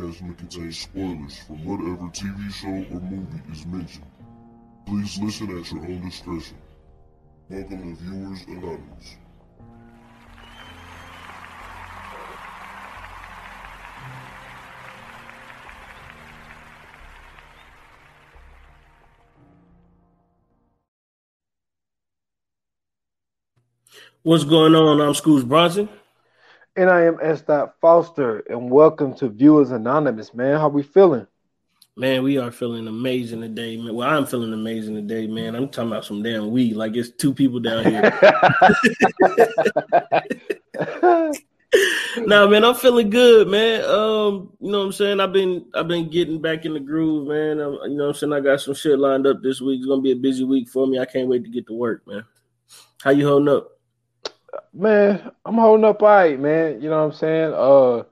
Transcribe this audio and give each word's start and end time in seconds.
Podcast 0.00 0.22
may 0.22 0.34
contain 0.34 0.72
spoilers 0.72 1.38
from 1.40 1.64
whatever 1.64 2.08
TV 2.08 2.50
show 2.50 2.68
or 2.68 3.00
movie 3.00 3.42
is 3.52 3.66
mentioned. 3.66 4.06
Please 4.86 5.18
listen 5.18 5.58
at 5.58 5.70
your 5.70 5.82
own 5.84 6.00
discretion. 6.08 6.56
Welcome 7.50 7.96
to 7.96 8.02
Viewers 8.02 8.42
Anonymous. 8.48 9.16
What's 24.22 24.44
going 24.44 24.74
on? 24.74 25.00
I'm 25.00 25.14
Scoots 25.14 25.44
Bronson. 25.44 25.88
And 26.76 26.88
I 26.88 27.02
am 27.02 27.18
S. 27.20 27.42
Foster, 27.80 28.44
and 28.48 28.70
welcome 28.70 29.12
to 29.14 29.28
Viewers 29.28 29.72
Anonymous, 29.72 30.32
man. 30.32 30.60
How 30.60 30.68
we 30.68 30.84
feeling? 30.84 31.26
Man, 31.96 32.22
we 32.22 32.38
are 32.38 32.52
feeling 32.52 32.86
amazing 32.86 33.40
today, 33.40 33.76
man. 33.76 33.92
Well, 33.92 34.08
I'm 34.08 34.24
feeling 34.24 34.52
amazing 34.52 34.94
today, 34.94 35.26
man. 35.26 35.56
I'm 35.56 35.68
talking 35.68 35.90
about 35.90 36.04
some 36.04 36.22
damn 36.22 36.52
weed. 36.52 36.76
Like 36.76 36.94
it's 36.94 37.10
two 37.10 37.34
people 37.34 37.58
down 37.58 37.84
here. 37.86 38.02
nah, 42.18 42.46
man, 42.46 42.64
I'm 42.64 42.76
feeling 42.76 43.10
good, 43.10 43.48
man. 43.48 43.82
Um, 43.86 44.52
you 44.60 44.70
know 44.70 44.78
what 44.78 44.84
I'm 44.84 44.92
saying? 44.92 45.18
I've 45.18 45.32
been 45.32 45.66
I've 45.74 45.88
been 45.88 46.08
getting 46.08 46.40
back 46.40 46.66
in 46.66 46.74
the 46.74 46.80
groove, 46.80 47.26
man. 47.26 47.58
I'm, 47.58 47.72
you 47.90 47.96
know 47.96 48.04
what 48.04 48.10
I'm 48.10 48.14
saying? 48.14 48.32
I 48.32 48.38
got 48.38 48.60
some 48.60 48.74
shit 48.74 48.96
lined 48.96 49.26
up 49.26 49.42
this 49.42 49.60
week. 49.60 49.80
It's 49.80 49.88
gonna 49.88 50.02
be 50.02 50.12
a 50.12 50.16
busy 50.16 50.44
week 50.44 50.68
for 50.68 50.86
me. 50.86 51.00
I 51.00 51.04
can't 51.04 51.26
wait 51.28 51.42
to 51.42 51.50
get 51.50 51.66
to 51.66 51.74
work, 51.74 52.06
man. 52.06 52.24
How 53.02 53.10
you 53.10 53.26
holding 53.26 53.48
up? 53.48 53.79
Man, 54.72 55.30
I'm 55.44 55.54
holding 55.54 55.84
up 55.84 56.02
all 56.02 56.08
right, 56.08 56.38
man. 56.38 56.80
You 56.80 56.90
know 56.90 56.98
what 57.06 57.12
I'm 57.12 57.18
saying? 57.18 57.52
Uh, 57.54 58.04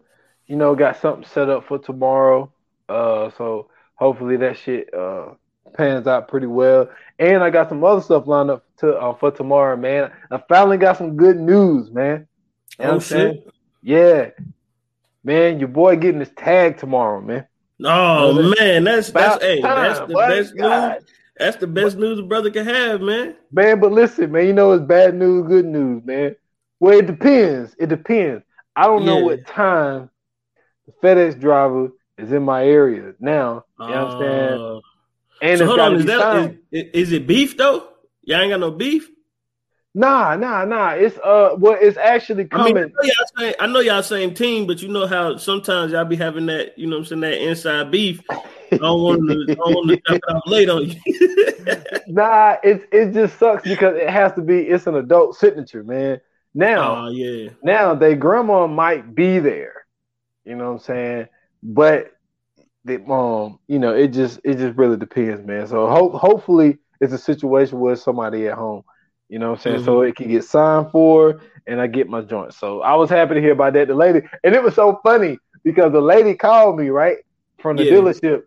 you 0.46 0.56
know, 0.56 0.74
got 0.74 1.00
something 1.00 1.24
set 1.24 1.48
up 1.48 1.66
for 1.66 1.78
tomorrow. 1.78 2.52
Uh, 2.88 3.30
so 3.36 3.70
hopefully 3.94 4.36
that 4.38 4.56
shit 4.56 4.92
uh 4.94 5.34
pans 5.74 6.06
out 6.06 6.28
pretty 6.28 6.46
well. 6.46 6.90
And 7.18 7.42
I 7.44 7.50
got 7.50 7.68
some 7.68 7.84
other 7.84 8.00
stuff 8.00 8.26
lined 8.26 8.50
up 8.50 8.64
to 8.78 8.94
uh, 8.96 9.14
for 9.14 9.30
tomorrow, 9.30 9.76
man. 9.76 10.10
I 10.30 10.42
finally 10.48 10.78
got 10.78 10.96
some 10.98 11.16
good 11.16 11.38
news, 11.38 11.90
man. 11.92 12.26
You 12.80 12.86
know 12.86 12.94
Oh, 12.94 12.98
what 12.98 13.02
I'm 13.02 13.08
saying? 13.08 13.34
shit. 13.34 13.48
Yeah. 13.82 14.30
Man, 15.24 15.58
your 15.60 15.68
boy 15.68 15.96
getting 15.96 16.20
his 16.20 16.30
tag 16.30 16.78
tomorrow, 16.78 17.20
man. 17.20 17.46
Oh 17.84 18.32
Brother, 18.32 18.42
man, 18.58 18.84
that's 18.84 19.10
About 19.10 19.40
that's 19.40 19.42
hey, 19.42 19.60
that's 19.62 20.00
the 20.00 20.06
boy. 20.14 20.14
best 20.16 20.56
God. 20.58 20.98
news. 20.98 21.04
That's 21.38 21.56
the 21.58 21.66
best 21.68 21.96
news 21.96 22.18
a 22.18 22.22
brother 22.22 22.50
can 22.50 22.64
have, 22.66 23.00
man. 23.00 23.36
Man, 23.50 23.80
but 23.80 23.92
listen, 23.92 24.32
man, 24.32 24.46
you 24.46 24.52
know 24.52 24.72
it's 24.72 24.84
bad 24.84 25.14
news, 25.14 25.46
good 25.46 25.64
news, 25.66 26.04
man. 26.04 26.36
Well, 26.80 26.98
it 26.98 27.06
depends. 27.06 27.74
It 27.78 27.88
depends. 27.88 28.44
I 28.76 28.84
don't 28.84 29.04
know 29.04 29.18
what 29.18 29.46
time 29.46 30.10
the 30.86 30.92
FedEx 31.02 31.40
driver 31.40 31.90
is 32.16 32.32
in 32.32 32.42
my 32.44 32.64
area 32.64 33.14
now. 33.20 33.64
You 33.78 33.86
know 33.88 34.04
what 34.04 34.14
I'm 34.14 34.20
saying? 34.20 34.60
Uh, 34.60 34.80
And 35.40 35.58
so 35.58 35.64
it's 35.64 35.68
hold 35.68 35.80
on, 35.80 35.96
is 35.96 36.06
that 36.06 36.56
is, 36.72 36.84
is 36.94 37.12
it 37.12 37.26
beef 37.26 37.56
though? 37.56 37.88
Y'all 38.22 38.40
ain't 38.40 38.50
got 38.50 38.60
no 38.60 38.70
beef. 38.70 39.08
Nah, 39.94 40.36
nah, 40.36 40.64
nah. 40.64 40.90
It's 40.90 41.18
uh 41.18 41.56
well, 41.58 41.76
it's 41.80 41.96
actually 41.96 42.46
I 42.52 42.58
mean, 42.58 42.76
I 42.76 42.82
coming. 42.82 42.92
know, 42.94 43.02
y'all 43.02 43.26
same, 43.38 43.54
I 43.60 43.66
know 43.66 43.80
y'all 43.80 44.02
same 44.02 44.34
team, 44.34 44.66
but 44.66 44.80
you 44.82 44.88
know 44.88 45.06
how 45.06 45.36
sometimes 45.36 45.92
y'all 45.92 46.04
be 46.04 46.16
having 46.16 46.46
that, 46.46 46.78
you 46.78 46.86
know 46.86 46.96
what 46.96 47.00
I'm 47.00 47.06
saying, 47.06 47.20
that 47.22 47.42
inside 47.48 47.90
beef. 47.90 48.20
I 48.30 48.76
don't 48.76 49.02
want 49.02 49.28
to, 49.28 49.46
I 49.50 49.54
don't 49.54 49.74
want 49.74 49.88
to 49.88 50.14
it 50.14 50.22
out 50.30 50.46
late 50.46 50.68
on 50.68 50.88
you. 50.88 51.00
nah, 52.06 52.56
it 52.62 52.88
it 52.92 53.12
just 53.12 53.38
sucks 53.38 53.64
because 53.64 53.96
it 53.96 54.10
has 54.10 54.32
to 54.34 54.42
be. 54.42 54.60
It's 54.60 54.86
an 54.86 54.96
adult 54.96 55.36
signature, 55.36 55.82
man. 55.82 56.20
Now, 56.54 57.02
oh 57.02 57.08
yeah, 57.08 57.50
now 57.62 57.94
they 57.94 58.14
grandma 58.14 58.66
might 58.66 59.14
be 59.14 59.38
there. 59.38 59.72
You 60.44 60.56
know 60.56 60.66
what 60.66 60.72
I'm 60.72 60.78
saying? 60.78 61.26
But 61.62 62.12
the 62.84 63.02
um, 63.10 63.58
you 63.68 63.78
know, 63.78 63.94
it 63.94 64.08
just 64.08 64.40
it 64.44 64.56
just 64.58 64.76
really 64.76 64.96
depends, 64.96 65.44
man. 65.44 65.66
So 65.66 65.88
hope 65.88 66.14
hopefully 66.14 66.78
it's 67.00 67.12
a 67.12 67.18
situation 67.18 67.78
where 67.80 67.96
somebody 67.96 68.46
at 68.48 68.54
home. 68.54 68.82
You 69.28 69.38
know 69.38 69.50
what 69.50 69.58
I'm 69.58 69.62
saying? 69.62 69.78
So 69.80 70.00
Mm-hmm. 70.00 70.02
it 70.02 70.16
can 70.16 70.28
get 70.28 70.44
signed 70.44 70.90
for 70.90 71.40
and 71.66 71.80
I 71.80 71.86
get 71.86 72.08
my 72.08 72.22
joint. 72.22 72.54
So 72.54 72.80
I 72.82 72.94
was 72.94 73.10
happy 73.10 73.34
to 73.34 73.40
hear 73.40 73.52
about 73.52 73.74
that. 73.74 73.88
The 73.88 73.94
lady 73.94 74.20
and 74.44 74.54
it 74.54 74.62
was 74.62 74.74
so 74.74 75.00
funny 75.04 75.38
because 75.64 75.92
the 75.92 76.00
lady 76.00 76.34
called 76.34 76.78
me, 76.78 76.88
right? 76.88 77.18
From 77.60 77.76
the 77.76 77.84
Yeah. 77.84 77.86
dealership. 77.86 78.42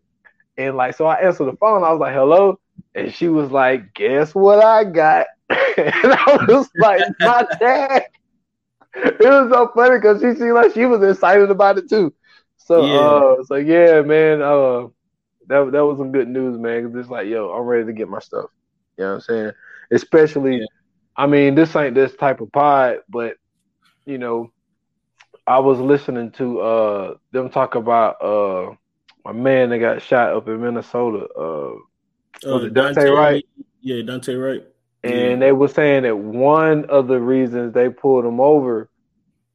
And 0.58 0.76
like 0.76 0.96
so 0.96 1.06
I 1.06 1.16
answered 1.16 1.46
the 1.46 1.58
phone, 1.58 1.84
I 1.84 1.92
was 1.92 2.00
like, 2.00 2.14
hello. 2.14 2.60
And 2.96 3.14
she 3.14 3.28
was 3.28 3.52
like, 3.52 3.94
guess 3.94 4.34
what 4.36 4.64
I 4.64 4.84
got? 4.86 5.28
and 5.78 6.14
I 6.14 6.46
was 6.48 6.70
like, 6.76 7.04
my 7.20 7.46
dad. 7.60 8.04
It 8.94 9.20
was 9.22 9.52
so 9.52 9.72
funny 9.74 9.98
because 9.98 10.22
she 10.22 10.34
seemed 10.38 10.54
like 10.54 10.74
she 10.74 10.86
was 10.86 11.02
excited 11.04 11.50
about 11.50 11.78
it 11.78 11.90
too. 11.90 12.14
So 12.58 12.86
Yeah. 12.86 13.22
uh 13.40 13.44
so 13.46 13.56
yeah, 13.56 14.02
man, 14.02 14.42
uh 14.42 14.88
that 15.48 15.72
that 15.72 15.86
was 15.86 15.98
some 15.98 16.12
good 16.12 16.28
news, 16.28 16.58
man. 16.58 16.86
'cause 16.92 16.96
it's 17.00 17.10
like, 17.10 17.28
yo, 17.28 17.52
I'm 17.52 17.64
ready 17.64 17.86
to 17.86 17.94
get 17.94 18.10
my 18.10 18.20
stuff. 18.20 18.50
You 18.98 19.06
know 19.06 19.10
what 19.12 19.16
I'm 19.16 19.22
saying? 19.22 19.52
Especially, 19.92 20.60
Yeah. 20.60 20.66
I 21.16 21.28
mean, 21.28 21.56
this 21.56 21.76
ain't 21.76 21.96
this 21.96 22.16
type 22.16 22.42
of 22.42 22.52
pod, 22.52 22.98
but 23.10 23.36
you 24.06 24.18
know, 24.18 24.52
I 25.48 25.60
was 25.60 25.80
listening 25.80 26.32
to 26.34 26.60
uh 26.62 27.14
them 27.32 27.50
talk 27.50 27.76
about 27.76 28.22
uh 28.22 28.76
my 29.26 29.32
man 29.34 29.70
that 29.70 29.80
got 29.80 30.02
shot 30.02 30.34
up 30.36 30.48
in 30.48 30.62
Minnesota. 30.62 31.28
Uh 31.34 31.76
Was 32.46 32.66
it 32.66 32.74
Daunte 32.74 33.16
Wright? 33.16 33.46
Yeah, 33.82 33.98
Daunte 34.04 34.42
Wright. 34.42 34.68
And 35.04 35.42
they 35.42 35.52
were 35.52 35.68
saying 35.68 36.04
that 36.04 36.16
one 36.18 36.86
of 36.86 37.08
the 37.08 37.20
reasons 37.20 37.74
they 37.74 37.90
pulled 37.90 38.26
him 38.26 38.40
over 38.40 38.90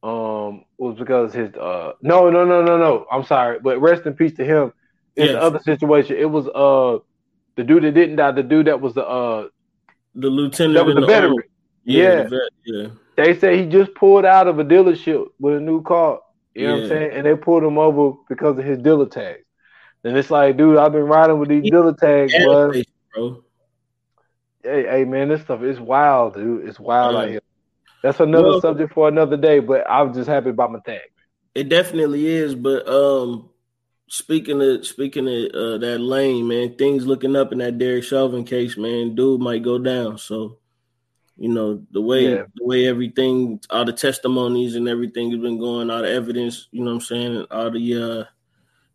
um 0.03 0.63
was 0.77 0.97
because 0.97 1.33
his 1.33 1.53
uh 1.55 1.93
no 2.01 2.29
no 2.29 2.45
no 2.45 2.61
no 2.63 2.77
no 2.77 3.05
I'm 3.11 3.23
sorry 3.23 3.59
but 3.59 3.79
rest 3.81 4.05
in 4.05 4.13
peace 4.13 4.33
to 4.37 4.45
him 4.45 4.73
in 5.15 5.25
Yes. 5.25 5.31
the 5.33 5.41
other 5.41 5.59
situation 5.59 6.17
it 6.17 6.29
was 6.29 6.47
uh 6.47 6.99
the 7.55 7.63
dude 7.63 7.83
that 7.83 7.93
didn't 7.93 8.17
die 8.17 8.31
the 8.31 8.43
dude 8.43 8.67
that 8.67 8.79
was 8.81 8.93
the 8.93 9.05
uh 9.05 9.47
the 10.15 10.29
lieutenant. 10.29 10.75
that 10.75 10.85
was 10.85 10.95
the 10.95 11.01
the 11.01 11.07
veteran 11.07 11.31
army. 11.31 11.43
Yeah, 11.83 12.03
Yeah. 12.03 12.23
the 12.23 12.29
vet, 12.29 12.49
yeah. 12.65 12.87
they 13.15 13.39
said 13.39 13.55
he 13.55 13.65
just 13.65 13.93
pulled 13.95 14.25
out 14.25 14.47
of 14.47 14.59
a 14.59 14.63
dealership 14.63 15.27
with 15.39 15.55
a 15.57 15.59
new 15.59 15.81
car 15.81 16.19
you 16.53 16.67
know 16.67 16.73
what 16.75 16.83
I'm 16.83 16.89
saying 16.89 17.11
and 17.13 17.25
they 17.25 17.35
pulled 17.35 17.63
him 17.63 17.77
over 17.79 18.17
because 18.29 18.57
of 18.59 18.65
his 18.65 18.77
dealer 18.79 19.07
tags 19.07 19.43
and 20.03 20.15
it's 20.15 20.29
like 20.29 20.57
dude 20.57 20.77
I've 20.77 20.91
been 20.91 21.03
riding 21.05 21.39
with 21.39 21.49
these 21.49 21.63
He- 21.63 21.71
dealer 21.71 21.93
tags 21.93 22.31
Gas 22.33 22.43
bro 22.43 22.71
station, 22.71 22.91
bro. 23.15 23.43
Hey, 24.67 24.83
hey 24.89 25.05
man 25.05 25.29
this 25.29 25.41
stuff 25.41 25.61
is 25.63 25.79
wild 25.79 26.35
dude 26.35 26.67
it's 26.67 26.79
wild 26.79 27.15
out 27.15 27.29
here 27.29 27.41
that's 28.03 28.19
another 28.19 28.49
Well- 28.49 28.61
subject 28.61 28.93
for 28.93 29.07
another 29.07 29.37
day 29.37 29.59
but 29.59 29.89
I'm 29.89 30.13
just 30.13 30.29
happy 30.29 30.49
about 30.49 30.71
my 30.71 30.79
tag 30.85 31.01
It 31.55 31.69
definitely 31.69 32.27
is, 32.27 32.53
but 32.53 32.87
um, 32.87 33.49
speaking 34.07 34.61
of 34.61 34.85
speaking 34.85 35.27
of 35.27 35.51
uh, 35.55 35.77
that 35.79 35.99
lane, 35.99 36.47
man, 36.47 36.75
things 36.75 37.07
looking 37.07 37.35
up 37.35 37.51
in 37.51 37.57
that 37.57 37.79
Derek 37.79 38.03
Chauvin 38.03 38.43
case, 38.45 38.77
man. 38.77 39.15
Dude 39.15 39.41
might 39.41 39.63
go 39.63 39.79
down. 39.79 40.19
So, 40.19 40.59
you 41.35 41.49
know, 41.49 41.81
the 41.91 42.01
way 42.01 42.23
Yeah. 42.29 42.43
the 42.55 42.63
way 42.63 42.85
everything, 42.85 43.59
all 43.71 43.85
the 43.85 43.91
testimonies 43.93 44.75
and 44.75 44.87
everything 44.87 45.31
has 45.31 45.39
been 45.41 45.57
going, 45.57 45.89
all 45.89 46.03
the 46.03 46.11
evidence, 46.11 46.67
you 46.71 46.81
know, 46.83 46.91
what 46.93 47.01
I'm 47.01 47.01
saying, 47.11 47.45
all 47.49 47.71
the 47.71 47.85
uh, 48.03 48.23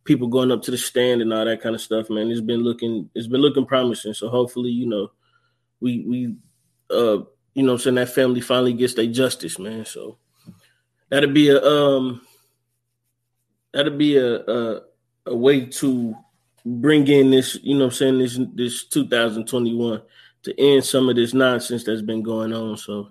people 0.05 0.29
going 0.29 0.53
up 0.53 0.63
to 0.63 0.71
the 0.71 0.79
stand 0.79 1.21
and 1.21 1.33
all 1.33 1.45
that 1.45 1.61
kind 1.63 1.75
of 1.75 1.81
stuff, 1.81 2.11
man. 2.11 2.31
It's 2.31 2.41
been 2.41 2.63
looking 2.63 3.11
it's 3.17 3.27
been 3.27 3.41
looking 3.43 3.67
promising. 3.67 4.15
So 4.15 4.29
hopefully, 4.29 4.71
you 4.71 4.87
know, 4.87 5.11
we 5.83 6.05
we 6.07 6.37
uh, 6.91 7.25
you 7.55 7.63
know, 7.63 7.73
I'm 7.73 7.79
saying 7.79 7.97
that 7.97 8.15
family 8.15 8.41
finally 8.41 8.73
gets 8.73 8.95
their 8.95 9.07
justice, 9.07 9.59
man. 9.59 9.85
So 9.85 10.19
that'll 11.11 11.33
be 11.33 11.51
a 11.51 11.63
um 11.63 12.23
that'll 13.73 13.97
be 13.97 14.17
a, 14.17 14.37
a 14.41 14.81
a 15.27 15.37
way 15.37 15.67
to 15.67 16.17
bring 16.65 17.07
in 17.09 17.31
this, 17.31 17.59
you 17.63 17.75
know 17.75 17.87
what 17.87 17.93
I'm 17.93 17.97
saying, 17.97 18.19
this 18.19 18.41
this 18.55 18.85
2021 18.85 20.03
to 20.45 20.61
end 20.61 20.85
some 20.85 21.09
of 21.09 21.17
this 21.17 21.35
nonsense 21.35 21.85
that's 21.85 22.03
been 22.03 22.23
going 22.23 22.53
on. 22.53 22.77
So 22.77 23.09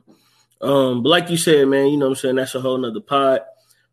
um 0.61 1.03
but 1.03 1.09
like 1.09 1.29
you 1.29 1.37
said, 1.37 1.67
man, 1.67 1.87
you 1.87 1.97
know 1.97 2.05
what 2.05 2.17
I'm 2.17 2.21
saying, 2.21 2.35
that's 2.35 2.55
a 2.55 2.61
whole 2.61 2.77
nother 2.77 2.99
pod. 2.99 3.41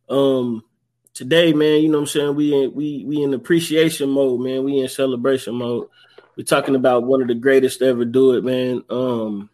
Um 0.09 0.65
today, 1.13 1.53
man, 1.53 1.83
you 1.83 1.89
know 1.89 1.99
what 1.99 2.03
I'm 2.03 2.07
saying, 2.07 2.35
we 2.35 2.55
in 2.55 2.75
we 2.75 3.05
we 3.05 3.23
in 3.23 3.35
appreciation 3.35 4.09
mode, 4.09 4.41
man. 4.41 4.65
We 4.65 4.79
in 4.79 4.89
celebration 4.89 5.57
mode. 5.57 5.89
We're 6.39 6.45
talking 6.45 6.77
about 6.77 7.03
one 7.03 7.21
of 7.21 7.27
the 7.27 7.35
greatest 7.35 7.81
to 7.81 7.87
ever 7.87 8.05
do 8.05 8.35
it, 8.35 8.45
man. 8.45 8.85
Um 8.89 9.51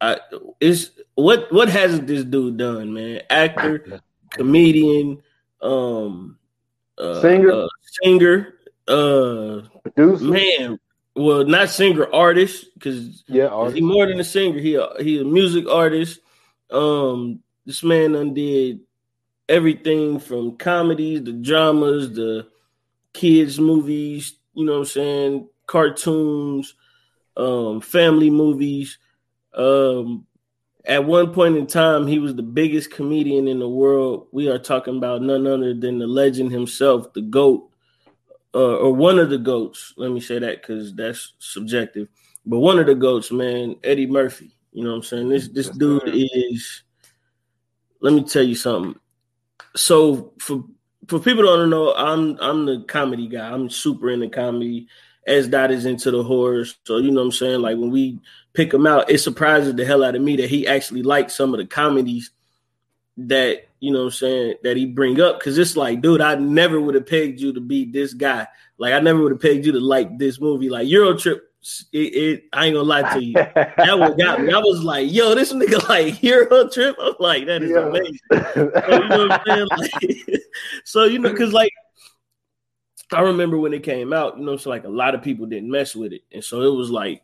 I 0.00 0.18
is 0.60 0.92
what 1.14 1.52
what 1.52 1.68
hasn't 1.68 2.06
this 2.06 2.24
dude 2.24 2.56
done, 2.56 2.94
man? 2.94 3.20
Actor, 3.28 4.00
comedian, 4.30 5.22
um, 5.60 6.38
uh, 6.96 7.20
Singer. 7.20 7.50
uh, 7.52 7.68
singer, 8.02 8.54
uh, 8.88 9.60
Producer. 9.82 10.24
man. 10.24 10.78
Well, 11.14 11.44
not 11.44 11.68
singer, 11.68 12.08
artist, 12.14 12.68
because 12.72 13.22
Yeah, 13.26 13.48
he 13.48 13.50
artist. 13.50 13.82
more 13.82 14.06
than 14.06 14.20
a 14.20 14.24
singer. 14.24 14.58
He 14.58 14.76
a, 14.76 14.88
he 15.00 15.20
a 15.20 15.24
music 15.24 15.68
artist. 15.68 16.20
Um, 16.70 17.40
this 17.66 17.82
man 17.82 18.14
undid 18.14 18.80
everything 19.50 20.18
from 20.18 20.56
comedies, 20.56 21.22
the 21.24 21.32
dramas, 21.32 22.10
the 22.14 22.46
kids 23.12 23.60
movies. 23.60 24.36
You 24.54 24.64
know 24.64 24.72
what 24.72 24.78
I'm 24.78 24.84
saying? 24.86 25.48
Cartoons, 25.66 26.74
um, 27.36 27.80
family 27.80 28.30
movies. 28.30 28.98
Um, 29.54 30.26
at 30.84 31.04
one 31.04 31.32
point 31.32 31.56
in 31.56 31.66
time, 31.66 32.06
he 32.06 32.18
was 32.18 32.34
the 32.34 32.42
biggest 32.42 32.90
comedian 32.90 33.48
in 33.48 33.58
the 33.58 33.68
world. 33.68 34.28
We 34.32 34.48
are 34.48 34.58
talking 34.58 34.96
about 34.96 35.22
none 35.22 35.46
other 35.46 35.74
than 35.74 35.98
the 35.98 36.06
legend 36.06 36.52
himself, 36.52 37.12
the 37.12 37.22
GOAT, 37.22 37.70
uh, 38.54 38.76
or 38.76 38.92
one 38.92 39.18
of 39.18 39.30
the 39.30 39.38
GOATs. 39.38 39.94
Let 39.96 40.10
me 40.10 40.20
say 40.20 40.38
that 40.38 40.62
because 40.62 40.94
that's 40.94 41.34
subjective. 41.38 42.08
But 42.46 42.60
one 42.60 42.78
of 42.78 42.86
the 42.86 42.94
GOATs, 42.94 43.30
man, 43.30 43.76
Eddie 43.84 44.06
Murphy. 44.06 44.56
You 44.72 44.84
know 44.84 44.90
what 44.90 44.96
I'm 44.96 45.02
saying? 45.02 45.28
This 45.28 45.48
this 45.48 45.68
dude 45.68 46.02
is. 46.06 46.82
Let 48.00 48.14
me 48.14 48.24
tell 48.24 48.42
you 48.42 48.54
something. 48.54 48.98
So 49.76 50.32
for 50.38 50.64
for 51.10 51.18
people 51.18 51.42
don't 51.42 51.70
know, 51.70 51.92
I'm 51.94 52.38
I'm 52.40 52.66
the 52.66 52.84
comedy 52.86 53.26
guy. 53.26 53.50
I'm 53.50 53.68
super 53.68 54.10
into 54.10 54.28
comedy. 54.28 54.86
As 55.26 55.48
Dot 55.48 55.70
is 55.70 55.84
into 55.84 56.10
the 56.10 56.22
horror. 56.22 56.64
So 56.84 56.96
you 56.96 57.10
know 57.10 57.20
what 57.20 57.26
I'm 57.26 57.32
saying? 57.32 57.60
Like 57.60 57.76
when 57.76 57.90
we 57.90 58.18
pick 58.54 58.72
him 58.72 58.86
out, 58.86 59.10
it 59.10 59.18
surprises 59.18 59.74
the 59.74 59.84
hell 59.84 60.02
out 60.02 60.14
of 60.14 60.22
me 60.22 60.36
that 60.36 60.48
he 60.48 60.66
actually 60.66 61.02
likes 61.02 61.34
some 61.34 61.52
of 61.52 61.58
the 61.58 61.66
comedies 61.66 62.30
that 63.16 63.66
you 63.80 63.92
know 63.92 63.98
what 63.98 64.04
I'm 64.06 64.10
saying 64.12 64.54
that 64.62 64.76
he 64.76 64.86
bring 64.86 65.20
up 65.20 65.38
because 65.38 65.58
it's 65.58 65.76
like, 65.76 66.00
dude, 66.00 66.20
I 66.20 66.36
never 66.36 66.80
would 66.80 66.94
have 66.94 67.06
pegged 67.06 67.40
you 67.40 67.52
to 67.52 67.60
be 67.60 67.84
this 67.84 68.14
guy. 68.14 68.46
Like 68.78 68.94
I 68.94 69.00
never 69.00 69.20
would 69.20 69.32
have 69.32 69.40
pegged 69.40 69.66
you 69.66 69.72
to 69.72 69.80
like 69.80 70.16
this 70.18 70.40
movie. 70.40 70.70
Like 70.70 70.88
Euro 70.88 71.16
Trip, 71.16 71.42
it, 71.92 71.98
it 71.98 72.44
I 72.52 72.66
ain't 72.66 72.74
gonna 72.74 72.88
lie 72.88 73.14
to 73.14 73.22
you. 73.22 73.32
that 73.54 73.98
one 73.98 74.16
got 74.16 74.40
me. 74.40 74.52
I 74.52 74.58
was 74.58 74.82
like, 74.82 75.12
yo, 75.12 75.34
this 75.34 75.52
nigga 75.52 75.86
like 75.88 76.22
Euro 76.22 76.68
Trip. 76.68 76.96
I'm 77.00 77.14
like, 77.18 77.46
that 77.46 77.62
is 77.62 77.70
yeah. 77.70 77.86
amazing. 77.86 78.18
So, 78.84 78.94
you 78.94 79.08
know 79.08 79.26
what 79.28 79.32
I'm 79.32 79.40
saying? 79.46 79.68
Like, 79.78 80.40
so 80.84 81.04
you 81.04 81.18
know, 81.18 81.30
because 81.30 81.52
like 81.52 81.72
I 83.12 83.20
remember 83.20 83.58
when 83.58 83.74
it 83.74 83.82
came 83.82 84.12
out, 84.12 84.38
you 84.38 84.44
know, 84.44 84.56
so 84.56 84.70
like 84.70 84.84
a 84.84 84.88
lot 84.88 85.14
of 85.14 85.22
people 85.22 85.46
didn't 85.46 85.70
mess 85.70 85.94
with 85.94 86.12
it. 86.12 86.22
And 86.32 86.42
so 86.42 86.62
it 86.62 86.76
was 86.76 86.90
like 86.90 87.22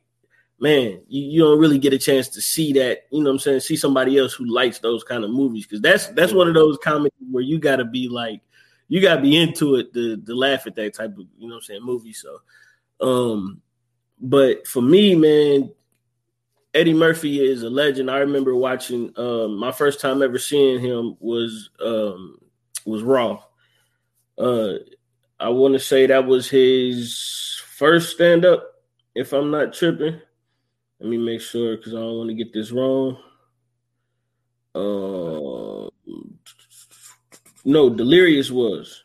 man, 0.58 1.02
you, 1.08 1.22
you 1.22 1.40
don't 1.42 1.58
really 1.58 1.78
get 1.78 1.92
a 1.92 1.98
chance 1.98 2.28
to 2.28 2.40
see 2.40 2.72
that, 2.74 3.02
you 3.10 3.20
know 3.22 3.30
what 3.30 3.34
I'm 3.34 3.38
saying, 3.38 3.60
see 3.60 3.76
somebody 3.76 4.18
else 4.18 4.32
who 4.32 4.46
likes 4.46 4.78
those 4.78 5.04
kind 5.04 5.24
of 5.24 5.30
movies. 5.30 5.66
Cause 5.66 5.80
that's 5.80 6.08
that's 6.08 6.32
one 6.32 6.48
of 6.48 6.54
those 6.54 6.78
comedies 6.82 7.12
where 7.30 7.42
you 7.42 7.58
gotta 7.58 7.84
be 7.84 8.08
like, 8.08 8.40
you 8.88 9.00
gotta 9.00 9.20
be 9.20 9.36
into 9.36 9.76
it 9.76 9.92
to, 9.94 10.16
to 10.16 10.34
laugh 10.34 10.66
at 10.66 10.74
that 10.76 10.94
type 10.94 11.12
of, 11.12 11.26
you 11.38 11.48
know 11.48 11.54
what 11.54 11.56
I'm 11.56 11.62
saying, 11.62 11.84
movie. 11.84 12.12
So 12.12 12.40
um, 13.00 13.60
but 14.20 14.66
for 14.66 14.80
me, 14.80 15.14
man, 15.14 15.70
Eddie 16.74 16.94
Murphy 16.94 17.40
is 17.40 17.62
a 17.62 17.70
legend. 17.70 18.10
I 18.10 18.18
remember 18.18 18.54
watching 18.54 19.12
um 19.16 19.56
my 19.58 19.72
first 19.72 20.00
time 20.00 20.22
ever 20.22 20.38
seeing 20.38 20.80
him 20.80 21.16
was 21.20 21.70
um 21.80 22.38
was 22.84 23.02
Raw. 23.02 23.42
Uh 24.38 24.74
I 25.38 25.50
want 25.50 25.74
to 25.74 25.80
say 25.80 26.06
that 26.06 26.26
was 26.26 26.48
his 26.48 27.60
first 27.76 28.14
stand 28.14 28.44
up, 28.44 28.64
if 29.14 29.32
I'm 29.32 29.50
not 29.50 29.74
tripping. 29.74 30.20
Let 30.98 31.10
me 31.10 31.18
make 31.18 31.42
sure 31.42 31.76
because 31.76 31.92
I 31.92 31.98
don't 31.98 32.16
want 32.16 32.30
to 32.30 32.34
get 32.34 32.54
this 32.54 32.72
wrong. 32.72 33.18
Uh, 34.74 35.90
no, 37.64 37.90
Delirious 37.90 38.50
was. 38.50 39.04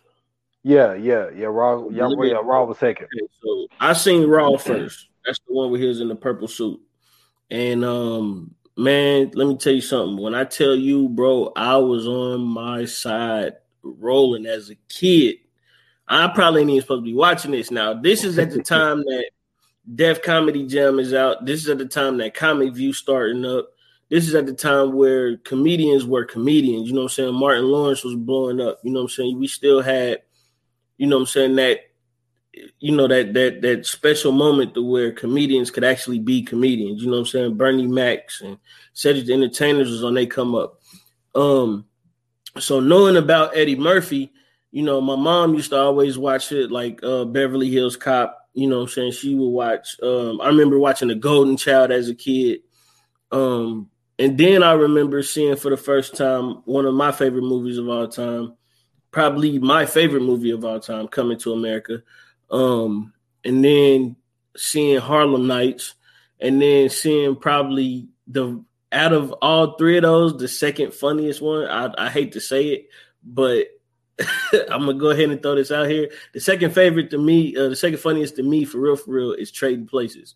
Yeah, 0.63 0.93
yeah, 0.93 1.29
yeah. 1.35 1.47
Raw, 1.47 1.87
yeah, 1.89 2.09
yeah, 2.23 2.39
Raw 2.43 2.65
was 2.65 2.77
second. 2.77 3.05
Okay, 3.05 3.27
so 3.41 3.67
I 3.79 3.93
seen 3.93 4.27
Raw 4.27 4.57
first. 4.57 5.09
That's 5.25 5.39
the 5.47 5.53
one 5.53 5.71
where 5.71 5.79
he 5.79 5.87
was 5.87 6.01
in 6.01 6.07
the 6.07 6.15
purple 6.15 6.47
suit. 6.47 6.79
And 7.49 7.83
um, 7.83 8.55
man, 8.77 9.31
let 9.33 9.47
me 9.47 9.57
tell 9.57 9.73
you 9.73 9.81
something. 9.81 10.21
When 10.21 10.35
I 10.35 10.43
tell 10.43 10.75
you, 10.75 11.09
bro, 11.09 11.51
I 11.55 11.77
was 11.77 12.07
on 12.07 12.41
my 12.41 12.85
side 12.85 13.53
rolling 13.83 14.45
as 14.45 14.69
a 14.69 14.75
kid. 14.89 15.37
I 16.07 16.27
probably 16.27 16.61
ain't 16.61 16.69
even 16.71 16.81
supposed 16.81 17.01
to 17.01 17.09
be 17.09 17.13
watching 17.13 17.51
this 17.51 17.71
now. 17.71 17.93
This 17.93 18.23
is 18.23 18.37
at 18.37 18.51
the 18.51 18.61
time 18.63 18.99
that 18.99 19.25
Def 19.95 20.21
Comedy 20.21 20.67
Jam 20.67 20.99
is 20.99 21.13
out. 21.13 21.45
This 21.45 21.61
is 21.61 21.69
at 21.69 21.77
the 21.77 21.85
time 21.85 22.17
that 22.17 22.33
Comic 22.33 22.73
View 22.73 22.93
starting 22.93 23.45
up. 23.45 23.69
This 24.09 24.27
is 24.27 24.35
at 24.35 24.45
the 24.45 24.53
time 24.53 24.93
where 24.93 25.37
comedians 25.37 26.05
were 26.05 26.25
comedians. 26.25 26.87
You 26.87 26.93
know 26.93 27.01
what 27.01 27.11
I'm 27.11 27.15
saying? 27.15 27.33
Martin 27.33 27.65
Lawrence 27.65 28.03
was 28.03 28.15
blowing 28.15 28.59
up. 28.59 28.79
You 28.83 28.91
know 28.91 28.99
what 28.99 29.03
I'm 29.03 29.09
saying? 29.09 29.39
We 29.39 29.47
still 29.47 29.81
had, 29.81 30.21
you 31.01 31.07
know 31.07 31.17
what 31.17 31.21
I'm 31.21 31.27
saying, 31.27 31.55
that 31.55 31.79
you 32.79 32.95
know 32.95 33.07
that 33.07 33.33
that 33.33 33.61
that 33.61 33.85
special 33.85 34.31
moment 34.31 34.75
to 34.75 34.83
where 34.83 35.11
comedians 35.11 35.71
could 35.71 35.83
actually 35.83 36.19
be 36.19 36.43
comedians. 36.43 37.01
You 37.01 37.07
know 37.07 37.13
what 37.13 37.21
I'm 37.21 37.25
saying? 37.25 37.57
Bernie 37.57 37.87
Macs 37.87 38.41
and 38.41 38.57
Cedric 38.93 39.25
the 39.25 39.33
Entertainers 39.33 39.89
was 39.89 40.03
on 40.03 40.13
they 40.13 40.27
come 40.27 40.53
up. 40.53 40.79
Um, 41.33 41.85
so 42.59 42.79
knowing 42.79 43.17
about 43.17 43.57
Eddie 43.57 43.77
Murphy, 43.77 44.31
you 44.71 44.83
know, 44.83 45.01
my 45.01 45.15
mom 45.15 45.55
used 45.55 45.71
to 45.71 45.77
always 45.77 46.17
watch 46.17 46.51
it 46.51 46.69
like 46.69 47.01
uh, 47.01 47.25
Beverly 47.25 47.71
Hills 47.71 47.95
Cop 47.97 48.37
you 48.53 48.67
know 48.67 48.81
I'm 48.81 48.87
saying? 48.87 49.13
She 49.13 49.33
would 49.35 49.47
watch 49.47 49.95
um 50.03 50.41
I 50.41 50.47
remember 50.47 50.77
watching 50.77 51.07
The 51.07 51.15
Golden 51.15 51.57
Child 51.57 51.91
as 51.91 52.09
a 52.09 52.15
kid. 52.15 52.59
Um 53.31 53.89
and 54.19 54.37
then 54.37 54.61
I 54.61 54.73
remember 54.73 55.23
seeing 55.23 55.55
for 55.55 55.71
the 55.71 55.77
first 55.77 56.15
time 56.15 56.61
one 56.65 56.85
of 56.85 56.93
my 56.93 57.11
favorite 57.11 57.43
movies 57.43 57.77
of 57.77 57.89
all 57.89 58.07
time, 58.07 58.53
probably 59.11 59.59
my 59.59 59.85
favorite 59.85 60.23
movie 60.23 60.51
of 60.51 60.65
all 60.65 60.79
time, 60.79 61.07
Coming 61.07 61.39
to 61.39 61.53
America. 61.53 62.01
Um 62.49 63.13
and 63.43 63.63
then 63.63 64.15
seeing 64.55 64.99
Harlem 64.99 65.47
Nights 65.47 65.95
and 66.39 66.61
then 66.61 66.89
seeing 66.89 67.35
probably 67.35 68.07
the 68.27 68.63
out 68.91 69.13
of 69.13 69.31
all 69.41 69.75
three 69.77 69.97
of 69.97 70.03
those, 70.03 70.37
the 70.37 70.47
second 70.47 70.93
funniest 70.93 71.41
one. 71.41 71.65
I, 71.65 71.93
I 71.97 72.09
hate 72.09 72.33
to 72.33 72.41
say 72.41 72.67
it, 72.67 72.89
but 73.23 73.67
I'm 74.69 74.85
gonna 74.85 74.93
go 74.95 75.11
ahead 75.11 75.29
and 75.29 75.41
throw 75.41 75.55
this 75.55 75.71
out 75.71 75.89
here. 75.89 76.09
The 76.33 76.39
second 76.39 76.71
favorite 76.71 77.09
to 77.11 77.17
me, 77.17 77.55
uh, 77.55 77.69
the 77.69 77.75
second 77.75 77.99
funniest 77.99 78.35
to 78.35 78.43
me, 78.43 78.65
for 78.65 78.79
real, 78.79 78.95
for 78.95 79.11
real, 79.11 79.33
is 79.33 79.51
Trading 79.51 79.87
Places. 79.87 80.35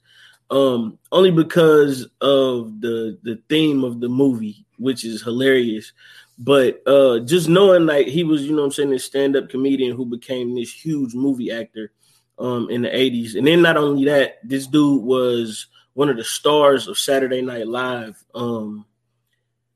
Um, 0.50 1.00
only 1.12 1.32
because 1.32 2.08
of 2.22 2.80
the 2.80 3.18
the 3.24 3.42
theme 3.50 3.84
of 3.84 4.00
the 4.00 4.10
movie, 4.10 4.66
which 4.78 5.04
is 5.04 5.22
hilarious. 5.22 5.92
But 6.38 6.82
uh, 6.86 7.20
just 7.20 7.48
knowing 7.48 7.86
like 7.86 8.08
he 8.08 8.24
was, 8.24 8.44
you 8.44 8.56
know, 8.56 8.66
I'm 8.66 8.72
saying, 8.72 8.90
this 8.90 9.06
stand 9.06 9.36
up 9.36 9.50
comedian 9.50 9.96
who 9.96 10.06
became 10.06 10.54
this 10.54 10.74
huge 10.74 11.16
movie 11.16 11.52
actor 11.52 11.92
um, 12.38 12.70
in 12.70 12.82
the 12.82 12.90
80s, 12.90 13.36
and 13.36 13.48
then 13.48 13.62
not 13.62 13.78
only 13.78 14.06
that, 14.06 14.40
this 14.44 14.68
dude 14.68 15.04
was 15.04 15.68
one 15.94 16.10
of 16.10 16.18
the 16.18 16.24
stars 16.24 16.88
of 16.90 16.98
Saturday 16.98 17.42
Night 17.42 17.68
Live. 17.68 18.22
Um, 18.34 18.86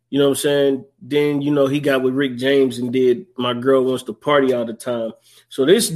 you 0.10 0.20
know 0.20 0.26
what 0.26 0.38
I'm 0.38 0.42
saying? 0.42 0.86
Then, 1.02 1.42
you 1.42 1.52
know, 1.52 1.68
he 1.68 1.80
got 1.80 2.02
with 2.02 2.14
Rick 2.14 2.36
James 2.38 2.80
and 2.80 2.92
did 2.92 3.28
My 3.38 3.54
Girl 3.54 3.86
Wants 3.86 4.04
to 4.04 4.14
Party 4.14 4.54
all 4.54 4.66
the 4.66 4.74
time. 4.74 5.14
So 5.48 5.66
this 5.66 5.90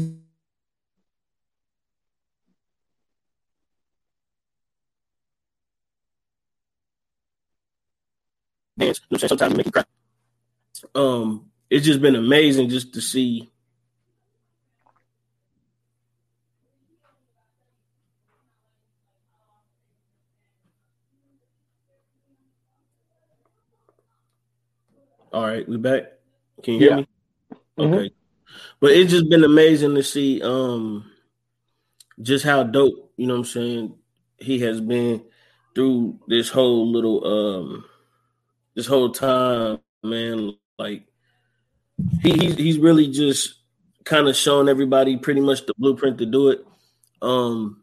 dance, 8.78 9.02
you 9.10 9.18
know 9.18 9.28
sometimes 9.28 9.56
make 9.56 9.66
you 9.66 9.72
cry. 9.72 9.84
Um, 10.96 11.50
it's 11.70 11.86
just 11.86 12.02
been 12.02 12.16
amazing 12.16 12.70
just 12.70 12.94
to 12.94 13.02
see 13.02 13.50
All 25.34 25.42
right, 25.42 25.68
we 25.68 25.78
back. 25.78 26.04
Can 26.62 26.76
you 26.76 26.80
hear 26.80 26.96
me? 26.98 27.08
Mm-hmm. 27.80 27.94
Okay. 27.94 28.12
But 28.80 28.92
it's 28.92 29.10
just 29.10 29.30
been 29.30 29.44
amazing 29.44 29.96
to 29.96 30.04
see 30.04 30.40
um 30.44 31.10
just 32.22 32.46
how 32.46 32.62
dope, 32.62 33.12
you 33.18 33.26
know 33.26 33.34
what 33.34 33.40
I'm 33.40 33.46
saying, 33.46 33.96
he 34.38 34.60
has 34.60 34.80
been 34.80 35.26
through 35.74 36.20
this 36.28 36.50
whole 36.50 36.92
little 36.92 37.26
um 37.26 37.86
this 38.76 38.86
whole 38.86 39.10
time, 39.10 39.80
man. 40.04 40.54
Like 40.78 41.04
he 42.22 42.34
he's, 42.34 42.56
he's 42.56 42.78
really 42.80 43.12
just 43.12 43.56
kind 44.04 44.28
of 44.28 44.36
shown 44.36 44.68
everybody 44.68 45.18
pretty 45.18 45.42
much 45.42 45.66
the 45.66 45.74
blueprint 45.78 46.18
to 46.20 46.26
do 46.26 46.50
it. 46.50 46.66
Um 47.22 47.82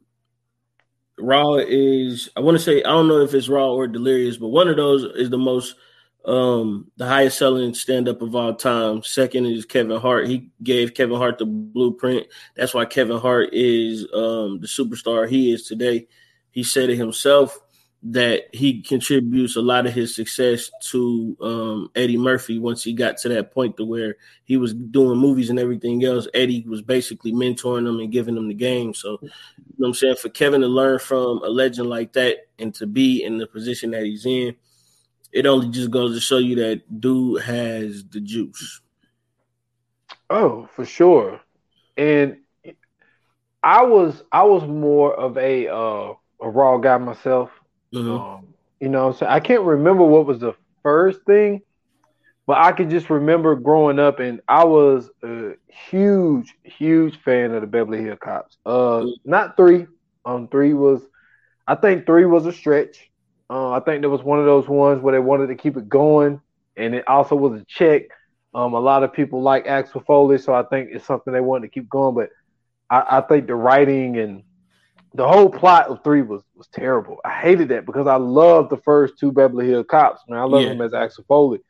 Raw 1.19 1.57
is 1.57 2.31
I 2.37 2.41
want 2.41 2.57
to 2.57 2.63
say 2.63 2.83
I 2.83 2.91
don't 2.91 3.09
know 3.09 3.21
if 3.21 3.35
it's 3.35 3.49
Raw 3.49 3.73
or 3.73 3.87
Delirious, 3.87 4.37
but 4.37 4.49
one 4.49 4.69
of 4.69 4.77
those 4.77 5.05
is 5.05 5.31
the 5.31 5.39
most 5.39 5.77
um, 6.25 6.91
the 6.97 7.07
highest 7.07 7.39
selling 7.39 7.73
stand 7.75 8.09
up 8.09 8.21
of 8.21 8.35
all 8.35 8.55
time. 8.55 9.03
Second 9.03 9.47
is 9.47 9.65
Kevin 9.65 9.99
Hart. 9.99 10.29
He 10.29 10.51
gave 10.63 10.95
Kevin 10.95 11.17
Hart 11.17 11.39
the 11.39 11.47
blueprint. 11.47 12.27
That's 12.57 12.75
why 12.75 12.85
Kevin 12.85 13.19
Hart 13.19 13.51
is 13.53 14.03
um, 14.13 14.61
the 14.61 14.67
superstar 14.67 15.29
he 15.29 15.53
is 15.53 15.67
today. 15.67 16.09
He 16.51 16.63
said 16.63 16.91
it 16.91 16.97
himself 16.97 17.59
that 18.03 18.45
he 18.53 18.81
contributes 18.83 19.57
a 19.57 19.61
lot 19.61 19.87
of 19.87 19.93
his 19.93 20.15
success 20.15 20.71
to 20.81 21.37
um, 21.41 21.91
Eddie 21.95 22.17
Murphy 22.17 22.59
once 22.59 22.83
he 22.83 22.95
got 22.95 23.19
to 23.19 23.29
that 23.29 23.53
point 23.53 23.77
to 23.77 23.85
where 23.85 24.17
he 24.45 24.57
was 24.57 24.73
doing 24.73 25.19
movies 25.19 25.51
and 25.51 25.59
everything 25.59 26.03
else. 26.05 26.27
Eddie 26.33 26.65
was 26.67 26.81
basically 26.81 27.33
mentoring 27.33 27.87
him 27.87 28.01
and 28.01 28.11
giving 28.11 28.37
him 28.37 28.49
the 28.49 28.55
game. 28.55 28.95
So, 28.95 29.19
you 29.23 29.29
know 29.29 29.31
what 29.77 29.89
I'm 29.89 29.95
saying? 29.95 30.17
For 30.17 30.31
Kevin 30.31 30.63
to 30.63 30.67
learn 30.67 30.99
from 30.99 31.43
a 31.45 31.49
legend 31.49 31.91
like 31.91 32.15
that 32.15 32.49
and 32.59 32.75
to 32.77 32.87
be 32.87 33.23
in 33.23 33.37
the 33.37 33.47
position 33.47 33.91
that 33.91 34.05
he's 34.05 34.25
in– 34.25 34.57
it 35.33 35.47
only 35.47 35.69
just 35.69 35.91
goes 35.91 36.15
to 36.15 36.21
show 36.21 36.39
you 36.39 36.57
that 36.57 37.01
dude 37.01 37.43
has 37.43 38.05
the 38.05 38.21
juice. 38.21 38.81
Oh, 40.29 40.69
for 40.75 40.85
sure. 40.85 41.41
And 41.97 42.39
I 43.63 43.85
was 43.85 44.23
I 44.33 44.43
was 44.45 44.65
more 44.65 45.15
of 45.15 45.37
a 45.37 45.69
uh, 45.69 46.15
a 46.41 46.49
raw 46.49 46.79
guy 46.79 46.99
myself. 46.99 47.51
Mm-hmm. 47.95 48.11
Um, 48.11 48.55
You 48.81 48.89
know, 48.89 49.13
so 49.13 49.27
I 49.27 49.41
can't 49.41 49.63
remember 49.63 50.05
what 50.05 50.27
was 50.27 50.41
the 50.41 50.55
first 50.83 51.21
thing, 51.27 51.63
but 52.47 52.57
I 52.59 52.73
could 52.73 52.91
just 52.91 53.11
remember 53.11 53.55
growing 53.55 53.99
up, 53.99 54.21
and 54.21 54.41
I 54.49 54.65
was 54.65 55.11
a 55.23 55.53
huge, 55.69 56.55
huge 56.63 57.21
fan 57.23 57.53
of 57.53 57.61
the 57.61 57.67
Beverly 57.67 58.03
Hill 58.03 58.17
Cops. 58.17 58.57
Uh, 58.65 59.07
not 59.25 59.57
three. 59.57 59.87
Um, 60.25 60.49
three 60.49 60.75
was, 60.75 61.03
I 61.67 61.75
think 61.75 62.07
three 62.07 62.25
was 62.25 62.47
a 62.47 62.53
stretch. 62.53 63.11
Uh, 63.49 63.71
I 63.71 63.81
think 63.81 64.01
there 64.01 64.11
was 64.11 64.23
one 64.23 64.39
of 64.39 64.45
those 64.47 64.69
ones 64.69 65.03
where 65.03 65.13
they 65.13 65.19
wanted 65.19 65.49
to 65.49 65.57
keep 65.57 65.77
it 65.77 65.89
going, 65.89 66.41
and 66.77 66.95
it 66.95 67.07
also 67.09 67.35
was 67.37 67.61
a 67.61 67.65
check. 67.67 68.03
Um, 68.55 68.75
a 68.75 68.81
lot 68.81 69.03
of 69.03 69.13
people 69.13 69.43
like 69.43 69.67
Axel 69.67 70.01
Foley, 70.01 70.39
so 70.39 70.55
I 70.55 70.63
think 70.63 70.91
it's 70.93 71.05
something 71.05 71.33
they 71.33 71.41
wanted 71.41 71.67
to 71.67 71.73
keep 71.73 71.89
going. 71.89 72.15
But 72.15 72.31
I, 72.89 73.19
I 73.19 73.21
think 73.21 73.47
the 73.47 73.55
writing 73.55 74.17
and 74.19 74.43
the 75.15 75.27
whole 75.27 75.49
plot 75.49 75.89
of 75.89 76.03
three 76.05 76.23
was 76.23 76.43
was 76.55 76.69
terrible. 76.69 77.19
I 77.25 77.31
hated 77.31 77.69
that 77.69 77.87
because 77.87 78.07
I 78.07 78.17
loved 78.17 78.71
the 78.71 78.77
first 78.79 79.19
two 79.19 79.33
Beverly 79.33 79.67
Hill 79.67 79.85
Cops. 79.85 80.23
Man, 80.29 80.39
I 80.39 80.45
love 80.45 80.63
yeah. 80.63 80.69
him 80.71 80.81
as 80.81 80.95
Axel 80.95 81.25
Foley, 81.27 81.61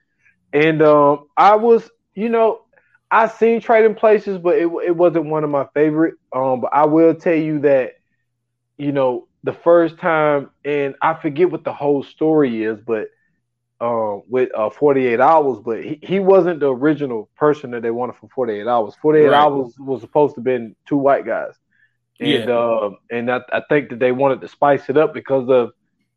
and 0.52 0.82
um, 0.82 1.26
I 1.36 1.56
was, 1.56 1.88
you 2.14 2.28
know, 2.28 2.62
I 3.10 3.28
seen 3.28 3.60
Trading 3.60 3.94
Places, 3.94 4.38
but 4.38 4.56
it 4.56 4.66
it 4.84 4.96
wasn't 4.96 5.26
one 5.26 5.44
of 5.44 5.50
my 5.50 5.66
favorite. 5.74 6.14
Um, 6.32 6.60
but 6.60 6.70
I 6.72 6.86
will 6.86 7.14
tell 7.14 7.34
you 7.34 7.60
that, 7.60 7.94
you 8.76 8.92
know, 8.92 9.26
the 9.42 9.54
first 9.54 9.98
time, 9.98 10.50
and 10.64 10.94
I 11.00 11.14
forget 11.14 11.50
what 11.50 11.64
the 11.64 11.72
whole 11.72 12.02
story 12.02 12.62
is, 12.62 12.78
but 12.80 13.08
uh, 13.80 14.18
with 14.28 14.54
uh, 14.54 14.68
48 14.68 15.20
hours, 15.20 15.58
but 15.64 15.82
he, 15.82 15.98
he 16.02 16.20
wasn't 16.20 16.60
the 16.60 16.72
original 16.72 17.30
person 17.36 17.70
that 17.70 17.80
they 17.82 17.90
wanted 17.90 18.16
for 18.16 18.28
48 18.34 18.66
hours. 18.66 18.94
48 19.00 19.24
right. 19.24 19.32
hours 19.34 19.74
was 19.78 20.02
supposed 20.02 20.34
to 20.34 20.40
have 20.40 20.44
been 20.44 20.76
two 20.86 20.98
white 20.98 21.24
guys. 21.24 21.54
And 22.20 22.48
yeah. 22.48 22.54
uh, 22.54 22.90
and 23.10 23.30
I, 23.30 23.40
I, 23.50 23.62
think 23.68 23.88
that 23.88 23.98
they 23.98 24.12
wanted 24.12 24.42
to 24.42 24.48
spice 24.48 24.90
it 24.90 24.98
up 24.98 25.14
because 25.14 25.48
of 25.48 25.70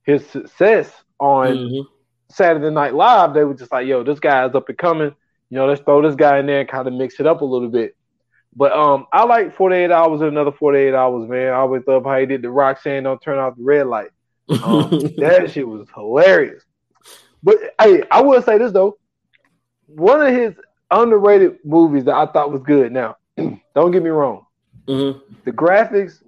his 0.03 0.25
success 0.29 0.91
on 1.17 1.47
mm-hmm. 1.47 1.81
Saturday 2.29 2.69
Night 2.69 2.93
Live. 2.93 3.33
They 3.33 3.45
were 3.45 3.53
just 3.53 3.71
like, 3.71 3.87
"Yo, 3.87 4.03
this 4.03 4.19
guy's 4.19 4.53
up 4.53 4.67
and 4.67 4.77
coming. 4.77 5.15
You 5.49 5.57
know, 5.57 5.65
let's 5.65 5.81
throw 5.81 6.01
this 6.01 6.15
guy 6.15 6.39
in 6.39 6.45
there 6.45 6.59
and 6.59 6.69
kind 6.69 6.87
of 6.87 6.93
mix 6.93 7.19
it 7.19 7.27
up 7.27 7.41
a 7.41 7.45
little 7.45 7.69
bit." 7.69 7.95
But 8.55 8.73
um, 8.73 9.07
I 9.11 9.23
like 9.23 9.55
48 9.55 9.91
hours 9.91 10.21
and 10.21 10.29
another 10.29 10.51
48 10.51 10.93
hours, 10.93 11.27
man. 11.27 11.53
I 11.53 11.55
always 11.55 11.83
love 11.87 12.03
how 12.03 12.19
he 12.19 12.25
did 12.25 12.41
the 12.41 12.51
Roxanne 12.51 13.03
don't 13.03 13.21
turn 13.21 13.39
off 13.39 13.55
the 13.55 13.63
red 13.63 13.87
light. 13.87 14.09
Um, 14.49 14.89
that 15.17 15.51
shit 15.51 15.67
was 15.67 15.87
hilarious. 15.95 16.63
But 17.41 17.57
hey, 17.81 18.03
I 18.11 18.21
will 18.21 18.41
say 18.41 18.57
this 18.57 18.71
though, 18.71 18.97
one 19.87 20.21
of 20.21 20.33
his 20.33 20.53
underrated 20.91 21.57
movies 21.63 22.05
that 22.05 22.15
I 22.15 22.25
thought 22.27 22.51
was 22.51 22.61
good. 22.61 22.91
Now, 22.91 23.17
don't 23.37 23.91
get 23.91 24.03
me 24.03 24.09
wrong, 24.09 24.45
Mm-hmm. 24.87 25.33
The 25.45 25.51
graphics 25.51 26.23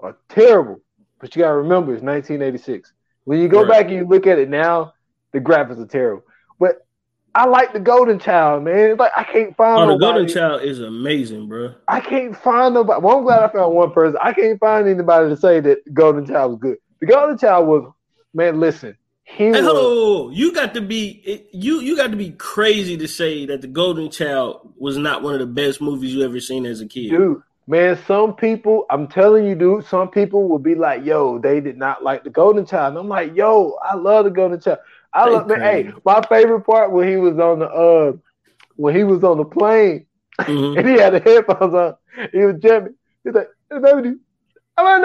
are 0.00 0.16
terrible, 0.28 0.80
but 1.20 1.34
you 1.34 1.42
gotta 1.42 1.56
remember 1.56 1.94
it's 1.94 2.02
1986. 2.02 2.92
When 3.24 3.40
you 3.40 3.48
go 3.48 3.60
right. 3.60 3.68
back 3.68 3.84
and 3.86 3.94
you 3.94 4.06
look 4.06 4.26
at 4.26 4.38
it 4.38 4.48
now, 4.48 4.94
the 5.32 5.40
graphics 5.40 5.78
are 5.78 5.86
terrible. 5.86 6.24
But 6.58 6.86
I 7.34 7.46
like 7.46 7.72
the 7.72 7.80
Golden 7.80 8.18
Child, 8.18 8.64
man. 8.64 8.96
like 8.96 9.12
I 9.16 9.24
can't 9.24 9.56
find. 9.56 9.90
Oh, 9.90 9.94
the 9.94 9.98
Golden 9.98 10.28
Child 10.28 10.62
is 10.62 10.80
amazing, 10.80 11.48
bro. 11.48 11.74
I 11.88 12.00
can't 12.00 12.36
find 12.36 12.74
nobody. 12.74 13.00
Well, 13.00 13.18
I'm 13.18 13.24
glad 13.24 13.42
I 13.42 13.52
found 13.52 13.74
one 13.74 13.92
person. 13.92 14.18
I 14.22 14.32
can't 14.32 14.58
find 14.58 14.88
anybody 14.88 15.28
to 15.28 15.36
say 15.36 15.60
that 15.60 15.94
Golden 15.94 16.26
Child 16.26 16.52
was 16.52 16.60
good. 16.60 16.78
The 17.00 17.06
Golden 17.06 17.38
Child 17.38 17.66
was, 17.68 17.92
man. 18.34 18.60
Listen, 18.60 18.96
he 19.24 19.44
hey, 19.44 19.62
was, 19.62 20.36
you 20.36 20.52
got 20.52 20.74
to 20.74 20.80
be 20.80 21.46
you 21.52 21.80
you 21.80 21.96
got 21.96 22.10
to 22.10 22.16
be 22.16 22.32
crazy 22.32 22.96
to 22.98 23.08
say 23.08 23.46
that 23.46 23.62
the 23.62 23.68
Golden 23.68 24.10
Child 24.10 24.74
was 24.76 24.98
not 24.98 25.22
one 25.22 25.34
of 25.34 25.40
the 25.40 25.46
best 25.46 25.80
movies 25.80 26.12
you 26.12 26.22
ever 26.24 26.40
seen 26.40 26.66
as 26.66 26.80
a 26.80 26.86
kid, 26.86 27.10
dude. 27.10 27.42
Man, 27.66 27.98
some 28.06 28.34
people, 28.34 28.86
I'm 28.90 29.06
telling 29.06 29.46
you, 29.46 29.54
dude, 29.54 29.86
some 29.86 30.08
people 30.08 30.48
will 30.48 30.58
be 30.58 30.74
like, 30.74 31.04
yo, 31.04 31.38
they 31.38 31.60
did 31.60 31.78
not 31.78 32.02
like 32.02 32.24
the 32.24 32.30
Golden 32.30 32.66
Child. 32.66 32.90
And 32.90 32.98
I'm 32.98 33.08
like, 33.08 33.36
yo, 33.36 33.78
I 33.82 33.94
love 33.94 34.24
the 34.24 34.32
Golden 34.32 34.60
Child. 34.60 34.78
I 35.14 35.28
love 35.28 35.46
man, 35.46 35.60
hey, 35.60 35.92
my 36.04 36.22
favorite 36.28 36.62
part 36.62 36.90
when 36.90 37.06
he 37.06 37.16
was 37.16 37.38
on 37.38 37.58
the 37.58 37.68
uh 37.68 38.12
when 38.76 38.96
he 38.96 39.04
was 39.04 39.22
on 39.22 39.36
the 39.36 39.44
plane 39.44 40.06
mm-hmm. 40.40 40.78
and 40.78 40.88
he 40.88 40.94
had 40.94 41.12
the 41.12 41.20
headphones 41.20 41.74
on, 41.74 41.94
he 42.32 42.38
was 42.38 42.56
jamming. 42.60 42.94
He's 43.22 43.34
like, 43.34 43.50
hey, 43.70 43.78
baby, 43.78 44.14
I'm 44.78 45.02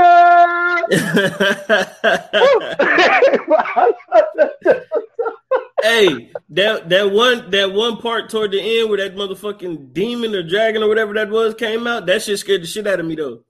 hey, 5.82 6.32
that 6.50 6.90
that 6.90 7.12
one 7.12 7.50
that 7.52 7.74
one 7.74 7.98
part 7.98 8.30
toward 8.30 8.52
the 8.52 8.80
end 8.80 8.90
where 8.90 8.98
that 8.98 9.16
motherfucking 9.16 9.94
demon 9.94 10.34
or 10.36 10.44
dragon 10.44 10.84
or 10.84 10.88
whatever 10.88 11.14
that 11.14 11.30
was 11.30 11.54
came 11.56 11.88
out, 11.88 12.06
that 12.06 12.22
shit 12.22 12.40
scared 12.40 12.64
the 12.64 12.68
shit 12.68 12.88
out 12.88 13.00
of 13.00 13.06
me 13.06 13.16
though. 13.16 13.44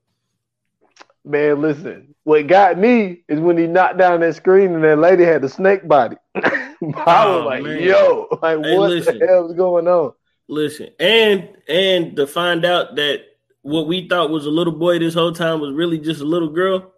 Man, 1.24 1.60
listen. 1.60 2.14
What 2.24 2.46
got 2.46 2.78
me 2.78 3.22
is 3.28 3.40
when 3.40 3.56
he 3.56 3.66
knocked 3.66 3.98
down 3.98 4.20
that 4.20 4.36
screen 4.36 4.74
and 4.74 4.84
that 4.84 4.98
lady 4.98 5.24
had 5.24 5.40
the 5.40 5.48
snake 5.48 5.88
body. 5.88 6.16
I 6.34 6.74
oh, 7.06 7.38
was 7.38 7.44
like, 7.46 7.62
man. 7.62 7.82
yo, 7.82 8.28
like 8.42 8.64
hey, 8.64 8.76
what 8.76 8.90
listen, 8.90 9.18
the 9.18 9.26
hell 9.26 9.48
is 9.48 9.56
going 9.56 9.88
on? 9.88 10.12
Listen, 10.46 10.90
and 10.98 11.48
and 11.66 12.16
to 12.16 12.26
find 12.26 12.64
out 12.64 12.96
that 12.96 13.22
what 13.62 13.86
we 13.86 14.08
thought 14.08 14.30
was 14.30 14.46
a 14.46 14.50
little 14.50 14.72
boy 14.72 14.98
this 14.98 15.14
whole 15.14 15.32
time 15.32 15.60
was 15.60 15.72
really 15.72 15.98
just 15.98 16.20
a 16.20 16.24
little 16.24 16.48
girl. 16.48 16.92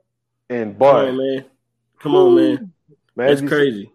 And 0.49 0.79
boy, 0.79 0.91
Come 0.91 1.09
on, 1.09 1.17
man. 1.17 1.45
Come 2.01 2.15
on, 2.15 2.35
man. 2.35 2.73
man 3.17 3.29
That's 3.29 3.41
crazy. 3.41 3.93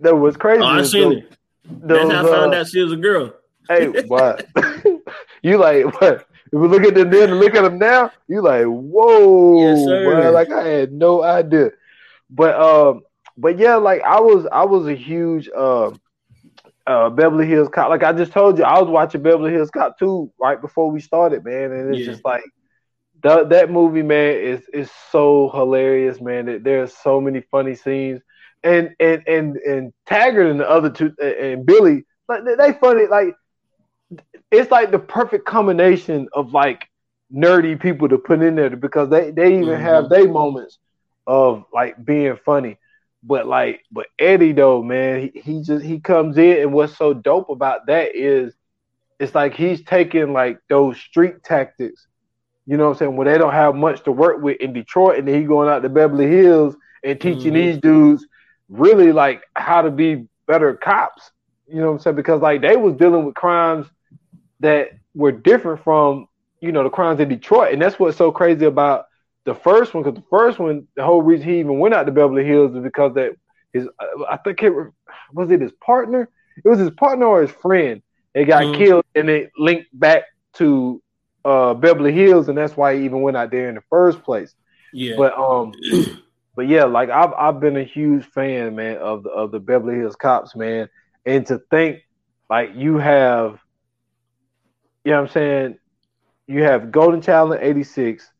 That 0.00 0.16
was 0.16 0.36
crazy. 0.36 0.62
Oh, 0.62 0.66
I 0.66 0.82
seen 0.82 1.12
it. 1.12 1.36
Those, 1.64 2.08
That's 2.08 2.12
how 2.12 2.26
I 2.26 2.30
found 2.30 2.54
uh, 2.54 2.58
out 2.58 2.68
she 2.68 2.80
was 2.80 2.92
a 2.92 2.96
girl. 2.96 3.32
Hey, 3.68 3.86
what? 4.06 4.46
you 5.42 5.58
like 5.58 6.00
what? 6.00 6.26
If 6.52 6.60
we 6.60 6.68
look 6.68 6.84
at 6.84 6.94
them 6.94 7.10
then 7.10 7.30
and 7.30 7.40
look 7.40 7.54
at 7.54 7.62
them 7.62 7.78
now, 7.78 8.12
you 8.28 8.40
like, 8.40 8.64
whoa, 8.64 9.60
yes, 9.60 9.84
sir. 9.84 10.30
like 10.30 10.50
I 10.50 10.66
had 10.66 10.92
no 10.92 11.22
idea. 11.22 11.70
But 12.30 12.54
um, 12.60 13.02
but 13.36 13.58
yeah, 13.58 13.76
like 13.76 14.02
I 14.02 14.20
was 14.20 14.46
I 14.52 14.64
was 14.64 14.86
a 14.86 14.94
huge 14.94 15.48
uh, 15.48 15.90
uh 16.86 17.10
Beverly 17.10 17.46
Hills 17.46 17.68
Cop. 17.68 17.90
Like 17.90 18.04
I 18.04 18.12
just 18.12 18.32
told 18.32 18.58
you, 18.58 18.64
I 18.64 18.78
was 18.80 18.88
watching 18.88 19.22
Beverly 19.22 19.52
Hills 19.52 19.70
Cop 19.70 19.98
2 19.98 20.32
right 20.40 20.60
before 20.60 20.90
we 20.90 21.00
started, 21.00 21.44
man. 21.44 21.72
And 21.72 21.94
it's 21.94 22.06
yeah. 22.06 22.12
just 22.12 22.24
like 22.24 22.44
that 23.22 23.48
that 23.50 23.70
movie, 23.70 24.02
man, 24.02 24.36
is 24.36 24.62
is 24.72 24.90
so 25.10 25.50
hilarious, 25.52 26.20
man. 26.20 26.62
There's 26.62 26.96
so 26.96 27.20
many 27.20 27.40
funny 27.50 27.74
scenes 27.74 28.22
and 28.66 28.96
and 28.98 29.22
and 29.28 29.56
and 29.56 29.92
Taggart 30.06 30.46
and 30.46 30.60
the 30.60 30.68
other 30.68 30.90
two 30.90 31.14
and 31.22 31.64
Billy, 31.64 32.04
like 32.28 32.42
they 32.44 32.72
funny. 32.72 33.06
Like 33.06 33.34
it's 34.50 34.70
like 34.70 34.90
the 34.90 34.98
perfect 34.98 35.46
combination 35.46 36.28
of 36.32 36.52
like 36.52 36.88
nerdy 37.32 37.80
people 37.80 38.08
to 38.08 38.18
put 38.18 38.42
in 38.42 38.56
there 38.56 38.70
because 38.70 39.08
they 39.08 39.30
they 39.30 39.54
even 39.54 39.68
mm-hmm. 39.68 39.82
have 39.82 40.08
their 40.08 40.28
moments 40.28 40.78
of 41.26 41.64
like 41.72 42.04
being 42.04 42.36
funny. 42.44 42.76
But 43.22 43.46
like, 43.46 43.82
but 43.90 44.06
Eddie 44.18 44.52
though, 44.52 44.82
man, 44.82 45.30
he, 45.32 45.40
he 45.40 45.62
just 45.62 45.84
he 45.84 46.00
comes 46.00 46.36
in, 46.36 46.60
and 46.60 46.72
what's 46.72 46.96
so 46.96 47.14
dope 47.14 47.48
about 47.48 47.86
that 47.86 48.14
is, 48.14 48.54
it's 49.18 49.34
like 49.34 49.54
he's 49.54 49.82
taking 49.82 50.32
like 50.32 50.58
those 50.68 50.98
street 50.98 51.42
tactics, 51.42 52.06
you 52.66 52.76
know 52.76 52.84
what 52.84 52.92
I'm 52.92 52.98
saying, 52.98 53.16
where 53.16 53.32
they 53.32 53.38
don't 53.38 53.52
have 53.52 53.74
much 53.74 54.02
to 54.04 54.12
work 54.12 54.42
with 54.42 54.60
in 54.60 54.72
Detroit, 54.72 55.18
and 55.18 55.26
then 55.26 55.40
he 55.40 55.46
going 55.46 55.68
out 55.68 55.82
to 55.82 55.88
Beverly 55.88 56.28
Hills 56.28 56.76
and 57.02 57.20
teaching 57.20 57.52
mm-hmm. 57.52 57.54
these 57.54 57.78
dudes 57.78 58.26
really 58.68 59.12
like 59.12 59.42
how 59.54 59.82
to 59.82 59.90
be 59.90 60.26
better 60.46 60.74
cops. 60.74 61.30
You 61.66 61.80
know 61.80 61.86
what 61.86 61.92
I'm 61.94 61.98
saying? 62.00 62.16
Because 62.16 62.40
like 62.40 62.62
they 62.62 62.76
was 62.76 62.94
dealing 62.94 63.24
with 63.24 63.34
crimes 63.34 63.86
that 64.60 64.90
were 65.14 65.32
different 65.32 65.82
from 65.82 66.28
you 66.60 66.72
know 66.72 66.82
the 66.82 66.90
crimes 66.90 67.20
in 67.20 67.28
Detroit, 67.28 67.72
and 67.72 67.82
that's 67.82 67.98
what's 67.98 68.16
so 68.16 68.30
crazy 68.30 68.66
about 68.66 69.06
the 69.44 69.54
first 69.54 69.94
one. 69.94 70.02
Because 70.02 70.20
the 70.20 70.28
first 70.30 70.58
one, 70.58 70.86
the 70.96 71.04
whole 71.04 71.22
reason 71.22 71.48
he 71.48 71.60
even 71.60 71.78
went 71.78 71.94
out 71.94 72.04
to 72.04 72.12
Beverly 72.12 72.44
Hills 72.44 72.74
is 72.74 72.82
because 72.82 73.14
that 73.14 73.32
his 73.72 73.88
I 74.28 74.36
think 74.38 74.62
it 74.62 74.72
was 75.32 75.50
it 75.50 75.60
his 75.60 75.72
partner. 75.72 76.28
It 76.64 76.68
was 76.68 76.78
his 76.78 76.90
partner 76.90 77.26
or 77.26 77.42
his 77.42 77.50
friend. 77.50 78.02
They 78.34 78.44
got 78.44 78.62
mm-hmm. 78.62 78.82
killed, 78.82 79.04
and 79.14 79.28
it 79.28 79.50
linked 79.58 79.88
back 79.98 80.24
to 80.54 81.02
uh, 81.44 81.74
Beverly 81.74 82.12
Hills, 82.12 82.48
and 82.48 82.56
that's 82.56 82.76
why 82.76 82.96
he 82.96 83.04
even 83.04 83.22
went 83.22 83.36
out 83.36 83.50
there 83.50 83.68
in 83.68 83.76
the 83.76 83.82
first 83.88 84.22
place. 84.22 84.54
Yeah. 84.92 85.14
But 85.16 85.38
um, 85.38 85.72
but 86.56 86.66
yeah, 86.66 86.84
like 86.84 87.10
I've 87.10 87.32
I've 87.34 87.60
been 87.60 87.76
a 87.76 87.84
huge 87.84 88.24
fan, 88.24 88.74
man, 88.74 88.96
of 88.96 89.22
the 89.22 89.30
of 89.30 89.52
the 89.52 89.60
Beverly 89.60 89.98
Hills 89.98 90.16
Cops, 90.16 90.56
man. 90.56 90.88
And 91.26 91.46
to 91.46 91.60
think 91.70 92.00
like 92.48 92.70
you 92.74 92.96
have, 92.96 93.60
you 95.04 95.12
know 95.12 95.20
what 95.20 95.28
I'm 95.28 95.32
saying, 95.32 95.78
you 96.46 96.62
have 96.62 96.90
Golden 96.90 97.20
Child 97.20 97.52
in 97.52 97.60
'86, 97.60 98.30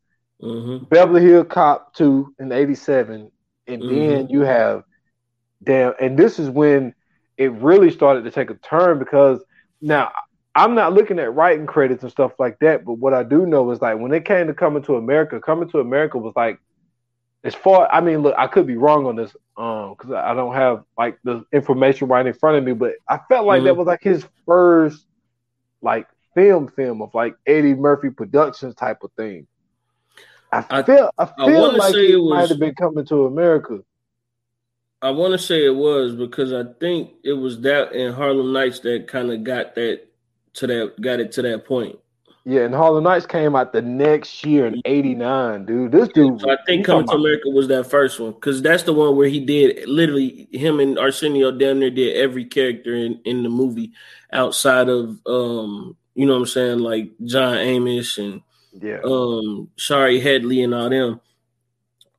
mm-hmm. 0.41 0.85
Beverly 0.85 1.21
Hill 1.21 1.45
Cop 1.45 1.93
two 1.93 2.33
in 2.39 2.51
'87, 2.51 3.31
and 3.67 3.81
mm-hmm. 3.81 3.95
then 3.95 4.29
you 4.29 4.41
have 4.41 4.83
damn, 5.63 5.93
and 6.01 6.17
this 6.17 6.39
is 6.39 6.49
when 6.49 6.95
it 7.37 7.51
really 7.51 7.91
started 7.91 8.23
to 8.23 8.31
take 8.31 8.49
a 8.49 8.55
turn 8.55 8.97
because 8.97 9.43
now 9.79 10.11
I'm 10.55 10.73
not 10.73 10.93
looking 10.93 11.19
at 11.19 11.35
writing 11.35 11.67
credits 11.67 12.01
and 12.01 12.11
stuff 12.11 12.31
like 12.39 12.57
that, 12.59 12.83
but 12.83 12.93
what 12.93 13.13
I 13.13 13.21
do 13.21 13.45
know 13.45 13.69
is 13.69 13.79
like 13.79 13.99
when 13.99 14.11
it 14.11 14.25
came 14.25 14.47
to 14.47 14.55
coming 14.55 14.81
to 14.83 14.95
America, 14.95 15.39
coming 15.39 15.69
to 15.69 15.79
America 15.79 16.17
was 16.17 16.33
like 16.35 16.59
as 17.43 17.55
far 17.55 17.87
I 17.91 18.01
mean, 18.01 18.19
look, 18.19 18.35
I 18.37 18.47
could 18.47 18.67
be 18.67 18.77
wrong 18.77 19.05
on 19.05 19.15
this, 19.15 19.35
um, 19.57 19.95
because 19.97 20.13
I 20.13 20.33
don't 20.33 20.53
have 20.53 20.83
like 20.97 21.19
the 21.23 21.45
information 21.51 22.07
right 22.07 22.25
in 22.25 22.33
front 22.33 22.57
of 22.57 22.63
me, 22.63 22.73
but 22.73 22.93
I 23.07 23.19
felt 23.29 23.45
like 23.45 23.59
mm-hmm. 23.59 23.67
that 23.67 23.77
was 23.77 23.87
like 23.87 24.03
his 24.03 24.25
first 24.45 25.05
like 25.81 26.07
film 26.35 26.67
film 26.69 27.01
of 27.01 27.13
like 27.13 27.35
Eddie 27.45 27.75
Murphy 27.75 28.09
Productions 28.09 28.75
type 28.75 29.03
of 29.03 29.11
thing. 29.13 29.47
I, 30.51 30.81
feel 30.81 31.11
I 31.17 31.25
feel 31.25 31.65
I 31.65 31.75
like 31.75 31.95
it 31.95 32.17
was, 32.17 32.29
might 32.29 32.49
have 32.49 32.59
been 32.59 32.75
coming 32.75 33.05
to 33.07 33.25
America. 33.25 33.79
I 35.01 35.11
want 35.11 35.33
to 35.33 35.37
say 35.37 35.65
it 35.65 35.75
was 35.75 36.15
because 36.15 36.53
I 36.53 36.63
think 36.79 37.11
it 37.23 37.33
was 37.33 37.61
that 37.61 37.91
in 37.93 38.13
Harlem 38.13 38.53
Nights 38.53 38.79
that 38.79 39.07
kind 39.07 39.31
of 39.31 39.43
got 39.43 39.75
that 39.75 40.07
to 40.53 40.67
that 40.67 41.01
got 41.01 41.19
it 41.19 41.33
to 41.33 41.41
that 41.43 41.65
point. 41.65 41.99
Yeah, 42.49 42.61
and 42.61 42.73
Harlem 42.73 43.03
Nights 43.03 43.25
came 43.25 43.57
out 43.57 43.73
the 43.73 43.81
next 43.81 44.45
year 44.45 44.67
in 44.67 44.81
'89, 44.85 45.65
dude. 45.65 45.91
This 45.91 46.07
dude, 46.07 46.39
so 46.39 46.49
I 46.49 46.55
think 46.65 46.85
Coming 46.85 47.05
to 47.07 47.15
America 47.15 47.49
was 47.49 47.67
that 47.67 47.87
first 47.87 48.21
one 48.21 48.31
because 48.31 48.61
that's 48.61 48.83
the 48.83 48.93
one 48.93 49.17
where 49.17 49.27
he 49.27 49.41
did 49.41 49.85
literally 49.85 50.47
him 50.53 50.79
and 50.79 50.97
Arsenio 50.97 51.51
down 51.51 51.81
there 51.81 51.89
did 51.89 52.15
every 52.15 52.45
character 52.45 52.95
in 52.95 53.19
in 53.25 53.43
the 53.43 53.49
movie 53.49 53.91
outside 54.31 54.87
of 54.87 55.19
um 55.25 55.97
you 56.15 56.25
know 56.25 56.35
what 56.35 56.39
I'm 56.39 56.45
saying 56.45 56.79
like 56.79 57.11
John 57.25 57.57
Amos 57.57 58.17
and 58.17 58.41
yeah 58.71 59.01
um 59.03 59.69
Shari 59.75 60.21
Headley 60.21 60.63
and 60.63 60.73
all 60.73 60.89
them. 60.89 61.19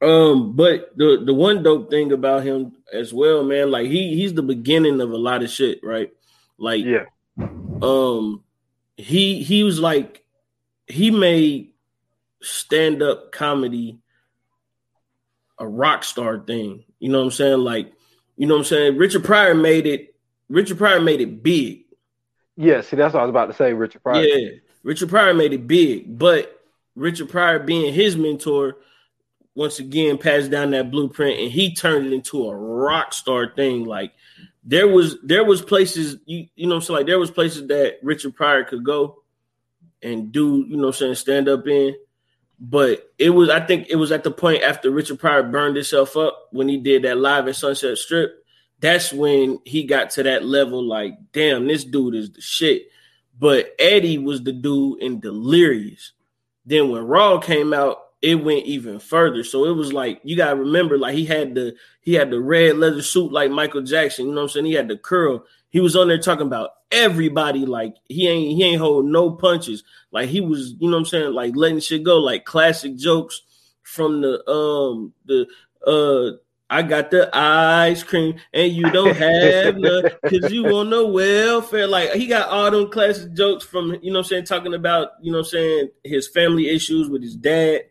Um, 0.03 0.55
but 0.55 0.93
the 0.95 1.23
the 1.25 1.33
one 1.33 1.63
dope 1.63 1.89
thing 1.89 2.13
about 2.13 2.43
him 2.43 2.73
as 2.93 3.15
well, 3.15 3.45
man, 3.45 3.71
like 3.71 3.87
he 3.87 4.15
he's 4.15 4.35
the 4.35 4.43
beginning 4.43 5.01
of 5.01 5.11
a 5.11 5.17
lot 5.17 5.43
of 5.43 5.49
shit, 5.49 5.81
right? 5.83 6.13
Like 6.59 6.85
yeah, 6.85 7.07
um, 7.81 8.45
he 8.99 9.43
he 9.43 9.63
was 9.63 9.79
like 9.81 10.25
he 10.87 11.11
made 11.11 11.73
stand 12.43 13.03
up 13.03 13.33
comedy 13.33 13.99
a 15.59 15.67
rock 15.67 16.05
star 16.05 16.39
thing. 16.39 16.85
You 16.99 17.09
know 17.09 17.19
what 17.19 17.25
I'm 17.25 17.31
saying? 17.31 17.59
Like, 17.61 17.93
you 18.37 18.47
know 18.47 18.55
what 18.55 18.61
I'm 18.61 18.65
saying? 18.67 18.97
Richard 18.97 19.25
Pryor 19.25 19.55
made 19.55 19.87
it. 19.87 20.15
Richard 20.49 20.79
Pryor 20.79 21.01
made 21.01 21.21
it 21.21 21.43
big. 21.43 21.85
Yeah, 22.57 22.81
see, 22.81 22.97
that's 22.97 23.15
what 23.15 23.21
I 23.21 23.25
was 23.25 23.31
about 23.31 23.47
to 23.47 23.55
say. 23.55 23.73
Richard 23.73 24.03
Pryor. 24.03 24.25
Yeah, 24.25 24.49
Richard 24.83 25.09
Pryor 25.09 25.35
made 25.35 25.53
it 25.53 25.67
big, 25.67 26.19
but 26.19 26.61
Richard 26.97 27.29
Pryor 27.29 27.61
being 27.61 27.93
his 27.93 28.17
mentor 28.17 28.79
once 29.55 29.79
again 29.79 30.19
passed 30.19 30.51
down 30.51 30.71
that 30.73 30.91
blueprint 30.91 31.41
and 31.41 31.51
he 31.51 31.75
turned 31.75 32.07
it 32.07 32.13
into 32.13 32.49
a 32.49 32.57
rock 32.57 33.13
star 33.13 33.53
thing. 33.55 33.85
Like 33.85 34.13
there 34.69 34.87
was 34.87 35.17
there 35.23 35.45
was 35.45 35.63
places 35.63 36.19
you 36.27 36.47
you 36.55 36.67
know 36.67 36.79
so 36.79 36.93
like 36.93 37.07
there 37.07 37.19
was 37.19 37.31
places 37.31 37.67
that 37.69 37.97
Richard 38.03 38.37
Pryor 38.37 38.65
could 38.65 38.85
go 38.85 39.23
and 40.03 40.31
do, 40.31 40.65
you 40.69 40.77
know 40.77 40.89
I'm 40.89 40.93
saying, 40.93 41.15
stand 41.15 41.49
up 41.49 41.67
in. 41.67 41.97
But 42.61 43.11
it 43.19 43.31
was 43.31 43.49
I 43.49 43.61
think 43.65 43.87
it 43.89 43.97
was 43.97 44.13
at 44.13 44.25
the 44.25 44.31
point 44.31 44.63
after 44.63 44.91
Richard 44.91 45.19
Pryor 45.21 45.43
burned 45.43 45.77
himself 45.77 46.17
up 46.19 46.49
when 46.51 46.69
he 46.69 46.77
did 46.77 47.05
that 47.05 47.17
live 47.17 47.49
at 47.49 47.57
Sunset 47.57 47.97
Strip. 47.97 48.45
That's 48.81 49.11
when 49.11 49.59
he 49.65 49.85
got 49.85 50.11
to 50.11 50.23
that 50.25 50.45
level 50.45 50.85
like, 50.85 51.15
damn, 51.33 51.67
this 51.67 51.85
dude 51.85 52.15
is 52.15 52.31
the 52.31 52.41
shit. 52.43 52.91
But 53.39 53.75
Eddie 53.79 54.19
was 54.19 54.43
the 54.43 54.53
dude 54.53 55.03
in 55.03 55.21
Delirious. 55.21 56.13
Then 56.67 56.91
when 56.91 57.07
Raw 57.07 57.39
came 57.39 57.73
out, 57.73 58.08
it 58.21 58.37
went 58.37 58.67
even 58.67 58.99
further. 58.99 59.45
So 59.45 59.65
it 59.65 59.75
was 59.75 59.93
like 59.93 60.21
you 60.25 60.37
gotta 60.37 60.57
remember, 60.57 60.99
like 60.99 61.15
he 61.15 61.25
had 61.25 61.55
the 61.55 61.75
he 62.01 62.15
had 62.15 62.31
the 62.31 62.41
red 62.41 62.77
leather 62.77 63.03
suit 63.03 63.33
like 63.33 63.51
Michael 63.51 63.83
Jackson. 63.83 64.27
You 64.27 64.33
know 64.33 64.39
what 64.39 64.43
I'm 64.45 64.49
saying? 64.51 64.67
He 64.67 64.75
had 64.75 64.89
the 64.89 64.97
curl. 64.97 65.45
He 65.71 65.81
was 65.81 65.95
on 65.97 66.09
there 66.09 66.19
talking 66.19 66.47
about 66.47 66.71
everybody. 66.91 67.67
Like 67.67 67.95
he 68.09 68.29
ain't 68.29 68.57
he 68.57 68.65
ain't 68.65 68.81
hold 68.81 69.07
no 69.07 69.31
punches. 69.31 69.85
Like 70.11 70.29
he 70.29 70.41
was, 70.41 70.75
you 70.79 70.89
know 70.89 70.97
what 70.97 71.01
I'm 71.01 71.07
saying? 71.07 71.33
Like 71.33 71.55
letting 71.55 71.81
shit 71.81 72.03
go. 72.03 72.19
Like 72.19 72.45
classic 72.45 72.97
jokes 72.97 73.43
from 73.83 74.21
the 74.21 74.49
um 74.51 75.13
the 75.27 75.47
uh 75.87 76.39
I 76.71 76.83
got 76.83 77.11
the 77.11 77.31
ice 77.35 78.03
cream 78.03 78.37
and 78.53 78.71
you 78.71 78.91
don't 78.91 79.17
have 79.17 79.77
none 79.79 80.11
because 80.23 80.53
you 80.53 80.65
want 80.65 80.91
the 80.91 81.07
welfare. 81.07 81.87
Like 81.87 82.13
he 82.13 82.27
got 82.27 82.49
all 82.51 82.71
them 82.71 82.91
classic 82.91 83.33
jokes 83.33 83.65
from, 83.65 83.97
you 84.03 84.13
know 84.13 84.19
I'm 84.19 84.25
saying, 84.25 84.45
talking 84.45 84.75
about, 84.75 85.13
you 85.23 85.33
know 85.33 85.39
I'm 85.39 85.45
saying, 85.45 85.89
his 86.05 86.29
family 86.29 86.69
issues 86.69 87.09
with 87.09 87.23
his 87.23 87.37
dad 87.37 87.83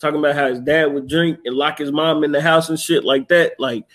talking 0.00 0.18
about 0.18 0.34
how 0.34 0.48
his 0.48 0.60
dad 0.60 0.92
would 0.92 1.08
drink 1.08 1.38
and 1.44 1.56
lock 1.56 1.78
his 1.78 1.92
mom 1.92 2.24
in 2.24 2.32
the 2.32 2.40
house 2.40 2.68
and 2.68 2.78
shit 2.78 3.04
like 3.04 3.28
that. 3.28 3.58
Like 3.58 3.86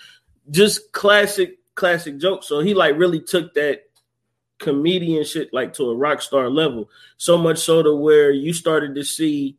just 0.49 0.91
classic, 0.91 1.59
classic 1.75 2.17
jokes. 2.17 2.47
So 2.47 2.59
he 2.59 2.73
like 2.73 2.97
really 2.97 3.19
took 3.19 3.53
that 3.53 3.83
comedian 4.59 5.25
shit 5.25 5.53
like 5.53 5.73
to 5.73 5.89
a 5.89 5.95
rock 5.95 6.21
star 6.21 6.49
level. 6.49 6.89
So 7.17 7.37
much 7.37 7.59
so 7.59 7.83
to 7.83 7.95
where 7.95 8.31
you 8.31 8.53
started 8.53 8.95
to 8.95 9.03
see 9.03 9.57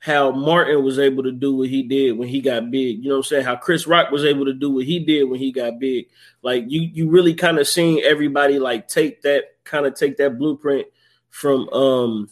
how 0.00 0.30
Martin 0.30 0.82
was 0.82 0.98
able 0.98 1.22
to 1.22 1.32
do 1.32 1.54
what 1.54 1.68
he 1.68 1.82
did 1.82 2.16
when 2.16 2.26
he 2.26 2.40
got 2.40 2.70
big. 2.70 3.02
You 3.02 3.10
know 3.10 3.16
what 3.16 3.18
I'm 3.18 3.24
saying? 3.24 3.44
How 3.44 3.56
Chris 3.56 3.86
Rock 3.86 4.10
was 4.10 4.24
able 4.24 4.46
to 4.46 4.54
do 4.54 4.70
what 4.70 4.86
he 4.86 4.98
did 4.98 5.24
when 5.24 5.38
he 5.38 5.52
got 5.52 5.78
big. 5.78 6.06
Like 6.42 6.64
you 6.68 6.80
you 6.80 7.10
really 7.10 7.34
kind 7.34 7.58
of 7.58 7.68
seen 7.68 8.02
everybody 8.04 8.58
like 8.58 8.88
take 8.88 9.22
that 9.22 9.44
kind 9.64 9.86
of 9.86 9.94
take 9.94 10.16
that 10.16 10.38
blueprint 10.38 10.86
from 11.28 11.68
um 11.68 12.30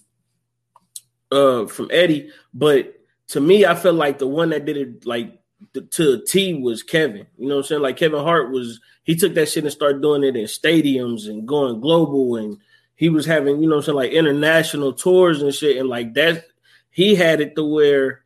uh 1.30 1.66
from 1.66 1.90
Eddie, 1.92 2.30
but 2.54 2.97
to 3.28 3.40
me, 3.40 3.66
I 3.66 3.74
felt 3.74 3.96
like 3.96 4.18
the 4.18 4.26
one 4.26 4.50
that 4.50 4.64
did 4.64 4.76
it 4.76 5.06
like 5.06 5.38
the, 5.72 5.82
to 5.82 6.22
T 6.26 6.54
was 6.54 6.82
Kevin. 6.82 7.26
You 7.36 7.48
know 7.48 7.56
what 7.56 7.60
I'm 7.60 7.66
saying? 7.66 7.82
Like 7.82 7.96
Kevin 7.96 8.22
Hart 8.22 8.50
was 8.50 8.80
he 9.04 9.16
took 9.16 9.34
that 9.34 9.48
shit 9.48 9.64
and 9.64 9.72
started 9.72 10.02
doing 10.02 10.24
it 10.24 10.36
in 10.36 10.44
stadiums 10.44 11.28
and 11.28 11.46
going 11.46 11.80
global 11.80 12.36
and 12.36 12.58
he 12.94 13.08
was 13.08 13.26
having, 13.26 13.62
you 13.62 13.68
know 13.68 13.76
I'm 13.76 13.82
saying, 13.82 13.96
like 13.96 14.10
international 14.10 14.92
tours 14.92 15.40
and 15.40 15.54
shit. 15.54 15.76
And 15.76 15.88
like 15.88 16.14
that, 16.14 16.46
he 16.90 17.14
had 17.14 17.40
it 17.40 17.54
to 17.54 17.64
where 17.64 18.24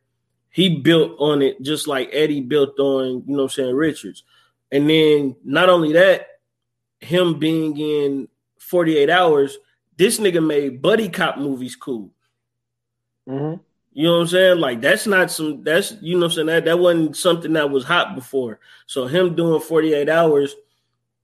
he 0.48 0.80
built 0.80 1.16
on 1.18 1.42
it 1.42 1.60
just 1.62 1.86
like 1.86 2.08
Eddie 2.12 2.40
built 2.40 2.78
on, 2.78 3.24
you 3.26 3.36
know 3.36 3.44
I'm 3.44 3.48
saying, 3.48 3.74
Richards. 3.74 4.24
And 4.70 4.88
then 4.88 5.36
not 5.44 5.68
only 5.68 5.92
that, 5.92 6.26
him 7.00 7.38
being 7.38 7.76
in 7.76 8.28
48 8.58 9.10
hours, 9.10 9.58
this 9.96 10.18
nigga 10.18 10.44
made 10.44 10.80
buddy 10.80 11.08
cop 11.08 11.36
movies 11.36 11.76
cool. 11.76 12.10
Mm-hmm. 13.28 13.60
You 13.94 14.06
know 14.06 14.14
what 14.14 14.20
I'm 14.22 14.28
saying? 14.28 14.58
Like 14.58 14.80
that's 14.80 15.06
not 15.06 15.30
some 15.30 15.62
that's 15.62 15.94
you 16.00 16.14
know 16.14 16.20
what 16.20 16.32
I'm 16.32 16.32
saying 16.32 16.46
that 16.46 16.64
that 16.64 16.78
wasn't 16.78 17.16
something 17.16 17.52
that 17.52 17.70
was 17.70 17.84
hot 17.84 18.14
before. 18.14 18.58
So 18.86 19.06
him 19.06 19.34
doing 19.34 19.60
48 19.60 20.08
hours 20.08 20.54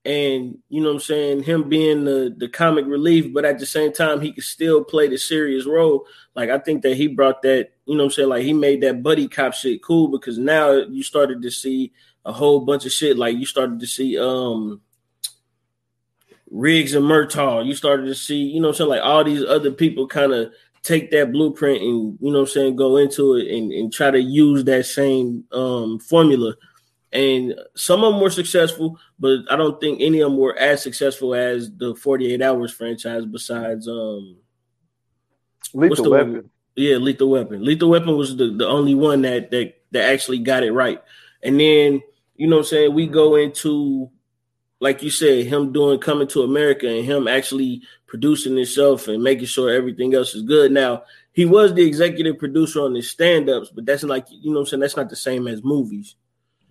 and 0.05 0.59
you 0.69 0.81
know 0.81 0.89
what 0.89 0.95
I'm 0.95 1.01
saying, 1.01 1.43
him 1.45 1.69
being 1.69 2.05
the 2.05 2.35
the 2.37 2.49
comic 2.49 2.87
relief, 2.87 3.33
but 3.33 3.45
at 3.45 3.59
the 3.59 3.67
same 3.67 3.93
time 3.93 4.21
he 4.21 4.33
could 4.33 4.45
still 4.45 4.85
play 4.85 5.09
the 5.09 5.19
serious 5.19 5.67
role. 5.67 6.07
Like 6.35 6.51
I 6.51 6.59
think 6.59 6.83
that 6.83 6.97
he 6.97 7.09
brought 7.09 7.43
that, 7.43 7.71
you 7.87 7.95
know 7.95 8.05
what 8.05 8.13
I'm 8.13 8.13
saying, 8.13 8.29
like 8.29 8.43
he 8.43 8.53
made 8.53 8.83
that 8.83 9.03
buddy 9.03 9.29
cop 9.29 9.55
shit 9.55 9.83
cool 9.83 10.09
because 10.09 10.39
now 10.39 10.73
you 10.73 11.03
started 11.03 11.43
to 11.43 11.51
see 11.51 11.93
a 12.25 12.33
whole 12.33 12.61
bunch 12.61 12.85
of 12.85 12.93
shit. 12.93 13.17
Like 13.17 13.37
you 13.37 13.47
started 13.47 13.81
to 13.81 13.87
see 13.87 14.19
um 14.19 14.83
Riggs 16.51 16.95
and 16.95 17.05
Murtaugh. 17.05 17.67
You 17.67 17.75
started 17.75 18.07
to 18.07 18.15
see, 18.15 18.37
you 18.37 18.61
know 18.61 18.69
what 18.69 18.77
I'm 18.77 18.79
saying, 18.79 18.91
like 18.91 19.03
all 19.03 19.25
these 19.25 19.45
other 19.45 19.71
people 19.71 20.07
kind 20.07 20.33
of 20.33 20.53
take 20.83 21.11
that 21.11 21.33
blueprint 21.33 21.83
and 21.83 22.19
you 22.21 22.33
know 22.33 22.41
I'm 22.41 22.47
saying 22.47 22.77
go 22.77 22.97
into 22.97 23.35
it 23.35 23.49
and, 23.49 23.73
and 23.73 23.93
try 23.93 24.11
to 24.11 24.21
use 24.21 24.65
that 24.65 24.87
same 24.87 25.45
um, 25.53 25.99
formula. 25.99 26.55
And 27.11 27.55
some 27.75 28.05
of 28.05 28.13
them 28.13 28.21
were 28.21 28.31
successful, 28.31 28.99
but 29.19 29.41
I 29.51 29.57
don't 29.57 29.81
think 29.81 30.01
any 30.01 30.21
of 30.21 30.31
them 30.31 30.39
were 30.39 30.59
as 30.59 30.83
successful 30.83 31.35
as 31.35 31.71
the 31.75 31.95
48 31.95 32.43
Hours 32.43 32.71
franchise. 32.71 33.25
Besides, 33.25 33.89
um, 33.89 34.37
Lethal 35.73 36.11
Weapon. 36.11 36.33
One? 36.35 36.51
Yeah, 36.77 36.97
Lethal 36.97 37.31
Weapon. 37.31 37.65
Lethal 37.65 37.91
Weapon 37.91 38.17
was 38.17 38.37
the, 38.37 38.55
the 38.55 38.67
only 38.67 38.95
one 38.95 39.23
that 39.23 39.51
that 39.51 39.75
that 39.93 40.11
actually 40.11 40.39
got 40.39 40.63
it 40.63 40.73
right. 40.73 41.03
And 41.43 41.59
then 41.59 42.03
you 42.37 42.47
know 42.47 42.59
I'm 42.59 42.65
saying 42.65 42.95
we 42.95 43.07
go 43.07 43.37
into 43.37 44.11
like 44.81 45.03
you 45.03 45.11
said, 45.11 45.47
him 45.47 45.73
doing 45.73 45.99
coming 45.99 46.29
to 46.29 46.43
America 46.43 46.89
and 46.89 47.05
him 47.05 47.27
actually 47.27 47.83
producing 48.07 48.57
himself 48.57 49.09
and 49.09 49.23
making 49.23 49.47
sure 49.47 49.71
everything 49.71 50.15
else 50.15 50.35
is 50.35 50.43
good. 50.43 50.73
Now, 50.73 51.03
he 51.33 51.45
was 51.45 51.75
the 51.75 51.87
executive 51.87 52.39
producer 52.39 52.81
on 52.83 52.95
his 52.95 53.11
stand-ups, 53.11 53.71
but 53.71 53.87
that's 53.87 54.03
like 54.03 54.27
you 54.31 54.53
know 54.53 54.61
I'm 54.61 54.67
saying, 54.67 54.81
that's 54.81 54.97
not 54.97 55.11
the 55.11 55.17
same 55.17 55.47
as 55.47 55.63
movies. 55.63 56.17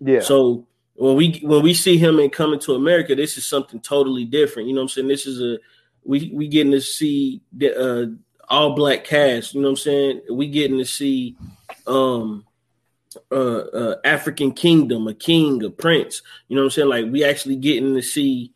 Yeah. 0.00 0.20
So 0.20 0.66
when 0.94 1.16
we 1.16 1.40
when 1.42 1.62
we 1.62 1.74
see 1.74 1.96
him 1.96 2.18
in 2.18 2.30
coming 2.30 2.60
to 2.60 2.74
America, 2.74 3.14
this 3.14 3.38
is 3.38 3.46
something 3.46 3.80
totally 3.80 4.24
different. 4.24 4.68
You 4.68 4.74
know 4.74 4.82
I'm 4.82 4.88
saying? 4.88 5.08
This 5.08 5.26
is 5.26 5.40
a 5.40 5.58
we 6.04 6.30
we 6.34 6.48
getting 6.48 6.72
to 6.72 6.80
see 6.80 7.40
the 7.52 7.74
uh 7.78 8.06
all 8.48 8.74
black 8.74 9.04
cast, 9.04 9.54
you 9.54 9.60
know 9.60 9.68
what 9.68 9.72
I'm 9.72 9.76
saying? 9.76 10.22
We 10.30 10.48
getting 10.48 10.78
to 10.78 10.84
see 10.84 11.36
um 11.86 12.44
uh, 13.30 13.34
uh, 13.34 13.96
African 14.04 14.52
kingdom, 14.52 15.06
a 15.08 15.14
king, 15.14 15.62
a 15.64 15.70
prince. 15.70 16.22
You 16.48 16.56
know 16.56 16.62
what 16.62 16.66
I'm 16.66 16.70
saying? 16.70 16.88
Like 16.88 17.12
we 17.12 17.24
actually 17.24 17.56
getting 17.56 17.94
to 17.94 18.02
see 18.02 18.52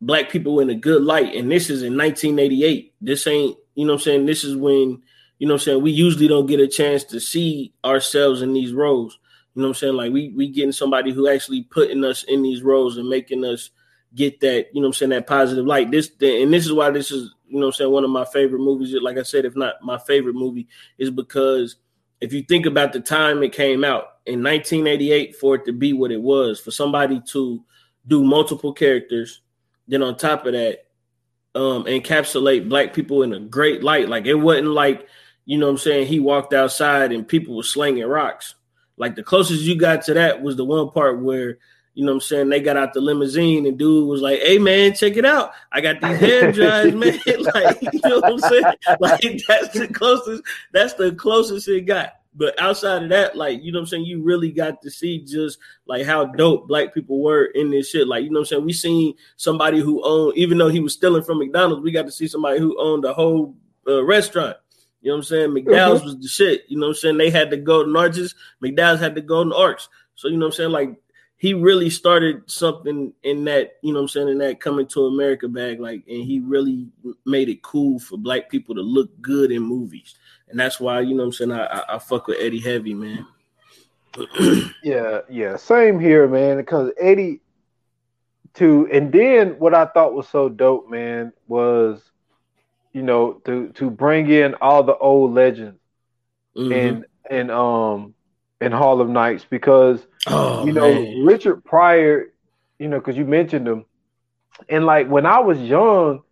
black 0.00 0.30
people 0.30 0.60
in 0.60 0.68
a 0.68 0.74
good 0.74 1.02
light. 1.02 1.34
And 1.34 1.50
this 1.50 1.70
is 1.70 1.82
in 1.82 1.96
1988. 1.96 2.94
This 3.00 3.26
ain't, 3.26 3.56
you 3.74 3.86
know 3.86 3.94
what 3.94 4.00
I'm 4.00 4.04
saying? 4.04 4.26
This 4.26 4.44
is 4.44 4.56
when, 4.56 5.02
you 5.38 5.46
know 5.46 5.54
what 5.54 5.62
I'm 5.62 5.64
saying, 5.64 5.82
we 5.82 5.92
usually 5.92 6.28
don't 6.28 6.46
get 6.46 6.60
a 6.60 6.68
chance 6.68 7.04
to 7.04 7.20
see 7.20 7.72
ourselves 7.84 8.42
in 8.42 8.52
these 8.52 8.72
roles. 8.72 9.18
You 9.54 9.62
know 9.62 9.68
what 9.68 9.76
I'm 9.76 9.80
saying? 9.80 9.94
Like 9.94 10.12
we 10.12 10.30
we 10.30 10.48
getting 10.48 10.72
somebody 10.72 11.12
who 11.12 11.28
actually 11.28 11.62
putting 11.64 12.04
us 12.04 12.22
in 12.24 12.42
these 12.42 12.62
roles 12.62 12.96
and 12.96 13.08
making 13.08 13.44
us 13.44 13.70
get 14.14 14.40
that, 14.40 14.68
you 14.72 14.80
know 14.80 14.88
what 14.88 14.88
I'm 14.88 14.92
saying, 14.94 15.10
that 15.10 15.26
positive 15.26 15.66
light. 15.66 15.90
This 15.90 16.10
and 16.20 16.52
this 16.52 16.64
is 16.64 16.72
why 16.72 16.90
this 16.90 17.10
is, 17.10 17.34
you 17.46 17.58
know 17.58 17.66
what 17.66 17.74
I'm 17.74 17.78
saying, 17.78 17.90
one 17.90 18.04
of 18.04 18.10
my 18.10 18.24
favorite 18.24 18.60
movies. 18.60 18.94
Like 19.02 19.18
I 19.18 19.22
said, 19.22 19.44
if 19.44 19.54
not 19.54 19.74
my 19.82 19.98
favorite 19.98 20.36
movie, 20.36 20.68
is 20.96 21.10
because 21.10 21.76
if 22.22 22.32
you 22.32 22.42
think 22.44 22.66
about 22.66 22.92
the 22.92 23.00
time 23.00 23.42
it 23.42 23.52
came 23.52 23.82
out 23.82 24.04
in 24.26 24.44
1988 24.44 25.34
for 25.36 25.56
it 25.56 25.64
to 25.64 25.72
be 25.72 25.92
what 25.92 26.12
it 26.12 26.22
was, 26.22 26.60
for 26.60 26.70
somebody 26.70 27.20
to 27.30 27.62
do 28.06 28.22
multiple 28.22 28.72
characters, 28.72 29.40
then 29.88 30.04
on 30.04 30.16
top 30.16 30.46
of 30.46 30.52
that, 30.52 30.86
um, 31.56 31.84
encapsulate 31.84 32.68
black 32.68 32.94
people 32.94 33.24
in 33.24 33.32
a 33.32 33.40
great 33.40 33.82
light. 33.82 34.08
Like 34.08 34.26
it 34.26 34.36
wasn't 34.36 34.68
like, 34.68 35.08
you 35.46 35.58
know 35.58 35.68
I'm 35.68 35.76
saying, 35.76 36.06
he 36.06 36.20
walked 36.20 36.54
outside 36.54 37.10
and 37.10 37.26
people 37.26 37.56
were 37.56 37.64
slinging 37.64 38.06
rocks. 38.06 38.54
Like 38.96 39.16
the 39.16 39.24
closest 39.24 39.62
you 39.62 39.76
got 39.76 40.02
to 40.02 40.14
that 40.14 40.42
was 40.42 40.54
the 40.54 40.64
one 40.64 40.90
part 40.90 41.20
where 41.20 41.58
you 41.94 42.04
know 42.04 42.12
what 42.12 42.16
I'm 42.16 42.20
saying? 42.20 42.48
They 42.48 42.60
got 42.60 42.76
out 42.76 42.94
the 42.94 43.00
limousine 43.00 43.66
and 43.66 43.78
dude 43.78 44.08
was 44.08 44.22
like, 44.22 44.40
Hey 44.40 44.58
man, 44.58 44.94
check 44.94 45.16
it 45.16 45.26
out. 45.26 45.52
I 45.70 45.80
got 45.80 46.00
these 46.00 46.18
hair 46.18 46.52
dryers, 46.52 46.94
man. 46.94 47.20
like, 47.54 47.82
you 47.82 48.00
know 48.04 48.20
what 48.20 48.32
I'm 48.32 48.38
saying? 48.38 48.64
Like 49.00 49.42
that's 49.46 49.78
the 49.78 49.88
closest, 49.92 50.42
that's 50.72 50.94
the 50.94 51.12
closest 51.12 51.68
it 51.68 51.82
got. 51.82 52.14
But 52.34 52.58
outside 52.58 53.02
of 53.02 53.10
that, 53.10 53.36
like, 53.36 53.62
you 53.62 53.72
know 53.72 53.78
what 53.78 53.82
I'm 53.82 53.86
saying, 53.88 54.04
you 54.04 54.22
really 54.22 54.52
got 54.52 54.80
to 54.82 54.90
see 54.90 55.18
just 55.18 55.58
like 55.86 56.06
how 56.06 56.24
dope 56.24 56.66
black 56.66 56.94
people 56.94 57.22
were 57.22 57.44
in 57.44 57.70
this 57.70 57.90
shit. 57.90 58.08
Like, 58.08 58.24
you 58.24 58.30
know 58.30 58.40
what 58.40 58.46
I'm 58.52 58.56
saying? 58.56 58.64
We 58.64 58.72
seen 58.72 59.14
somebody 59.36 59.80
who 59.80 60.02
owned, 60.02 60.36
even 60.38 60.56
though 60.56 60.70
he 60.70 60.80
was 60.80 60.94
stealing 60.94 61.24
from 61.24 61.40
McDonald's, 61.40 61.82
we 61.82 61.92
got 61.92 62.06
to 62.06 62.12
see 62.12 62.26
somebody 62.26 62.58
who 62.58 62.80
owned 62.80 63.04
a 63.04 63.12
whole 63.12 63.54
uh, 63.86 64.02
restaurant. 64.02 64.56
You 65.02 65.10
know 65.10 65.16
what 65.16 65.18
I'm 65.18 65.24
saying? 65.24 65.50
McDowell's 65.50 65.98
mm-hmm. 65.98 66.06
was 66.06 66.18
the 66.20 66.28
shit. 66.28 66.62
You 66.68 66.78
know 66.78 66.86
what 66.86 66.92
I'm 66.92 67.00
saying? 67.00 67.18
They 67.18 67.28
had 67.28 67.50
the 67.50 67.58
golden 67.58 67.94
arches, 67.96 68.34
McDowell's 68.64 69.00
had 69.00 69.14
the 69.14 69.20
golden 69.20 69.52
arcs. 69.52 69.88
So, 70.14 70.28
you 70.28 70.36
know 70.36 70.46
what 70.46 70.54
I'm 70.54 70.56
saying? 70.56 70.70
Like, 70.70 71.01
he 71.42 71.54
really 71.54 71.90
started 71.90 72.48
something 72.48 73.12
in 73.24 73.42
that, 73.46 73.72
you 73.82 73.92
know 73.92 73.98
what 73.98 74.02
I'm 74.02 74.08
saying, 74.10 74.28
in 74.28 74.38
that 74.38 74.60
coming 74.60 74.86
to 74.86 75.06
America 75.06 75.48
bag, 75.48 75.80
like, 75.80 76.04
and 76.06 76.22
he 76.22 76.38
really 76.38 76.86
made 77.26 77.48
it 77.48 77.62
cool 77.62 77.98
for 77.98 78.16
black 78.16 78.48
people 78.48 78.76
to 78.76 78.80
look 78.80 79.10
good 79.20 79.50
in 79.50 79.60
movies. 79.60 80.14
And 80.48 80.60
that's 80.60 80.78
why, 80.78 81.00
you 81.00 81.16
know 81.16 81.24
what 81.24 81.26
I'm 81.26 81.32
saying, 81.32 81.50
I, 81.50 81.64
I, 81.64 81.96
I 81.96 81.98
fuck 81.98 82.28
with 82.28 82.38
Eddie 82.40 82.60
heavy, 82.60 82.94
man. 82.94 83.26
yeah, 84.84 85.22
yeah. 85.28 85.56
Same 85.56 85.98
here, 85.98 86.28
man. 86.28 86.58
Because 86.58 86.92
Eddie 86.96 87.40
to 88.54 88.88
and 88.92 89.10
then 89.10 89.58
what 89.58 89.74
I 89.74 89.86
thought 89.86 90.14
was 90.14 90.28
so 90.28 90.48
dope, 90.48 90.88
man, 90.88 91.32
was 91.48 92.08
you 92.92 93.02
know, 93.02 93.32
to 93.46 93.70
to 93.70 93.90
bring 93.90 94.30
in 94.30 94.54
all 94.60 94.84
the 94.84 94.96
old 94.96 95.34
legends 95.34 95.80
mm-hmm. 96.56 96.72
and 96.72 97.06
and 97.28 97.50
um 97.50 98.14
in 98.62 98.72
Harlem 98.72 99.12
Nights 99.12 99.46
because 99.48 100.06
oh, 100.26 100.64
you 100.64 100.72
know 100.72 100.92
man. 100.92 101.24
Richard 101.24 101.64
Pryor, 101.64 102.32
you 102.78 102.88
know, 102.88 102.98
because 102.98 103.16
you 103.16 103.24
mentioned 103.24 103.66
him, 103.66 103.84
and 104.68 104.86
like 104.86 105.08
when 105.08 105.26
I 105.26 105.40
was 105.40 105.58
young, 105.58 106.22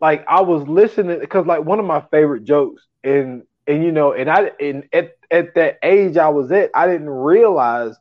like 0.00 0.24
I 0.28 0.40
was 0.42 0.66
listening 0.68 1.18
because 1.20 1.46
like 1.46 1.64
one 1.64 1.78
of 1.78 1.86
my 1.86 2.02
favorite 2.10 2.44
jokes, 2.44 2.82
and 3.02 3.42
and 3.66 3.84
you 3.84 3.92
know, 3.92 4.12
and 4.12 4.30
I 4.30 4.52
and 4.60 4.88
at 4.92 5.16
at 5.30 5.54
that 5.54 5.78
age 5.82 6.16
I 6.16 6.28
was 6.28 6.50
at, 6.52 6.70
I 6.74 6.86
didn't 6.86 7.10
realize 7.10 7.94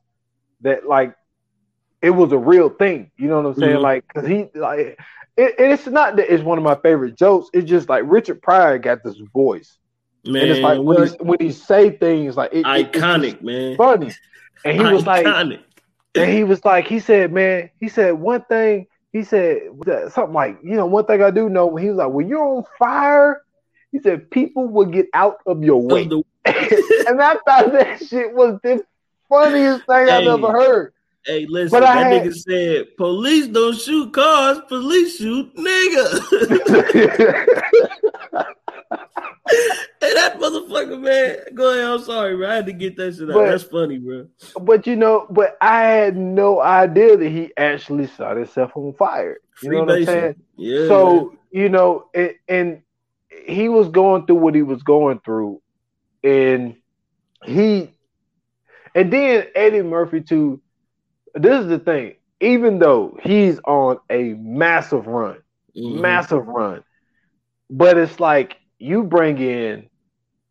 that 0.61 0.87
like 0.87 1.15
it 2.01 2.11
was 2.11 2.31
a 2.31 2.37
real 2.37 2.69
thing. 2.69 3.11
You 3.17 3.29
know 3.29 3.41
what 3.41 3.45
I'm 3.47 3.55
saying? 3.55 3.73
Mm-hmm. 3.73 3.81
Like, 3.81 4.07
cause 4.13 4.27
he 4.27 4.49
like 4.55 4.99
it, 5.37 5.55
it's 5.57 5.87
not 5.87 6.17
that 6.17 6.31
it's 6.31 6.43
one 6.43 6.57
of 6.57 6.63
my 6.63 6.75
favorite 6.75 7.17
jokes. 7.17 7.49
It's 7.53 7.69
just 7.69 7.89
like 7.89 8.03
Richard 8.05 8.41
Pryor 8.41 8.77
got 8.77 9.03
this 9.03 9.17
voice. 9.33 9.77
Man, 10.25 10.43
and 10.43 10.51
it's 10.51 10.61
like 10.61 10.79
when 10.79 11.07
he, 11.07 11.13
when 11.19 11.37
he 11.39 11.51
say 11.51 11.89
things 11.89 12.37
like 12.37 12.53
it, 12.53 12.65
iconic, 12.65 13.41
man, 13.41 13.75
funny. 13.75 14.11
And 14.63 14.79
he 14.79 14.93
was 14.93 15.05
like, 15.05 15.25
and 15.25 16.31
he 16.31 16.43
was 16.45 16.63
like, 16.63 16.87
he 16.87 16.99
said, 16.99 17.33
man, 17.33 17.69
he 17.79 17.89
said 17.89 18.13
one 18.13 18.43
thing. 18.43 18.87
He 19.11 19.23
said 19.23 19.59
something 20.11 20.33
like, 20.33 20.57
you 20.63 20.75
know, 20.75 20.85
one 20.85 21.05
thing 21.05 21.21
I 21.21 21.29
do 21.29 21.49
know. 21.49 21.75
He 21.75 21.89
was 21.89 21.97
like, 21.97 22.11
when 22.11 22.27
you're 22.27 22.43
on 22.43 22.63
fire, 22.79 23.43
he 23.91 23.99
said 23.99 24.31
people 24.31 24.67
will 24.67 24.85
get 24.85 25.07
out 25.13 25.37
of 25.45 25.63
your 25.63 25.81
way. 25.87 26.03
and 26.03 27.21
I 27.21 27.37
thought 27.45 27.73
that 27.73 28.01
shit 28.07 28.33
was 28.33 28.59
the 28.63 28.83
funniest 29.29 29.85
thing 29.85 30.07
hey, 30.07 30.11
I've 30.11 30.27
ever 30.27 30.51
heard. 30.51 30.93
Hey, 31.25 31.45
listen, 31.47 31.71
but 31.71 31.81
that 31.81 31.97
had, 31.97 32.23
nigga 32.23 32.33
said, 32.33 32.97
police 32.97 33.47
don't 33.47 33.77
shoot 33.77 34.11
cars, 34.13 34.59
police 34.67 35.17
shoot 35.17 35.53
nigga. 35.55 36.19
hey, 39.49 40.13
that 40.13 40.39
motherfucker, 40.39 40.99
man. 40.99 41.37
Go 41.55 41.71
ahead. 41.71 41.85
I'm 41.85 42.03
sorry, 42.03 42.35
bro. 42.35 42.49
I 42.49 42.55
had 42.55 42.65
to 42.67 42.73
get 42.73 42.95
that 42.97 43.15
shit 43.15 43.29
out. 43.29 43.33
But, 43.33 43.45
That's 43.47 43.63
funny, 43.63 43.97
bro. 43.97 44.27
But 44.61 44.87
you 44.87 44.95
know, 44.95 45.27
but 45.29 45.57
I 45.61 45.81
had 45.83 46.17
no 46.17 46.61
idea 46.61 47.17
that 47.17 47.29
he 47.29 47.51
actually 47.57 48.07
set 48.07 48.37
himself 48.37 48.71
on 48.75 48.93
fire. 48.93 49.37
You 49.61 49.69
Free 49.69 49.77
know 49.77 49.83
what 49.83 49.95
I'm 49.95 50.05
saying? 50.05 50.35
Yeah. 50.57 50.87
So, 50.87 51.35
you 51.51 51.69
know, 51.69 52.07
and, 52.13 52.33
and 52.47 52.81
he 53.45 53.69
was 53.69 53.89
going 53.89 54.25
through 54.25 54.37
what 54.37 54.55
he 54.55 54.61
was 54.61 54.83
going 54.83 55.19
through, 55.19 55.61
and 56.23 56.75
he 57.45 57.89
and 58.95 59.11
then 59.11 59.47
Eddie 59.55 59.81
Murphy 59.81 60.21
too. 60.21 60.61
This 61.35 61.61
is 61.61 61.67
the 61.67 61.79
thing. 61.79 62.15
Even 62.39 62.79
though 62.79 63.17
he's 63.23 63.59
on 63.65 63.99
a 64.09 64.33
massive 64.33 65.07
run, 65.07 65.37
mm-hmm. 65.75 66.01
massive 66.01 66.45
run, 66.45 66.83
but 67.69 67.97
it's 67.97 68.19
like 68.19 68.57
you 68.83 69.03
bring 69.03 69.37
in 69.39 69.89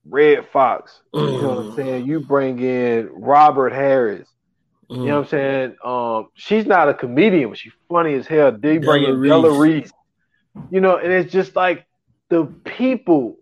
Redd 0.08 0.46
Foxx, 0.52 1.00
you 1.12 1.20
know 1.20 1.48
what 1.48 1.58
I'm 1.58 1.72
mm. 1.72 1.76
saying? 1.76 2.06
You 2.06 2.20
bring 2.20 2.58
in 2.58 3.10
Robin 3.12 3.70
Harris. 3.70 4.28
Mm. 4.90 4.96
You 4.96 5.04
know 5.04 5.16
what 5.16 5.24
I'm 5.24 5.28
saying? 5.28 5.76
Um, 5.84 6.28
she's 6.34 6.66
not 6.66 6.88
a 6.88 6.94
comedian, 6.94 7.50
but 7.50 7.58
she's 7.58 7.72
funny 7.88 8.14
as 8.14 8.26
hell. 8.26 8.52
They 8.52 8.78
bring 8.78 9.04
in 9.04 9.22
Della 9.22 9.58
Reese. 9.58 9.92
You 10.70 10.80
know, 10.80 10.96
and 10.96 11.12
it's 11.12 11.32
just 11.32 11.54
like 11.54 11.86
the 12.28 12.44
people 12.44 13.38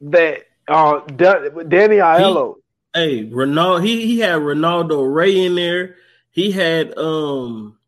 that 0.00 0.40
uh 0.68 1.00
Danny 1.00 1.96
Aiello. 1.96 2.56
He, 2.94 3.00
hey, 3.00 3.24
Ronaldo, 3.30 3.84
he 3.84 4.06
he 4.06 4.18
had 4.18 4.40
Reynaldo 4.40 5.14
Rey 5.14 5.44
in 5.44 5.54
there. 5.54 5.96
He 6.30 6.50
had 6.50 6.98
um 6.98 7.78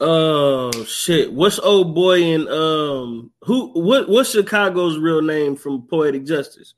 uh 0.00 0.84
shit. 0.84 1.32
What's 1.32 1.58
old 1.58 1.94
boy 1.94 2.22
in 2.22 2.48
um 2.48 3.32
who 3.42 3.80
what 3.80 4.08
what's 4.08 4.30
Chicago's 4.30 4.98
real 4.98 5.22
name 5.22 5.56
from 5.56 5.86
Poetic 5.88 6.24
Justice? 6.24 6.74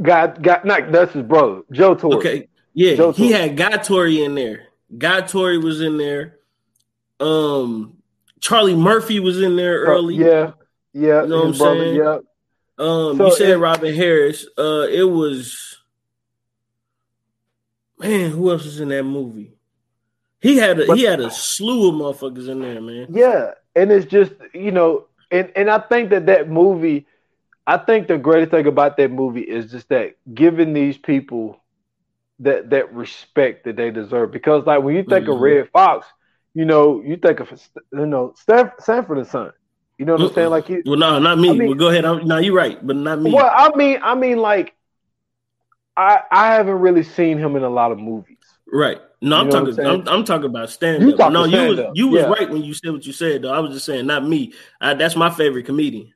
God, 0.00 0.42
got 0.42 0.64
not 0.64 0.92
that's 0.92 1.12
his 1.12 1.24
brother, 1.24 1.62
Joe 1.72 1.94
Torry. 1.94 2.16
Okay. 2.16 2.48
Yeah, 2.74 2.94
Joe 2.94 3.12
he 3.12 3.30
Torry. 3.30 3.40
had 3.48 3.56
Guy 3.56 3.76
Torry 3.78 4.22
in 4.22 4.34
there. 4.34 4.66
Guy 4.96 5.22
Torry 5.22 5.58
was 5.58 5.80
in 5.80 5.96
there. 5.96 6.38
Um 7.18 7.96
Charlie 8.40 8.76
Murphy 8.76 9.18
was 9.18 9.40
in 9.40 9.56
there 9.56 9.80
early. 9.80 10.14
Yeah, 10.14 10.52
yeah. 10.92 11.22
You 11.22 11.28
know 11.28 11.38
what 11.38 11.46
I'm 11.46 11.58
brother, 11.58 11.80
saying? 11.80 11.96
Yeah. 11.96 12.18
Um, 12.78 13.16
so 13.16 13.26
you 13.26 13.34
said 13.36 13.50
it, 13.50 13.56
Robin 13.56 13.94
Harris. 13.94 14.46
Uh, 14.56 14.86
it 14.90 15.02
was 15.02 15.78
man. 17.98 18.30
Who 18.30 18.50
else 18.50 18.64
was 18.64 18.80
in 18.80 18.88
that 18.90 19.04
movie? 19.04 19.55
He 20.46 20.56
had 20.56 20.80
a, 20.80 20.94
he 20.94 21.02
had 21.02 21.20
a 21.20 21.30
slew 21.30 21.88
of 21.88 21.94
motherfuckers 21.94 22.48
in 22.48 22.60
there, 22.60 22.80
man. 22.80 23.08
Yeah, 23.10 23.52
and 23.74 23.90
it's 23.90 24.06
just 24.06 24.32
you 24.54 24.70
know, 24.70 25.06
and 25.30 25.50
and 25.56 25.68
I 25.68 25.78
think 25.78 26.10
that 26.10 26.26
that 26.26 26.48
movie, 26.48 27.06
I 27.66 27.78
think 27.78 28.06
the 28.06 28.18
greatest 28.18 28.52
thing 28.52 28.66
about 28.66 28.96
that 28.98 29.10
movie 29.10 29.40
is 29.40 29.70
just 29.70 29.88
that 29.88 30.16
giving 30.32 30.72
these 30.72 30.96
people 30.96 31.60
that 32.40 32.70
that 32.70 32.94
respect 32.94 33.64
that 33.64 33.76
they 33.76 33.90
deserve. 33.90 34.30
Because 34.30 34.64
like 34.66 34.82
when 34.82 34.94
you 34.94 35.02
think 35.02 35.24
mm-hmm. 35.24 35.32
of 35.32 35.40
Redd 35.40 35.70
Foxx, 35.72 36.06
you 36.54 36.64
know, 36.64 37.02
you 37.02 37.16
think 37.16 37.40
of 37.40 37.50
you 37.92 38.06
know 38.06 38.34
Sanford 38.78 39.18
and 39.18 39.26
Son. 39.26 39.52
You 39.98 40.04
know 40.04 40.12
what 40.12 40.22
I'm 40.22 40.34
saying? 40.34 40.50
Like, 40.50 40.68
you, 40.68 40.82
well, 40.84 40.96
no, 40.96 41.18
not 41.18 41.38
me. 41.38 41.48
I 41.48 41.52
mean, 41.54 41.68
well, 41.68 41.74
go 41.74 41.88
ahead. 41.88 42.04
I'm, 42.04 42.28
no, 42.28 42.36
you're 42.36 42.54
right, 42.54 42.78
but 42.86 42.96
not 42.96 43.18
me. 43.20 43.32
Well, 43.32 43.50
I 43.50 43.74
mean, 43.74 43.98
I 44.02 44.14
mean, 44.14 44.36
like, 44.36 44.74
I 45.96 46.20
I 46.30 46.54
haven't 46.54 46.80
really 46.80 47.02
seen 47.02 47.38
him 47.38 47.56
in 47.56 47.62
a 47.62 47.70
lot 47.70 47.92
of 47.92 47.98
movies. 47.98 48.35
Right. 48.76 49.00
No, 49.22 49.40
I'm 49.40 49.48
talking. 49.48 49.80
I'm, 49.80 49.86
I'm, 49.86 50.08
I'm, 50.08 50.24
talking 50.24 50.50
about 50.50 50.68
stand 50.68 51.02
up. 51.18 51.32
No, 51.32 51.44
you 51.44 51.68
was 51.68 51.80
you 51.94 52.08
was 52.08 52.22
yeah. 52.22 52.28
right 52.28 52.50
when 52.50 52.62
you 52.62 52.74
said 52.74 52.92
what 52.92 53.06
you 53.06 53.12
said. 53.12 53.42
Though 53.42 53.52
I 53.52 53.58
was 53.58 53.72
just 53.72 53.86
saying, 53.86 54.06
not 54.06 54.28
me. 54.28 54.52
I, 54.82 54.92
that's 54.92 55.16
my 55.16 55.30
favorite 55.30 55.64
comedian. 55.64 56.12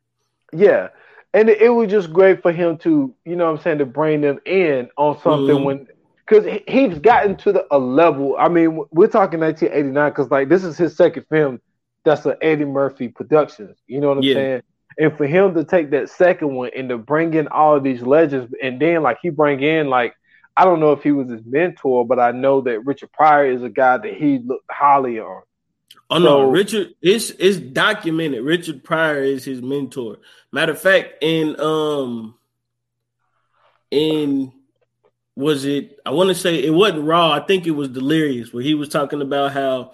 Yeah, 0.52 0.88
and 1.32 1.48
it, 1.48 1.62
it, 1.62 1.70
was 1.70 1.90
just 1.90 2.12
great 2.12 2.42
for 2.42 2.52
him 2.52 2.76
to, 2.78 3.14
you 3.24 3.36
know, 3.36 3.46
what 3.46 3.58
I'm 3.58 3.62
saying, 3.62 3.78
to 3.78 3.86
bring 3.86 4.20
them 4.20 4.40
in 4.44 4.90
on 4.98 5.18
something 5.22 5.56
mm-hmm. 5.56 5.64
when 5.64 5.86
because 6.28 6.60
he's 6.68 6.98
gotten 6.98 7.36
to 7.36 7.52
the, 7.52 7.66
a 7.70 7.78
level. 7.78 8.36
I 8.38 8.48
mean, 8.48 8.84
we're 8.90 9.08
talking 9.08 9.40
1989 9.40 10.10
because 10.10 10.30
like 10.30 10.50
this 10.50 10.62
is 10.62 10.76
his 10.76 10.94
second 10.94 11.24
film 11.30 11.60
that's 12.04 12.26
an 12.26 12.34
Eddie 12.42 12.66
Murphy 12.66 13.08
Productions. 13.08 13.78
You 13.86 14.00
know 14.00 14.08
what 14.08 14.18
I'm 14.18 14.24
yeah. 14.24 14.34
saying? 14.34 14.62
And 14.98 15.16
for 15.16 15.26
him 15.26 15.54
to 15.54 15.64
take 15.64 15.90
that 15.92 16.10
second 16.10 16.54
one 16.54 16.70
and 16.76 16.90
to 16.90 16.98
bring 16.98 17.32
in 17.32 17.48
all 17.48 17.80
these 17.80 18.02
legends, 18.02 18.52
and 18.62 18.78
then 18.78 19.02
like 19.02 19.18
he 19.22 19.30
bring 19.30 19.62
in 19.62 19.88
like 19.88 20.14
I 20.60 20.64
don't 20.64 20.78
know 20.78 20.92
if 20.92 21.02
he 21.02 21.10
was 21.10 21.30
his 21.30 21.40
mentor, 21.46 22.06
but 22.06 22.20
I 22.20 22.32
know 22.32 22.60
that 22.60 22.84
Richard 22.84 23.10
Pryor 23.12 23.50
is 23.50 23.62
a 23.62 23.70
guy 23.70 23.96
that 23.96 24.12
he 24.12 24.40
looked 24.40 24.70
highly 24.70 25.18
on. 25.18 25.40
Oh 26.10 26.18
so, 26.18 26.22
no, 26.22 26.50
Richard, 26.50 26.88
it's 27.00 27.30
it's 27.30 27.56
documented. 27.56 28.44
Richard 28.44 28.84
Pryor 28.84 29.22
is 29.22 29.42
his 29.42 29.62
mentor. 29.62 30.18
Matter 30.52 30.72
of 30.72 30.78
fact, 30.78 31.14
in 31.22 31.58
um 31.58 32.34
in 33.90 34.52
was 35.34 35.64
it 35.64 35.98
I 36.04 36.10
want 36.10 36.28
to 36.28 36.34
say 36.34 36.62
it 36.62 36.74
wasn't 36.74 37.04
raw, 37.04 37.30
I 37.30 37.40
think 37.40 37.66
it 37.66 37.70
was 37.70 37.88
delirious, 37.88 38.52
where 38.52 38.62
he 38.62 38.74
was 38.74 38.90
talking 38.90 39.22
about 39.22 39.52
how 39.52 39.92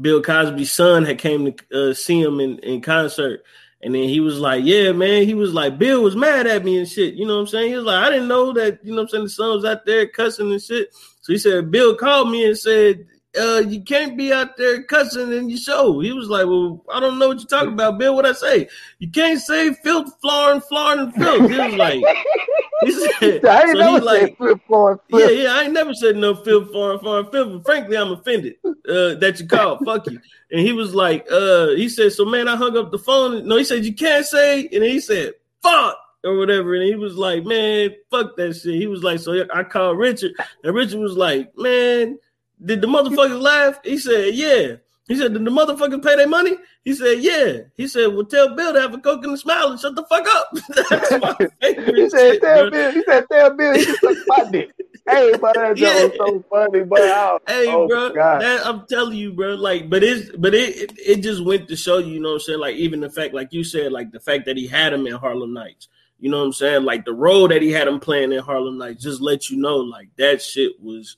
Bill 0.00 0.22
Cosby's 0.22 0.72
son 0.72 1.04
had 1.04 1.18
came 1.18 1.52
to 1.52 1.90
uh, 1.90 1.92
see 1.92 2.18
him 2.18 2.40
in, 2.40 2.60
in 2.60 2.80
concert. 2.80 3.42
And 3.82 3.94
then 3.94 4.08
he 4.08 4.20
was 4.20 4.38
like, 4.40 4.64
Yeah, 4.64 4.92
man. 4.92 5.24
He 5.24 5.34
was 5.34 5.54
like, 5.54 5.78
Bill 5.78 6.02
was 6.02 6.16
mad 6.16 6.46
at 6.46 6.64
me 6.64 6.78
and 6.78 6.88
shit. 6.88 7.14
You 7.14 7.26
know 7.26 7.34
what 7.34 7.42
I'm 7.42 7.46
saying? 7.46 7.70
He 7.70 7.76
was 7.76 7.84
like, 7.84 8.06
I 8.06 8.10
didn't 8.10 8.28
know 8.28 8.52
that, 8.52 8.84
you 8.84 8.90
know 8.90 8.96
what 8.96 9.02
I'm 9.02 9.08
saying, 9.08 9.24
the 9.24 9.30
son 9.30 9.54
was 9.54 9.64
out 9.64 9.86
there 9.86 10.06
cussing 10.06 10.50
and 10.50 10.62
shit. 10.62 10.92
So 11.20 11.32
he 11.32 11.38
said, 11.38 11.70
Bill 11.70 11.94
called 11.94 12.30
me 12.30 12.46
and 12.46 12.58
said, 12.58 13.06
uh, 13.38 13.58
you 13.60 13.80
can't 13.82 14.16
be 14.16 14.32
out 14.32 14.56
there 14.56 14.82
cussing 14.82 15.32
in 15.32 15.48
your 15.48 15.58
show. 15.58 16.00
He 16.00 16.12
was 16.12 16.28
like, 16.28 16.46
Well, 16.46 16.84
I 16.92 17.00
don't 17.00 17.18
know 17.18 17.28
what 17.28 17.38
you're 17.38 17.46
talking 17.46 17.72
about, 17.72 17.98
Bill. 17.98 18.14
What 18.14 18.26
I 18.26 18.32
say? 18.32 18.68
You 18.98 19.10
can't 19.10 19.40
say 19.40 19.74
filth, 19.74 20.12
flooring, 20.20 20.60
flooring, 20.62 21.00
and 21.00 21.14
filth. 21.14 21.50
He 21.50 21.58
was 21.58 21.74
like, 21.74 22.02
He 22.82 22.92
said, 22.92 23.44
I 23.44 23.62
ain't 23.62 23.76
so 23.76 23.92
never 23.92 24.04
like, 24.04 24.20
said 24.20 24.36
flip 24.36 24.60
foreign 24.66 24.98
yeah, 25.08 25.18
flip. 25.18 25.38
yeah, 25.38 25.54
I 25.54 25.62
ain't 25.62 25.72
never 25.72 25.94
said 25.94 26.16
no 26.16 26.34
fifth 26.34 26.70
foreign 26.72 27.00
foreign 27.00 27.24
fifth. 27.30 27.48
But 27.52 27.64
frankly, 27.64 27.96
I'm 27.96 28.12
offended 28.12 28.56
uh, 28.64 29.14
that 29.14 29.36
you 29.40 29.48
called. 29.48 29.80
Fuck 29.84 30.06
you. 30.10 30.20
And 30.50 30.60
he 30.60 30.72
was 30.72 30.94
like, 30.94 31.26
uh, 31.30 31.68
he 31.70 31.88
said, 31.88 32.12
so 32.12 32.24
man, 32.24 32.48
I 32.48 32.56
hung 32.56 32.76
up 32.76 32.90
the 32.90 32.98
phone. 32.98 33.46
No, 33.46 33.56
he 33.56 33.64
said 33.64 33.84
you 33.84 33.94
can't 33.94 34.24
say, 34.24 34.68
and 34.72 34.84
he 34.84 35.00
said, 35.00 35.34
fuck 35.62 35.96
or 36.24 36.36
whatever. 36.36 36.74
And 36.74 36.84
he 36.84 36.94
was 36.94 37.16
like, 37.16 37.44
man, 37.44 37.90
fuck 38.10 38.36
that 38.36 38.54
shit. 38.54 38.74
He 38.74 38.86
was 38.86 39.02
like, 39.02 39.18
so 39.20 39.44
I 39.52 39.62
called 39.64 39.98
Richard, 39.98 40.32
and 40.62 40.74
Richard 40.74 41.00
was 41.00 41.16
like, 41.16 41.52
man, 41.56 42.18
did 42.64 42.80
the 42.80 42.86
motherfuckers 42.86 43.40
laugh? 43.40 43.80
He 43.84 43.98
said, 43.98 44.34
yeah. 44.34 44.76
He 45.06 45.16
said, 45.16 45.32
did 45.32 45.44
the 45.44 45.50
motherfuckers 45.50 46.04
pay 46.04 46.16
their 46.16 46.28
money? 46.28 46.56
He 46.84 46.94
said, 46.94 47.20
yeah. 47.20 47.60
He 47.76 47.86
said, 47.86 48.08
well, 48.08 48.26
tell 48.26 48.54
Bill 48.54 48.74
to 48.74 48.80
have 48.80 48.94
a 48.94 48.98
coke 48.98 49.24
and 49.24 49.34
a 49.34 49.38
smile 49.38 49.70
and 49.70 49.80
shut 49.80 49.94
the 49.94 50.04
fuck 50.04 50.26
up. 50.26 50.48
That's 50.90 51.10
my 51.12 51.48
favorite 51.60 51.96
He 51.96 52.10
said, 52.10 52.32
shit, 52.32 52.42
tell. 52.42 52.70
Bill, 52.70 52.92
he 52.92 53.02
said, 53.04 53.24
tell 53.30 53.56
Bill, 53.56 53.74
he 53.74 53.84
just 53.84 54.00
suck 54.00 54.16
my 54.26 54.50
dick. 54.50 54.70
Hey, 55.08 55.32
but 55.40 55.54
that 55.54 55.76
joke 55.76 56.12
was 56.18 56.18
so 56.18 56.44
funny, 56.50 56.84
but 56.84 57.00
oh, 57.00 57.38
Hey, 57.46 57.66
oh, 57.68 57.88
bro, 57.88 58.12
that, 58.12 58.66
I'm 58.66 58.86
telling 58.86 59.16
you, 59.16 59.32
bro. 59.32 59.54
Like, 59.54 59.88
but 59.88 60.02
it's 60.02 60.30
but 60.36 60.54
it, 60.54 60.76
it 60.76 60.92
it 60.98 61.16
just 61.22 61.42
went 61.42 61.68
to 61.68 61.76
show 61.76 61.96
you, 61.96 62.14
you 62.14 62.20
know 62.20 62.28
what 62.30 62.34
I'm 62.34 62.40
saying. 62.40 62.58
Like, 62.58 62.76
even 62.76 63.00
the 63.00 63.08
fact, 63.08 63.32
like 63.32 63.52
you 63.52 63.64
said, 63.64 63.90
like 63.90 64.12
the 64.12 64.20
fact 64.20 64.44
that 64.44 64.58
he 64.58 64.66
had 64.66 64.92
him 64.92 65.06
in 65.06 65.14
Harlem 65.14 65.54
Nights, 65.54 65.88
you 66.18 66.30
know 66.30 66.38
what 66.38 66.46
I'm 66.46 66.52
saying. 66.52 66.84
Like 66.84 67.06
the 67.06 67.14
role 67.14 67.48
that 67.48 67.62
he 67.62 67.70
had 67.70 67.88
him 67.88 68.00
playing 68.00 68.32
in 68.32 68.40
Harlem 68.40 68.76
Nights, 68.76 69.02
just 69.02 69.22
let 69.22 69.48
you 69.48 69.56
know, 69.56 69.76
like 69.76 70.08
that 70.18 70.42
shit 70.42 70.72
was, 70.78 71.16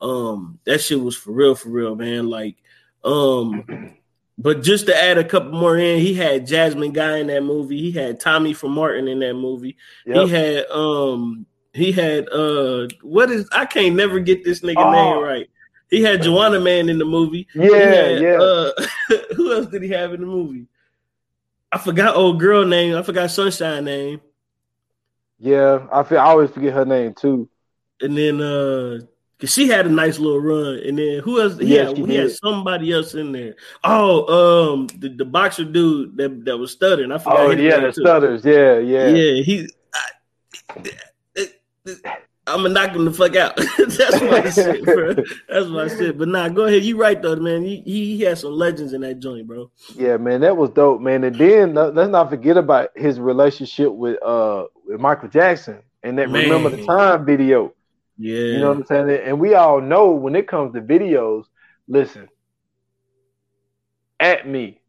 um, 0.00 0.58
that 0.64 0.80
shit 0.80 1.00
was 1.00 1.16
for 1.16 1.32
real, 1.32 1.54
for 1.54 1.68
real, 1.70 1.94
man. 1.96 2.28
Like, 2.28 2.56
um, 3.04 3.94
but 4.38 4.62
just 4.62 4.86
to 4.86 4.96
add 4.96 5.18
a 5.18 5.24
couple 5.24 5.52
more 5.52 5.76
in, 5.76 5.98
he 6.00 6.14
had 6.14 6.46
Jasmine 6.46 6.92
Guy 6.92 7.18
in 7.18 7.26
that 7.28 7.42
movie. 7.42 7.78
He 7.78 7.92
had 7.92 8.20
Tommy 8.20 8.52
from 8.52 8.72
Martin 8.72 9.08
in 9.08 9.18
that 9.20 9.34
movie. 9.34 9.76
Yep. 10.06 10.16
He 10.26 10.28
had 10.34 10.66
um 10.70 11.46
he 11.72 11.90
had 11.92 12.28
uh 12.30 12.86
what 13.02 13.30
is 13.30 13.48
I 13.52 13.66
can't 13.66 13.96
never 13.96 14.20
get 14.20 14.44
this 14.44 14.60
nigga 14.60 14.76
Oh. 14.78 14.90
name 14.92 15.22
right. 15.24 15.50
He 15.90 16.02
had 16.02 16.22
Joanna 16.22 16.60
Man 16.60 16.88
in 16.88 16.98
the 16.98 17.04
movie. 17.04 17.48
Yeah, 17.54 17.76
had, 17.76 18.20
yeah. 18.22 18.36
Uh, 18.38 18.70
who 19.36 19.52
else 19.54 19.66
did 19.68 19.82
he 19.82 19.88
have 19.88 20.12
in 20.12 20.20
the 20.20 20.26
movie? 20.26 20.66
I 21.72 21.78
forgot 21.78 22.14
old 22.14 22.38
girl 22.38 22.64
name. 22.64 22.94
I 22.94 23.02
forgot 23.02 23.30
Sunshine 23.30 23.84
name. 23.86 24.20
yeah, 25.38 25.86
I 25.92 26.02
feel 26.02 26.18
I 26.18 26.24
always 26.26 26.50
forget 26.50 26.74
her 26.74 26.84
name 26.84 27.14
too. 27.14 27.48
And 28.00 28.16
then 28.16 28.40
uh 28.40 28.98
cause 29.40 29.52
she 29.52 29.68
had 29.68 29.86
a 29.86 29.90
nice 29.90 30.18
little 30.18 30.40
run. 30.40 30.80
And 30.86 30.98
then 30.98 31.20
who 31.20 31.40
else? 31.40 31.58
Yeah, 31.60 31.86
had, 31.86 31.96
she 31.96 32.14
had 32.14 32.30
somebody 32.32 32.92
else 32.92 33.14
in 33.14 33.32
there. 33.32 33.54
Oh, 33.84 34.72
um 34.72 34.86
the, 34.98 35.08
the 35.08 35.24
boxer 35.24 35.64
dude 35.64 36.16
that, 36.16 36.44
that 36.44 36.56
was 36.56 36.72
stuttering. 36.72 37.12
I 37.12 37.18
forgot 37.18 37.38
Oh 37.38 37.50
yeah, 37.50 37.80
the 37.80 37.92
too. 37.92 38.02
stutters. 38.02 38.44
Yeah, 38.44 38.78
yeah. 38.78 39.08
Yeah, 39.08 39.42
he. 39.42 39.68
I, 39.94 41.46
I'm 42.46 42.62
gonna 42.62 42.70
knock 42.70 42.96
him 42.96 43.04
the 43.04 43.12
fuck 43.12 43.36
out. 43.36 43.56
That's 43.78 44.20
my 44.22 44.48
shit, 44.50 44.82
bro. 44.84 45.14
That's 45.48 45.66
my 45.68 45.86
shit. 45.88 46.16
But 46.16 46.28
nah, 46.28 46.48
go 46.48 46.64
ahead. 46.64 46.82
You 46.82 46.98
right 46.98 47.20
though, 47.20 47.36
man. 47.36 47.62
He, 47.62 47.82
he 47.84 48.20
had 48.22 48.38
some 48.38 48.52
legends 48.52 48.94
in 48.94 49.02
that 49.02 49.18
joint, 49.18 49.46
bro. 49.46 49.70
Yeah, 49.94 50.16
man, 50.16 50.40
that 50.40 50.56
was 50.56 50.70
dope, 50.70 51.00
man. 51.00 51.24
And 51.24 51.36
then 51.36 51.74
let- 51.74 51.94
let's 51.94 52.10
not 52.10 52.30
forget 52.30 52.56
about 52.56 52.90
his 52.96 53.20
relationship 53.20 53.92
with 53.92 54.22
uh 54.22 54.64
with 54.86 54.98
Michael 54.98 55.28
Jackson 55.28 55.82
and 56.02 56.18
that 56.18 56.30
Man. 56.30 56.44
Remember 56.44 56.70
the 56.70 56.86
Time 56.86 57.26
video. 57.26 57.74
Yeah, 58.18 58.34
You 58.36 58.60
know 58.60 58.68
what 58.68 58.76
I'm 58.78 58.84
saying? 58.86 59.22
And 59.24 59.40
we 59.40 59.54
all 59.54 59.80
know 59.80 60.10
when 60.10 60.34
it 60.34 60.48
comes 60.48 60.74
to 60.74 60.80
videos, 60.80 61.44
listen, 61.86 62.28
at 64.18 64.46
me, 64.48 64.80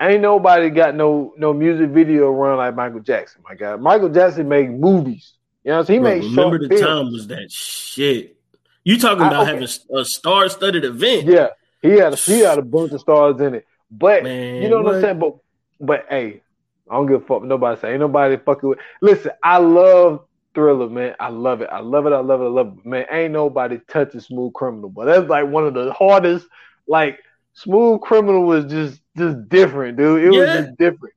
ain't 0.00 0.20
nobody 0.20 0.68
got 0.68 0.94
no 0.94 1.32
no 1.38 1.52
music 1.54 1.90
video 1.90 2.30
run 2.30 2.58
like 2.58 2.74
Michael 2.74 3.00
Jackson. 3.00 3.42
My 3.48 3.54
God, 3.54 3.80
Michael 3.80 4.10
Jackson 4.10 4.48
made 4.48 4.70
movies. 4.70 5.32
You 5.64 5.70
know, 5.70 5.76
what 5.76 5.80
I'm 5.80 5.86
saying? 5.86 6.00
he 6.00 6.02
Bro, 6.02 6.10
made 6.10 6.22
remember 6.24 6.58
the 6.58 6.68
films. 6.68 6.82
time 6.82 7.12
was 7.12 7.26
that 7.28 7.50
shit. 7.50 8.36
You 8.84 8.98
talking 8.98 9.22
I- 9.22 9.28
about 9.28 9.42
okay. 9.42 9.50
having 9.62 9.68
a 9.94 10.04
star-studded 10.04 10.84
event? 10.84 11.26
Yeah, 11.26 11.48
he 11.80 11.92
had 11.92 12.12
a, 12.12 12.16
he 12.16 12.40
had 12.40 12.58
a 12.58 12.62
bunch 12.62 12.92
of 12.92 13.00
stars 13.00 13.40
in 13.40 13.54
it, 13.54 13.66
but 13.90 14.24
man. 14.24 14.60
you 14.60 14.68
know 14.68 14.82
what, 14.82 14.96
I'm 14.96 15.00
saying? 15.00 15.18
But 15.18 15.36
but 15.80 16.06
hey, 16.10 16.42
I 16.90 16.94
don't 16.94 17.06
give 17.06 17.22
a 17.22 17.24
fuck 17.24 17.44
nobody 17.44 17.80
say. 17.80 17.92
Ain't 17.92 18.00
nobody 18.00 18.36
fucking 18.36 18.68
with. 18.68 18.78
Listen, 19.00 19.30
I 19.42 19.58
love 19.58 20.26
Thriller, 20.54 20.88
man. 20.88 21.14
I 21.18 21.28
love 21.28 21.60
it. 21.62 21.68
I 21.70 21.80
love 21.80 22.06
it. 22.06 22.12
I 22.12 22.20
love 22.20 22.40
it. 22.40 22.44
I 22.44 22.48
love 22.48 22.78
it. 22.78 22.86
Man, 22.86 23.06
ain't 23.10 23.32
nobody 23.32 23.80
touching 23.88 24.20
Smooth 24.20 24.52
Criminal, 24.54 24.90
but 24.90 25.06
that's 25.06 25.28
like 25.28 25.46
one 25.46 25.66
of 25.66 25.74
the 25.74 25.92
hardest. 25.92 26.46
Like 26.86 27.18
Smooth 27.54 28.00
Criminal 28.00 28.44
was 28.44 28.64
just 28.66 29.00
just 29.16 29.48
different, 29.48 29.96
dude. 29.96 30.24
It 30.24 30.30
was 30.30 30.48
just 30.48 30.78
different. 30.78 31.14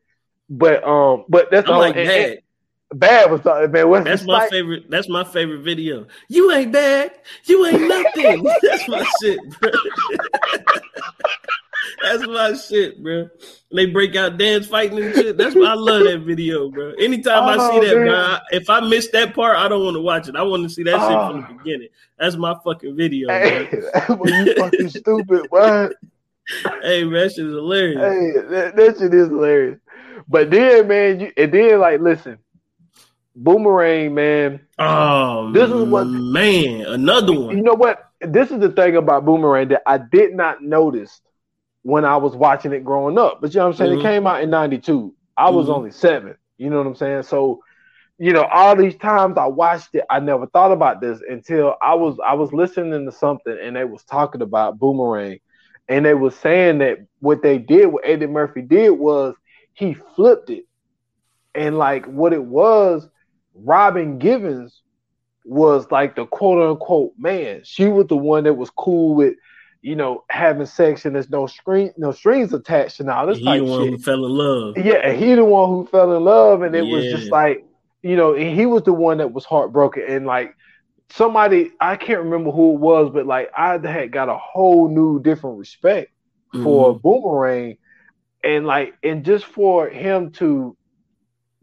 But 0.50 0.84
um, 0.84 1.26
but 1.28 1.50
that's 1.52 1.70
all. 1.70 1.80
like 1.80 1.96
and- 1.96 2.10
that. 2.10 2.30
and 2.30 2.40
bad 2.94 3.32
was 3.32 3.46
uh, 3.46 3.68
man. 3.70 3.90
What's 3.90 4.06
That's 4.06 4.24
my 4.24 4.48
favorite. 4.48 4.90
That's 4.90 5.10
my 5.10 5.24
favorite 5.24 5.62
video. 5.62 6.08
You 6.28 6.52
ain't 6.52 6.72
bad. 6.72 7.12
You 7.46 7.66
ain't 7.66 7.82
nothing. 7.82 8.44
that's 8.62 8.88
my 8.88 9.06
shit, 9.22 9.40
bro. 9.60 9.72
that's 12.02 12.26
my 12.28 12.54
shit, 12.54 13.02
bro. 13.04 13.30
They 13.74 13.86
break 13.88 14.16
out 14.16 14.38
dance 14.38 14.68
fighting 14.68 15.04
and 15.04 15.14
shit. 15.16 15.38
That's 15.38 15.56
why 15.56 15.66
I 15.68 15.74
love 15.74 16.04
that 16.04 16.20
video, 16.22 16.70
bro. 16.70 16.94
Anytime 17.00 17.44
I 17.44 17.56
Oh, 17.60 17.72
see 17.82 17.88
that, 17.88 17.96
man. 17.98 18.08
bro, 18.08 18.38
if 18.52 18.70
I 18.70 18.80
miss 18.82 19.10
that 19.10 19.34
part, 19.34 19.58
I 19.58 19.68
don't 19.68 19.84
want 19.84 19.96
to 19.96 20.02
watch 20.02 20.28
it. 20.30 20.36
I 20.36 20.44
want 20.44 20.64
to 20.64 20.70
see 20.70 20.84
that 20.84 20.92
shit 20.92 21.00
from 21.00 21.42
the 21.42 21.48
Oh. 21.50 21.58
beginning. 21.64 21.90
That's 22.18 22.36
my 22.38 22.56
fucking 22.64 22.96
video, 22.96 23.30
Hey, 23.30 23.68
bro. 23.72 24.16
well, 24.18 24.46
you 24.46 24.54
fucking 24.56 24.90
stupid, 24.90 25.48
what? 25.50 25.94
Hey, 26.84 27.04
man, 27.04 27.14
that 27.14 27.34
shit 27.34 27.46
is 27.46 27.54
hilarious. 27.54 28.00
Hey, 28.00 28.42
that, 28.50 28.76
that 28.76 28.98
shit 28.98 29.14
is 29.14 29.28
hilarious. 29.28 29.80
But 30.28 30.50
then, 30.52 30.88
man, 30.88 31.20
you, 31.20 31.32
and 31.38 31.52
then 31.52 31.80
like, 31.80 32.00
listen, 32.00 32.38
Boomerang, 33.36 34.14
man. 34.14 34.62
Oh, 34.80 35.52
This 35.52 35.70
is 35.70 35.84
what- 35.84 36.06
man, 36.08 36.82
another 36.82 37.34
one. 37.34 37.58
You 37.58 37.64
know 37.64 37.74
what? 37.74 38.10
This 38.22 38.50
is 38.50 38.60
the 38.60 38.70
thing 38.70 38.96
about 38.96 39.26
Boomerang 39.26 39.68
that 39.70 39.82
I 39.86 39.98
did 39.98 40.34
not 40.36 40.64
notice 40.64 41.20
when 41.86 42.04
I 42.04 42.18
was 42.18 42.36
watching 42.36 42.74
it 42.74 42.84
growing 42.84 43.20
up. 43.20 43.42
But 43.42 43.54
you 43.54 43.60
know 43.60 43.68
what 43.68 43.74
I'm 43.74 43.78
saying? 43.78 43.92
Mhm. 43.92 44.00
It 44.00 44.02
came 44.02 44.28
out 44.28 44.42
in 44.42 44.50
'92. 44.50 45.14
I 45.38 45.50
was 45.52 45.68
Mhm. 45.68 45.70
only 45.70 45.92
seven. 45.92 46.36
You 46.58 46.72
know 46.72 46.80
what 46.80 46.88
I'm 46.88 46.96
saying? 46.96 47.24
So, 47.24 47.60
you 48.18 48.34
know, 48.34 48.44
all 48.52 48.76
these 48.76 48.96
times 48.98 49.38
I 49.38 49.46
watched 49.46 49.94
it, 49.94 50.04
I 50.10 50.20
never 50.20 50.48
thought 50.48 50.72
about 50.72 51.00
this 51.00 51.22
until 51.30 51.76
I 51.82 51.94
was 51.94 52.18
I 52.26 52.34
was 52.34 52.52
listening 52.54 53.06
to 53.06 53.12
something 53.12 53.56
and 53.62 53.76
they 53.76 53.86
was 53.86 54.04
talking 54.04 54.42
about 54.42 54.80
Boomerang, 54.80 55.40
and 55.88 56.06
they 56.06 56.16
was 56.16 56.36
saying 56.36 56.80
that 56.80 57.00
what 57.20 57.44
they 57.44 57.60
did, 57.60 57.88
what 57.88 58.04
Eddie 58.06 58.28
Murphy 58.28 58.62
did 58.62 58.92
was 58.92 59.36
he 59.74 59.94
flipped 59.94 60.50
it, 60.50 60.64
and 61.54 61.78
like 61.78 62.06
what 62.06 62.34
it 62.34 62.44
was, 62.44 63.08
Robin 63.54 64.18
Givens 64.18 64.82
was 65.46 65.92
like 65.92 66.16
the 66.16 66.26
quote 66.26 66.62
unquote 66.62 67.14
man. 67.18 67.62
She 67.64 67.88
was 67.88 68.08
the 68.08 68.18
one 68.18 68.46
that 68.46 68.56
was 68.56 68.72
cool 68.72 69.16
with, 69.16 69.36
you 69.86 69.96
know, 69.96 70.24
having 70.32 70.66
sex 70.66 71.06
and 71.06 71.16
there's 71.16 71.30
no 71.30 71.46
screen, 71.46 71.92
no 71.96 72.12
strings 72.12 72.52
attached 72.54 73.00
and 73.00 73.10
all 73.10 73.28
this 73.28 73.38
He 73.38 73.46
type 73.46 73.60
the 73.64 73.66
one 73.70 73.82
shit. 73.84 73.90
who 73.92 73.98
fell 74.00 74.26
in 74.26 74.32
love. 74.32 74.78
Yeah, 74.80 75.12
he 75.12 75.36
the 75.36 75.46
one 75.46 75.70
who 75.70 75.86
fell 75.86 76.12
in 76.18 76.24
love, 76.24 76.64
and 76.64 76.76
it 76.76 76.82
was 76.88 77.06
just 77.06 77.32
like, 77.32 77.64
you 78.02 78.16
know, 78.16 78.34
he 78.34 78.66
was 78.66 78.82
the 78.82 78.94
one 78.94 79.20
that 79.20 79.32
was 79.32 79.46
heartbroken, 79.46 80.04
and 80.08 80.26
like 80.26 80.56
somebody 81.12 81.72
I 81.80 81.98
can't 81.98 82.24
remember 82.24 82.50
who 82.50 82.74
it 82.74 82.80
was, 82.80 83.12
but 83.14 83.28
like 83.28 83.52
I 83.56 83.78
had 83.78 84.12
got 84.12 84.28
a 84.28 84.38
whole 84.38 84.90
new 84.90 85.22
different 85.22 85.60
respect 85.60 86.12
for 86.64 86.96
Mhm. 86.96 87.02
Boomerang, 87.04 87.78
and 88.44 88.66
like 88.66 88.96
and 89.04 89.24
just 89.24 89.46
for 89.46 89.88
him 89.88 90.32
to 90.34 90.76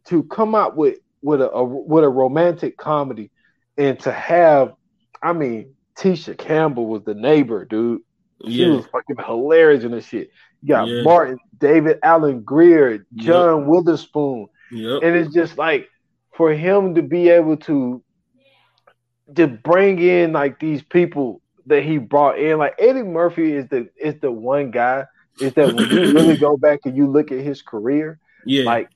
to 0.06 0.22
come 0.24 0.54
out 0.54 0.76
with 0.76 0.98
with 1.22 1.40
a, 1.42 1.50
a 1.50 1.64
with 1.64 2.04
a 2.04 2.08
romantic 2.08 2.76
comedy, 2.76 3.32
and 3.76 3.98
to 4.00 4.12
have, 4.12 4.74
I 5.20 5.32
mean, 5.32 5.74
Tisha 5.96 6.38
Campbell 6.38 6.86
was 6.86 7.02
the 7.02 7.14
neighbor, 7.14 7.64
dude. 7.64 8.02
She 8.44 8.64
Yeah. 8.64 8.76
was 8.76 8.86
fucking 8.86 9.16
hilarious 9.24 9.84
in 9.84 9.92
this 9.92 10.06
shit. 10.06 10.30
You 10.62 10.68
got 10.68 10.88
Yeah. 10.88 11.02
Martin, 11.02 11.38
David 11.58 11.98
Alan 12.02 12.40
Grier, 12.42 13.04
John 13.14 13.66
Witherspoon, 13.66 14.46
Yep. 14.70 15.00
and 15.02 15.16
it's 15.16 15.32
just 15.34 15.58
like 15.58 15.88
for 16.34 16.52
him 16.52 16.94
to 16.94 17.02
be 17.02 17.28
able 17.28 17.56
to 17.58 18.02
to 19.36 19.46
bring 19.46 19.98
in 19.98 20.32
like 20.32 20.58
these 20.58 20.82
people 20.82 21.40
that 21.66 21.82
he 21.82 21.96
brought 21.98 22.38
in, 22.38 22.58
like 22.58 22.74
Eddie 22.78 23.02
Murphy 23.02 23.52
is 23.54 23.66
the 23.68 23.88
is 23.96 24.18
the 24.20 24.30
one 24.30 24.70
guy. 24.70 25.04
Is 25.40 25.54
that 25.54 25.74
when 25.74 25.88
you 25.88 26.12
really 26.14 26.36
go 26.36 26.56
back 26.56 26.80
and 26.84 26.96
you 26.96 27.06
look 27.06 27.32
at 27.32 27.38
his 27.40 27.62
career, 27.62 28.18
Yeah. 28.44 28.64
like 28.64 28.88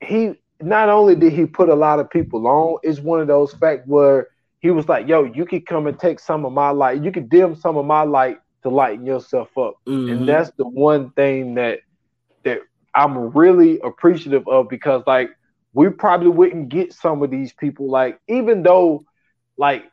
he 0.00 0.34
not 0.60 0.88
only 0.88 1.14
did 1.14 1.32
he 1.32 1.46
put 1.46 1.68
a 1.68 1.74
lot 1.74 2.00
of 2.00 2.10
people 2.10 2.46
on, 2.46 2.78
it's 2.82 3.00
one 3.00 3.20
of 3.20 3.28
those 3.28 3.52
facts 3.54 3.86
where 3.86 4.28
he 4.60 4.70
was 4.70 4.88
like, 4.88 5.06
"Yo, 5.08 5.24
you 5.24 5.46
could 5.46 5.64
come 5.66 5.86
and 5.86 5.98
take 5.98 6.18
some 6.20 6.44
of 6.44 6.52
my 6.52 6.70
light. 6.70 7.02
You 7.02 7.12
could 7.12 7.30
dim 7.30 7.54
some 7.54 7.76
of 7.76 7.86
my 7.86 8.02
light 8.02 8.38
to 8.62 8.68
lighten 8.68 9.06
yourself 9.06 9.56
up." 9.56 9.74
Mhm. 9.86 10.12
and 10.12 10.28
that's 10.28 10.50
the 10.52 10.66
one 10.66 11.10
thing 11.10 11.54
that 11.54 11.80
that 12.44 12.60
I'm 12.94 13.30
really 13.30 13.80
appreciative 13.80 14.46
of 14.48 14.68
because 14.68 15.02
like 15.06 15.30
we 15.72 15.88
probably 15.88 16.28
wouldn't 16.28 16.68
get 16.68 16.92
some 16.92 17.22
of 17.22 17.30
these 17.30 17.52
people 17.52 17.88
like 17.88 18.18
even 18.28 18.62
though 18.62 19.04
like 19.56 19.84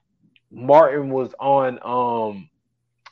Martin 0.52 1.10
was 1.10 1.34
on 1.40 1.80
um 1.84 2.50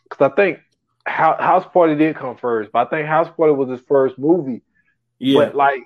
because 0.03 0.31
I 0.31 0.35
think 0.35 0.59
Hou- 1.07 1.41
House 1.41 1.65
Party 1.71 1.95
did 1.95 2.15
come 2.15 2.37
first, 2.37 2.71
but 2.71 2.87
I 2.87 2.89
think 2.89 3.07
House 3.07 3.29
Party 3.35 3.53
was 3.53 3.69
his 3.69 3.81
first 3.87 4.17
movie. 4.17 4.61
yeah. 5.19 5.45
But 5.45 5.55
like 5.55 5.83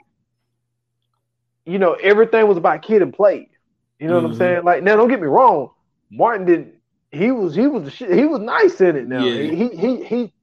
you 1.66 1.78
know 1.78 1.94
everything 1.94 2.48
was 2.48 2.58
about 2.58 2.82
kid 2.82 3.02
and 3.02 3.14
play. 3.14 3.50
You 4.00 4.08
know 4.08 4.16
mm-hmm. 4.16 4.24
what 4.24 4.24
I'm 4.24 4.32
mm-hmm. 4.32 4.38
saying? 4.40 4.64
Like 4.64 4.84
now, 4.84 4.96
don't 4.96 5.10
get 5.10 5.22
me 5.22 5.28
wrong. 5.28 5.72
Martin 6.10 6.46
didn't. 6.46 6.76
He 7.12 7.32
was 7.32 7.56
he 7.56 7.68
was 7.68 7.94
he 7.94 8.26
was 8.26 8.40
nice 8.40 8.82
in 8.82 8.96
it. 8.96 9.08
Now 9.08 9.24
yeah. 9.24 9.52
he 9.52 9.70
he 9.70 10.04
he 10.04 10.34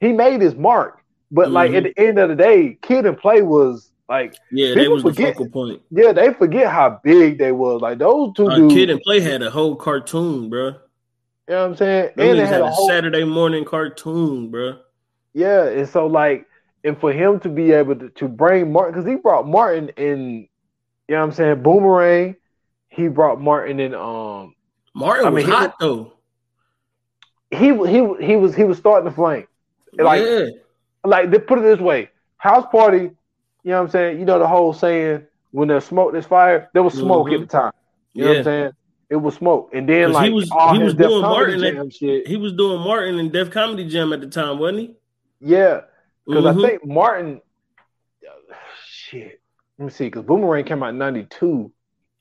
he 0.00 0.12
made 0.12 0.40
his 0.40 0.54
mark. 0.54 1.02
But 1.30 1.46
mm-hmm. 1.46 1.54
like 1.54 1.72
at 1.72 1.84
the 1.84 1.98
end 1.98 2.18
of 2.18 2.28
the 2.28 2.36
day, 2.36 2.78
Kid 2.82 3.06
and 3.06 3.16
Play 3.16 3.40
was 3.40 3.90
like 4.08 4.36
yeah, 4.50 4.74
they 4.74 4.88
was 4.88 5.02
forget, 5.02 5.28
the 5.28 5.44
focal 5.44 5.48
point. 5.48 5.82
Yeah, 5.90 6.12
they 6.12 6.34
forget 6.34 6.70
how 6.70 7.00
big 7.02 7.38
they 7.38 7.52
was. 7.52 7.80
Like 7.80 7.98
those 7.98 8.34
two 8.36 8.48
uh, 8.48 8.56
dudes, 8.56 8.74
Kid 8.74 8.90
and 8.90 9.00
Play 9.00 9.20
had 9.20 9.40
a 9.40 9.50
whole 9.50 9.74
cartoon, 9.74 10.50
bro. 10.50 10.66
You 10.66 10.74
know 11.48 11.62
what 11.62 11.70
I'm 11.70 11.76
saying? 11.76 12.10
and 12.18 12.38
they 12.38 12.46
had, 12.46 12.60
a, 12.60 12.70
whole, 12.70 12.88
Saturday 12.88 13.24
morning 13.24 13.64
cartoon, 13.64 14.50
bro. 14.50 14.78
Yeah, 15.32 15.64
and 15.64 15.88
so 15.88 16.06
like, 16.06 16.46
and 16.84 16.98
for 16.98 17.12
him 17.12 17.40
to 17.40 17.48
be 17.48 17.72
able 17.72 17.96
to, 17.96 18.10
to 18.10 18.28
bring 18.28 18.70
Martin, 18.70 18.92
because 18.92 19.08
he 19.08 19.16
brought 19.16 19.48
Martin 19.48 19.88
in, 19.96 20.46
you 21.08 21.14
know 21.14 21.20
what 21.20 21.24
I'm 21.24 21.32
saying? 21.32 21.62
Boomerang. 21.62 22.36
He 22.88 23.08
brought 23.08 23.40
Martin 23.40 23.80
in. 23.80 23.94
Um, 23.94 24.54
Martin 24.94 25.26
I 25.26 25.30
mean, 25.30 25.46
was 25.46 25.54
hot 25.54 25.74
though. 25.80 26.12
He 27.50 27.66
he 27.66 28.26
he 28.26 28.36
was 28.36 28.54
he 28.54 28.64
was 28.64 28.78
starting 28.78 29.08
to 29.08 29.14
flame. 29.14 29.46
Like, 29.94 30.22
yeah. 30.24 30.46
like 31.04 31.30
they 31.30 31.38
put 31.38 31.58
it 31.58 31.62
this 31.62 31.80
way: 31.80 32.10
house 32.36 32.66
party. 32.70 33.10
You 33.64 33.70
know 33.70 33.78
what 33.78 33.84
I'm 33.84 33.90
saying? 33.90 34.18
You 34.18 34.24
know 34.24 34.38
the 34.38 34.46
whole 34.46 34.72
saying: 34.72 35.26
when 35.50 35.68
there's 35.68 35.84
smoke, 35.84 36.12
there's 36.12 36.26
fire. 36.26 36.70
There 36.72 36.82
was 36.82 36.94
smoke 36.94 37.26
mm-hmm. 37.26 37.42
at 37.42 37.48
the 37.48 37.58
time. 37.58 37.72
You 38.12 38.24
yeah. 38.24 38.24
know 38.24 38.30
what 38.30 38.38
I'm 38.38 38.44
saying? 38.44 38.70
It 39.10 39.16
was 39.16 39.34
smoke, 39.34 39.70
and 39.74 39.86
then 39.86 40.12
like 40.12 40.28
he 40.28 40.32
was 40.32 40.50
he 40.72 40.78
was 40.78 40.94
doing 40.94 41.20
Martin. 41.20 41.62
At, 41.62 41.92
shit. 41.92 42.26
He 42.26 42.38
was 42.38 42.54
doing 42.54 42.80
Martin 42.80 43.18
and 43.18 43.30
Def 43.30 43.50
Comedy 43.50 43.86
Jam 43.86 44.12
at 44.14 44.22
the 44.22 44.26
time, 44.26 44.58
wasn't 44.58 44.80
he? 44.80 44.94
Yeah, 45.40 45.82
because 46.26 46.44
mm-hmm. 46.44 46.58
I 46.58 46.68
think 46.68 46.86
Martin. 46.86 47.40
Shit, 48.86 49.42
let 49.78 49.84
me 49.84 49.90
see. 49.90 50.06
Because 50.06 50.24
Boomerang 50.24 50.64
came 50.64 50.82
out 50.82 50.90
in 50.90 50.98
'92. 50.98 51.70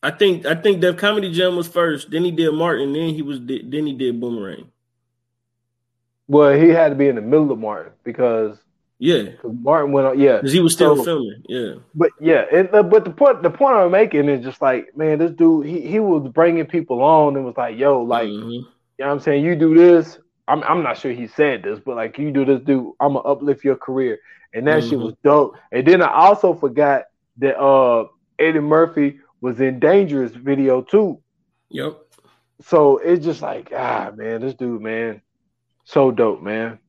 I 0.03 0.11
think 0.11 0.45
I 0.45 0.55
think 0.55 0.81
Def 0.81 0.97
Comedy 0.97 1.31
Jam 1.31 1.55
was 1.55 1.67
first. 1.67 2.09
Then 2.09 2.23
he 2.23 2.31
did 2.31 2.51
Martin. 2.51 2.93
Then 2.93 3.09
he 3.09 3.21
was 3.21 3.39
then 3.39 3.85
he 3.85 3.93
did 3.93 4.19
Boomerang. 4.19 4.71
Well, 6.27 6.57
he 6.57 6.69
had 6.69 6.89
to 6.89 6.95
be 6.95 7.07
in 7.07 7.15
the 7.15 7.21
middle 7.21 7.51
of 7.51 7.59
Martin 7.59 7.93
because 8.03 8.57
yeah, 8.97 9.23
Martin 9.43 9.91
went 9.91 10.07
on. 10.07 10.19
Yeah, 10.19 10.37
because 10.37 10.53
he 10.53 10.59
was 10.59 10.73
still 10.73 10.95
so, 10.95 11.03
filming. 11.03 11.43
Yeah, 11.47 11.73
but 11.93 12.11
yeah, 12.19 12.45
it, 12.51 12.73
uh, 12.73 12.83
but 12.83 13.03
the 13.03 13.11
point 13.11 13.43
the 13.43 13.49
point 13.49 13.75
I'm 13.75 13.91
making 13.91 14.29
is 14.29 14.43
just 14.43 14.61
like, 14.61 14.95
man, 14.95 15.19
this 15.19 15.31
dude 15.31 15.65
he 15.65 15.81
he 15.81 15.99
was 15.99 16.31
bringing 16.31 16.65
people 16.65 17.01
on 17.01 17.35
and 17.35 17.45
was 17.45 17.57
like, 17.57 17.77
yo, 17.77 18.01
like, 18.01 18.29
mm-hmm. 18.29 18.49
you 18.49 18.61
know 18.99 19.07
what 19.07 19.11
I'm 19.11 19.19
saying? 19.19 19.43
You 19.43 19.55
do 19.55 19.75
this. 19.75 20.19
I'm 20.47 20.63
I'm 20.63 20.83
not 20.83 20.97
sure 20.97 21.11
he 21.11 21.27
said 21.27 21.63
this, 21.63 21.79
but 21.83 21.95
like, 21.95 22.17
you 22.17 22.31
do 22.31 22.45
this, 22.45 22.61
dude. 22.61 22.93
I'm 22.99 23.13
gonna 23.13 23.19
uplift 23.19 23.63
your 23.63 23.75
career, 23.75 24.19
and 24.53 24.65
that 24.67 24.81
mm-hmm. 24.81 24.89
shit 24.89 24.99
was 24.99 25.15
dope. 25.23 25.57
And 25.71 25.87
then 25.87 26.01
I 26.01 26.11
also 26.11 26.53
forgot 26.53 27.05
that 27.37 27.59
uh 27.59 28.05
Eddie 28.39 28.59
Murphy 28.59 29.19
was 29.41 29.59
in 29.59 29.79
Dangerous 29.79 30.31
video 30.31 30.81
too. 30.81 31.19
Yep. 31.69 31.97
So 32.63 32.97
it's 32.97 33.25
just 33.25 33.41
like, 33.41 33.71
ah, 33.75 34.11
man, 34.15 34.41
this 34.41 34.53
dude, 34.53 34.81
man 34.81 35.21
so 35.91 36.11
dope, 36.11 36.41
man. 36.41 36.79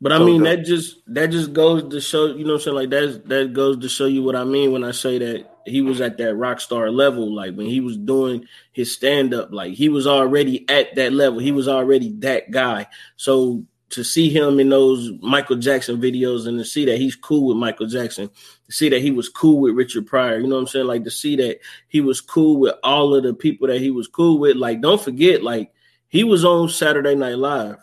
But 0.00 0.12
I 0.12 0.18
so 0.18 0.24
mean 0.26 0.42
dope. 0.42 0.56
that 0.56 0.64
just 0.64 0.96
that 1.08 1.28
just 1.28 1.52
goes 1.52 1.90
to 1.90 2.00
show, 2.00 2.26
you 2.26 2.44
know 2.44 2.54
what 2.54 2.58
I'm 2.58 2.60
saying? 2.60 2.76
Like 2.76 2.90
that's 2.90 3.18
that 3.28 3.52
goes 3.52 3.78
to 3.78 3.88
show 3.88 4.06
you 4.06 4.22
what 4.22 4.36
I 4.36 4.44
mean 4.44 4.72
when 4.72 4.84
I 4.84 4.92
say 4.92 5.18
that 5.18 5.50
he 5.66 5.82
was 5.82 6.00
at 6.00 6.18
that 6.18 6.34
rock 6.34 6.60
star 6.60 6.90
level. 6.90 7.34
Like 7.34 7.54
when 7.54 7.66
he 7.66 7.80
was 7.80 7.96
doing 7.96 8.46
his 8.72 8.92
stand-up, 8.92 9.50
like 9.52 9.74
he 9.74 9.88
was 9.88 10.06
already 10.06 10.68
at 10.68 10.94
that 10.96 11.12
level. 11.12 11.38
He 11.38 11.52
was 11.52 11.68
already 11.68 12.12
that 12.18 12.50
guy. 12.50 12.86
So 13.16 13.64
to 13.90 14.04
see 14.04 14.28
him 14.28 14.60
in 14.60 14.68
those 14.68 15.10
Michael 15.20 15.56
Jackson 15.56 16.00
videos 16.00 16.46
and 16.46 16.58
to 16.58 16.64
see 16.64 16.84
that 16.84 16.98
he's 16.98 17.16
cool 17.16 17.48
with 17.48 17.56
Michael 17.56 17.86
Jackson, 17.86 18.28
to 18.66 18.72
see 18.72 18.88
that 18.88 19.00
he 19.00 19.10
was 19.10 19.28
cool 19.28 19.60
with 19.60 19.74
Richard 19.74 20.06
Pryor, 20.06 20.38
you 20.38 20.46
know 20.46 20.56
what 20.56 20.62
I'm 20.62 20.66
saying? 20.66 20.86
Like 20.86 21.04
to 21.04 21.10
see 21.10 21.36
that 21.36 21.58
he 21.88 22.00
was 22.00 22.20
cool 22.20 22.58
with 22.58 22.74
all 22.82 23.14
of 23.14 23.22
the 23.22 23.34
people 23.34 23.68
that 23.68 23.80
he 23.80 23.90
was 23.90 24.06
cool 24.06 24.38
with. 24.38 24.56
Like, 24.56 24.80
don't 24.80 25.00
forget, 25.00 25.42
like 25.42 25.72
he 26.08 26.24
was 26.24 26.44
on 26.44 26.68
Saturday 26.68 27.14
Night 27.14 27.38
Live. 27.38 27.78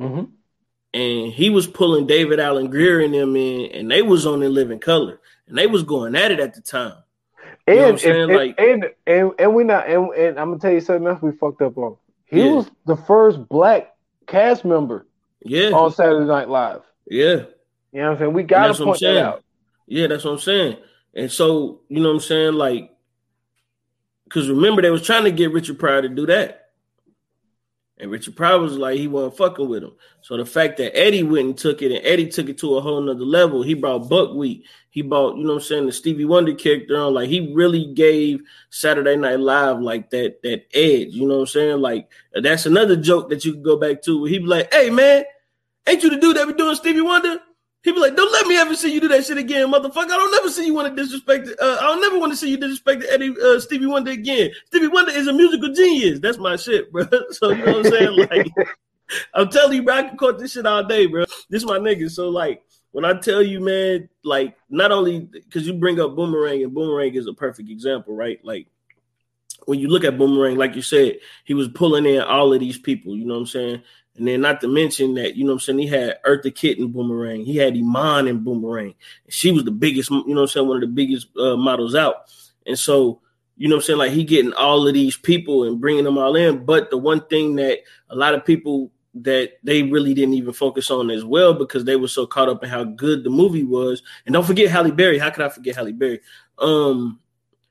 Mm-hmm. 0.00 0.24
And 0.92 1.32
he 1.32 1.50
was 1.50 1.68
pulling 1.68 2.08
David 2.08 2.40
Alan 2.40 2.68
Grier 2.68 3.00
and 3.00 3.14
them 3.14 3.36
in, 3.36 3.70
and 3.72 3.90
they 3.90 4.02
was 4.02 4.26
on 4.26 4.42
in 4.42 4.52
living 4.52 4.80
color, 4.80 5.20
and 5.46 5.56
they 5.56 5.68
was 5.68 5.84
going 5.84 6.16
at 6.16 6.32
it 6.32 6.40
at 6.40 6.54
the 6.54 6.60
time. 6.60 6.94
You 7.68 7.74
and, 7.74 8.02
and, 8.02 8.32
like, 8.32 8.54
and, 8.58 8.86
and 9.06 9.32
and 9.38 9.54
we 9.54 9.62
not 9.62 9.88
and, 9.88 10.12
and 10.14 10.40
I'm 10.40 10.48
gonna 10.48 10.58
tell 10.58 10.72
you 10.72 10.80
something 10.80 11.06
else 11.06 11.22
we 11.22 11.30
fucked 11.30 11.62
up 11.62 11.78
on. 11.78 11.96
He 12.24 12.42
yeah. 12.42 12.52
was 12.52 12.70
the 12.86 12.96
first 12.96 13.48
black 13.48 13.94
cast 14.26 14.64
member, 14.64 15.06
yeah, 15.42 15.70
on 15.70 15.92
Saturday 15.92 16.26
Night 16.26 16.48
Live. 16.48 16.82
Yeah, 17.06 17.24
you 17.92 18.00
know 18.00 18.02
what 18.02 18.12
I'm 18.12 18.18
saying. 18.18 18.32
We 18.32 18.42
gotta 18.42 18.84
point 18.84 19.00
that 19.00 19.16
out. 19.16 19.44
Yeah, 19.86 20.06
that's 20.06 20.24
what 20.24 20.32
I'm 20.32 20.38
saying. 20.38 20.76
And 21.14 21.30
so 21.30 21.80
you 21.88 22.00
know 22.00 22.08
what 22.08 22.16
I'm 22.16 22.20
saying, 22.20 22.54
like, 22.54 22.90
because 24.24 24.48
remember 24.48 24.82
they 24.82 24.90
was 24.90 25.02
trying 25.02 25.24
to 25.24 25.32
get 25.32 25.52
Richard 25.52 25.78
Pryor 25.78 26.02
to 26.02 26.08
do 26.08 26.26
that. 26.26 26.59
And 28.00 28.10
Richard 28.10 28.34
Pryor 28.34 28.58
was 28.58 28.78
like 28.78 28.98
he 28.98 29.08
wasn't 29.08 29.36
fucking 29.36 29.68
with 29.68 29.84
him. 29.84 29.92
So 30.22 30.36
the 30.38 30.46
fact 30.46 30.78
that 30.78 30.96
Eddie 30.96 31.22
went 31.22 31.46
and 31.46 31.58
took 31.58 31.82
it 31.82 31.92
and 31.92 32.04
Eddie 32.04 32.28
took 32.28 32.48
it 32.48 32.56
to 32.58 32.76
a 32.76 32.80
whole 32.80 33.00
nother 33.00 33.24
level, 33.24 33.62
he 33.62 33.74
brought 33.74 34.08
Buckwheat. 34.08 34.64
He 34.88 35.02
brought, 35.02 35.36
you 35.36 35.44
know 35.44 35.54
what 35.54 35.62
I'm 35.62 35.66
saying, 35.66 35.86
the 35.86 35.92
Stevie 35.92 36.24
Wonder 36.24 36.54
character 36.54 36.96
on. 36.96 37.12
Like 37.14 37.28
he 37.28 37.52
really 37.52 37.92
gave 37.92 38.40
Saturday 38.70 39.16
Night 39.16 39.38
Live 39.38 39.80
like 39.80 40.08
that 40.10 40.42
that 40.42 40.64
edge. 40.72 41.08
You 41.08 41.28
know 41.28 41.34
what 41.34 41.40
I'm 41.40 41.46
saying? 41.48 41.80
Like 41.80 42.08
that's 42.32 42.64
another 42.64 42.96
joke 42.96 43.28
that 43.28 43.44
you 43.44 43.52
can 43.52 43.62
go 43.62 43.76
back 43.76 44.00
to 44.02 44.22
where 44.22 44.30
he 44.30 44.38
be 44.38 44.46
like, 44.46 44.72
hey 44.72 44.88
man, 44.88 45.24
ain't 45.86 46.02
you 46.02 46.08
the 46.08 46.16
dude 46.16 46.36
that 46.36 46.46
be 46.46 46.54
doing 46.54 46.74
Stevie 46.76 47.02
Wonder? 47.02 47.38
Be 47.82 47.92
like, 47.92 48.14
"Don't 48.14 48.30
let 48.30 48.46
me 48.46 48.56
ever 48.58 48.74
see 48.74 48.92
you 48.92 49.00
do 49.00 49.08
that 49.08 49.24
shit 49.24 49.38
again, 49.38 49.68
motherfucker. 49.68 50.04
I 50.04 50.08
don't 50.08 50.32
never 50.32 50.50
see 50.50 50.66
you 50.66 50.74
want 50.74 50.94
to 50.94 51.02
disrespect. 51.02 51.48
Uh, 51.60 51.78
I 51.80 51.84
don't 51.84 52.00
never 52.02 52.18
want 52.18 52.32
to 52.32 52.36
see 52.36 52.50
you 52.50 52.58
disrespect 52.58 53.04
Eddie 53.08 53.34
uh, 53.42 53.58
Stevie 53.58 53.86
Wonder 53.86 54.10
again. 54.10 54.50
Stevie 54.66 54.88
Wonder 54.88 55.12
is 55.12 55.26
a 55.26 55.32
musical 55.32 55.72
genius. 55.72 56.20
That's 56.20 56.36
my 56.36 56.56
shit, 56.56 56.92
bro. 56.92 57.04
so 57.30 57.50
you 57.50 57.64
know 57.64 57.78
what 57.78 57.86
I'm 57.86 57.92
saying? 57.92 58.26
Like, 58.30 58.46
I'm 59.34 59.48
telling 59.48 59.76
you, 59.76 59.82
bro, 59.82 59.94
I 59.94 60.02
can 60.04 60.16
quote 60.16 60.38
this 60.38 60.52
shit 60.52 60.66
all 60.66 60.84
day, 60.84 61.06
bro. 61.06 61.24
This 61.48 61.62
is 61.62 61.66
my 61.66 61.78
nigga. 61.78 62.10
So 62.10 62.28
like, 62.28 62.62
when 62.92 63.04
I 63.04 63.14
tell 63.14 63.42
you, 63.42 63.60
man, 63.60 64.08
like, 64.24 64.56
not 64.68 64.92
only 64.92 65.20
because 65.20 65.66
you 65.66 65.72
bring 65.72 66.00
up 66.00 66.14
Boomerang, 66.14 66.62
and 66.62 66.74
Boomerang 66.74 67.14
is 67.14 67.26
a 67.26 67.32
perfect 67.32 67.70
example, 67.70 68.14
right? 68.14 68.38
Like, 68.44 68.66
when 69.64 69.78
you 69.78 69.88
look 69.88 70.04
at 70.04 70.18
Boomerang, 70.18 70.56
like 70.56 70.76
you 70.76 70.82
said, 70.82 71.18
he 71.44 71.54
was 71.54 71.68
pulling 71.68 72.06
in 72.06 72.20
all 72.20 72.52
of 72.52 72.60
these 72.60 72.78
people. 72.78 73.16
You 73.16 73.24
know 73.24 73.34
what 73.34 73.40
I'm 73.40 73.46
saying? 73.46 73.82
And 74.16 74.26
then 74.26 74.40
not 74.40 74.60
to 74.60 74.68
mention 74.68 75.14
that, 75.14 75.36
you 75.36 75.44
know 75.44 75.52
what 75.52 75.54
I'm 75.54 75.60
saying, 75.60 75.78
he 75.78 75.86
had 75.86 76.22
Eartha 76.24 76.54
Kitt 76.54 76.78
in 76.78 76.92
Boomerang. 76.92 77.44
He 77.44 77.56
had 77.56 77.76
Iman 77.76 78.26
in 78.26 78.44
Boomerang. 78.44 78.94
she 79.28 79.50
was 79.50 79.64
the 79.64 79.70
biggest, 79.70 80.10
you 80.10 80.24
know 80.26 80.34
what 80.34 80.40
I'm 80.42 80.46
saying, 80.48 80.68
one 80.68 80.76
of 80.76 80.82
the 80.82 80.88
biggest 80.88 81.28
uh, 81.38 81.56
models 81.56 81.94
out. 81.94 82.30
And 82.66 82.78
so, 82.78 83.20
you 83.56 83.68
know 83.68 83.76
what 83.76 83.82
I'm 83.82 83.86
saying, 83.86 83.98
like 83.98 84.12
he 84.12 84.24
getting 84.24 84.52
all 84.52 84.86
of 84.86 84.94
these 84.94 85.16
people 85.16 85.64
and 85.64 85.80
bringing 85.80 86.04
them 86.04 86.18
all 86.18 86.36
in. 86.36 86.64
But 86.64 86.90
the 86.90 86.98
one 86.98 87.20
thing 87.26 87.56
that 87.56 87.78
a 88.08 88.16
lot 88.16 88.34
of 88.34 88.44
people 88.44 88.90
that 89.14 89.58
they 89.62 89.82
really 89.82 90.14
didn't 90.14 90.34
even 90.34 90.52
focus 90.52 90.90
on 90.90 91.10
as 91.10 91.24
well 91.24 91.54
because 91.54 91.84
they 91.84 91.96
were 91.96 92.08
so 92.08 92.26
caught 92.26 92.48
up 92.48 92.62
in 92.62 92.70
how 92.70 92.84
good 92.84 93.24
the 93.24 93.30
movie 93.30 93.64
was. 93.64 94.02
And 94.24 94.32
don't 94.32 94.46
forget 94.46 94.70
Halle 94.70 94.92
Berry. 94.92 95.18
How 95.18 95.30
could 95.30 95.44
I 95.44 95.48
forget 95.48 95.74
Halle 95.74 95.92
Berry? 95.92 96.20
Um, 96.58 97.20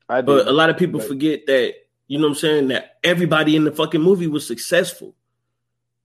I 0.08 0.22
but 0.22 0.48
a 0.48 0.52
lot 0.52 0.70
of 0.70 0.78
people 0.78 1.00
forget 1.00 1.46
that, 1.48 1.76
you 2.08 2.18
know 2.18 2.26
what 2.26 2.32
I'm 2.32 2.40
saying, 2.40 2.68
that 2.70 2.98
everybody 3.04 3.56
in 3.56 3.64
the 3.64 3.72
fucking 3.72 4.02
movie 4.02 4.28
was 4.28 4.46
successful. 4.46 5.16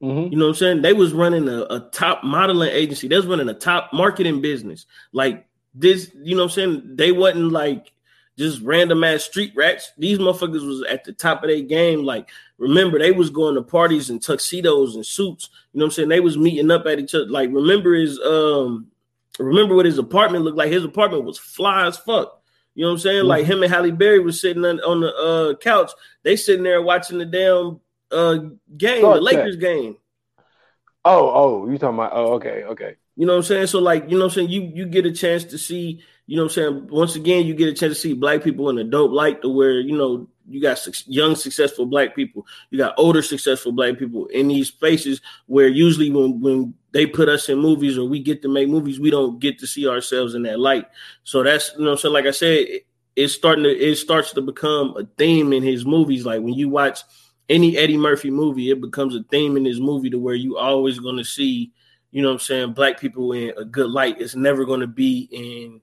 Mm-hmm. 0.04 0.32
You 0.32 0.38
know 0.38 0.44
what 0.44 0.50
I'm 0.50 0.56
saying? 0.56 0.82
They 0.82 0.92
was 0.92 1.14
running 1.14 1.48
a, 1.48 1.62
a, 1.62 1.80
top 1.92 2.22
modeling 2.22 2.70
agency. 2.70 3.08
They 3.08 3.16
was 3.16 3.26
running 3.26 3.48
a 3.48 3.54
top 3.54 3.90
marketing 3.94 4.42
business. 4.42 4.84
Like 5.12 5.46
this, 5.72 6.10
you 6.22 6.36
know 6.36 6.42
what 6.42 6.50
I'm 6.50 6.54
saying? 6.54 6.96
They 6.96 7.10
wasn't 7.10 7.52
like 7.52 7.90
just 8.36 8.60
random 8.60 9.02
ass 9.02 9.24
street 9.24 9.52
rats. 9.56 9.92
These 9.96 10.18
motherfuckers 10.18 10.66
was 10.66 10.84
at 10.90 11.04
the 11.04 11.12
top 11.12 11.42
of 11.42 11.48
their 11.48 11.62
game. 11.62 12.04
Like, 12.04 12.28
remember, 12.58 12.98
they 12.98 13.12
was 13.12 13.30
going 13.30 13.54
to 13.54 13.62
parties 13.62 14.10
and 14.10 14.20
tuxedos 14.20 14.94
and 14.94 15.06
suits. 15.06 15.48
You 15.72 15.78
know 15.78 15.86
what 15.86 15.92
I'm 15.92 15.92
saying? 15.92 16.08
They 16.10 16.20
was 16.20 16.36
meeting 16.36 16.70
up 16.70 16.84
at 16.84 16.98
each 16.98 17.14
other. 17.14 17.26
Like, 17.26 17.50
remember 17.50 17.94
his 17.94 18.20
um 18.20 18.88
remember 19.38 19.74
what 19.74 19.86
his 19.86 19.98
apartment 19.98 20.44
looked 20.44 20.58
like? 20.58 20.70
His 20.70 20.84
apartment 20.84 21.24
was 21.24 21.38
fly 21.38 21.86
as 21.86 21.96
fuck. 21.96 22.42
You 22.74 22.82
know 22.84 22.88
what 22.88 22.94
I'm 22.94 22.98
saying? 23.00 23.18
Mm-hmm. 23.20 23.28
Like 23.28 23.46
him 23.46 23.62
and 23.62 23.72
Halle 23.72 23.90
Berry 23.90 24.18
was 24.18 24.38
sitting 24.38 24.64
on, 24.64 24.80
on 24.80 25.00
the 25.00 25.14
uh, 25.14 25.54
couch. 25.56 25.92
They 26.24 26.36
sitting 26.36 26.64
there 26.64 26.82
watching 26.82 27.18
the 27.18 27.24
damn 27.24 27.80
uh 28.14 28.38
game, 28.76 29.02
the 29.02 29.20
Lakers 29.20 29.56
game. 29.56 29.96
Oh, 31.04 31.30
oh, 31.34 31.70
you 31.70 31.76
talking 31.76 31.98
about? 31.98 32.12
Oh, 32.14 32.34
okay, 32.34 32.64
okay. 32.64 32.96
You 33.16 33.26
know 33.26 33.34
what 33.34 33.38
I'm 33.38 33.44
saying? 33.44 33.66
So 33.68 33.78
like, 33.78 34.04
you 34.04 34.18
know 34.18 34.24
what 34.24 34.32
I'm 34.32 34.34
saying? 34.36 34.48
You 34.48 34.62
you 34.74 34.86
get 34.86 35.06
a 35.06 35.12
chance 35.12 35.44
to 35.44 35.58
see, 35.58 36.02
you 36.26 36.36
know 36.36 36.44
what 36.44 36.52
I'm 36.52 36.54
saying? 36.54 36.88
Once 36.90 37.14
again, 37.14 37.46
you 37.46 37.54
get 37.54 37.68
a 37.68 37.74
chance 37.74 37.94
to 37.94 38.00
see 38.00 38.14
black 38.14 38.42
people 38.42 38.70
in 38.70 38.78
a 38.78 38.84
dope 38.84 39.12
light 39.12 39.42
to 39.42 39.48
where, 39.48 39.78
you 39.80 39.96
know, 39.96 40.28
you 40.48 40.60
got 40.60 40.78
young 41.06 41.36
successful 41.36 41.86
black 41.86 42.14
people, 42.16 42.46
you 42.70 42.78
got 42.78 42.94
older 42.98 43.22
successful 43.22 43.72
black 43.72 43.98
people 43.98 44.26
in 44.26 44.48
these 44.48 44.68
spaces 44.68 45.20
where 45.46 45.68
usually 45.68 46.10
when 46.10 46.40
when 46.40 46.74
they 46.92 47.06
put 47.06 47.28
us 47.28 47.48
in 47.48 47.58
movies 47.58 47.98
or 47.98 48.08
we 48.08 48.18
get 48.18 48.42
to 48.42 48.48
make 48.48 48.68
movies, 48.68 48.98
we 48.98 49.10
don't 49.10 49.38
get 49.38 49.58
to 49.58 49.66
see 49.66 49.86
ourselves 49.86 50.34
in 50.34 50.42
that 50.42 50.58
light. 50.58 50.86
So 51.22 51.42
that's 51.42 51.72
you 51.78 51.84
know, 51.84 51.96
so 51.96 52.10
like 52.10 52.26
I 52.26 52.30
said, 52.30 52.66
it's 53.14 53.34
starting 53.34 53.64
to 53.64 53.70
it 53.70 53.96
starts 53.96 54.32
to 54.32 54.40
become 54.40 54.96
a 54.96 55.04
theme 55.18 55.52
in 55.52 55.62
his 55.62 55.84
movies. 55.84 56.26
Like 56.26 56.40
when 56.40 56.54
you 56.54 56.68
watch 56.68 57.00
any 57.48 57.76
Eddie 57.76 57.96
Murphy 57.96 58.30
movie, 58.30 58.70
it 58.70 58.80
becomes 58.80 59.14
a 59.14 59.22
theme 59.30 59.56
in 59.56 59.64
his 59.64 59.80
movie 59.80 60.10
to 60.10 60.18
where 60.18 60.34
you 60.34 60.56
always 60.56 60.98
going 60.98 61.16
to 61.16 61.24
see, 61.24 61.72
you 62.10 62.22
know 62.22 62.28
what 62.28 62.34
I'm 62.34 62.40
saying, 62.40 62.72
black 62.72 62.98
people 62.98 63.32
in 63.32 63.52
a 63.56 63.64
good 63.64 63.90
light. 63.90 64.20
It's 64.20 64.34
never 64.34 64.64
going 64.64 64.80
to 64.80 64.86
be 64.86 65.28
in 65.30 65.80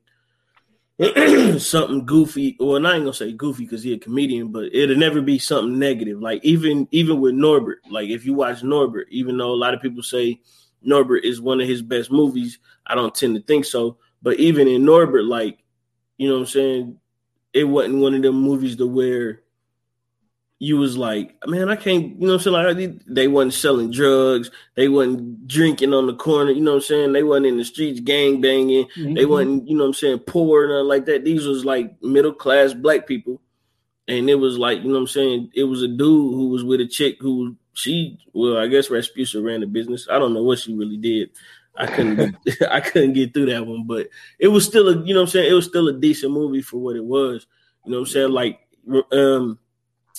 something 1.59 2.05
goofy. 2.05 2.55
Well, 2.59 2.85
I 2.85 2.93
ain't 2.93 3.03
gonna 3.03 3.13
say 3.13 3.31
goofy 3.31 3.63
because 3.63 3.81
he 3.81 3.93
a 3.93 3.97
comedian, 3.97 4.51
but 4.51 4.65
it'll 4.71 4.95
never 4.97 5.19
be 5.19 5.39
something 5.39 5.79
negative. 5.79 6.21
Like 6.21 6.43
even 6.43 6.87
even 6.91 7.19
with 7.19 7.33
Norbit, 7.33 7.77
like 7.89 8.09
if 8.09 8.23
you 8.23 8.35
watch 8.35 8.61
Norbit, 8.61 9.05
even 9.09 9.35
though 9.37 9.51
a 9.51 9.55
lot 9.55 9.73
of 9.73 9.81
people 9.81 10.03
say 10.03 10.39
Norbit 10.85 11.23
is 11.23 11.41
one 11.41 11.59
of 11.59 11.67
his 11.67 11.81
best 11.81 12.11
movies, 12.11 12.59
I 12.85 12.93
don't 12.93 13.15
tend 13.15 13.35
to 13.35 13.41
think 13.41 13.65
so. 13.65 13.97
But 14.21 14.39
even 14.39 14.67
in 14.67 14.83
Norbit, 14.83 15.27
like 15.27 15.63
you 16.17 16.27
know 16.27 16.35
what 16.35 16.41
I'm 16.41 16.47
saying, 16.47 16.99
it 17.51 17.63
wasn't 17.63 17.97
one 17.97 18.13
of 18.13 18.21
them 18.21 18.35
movies 18.35 18.75
to 18.75 18.85
where 18.85 19.40
you 20.63 20.77
was 20.77 20.95
like, 20.95 21.35
man, 21.47 21.69
I 21.69 21.75
can't, 21.75 22.21
you 22.21 22.27
know 22.27 22.33
what 22.33 22.45
I'm 22.45 22.53
saying? 22.53 22.77
Like 22.93 23.01
they 23.07 23.27
wasn't 23.27 23.55
selling 23.55 23.89
drugs, 23.89 24.51
they 24.75 24.89
wasn't 24.89 25.47
drinking 25.47 25.91
on 25.91 26.05
the 26.05 26.13
corner, 26.13 26.51
you 26.51 26.61
know 26.61 26.73
what 26.73 26.77
I'm 26.77 26.83
saying? 26.83 27.13
They 27.13 27.23
wasn't 27.23 27.47
in 27.47 27.57
the 27.57 27.65
streets 27.65 27.99
gang 27.99 28.41
banging, 28.41 28.85
mm-hmm. 28.95 29.15
they 29.15 29.25
wasn't, 29.25 29.67
you 29.67 29.75
know 29.75 29.85
what 29.85 29.87
I'm 29.87 29.93
saying, 29.95 30.19
poor 30.19 30.71
and 30.71 30.87
like 30.87 31.05
that. 31.05 31.25
These 31.25 31.47
was 31.47 31.65
like 31.65 31.99
middle 32.03 32.31
class 32.31 32.75
black 32.75 33.07
people. 33.07 33.41
And 34.07 34.29
it 34.29 34.35
was 34.35 34.59
like, 34.59 34.83
you 34.83 34.89
know 34.89 34.93
what 34.93 34.99
I'm 34.99 35.07
saying? 35.07 35.49
It 35.55 35.63
was 35.63 35.81
a 35.81 35.87
dude 35.87 36.35
who 36.35 36.49
was 36.49 36.63
with 36.63 36.79
a 36.79 36.85
chick 36.85 37.17
who 37.19 37.55
she 37.73 38.19
well, 38.33 38.57
I 38.57 38.67
guess 38.67 38.89
Rasputia 38.89 39.43
ran 39.43 39.61
the 39.61 39.65
business. 39.65 40.07
I 40.11 40.19
don't 40.19 40.35
know 40.35 40.43
what 40.43 40.59
she 40.59 40.75
really 40.75 40.97
did. 40.97 41.31
I 41.75 41.87
couldn't 41.87 42.37
I 42.69 42.81
couldn't 42.81 43.13
get 43.13 43.33
through 43.33 43.47
that 43.47 43.65
one, 43.65 43.85
but 43.87 44.09
it 44.37 44.49
was 44.49 44.63
still 44.63 44.89
a 44.89 45.03
you 45.03 45.15
know 45.15 45.21
what 45.21 45.29
I'm 45.29 45.31
saying, 45.31 45.51
it 45.51 45.55
was 45.55 45.65
still 45.65 45.87
a 45.87 45.93
decent 45.93 46.33
movie 46.33 46.61
for 46.61 46.77
what 46.77 46.97
it 46.97 47.03
was. 47.03 47.47
You 47.83 47.93
know 47.93 48.01
what 48.01 48.09
I'm 48.09 48.13
saying? 48.13 48.31
Like 48.31 48.59
um 49.11 49.57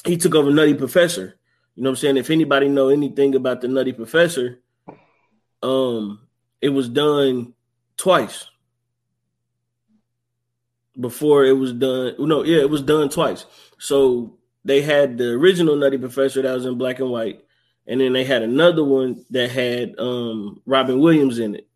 he 0.04 0.16
took 0.16 0.34
over 0.34 0.50
Nutty 0.50 0.74
Professor. 0.74 1.38
You 1.74 1.82
know 1.82 1.90
what 1.90 1.98
I'm 1.98 2.00
saying? 2.00 2.16
If 2.16 2.30
anybody 2.30 2.68
know 2.68 2.88
anything 2.88 3.34
about 3.34 3.60
the 3.60 3.68
Nutty 3.68 3.92
Professor, 3.92 4.60
um, 5.62 6.26
it 6.60 6.68
was 6.68 6.88
done 6.88 7.54
twice 7.96 8.46
before 11.00 11.44
it 11.44 11.52
was 11.52 11.72
done. 11.72 12.14
No, 12.18 12.44
yeah, 12.44 12.60
it 12.60 12.70
was 12.70 12.82
done 12.82 13.08
twice. 13.08 13.46
So 13.78 14.38
they 14.64 14.82
had 14.82 15.18
the 15.18 15.30
original 15.30 15.76
Nutty 15.76 15.98
Professor 15.98 16.42
that 16.42 16.54
was 16.54 16.66
in 16.66 16.76
black 16.76 16.98
and 17.00 17.10
white, 17.10 17.44
and 17.86 18.00
then 18.00 18.12
they 18.12 18.24
had 18.24 18.42
another 18.42 18.84
one 18.84 19.24
that 19.30 19.50
had 19.50 19.98
um, 19.98 20.60
Robin 20.66 20.98
Williams 20.98 21.38
in 21.38 21.54
it. 21.54 21.68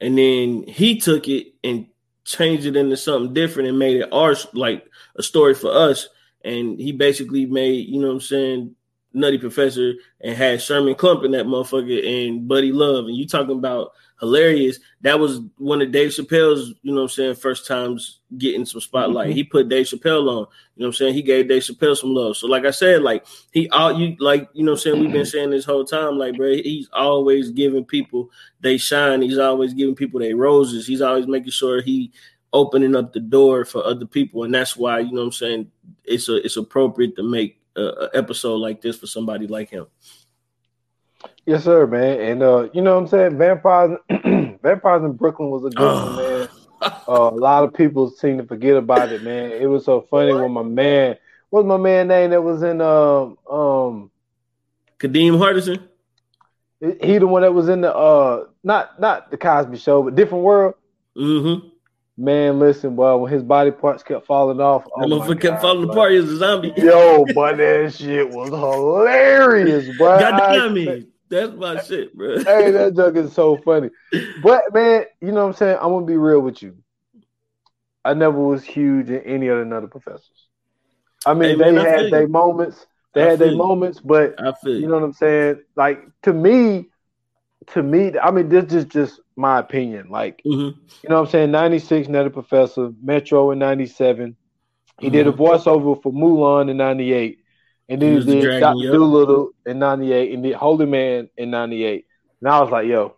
And 0.00 0.16
then 0.16 0.64
he 0.66 0.98
took 0.98 1.28
it 1.28 1.54
and 1.62 1.86
changed 2.24 2.66
it 2.66 2.76
into 2.76 2.96
something 2.96 3.34
different 3.34 3.68
and 3.68 3.78
made 3.78 3.96
it 3.96 4.12
ours 4.12 4.46
like 4.52 4.86
a 5.16 5.22
story 5.22 5.54
for 5.54 5.72
us 5.72 6.08
and 6.48 6.80
he 6.80 6.92
basically 6.92 7.46
made, 7.46 7.88
you 7.88 8.00
know 8.00 8.08
what 8.08 8.14
I'm 8.14 8.20
saying, 8.20 8.74
Nutty 9.12 9.38
Professor 9.38 9.94
and 10.20 10.36
had 10.36 10.62
Sherman 10.62 10.94
Klump 10.94 11.24
in 11.24 11.32
that 11.32 11.46
motherfucker 11.46 12.28
and 12.28 12.46
Buddy 12.46 12.72
Love. 12.72 13.06
And 13.06 13.16
you 13.16 13.26
talking 13.26 13.56
about 13.56 13.92
hilarious. 14.20 14.78
That 15.02 15.20
was 15.20 15.40
one 15.58 15.80
of 15.80 15.92
Dave 15.92 16.10
Chappelle's, 16.10 16.74
you 16.82 16.92
know 16.92 16.96
what 16.96 17.02
I'm 17.02 17.08
saying, 17.08 17.34
first 17.36 17.66
times 17.66 18.20
getting 18.36 18.64
some 18.64 18.80
spotlight. 18.80 19.28
Mm-hmm. 19.28 19.36
He 19.36 19.44
put 19.44 19.68
Dave 19.68 19.86
Chappelle 19.86 20.22
on, 20.22 20.26
you 20.26 20.34
know 20.36 20.46
what 20.76 20.86
I'm 20.86 20.92
saying? 20.92 21.14
He 21.14 21.22
gave 21.22 21.48
Dave 21.48 21.62
Chappelle 21.62 21.96
some 21.96 22.14
love. 22.14 22.36
So 22.36 22.46
like 22.46 22.64
I 22.64 22.70
said, 22.70 23.02
like 23.02 23.26
he 23.52 23.68
all 23.70 23.92
you 23.92 24.16
like, 24.18 24.48
you 24.52 24.64
know 24.64 24.72
what 24.72 24.80
I'm 24.80 24.82
saying, 24.82 25.00
we've 25.00 25.12
been 25.12 25.26
saying 25.26 25.50
this 25.50 25.64
whole 25.64 25.84
time, 25.84 26.18
like 26.18 26.36
bro, 26.36 26.54
he's 26.54 26.88
always 26.92 27.50
giving 27.50 27.84
people 27.84 28.30
they 28.60 28.76
shine. 28.76 29.22
He's 29.22 29.38
always 29.38 29.72
giving 29.72 29.94
people 29.94 30.20
their 30.20 30.36
roses. 30.36 30.86
He's 30.86 31.00
always 31.00 31.26
making 31.26 31.52
sure 31.52 31.80
he 31.80 32.12
opening 32.52 32.96
up 32.96 33.12
the 33.12 33.20
door 33.20 33.64
for 33.64 33.84
other 33.84 34.06
people. 34.06 34.44
And 34.44 34.54
that's 34.54 34.76
why, 34.76 35.00
you 35.00 35.12
know 35.12 35.20
what 35.20 35.26
I'm 35.26 35.32
saying, 35.32 35.70
it's 36.04 36.28
a 36.28 36.36
it's 36.36 36.56
appropriate 36.56 37.16
to 37.16 37.22
make 37.22 37.60
a, 37.76 38.08
episode 38.14 38.56
like 38.56 38.80
this 38.80 38.98
for 38.98 39.06
somebody 39.06 39.46
like 39.46 39.70
him. 39.70 39.86
Yes, 41.46 41.64
sir, 41.64 41.86
man. 41.86 42.20
And 42.20 42.42
uh, 42.42 42.68
you 42.72 42.82
know 42.82 42.94
what 42.94 43.02
I'm 43.02 43.08
saying? 43.08 43.38
Vampires 43.38 43.98
Vampires 44.62 45.04
in 45.04 45.12
Brooklyn 45.12 45.50
was 45.50 45.64
a 45.64 45.70
good 45.70 45.84
one, 45.84 46.16
man. 46.16 46.48
Uh, 46.80 47.30
a 47.32 47.34
lot 47.34 47.64
of 47.64 47.74
people 47.74 48.10
seem 48.10 48.38
to 48.38 48.44
forget 48.44 48.76
about 48.76 49.10
it, 49.10 49.22
man. 49.22 49.50
It 49.50 49.66
was 49.66 49.84
so 49.84 50.00
funny 50.00 50.32
when 50.32 50.52
my 50.52 50.62
man 50.62 51.16
what's 51.50 51.66
my 51.66 51.76
man 51.76 52.08
name 52.08 52.30
that 52.30 52.42
was 52.42 52.62
in 52.62 52.80
um 52.80 53.38
um 53.50 54.10
Kadeem 54.98 55.38
Hardison? 55.38 55.82
He 56.80 57.18
the 57.18 57.26
one 57.26 57.42
that 57.42 57.54
was 57.54 57.68
in 57.68 57.80
the 57.80 57.94
uh 57.94 58.46
not 58.62 59.00
not 59.00 59.30
the 59.30 59.36
Cosby 59.36 59.78
show, 59.78 60.02
but 60.02 60.14
different 60.14 60.44
world. 60.44 60.74
Mm-hmm. 61.16 61.68
Man, 62.20 62.58
listen, 62.58 62.96
boy, 62.96 63.16
when 63.16 63.32
his 63.32 63.44
body 63.44 63.70
parts 63.70 64.02
kept 64.02 64.26
falling 64.26 64.60
off, 64.60 64.82
oh 64.92 65.06
motherfucker 65.06 65.40
kept 65.40 65.62
falling 65.62 65.88
apart. 65.88 66.10
He 66.10 66.18
was 66.18 66.32
a 66.32 66.36
zombie. 66.38 66.74
Yo, 66.76 67.24
but 67.26 67.58
that 67.58 67.94
shit 67.94 68.28
was 68.28 68.50
hilarious, 68.50 69.88
bro. 69.96 70.18
God 70.18 70.72
me. 70.72 71.06
That's 71.28 71.54
my 71.54 71.80
shit, 71.80 72.12
bro. 72.16 72.38
hey, 72.38 72.72
that 72.72 72.96
joke 72.96 73.14
is 73.14 73.32
so 73.32 73.58
funny. 73.58 73.90
But 74.42 74.74
man, 74.74 75.04
you 75.20 75.28
know 75.30 75.42
what 75.42 75.50
I'm 75.50 75.52
saying? 75.52 75.78
I'm 75.80 75.90
gonna 75.90 76.06
be 76.06 76.16
real 76.16 76.40
with 76.40 76.60
you. 76.60 76.78
I 78.04 78.14
never 78.14 78.40
was 78.42 78.64
huge 78.64 79.10
in 79.10 79.20
any 79.20 79.46
of 79.46 79.68
the 79.68 79.76
other 79.76 79.86
professors. 79.86 80.48
I 81.24 81.34
mean, 81.34 81.60
hey, 81.60 81.72
they 81.72 81.74
had 81.74 82.10
their 82.10 82.26
moments. 82.26 82.84
They 83.14 83.22
I 83.22 83.30
had 83.30 83.38
their 83.38 83.52
moments, 83.52 84.00
but 84.00 84.34
you 84.64 84.88
know 84.88 84.94
what 84.94 85.04
I'm 85.04 85.12
saying? 85.12 85.62
Like 85.76 86.02
to 86.22 86.32
me, 86.32 86.88
to 87.72 87.82
me, 87.82 88.12
I 88.18 88.30
mean, 88.30 88.48
this 88.48 88.72
is 88.72 88.84
just 88.86 89.20
my 89.36 89.58
opinion. 89.58 90.08
Like, 90.10 90.42
mm-hmm. 90.44 90.78
you 90.78 91.08
know 91.08 91.16
what 91.16 91.26
I'm 91.26 91.30
saying? 91.30 91.50
96, 91.50 92.08
Nutty 92.08 92.30
Professor, 92.30 92.92
Metro 93.02 93.50
in 93.50 93.58
97. 93.58 94.36
He 95.00 95.06
mm-hmm. 95.06 95.12
did 95.14 95.26
a 95.26 95.32
voiceover 95.32 96.00
for 96.02 96.12
Mulan 96.12 96.70
in 96.70 96.76
98. 96.76 97.38
And 97.88 98.02
then 98.02 98.20
he, 98.20 98.34
he 98.34 98.40
did 98.40 98.60
Dr. 98.60 98.92
Dolittle 98.92 99.50
in 99.64 99.78
98 99.78 100.34
and 100.34 100.42
did 100.42 100.54
Holy 100.54 100.86
Man 100.86 101.28
in 101.36 101.50
98. 101.50 102.06
And 102.40 102.50
I 102.50 102.60
was 102.60 102.70
like, 102.70 102.86
yo, 102.86 103.16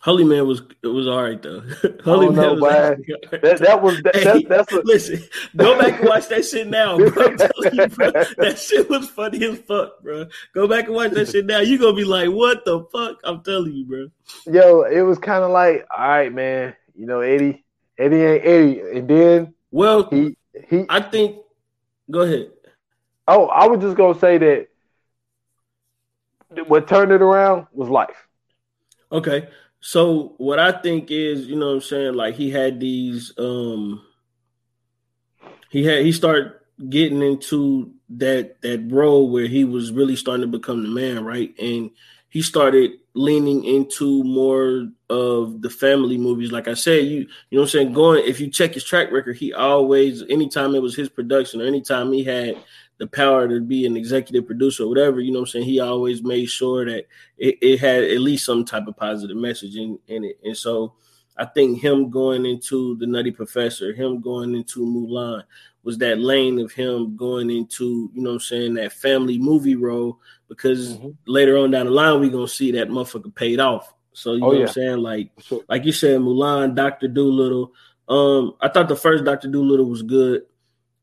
Holy 0.00 0.24
Man 0.24 0.46
was 0.46 0.62
it 0.82 0.86
was 0.86 1.08
all 1.08 1.22
right 1.22 1.42
though. 1.42 1.60
Holy 2.04 2.28
oh, 2.28 2.30
Man 2.30 2.36
know, 2.36 2.54
was 2.54 2.62
right. 2.62 2.98
that, 3.42 3.58
that 3.58 3.82
was 3.82 4.00
that, 4.02 4.14
hey, 4.22 4.44
that's 4.44 4.72
a... 4.72 4.80
listen. 4.84 5.22
Go 5.56 5.78
back 5.78 5.98
and 5.98 6.08
watch 6.08 6.28
that 6.28 6.44
shit 6.44 6.68
now, 6.68 6.96
bro. 6.96 7.08
You, 7.72 7.86
bro. 7.88 8.10
That 8.12 8.58
shit 8.58 8.88
was 8.88 9.10
funny 9.10 9.44
as 9.44 9.58
fuck, 9.58 10.00
bro. 10.02 10.26
Go 10.54 10.68
back 10.68 10.86
and 10.86 10.94
watch 10.94 11.12
that 11.12 11.28
shit 11.28 11.46
now. 11.46 11.60
You 11.60 11.78
gonna 11.78 11.96
be 11.96 12.04
like, 12.04 12.30
what 12.30 12.64
the 12.64 12.84
fuck? 12.92 13.18
I'm 13.24 13.42
telling 13.42 13.74
you, 13.74 13.84
bro. 13.84 14.08
Yo, 14.46 14.82
it 14.82 15.00
was 15.00 15.18
kind 15.18 15.42
of 15.42 15.50
like, 15.50 15.84
all 15.96 16.08
right, 16.08 16.32
man. 16.32 16.76
You 16.94 17.06
know, 17.06 17.20
Eddie, 17.20 17.64
Eddie 17.98 18.22
ain't 18.22 18.44
Eddie, 18.44 18.80
and 18.98 19.08
then 19.08 19.54
well, 19.72 20.08
he 20.10 20.36
he. 20.68 20.84
I 20.88 21.00
think. 21.00 21.38
Go 22.10 22.20
ahead. 22.20 22.50
Oh, 23.26 23.46
I 23.48 23.66
was 23.66 23.80
just 23.80 23.96
gonna 23.96 24.18
say 24.18 24.38
that 24.38 24.68
what 26.66 26.88
turned 26.88 27.12
it 27.12 27.20
around 27.20 27.66
was 27.72 27.88
life. 27.88 28.26
Okay. 29.10 29.48
So 29.80 30.34
what 30.38 30.58
I 30.58 30.72
think 30.72 31.10
is, 31.10 31.46
you 31.46 31.56
know 31.56 31.70
I'm 31.70 31.80
saying, 31.80 32.14
like 32.14 32.34
he 32.34 32.50
had 32.50 32.80
these 32.80 33.32
um 33.38 34.02
he 35.70 35.84
had 35.84 36.04
he 36.04 36.12
started 36.12 36.52
getting 36.88 37.22
into 37.22 37.92
that 38.10 38.60
that 38.62 38.90
role 38.90 39.30
where 39.30 39.46
he 39.46 39.64
was 39.64 39.92
really 39.92 40.16
starting 40.16 40.50
to 40.50 40.58
become 40.58 40.82
the 40.82 40.88
man, 40.88 41.24
right? 41.24 41.54
And 41.58 41.90
he 42.30 42.42
started 42.42 42.92
leaning 43.14 43.64
into 43.64 44.22
more 44.24 44.88
of 45.10 45.62
the 45.62 45.70
family 45.70 46.18
movies. 46.18 46.52
Like 46.52 46.68
I 46.68 46.74
said, 46.74 47.04
you 47.06 47.20
you 47.50 47.58
know 47.58 47.60
what 47.60 47.62
I'm 47.62 47.68
saying, 47.68 47.92
going 47.92 48.24
if 48.26 48.40
you 48.40 48.50
check 48.50 48.74
his 48.74 48.84
track 48.84 49.10
record, 49.10 49.36
he 49.36 49.52
always 49.52 50.22
anytime 50.28 50.74
it 50.74 50.82
was 50.82 50.96
his 50.96 51.08
production 51.08 51.60
or 51.60 51.64
anytime 51.64 52.12
he 52.12 52.24
had 52.24 52.56
the 52.98 53.06
power 53.06 53.48
to 53.48 53.60
be 53.60 53.86
an 53.86 53.96
executive 53.96 54.46
producer 54.46 54.84
or 54.84 54.88
whatever, 54.88 55.20
you 55.20 55.32
know 55.32 55.40
I'm 55.40 55.46
saying? 55.46 55.64
He 55.64 55.80
always 55.80 56.22
made 56.22 56.46
sure 56.46 56.84
that 56.84 57.06
it, 57.36 57.58
it 57.62 57.78
had 57.78 58.04
at 58.04 58.20
least 58.20 58.44
some 58.44 58.64
type 58.64 58.86
of 58.86 58.96
positive 58.96 59.36
message 59.36 59.76
in, 59.76 59.98
in 60.08 60.24
it. 60.24 60.38
And 60.44 60.56
so 60.56 60.94
I 61.36 61.44
think 61.44 61.80
him 61.80 62.10
going 62.10 62.44
into 62.44 62.96
the 62.96 63.06
Nutty 63.06 63.30
Professor, 63.30 63.92
him 63.92 64.20
going 64.20 64.54
into 64.54 64.80
Mulan 64.80 65.44
was 65.84 65.96
that 65.98 66.18
lane 66.18 66.58
of 66.58 66.72
him 66.72 67.16
going 67.16 67.50
into, 67.50 68.10
you 68.12 68.22
know 68.22 68.32
I'm 68.32 68.40
saying, 68.40 68.74
that 68.74 68.92
family 68.92 69.38
movie 69.38 69.76
role 69.76 70.18
because 70.48 70.94
mm-hmm. 70.94 71.10
later 71.26 71.56
on 71.56 71.70
down 71.70 71.86
the 71.86 71.92
line 71.92 72.20
we're 72.20 72.30
gonna 72.30 72.48
see 72.48 72.72
that 72.72 72.88
motherfucker 72.88 73.34
paid 73.34 73.60
off. 73.60 73.94
So 74.12 74.34
you 74.34 74.44
oh, 74.44 74.48
know 74.48 74.52
yeah. 74.54 74.58
what 74.60 74.68
I'm 74.68 74.74
saying? 74.74 74.98
Like 74.98 75.30
sure. 75.38 75.62
like 75.68 75.84
you 75.84 75.92
said, 75.92 76.20
Mulan, 76.20 76.74
Doctor 76.74 77.06
Dolittle. 77.06 77.72
Um, 78.08 78.54
I 78.60 78.68
thought 78.68 78.88
the 78.88 78.96
first 78.96 79.24
Doctor 79.24 79.48
Dolittle 79.48 79.88
was 79.88 80.02
good. 80.02 80.42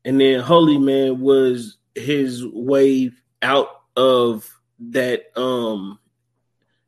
And 0.04 0.20
then 0.20 0.40
Holy 0.40 0.78
Man 0.78 1.20
was 1.20 1.78
his 1.96 2.44
way 2.46 3.10
out 3.42 3.68
of 3.96 4.48
that 4.78 5.26
um 5.36 5.98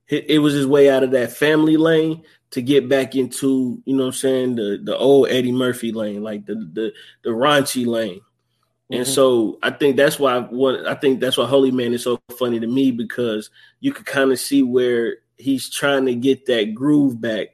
it, 0.09 0.30
it 0.30 0.38
was 0.38 0.54
his 0.54 0.66
way 0.66 0.90
out 0.90 1.02
of 1.02 1.12
that 1.12 1.32
family 1.32 1.76
lane 1.76 2.22
to 2.50 2.62
get 2.62 2.88
back 2.88 3.14
into, 3.14 3.82
you 3.84 3.96
know 3.96 4.06
I'm 4.06 4.12
saying, 4.12 4.56
the 4.56 4.80
the 4.82 4.96
old 4.96 5.28
Eddie 5.28 5.52
Murphy 5.52 5.92
lane, 5.92 6.22
like 6.22 6.46
the 6.46 6.54
the 6.54 6.92
the 7.22 7.30
raunchy 7.30 7.86
lane. 7.86 8.20
Mm-hmm. 8.20 8.94
And 8.94 9.06
so 9.06 9.59
I 9.62 9.70
think 9.70 9.96
that's 9.96 10.18
why 10.18 10.40
what 10.40 10.86
I 10.86 10.94
think 10.94 11.20
that's 11.20 11.36
why 11.36 11.46
Holy 11.46 11.70
Man 11.70 11.92
is 11.92 12.02
so 12.02 12.20
funny 12.38 12.59
to 12.59 12.66
me 12.66 12.90
because 12.90 13.50
you 13.80 13.92
could 13.92 14.06
kind 14.06 14.32
of 14.32 14.38
see 14.38 14.62
where 14.62 15.18
he's 15.36 15.68
trying 15.68 16.06
to 16.06 16.14
get 16.14 16.46
that 16.46 16.74
groove 16.74 17.20
back 17.20 17.48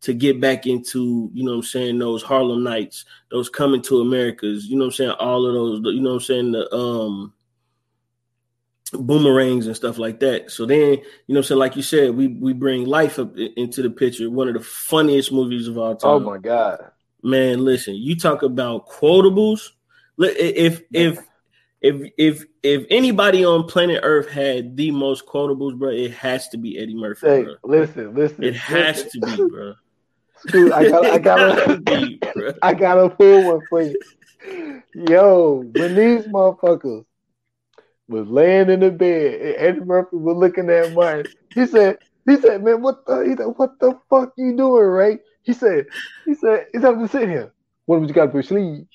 to 0.00 0.14
get 0.14 0.40
back 0.40 0.66
into, 0.66 1.30
you 1.32 1.44
know 1.44 1.54
I'm 1.54 1.62
saying, 1.62 1.98
those 1.98 2.22
Harlem 2.22 2.62
nights, 2.62 3.04
those 3.30 3.48
coming 3.48 3.82
to 3.82 4.00
Americas, 4.00 4.66
you 4.66 4.78
know 4.78 4.86
I'm 4.86 4.90
saying, 4.92 5.10
all 5.12 5.46
of 5.46 5.54
those, 5.54 5.94
you 5.94 6.00
know 6.00 6.14
I'm 6.14 6.20
saying, 6.20 6.52
the 6.52 6.72
um 6.74 7.32
boomerangs 8.92 9.66
and 9.66 9.76
stuff 9.76 9.98
like 9.98 10.20
that. 10.20 10.50
So 10.50 10.66
then, 10.66 10.98
you 11.26 11.34
know 11.34 11.38
I'm 11.38 11.44
saying, 11.44 11.58
like 11.58 11.76
you 11.76 11.82
said, 11.82 12.14
we 12.14 12.28
we 12.28 12.52
bring 12.52 12.86
life 12.86 13.18
up 13.18 13.36
into 13.36 13.82
the 13.82 13.90
picture, 13.90 14.30
one 14.30 14.48
of 14.48 14.54
the 14.54 14.60
funniest 14.60 15.32
movies 15.32 15.68
of 15.68 15.78
all 15.78 15.96
time. 15.96 16.10
Oh 16.10 16.20
my 16.20 16.38
God. 16.38 16.92
Man, 17.22 17.64
listen, 17.64 17.96
you 17.96 18.16
talk 18.16 18.42
about 18.42 18.88
quotables. 18.88 19.70
If 20.18 20.82
if 20.92 21.18
if 21.80 22.10
if 22.16 22.44
if 22.62 22.86
anybody 22.90 23.44
on 23.44 23.64
planet 23.64 24.00
Earth 24.02 24.28
had 24.28 24.76
the 24.76 24.90
most 24.90 25.26
quotables, 25.26 25.76
bro, 25.76 25.90
it 25.90 26.12
has 26.12 26.48
to 26.50 26.56
be 26.56 26.78
Eddie 26.78 26.94
Murphy. 26.94 27.26
Hey, 27.26 27.46
listen, 27.64 28.14
listen. 28.14 28.44
It 28.44 28.54
has 28.54 29.04
listen. 29.04 29.20
to 29.20 29.36
be, 29.36 29.48
bro. 29.48 29.74
Dude, 30.46 30.72
I 30.72 30.88
got, 30.88 31.04
I 31.04 31.18
got, 31.18 31.40
a, 31.40 32.54
I 32.62 32.74
got 32.74 32.98
a 32.98 33.14
full 33.16 33.44
one 33.44 33.60
for 33.68 33.82
you. 33.82 34.82
Yo, 34.94 35.64
when 35.72 35.94
these 35.94 36.26
motherfuckers 36.26 37.04
was 38.08 38.26
laying 38.28 38.70
in 38.70 38.80
the 38.80 38.90
bed 38.90 39.40
and 39.40 39.54
Eddie 39.56 39.80
Murphy 39.80 40.16
was 40.16 40.36
looking 40.36 40.70
at 40.70 40.92
mine, 40.92 41.24
he 41.54 41.66
said, 41.66 41.98
he 42.26 42.36
said, 42.36 42.62
man, 42.62 42.82
what 42.82 43.04
the, 43.06 43.20
he 43.20 43.36
said, 43.36 43.46
what 43.46 43.78
the 43.80 43.98
fuck 44.08 44.32
you 44.36 44.56
doing, 44.56 44.84
right? 44.84 45.20
He 45.42 45.52
said, 45.52 45.86
he 46.24 46.34
said, 46.34 46.66
he's 46.72 46.82
having 46.82 47.00
to 47.00 47.08
sit 47.08 47.28
here. 47.28 47.52
What 47.86 48.00
would 48.00 48.08
you 48.08 48.14
got 48.14 48.32
to 48.32 48.42
sleeve? 48.42 48.86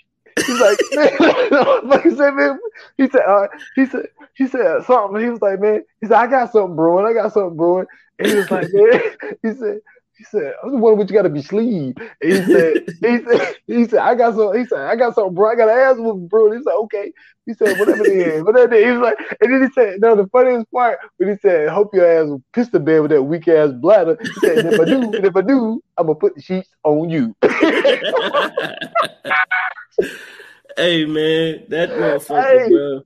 He's 0.45 0.59
like, 0.59 0.77
man, 0.93 1.89
like 1.89 2.03
he 2.03 2.15
said, 2.15 2.31
man, 2.31 2.59
he 2.97 3.09
said, 3.09 3.21
uh, 3.27 3.47
he 3.75 3.85
said, 3.85 4.07
he 4.35 4.47
said 4.47 4.83
something. 4.83 5.21
He 5.21 5.29
was 5.29 5.41
like, 5.41 5.59
man, 5.59 5.83
he 6.01 6.07
said, 6.07 6.17
I 6.17 6.27
got 6.27 6.51
something 6.51 6.75
brewing. 6.75 7.05
I 7.05 7.13
got 7.13 7.33
something 7.33 7.57
brewing. 7.57 7.85
And 8.19 8.27
he 8.27 8.35
was 8.35 8.51
like, 8.51 8.67
man, 8.71 9.01
he 9.41 9.53
said, 9.53 9.79
he 10.17 10.23
said, 10.25 10.53
I 10.61 10.67
was 10.67 10.73
wondering 10.73 10.97
what 10.99 11.09
you 11.09 11.15
got 11.15 11.23
to 11.23 11.29
be 11.29 11.41
sleeve. 11.41 11.95
And 11.97 12.11
he 12.21 12.43
said, 12.51 12.83
he 13.01 13.23
said, 13.23 13.55
he 13.67 13.85
said, 13.85 13.99
I 13.99 14.15
got 14.15 14.35
some. 14.35 14.55
He 14.57 14.65
said, 14.65 14.81
I 14.81 14.95
got 14.95 15.15
something, 15.15 15.33
bro. 15.33 15.51
I 15.51 15.55
got 15.55 15.69
an 15.69 15.77
ass 15.77 15.97
whooping, 15.97 16.27
bro. 16.27 16.47
And 16.47 16.57
he 16.57 16.63
said, 16.63 16.73
okay. 16.73 17.11
He 17.45 17.53
said, 17.53 17.77
whatever 17.77 18.05
it 18.05 18.09
is, 18.09 18.43
whatever 18.43 18.73
it 18.73 18.79
is. 18.79 18.85
He 18.85 18.91
was 18.91 19.01
like, 19.01 19.17
and 19.41 19.53
then 19.53 19.63
he 19.63 19.73
said, 19.73 19.99
no, 19.99 20.15
the 20.15 20.27
funniest 20.27 20.71
part 20.71 20.99
when 21.17 21.29
he 21.29 21.35
said, 21.37 21.69
hope 21.69 21.93
your 21.93 22.05
ass 22.05 22.27
will 22.27 22.43
piss 22.53 22.69
the 22.69 22.79
bed 22.79 23.01
with 23.01 23.11
that 23.11 23.23
weak 23.23 23.47
ass 23.47 23.71
bladder. 23.71 24.17
He 24.21 24.39
said, 24.39 24.65
if 24.65 24.79
I 24.79 24.85
do, 24.85 25.13
and 25.13 25.25
if 25.25 25.35
I 25.35 25.41
do, 25.41 25.83
I'm 25.97 26.07
gonna 26.07 26.19
put 26.19 26.35
the 26.35 26.41
sheets 26.41 26.69
on 26.83 27.09
you. 27.09 27.35
hey 30.77 31.05
man, 31.05 31.65
that 31.69 31.89
motherfucker, 31.89 32.63
hey. 32.63 32.69
bro. 32.69 33.01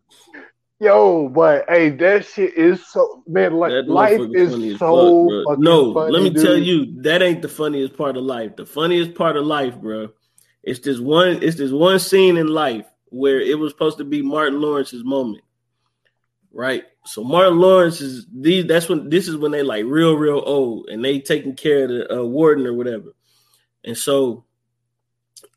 Yo, 0.79 1.27
but 1.29 1.65
hey, 1.67 1.89
that 1.89 2.23
shit 2.23 2.53
is 2.53 2.85
so 2.85 3.23
man. 3.27 3.53
Like 3.53 3.85
life 3.87 4.21
is 4.33 4.77
so. 4.77 5.43
Fuck, 5.47 5.57
no, 5.57 5.85
let 5.85 6.21
me 6.21 6.29
dude. 6.29 6.43
tell 6.43 6.57
you, 6.57 7.01
that 7.01 7.23
ain't 7.23 7.41
the 7.41 7.49
funniest 7.49 7.97
part 7.97 8.15
of 8.15 8.23
life. 8.23 8.55
The 8.55 8.65
funniest 8.65 9.15
part 9.15 9.37
of 9.37 9.45
life, 9.45 9.75
bro, 9.75 10.09
it's 10.61 10.79
this 10.79 10.99
one. 10.99 11.41
It's 11.41 11.57
this 11.57 11.71
one 11.71 11.97
scene 11.97 12.37
in 12.37 12.47
life 12.47 12.85
where 13.05 13.41
it 13.41 13.57
was 13.57 13.71
supposed 13.71 13.97
to 13.97 14.03
be 14.03 14.21
Martin 14.21 14.61
Lawrence's 14.61 15.03
moment, 15.03 15.43
right? 16.51 16.83
So 17.05 17.23
Martin 17.23 17.57
Lawrence 17.57 17.99
is 17.99 18.27
these. 18.31 18.67
That's 18.67 18.87
when 18.87 19.09
this 19.09 19.27
is 19.27 19.35
when 19.35 19.51
they 19.51 19.63
like 19.63 19.85
real, 19.85 20.13
real 20.13 20.43
old, 20.45 20.89
and 20.89 21.03
they 21.03 21.19
taking 21.19 21.55
care 21.55 21.85
of 21.85 21.89
the 21.89 22.19
uh, 22.19 22.23
warden 22.23 22.67
or 22.67 22.73
whatever. 22.73 23.15
And 23.83 23.97
so 23.97 24.45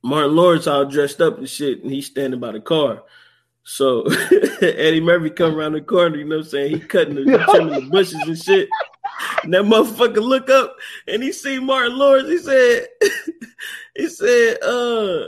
Martin 0.02 0.34
Lawrence 0.34 0.66
all 0.66 0.86
dressed 0.86 1.20
up 1.20 1.36
and 1.36 1.48
shit, 1.48 1.82
and 1.82 1.92
he's 1.92 2.06
standing 2.06 2.40
by 2.40 2.52
the 2.52 2.60
car. 2.60 3.02
So 3.62 4.02
Eddie 4.62 5.00
Murphy 5.00 5.30
come 5.30 5.54
around 5.54 5.72
the 5.72 5.80
corner, 5.80 6.16
you 6.16 6.24
know 6.24 6.38
what 6.38 6.46
I'm 6.46 6.50
saying? 6.50 6.74
He 6.74 6.80
cutting 6.80 7.14
the 7.14 7.38
trimming 7.50 7.84
the 7.84 7.90
bushes 7.90 8.14
and 8.14 8.38
shit. 8.38 8.68
And 9.42 9.52
that 9.54 9.62
motherfucker 9.62 10.22
look 10.22 10.48
up 10.50 10.76
and 11.06 11.22
he 11.22 11.32
see 11.32 11.58
Martin 11.58 11.96
Lawrence. 11.96 12.28
He 12.28 12.38
said, 12.38 12.86
he 13.96 14.08
said, 14.08 14.58
uh, 14.62 15.26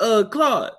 uh, 0.00 0.24
Claude, 0.24 0.72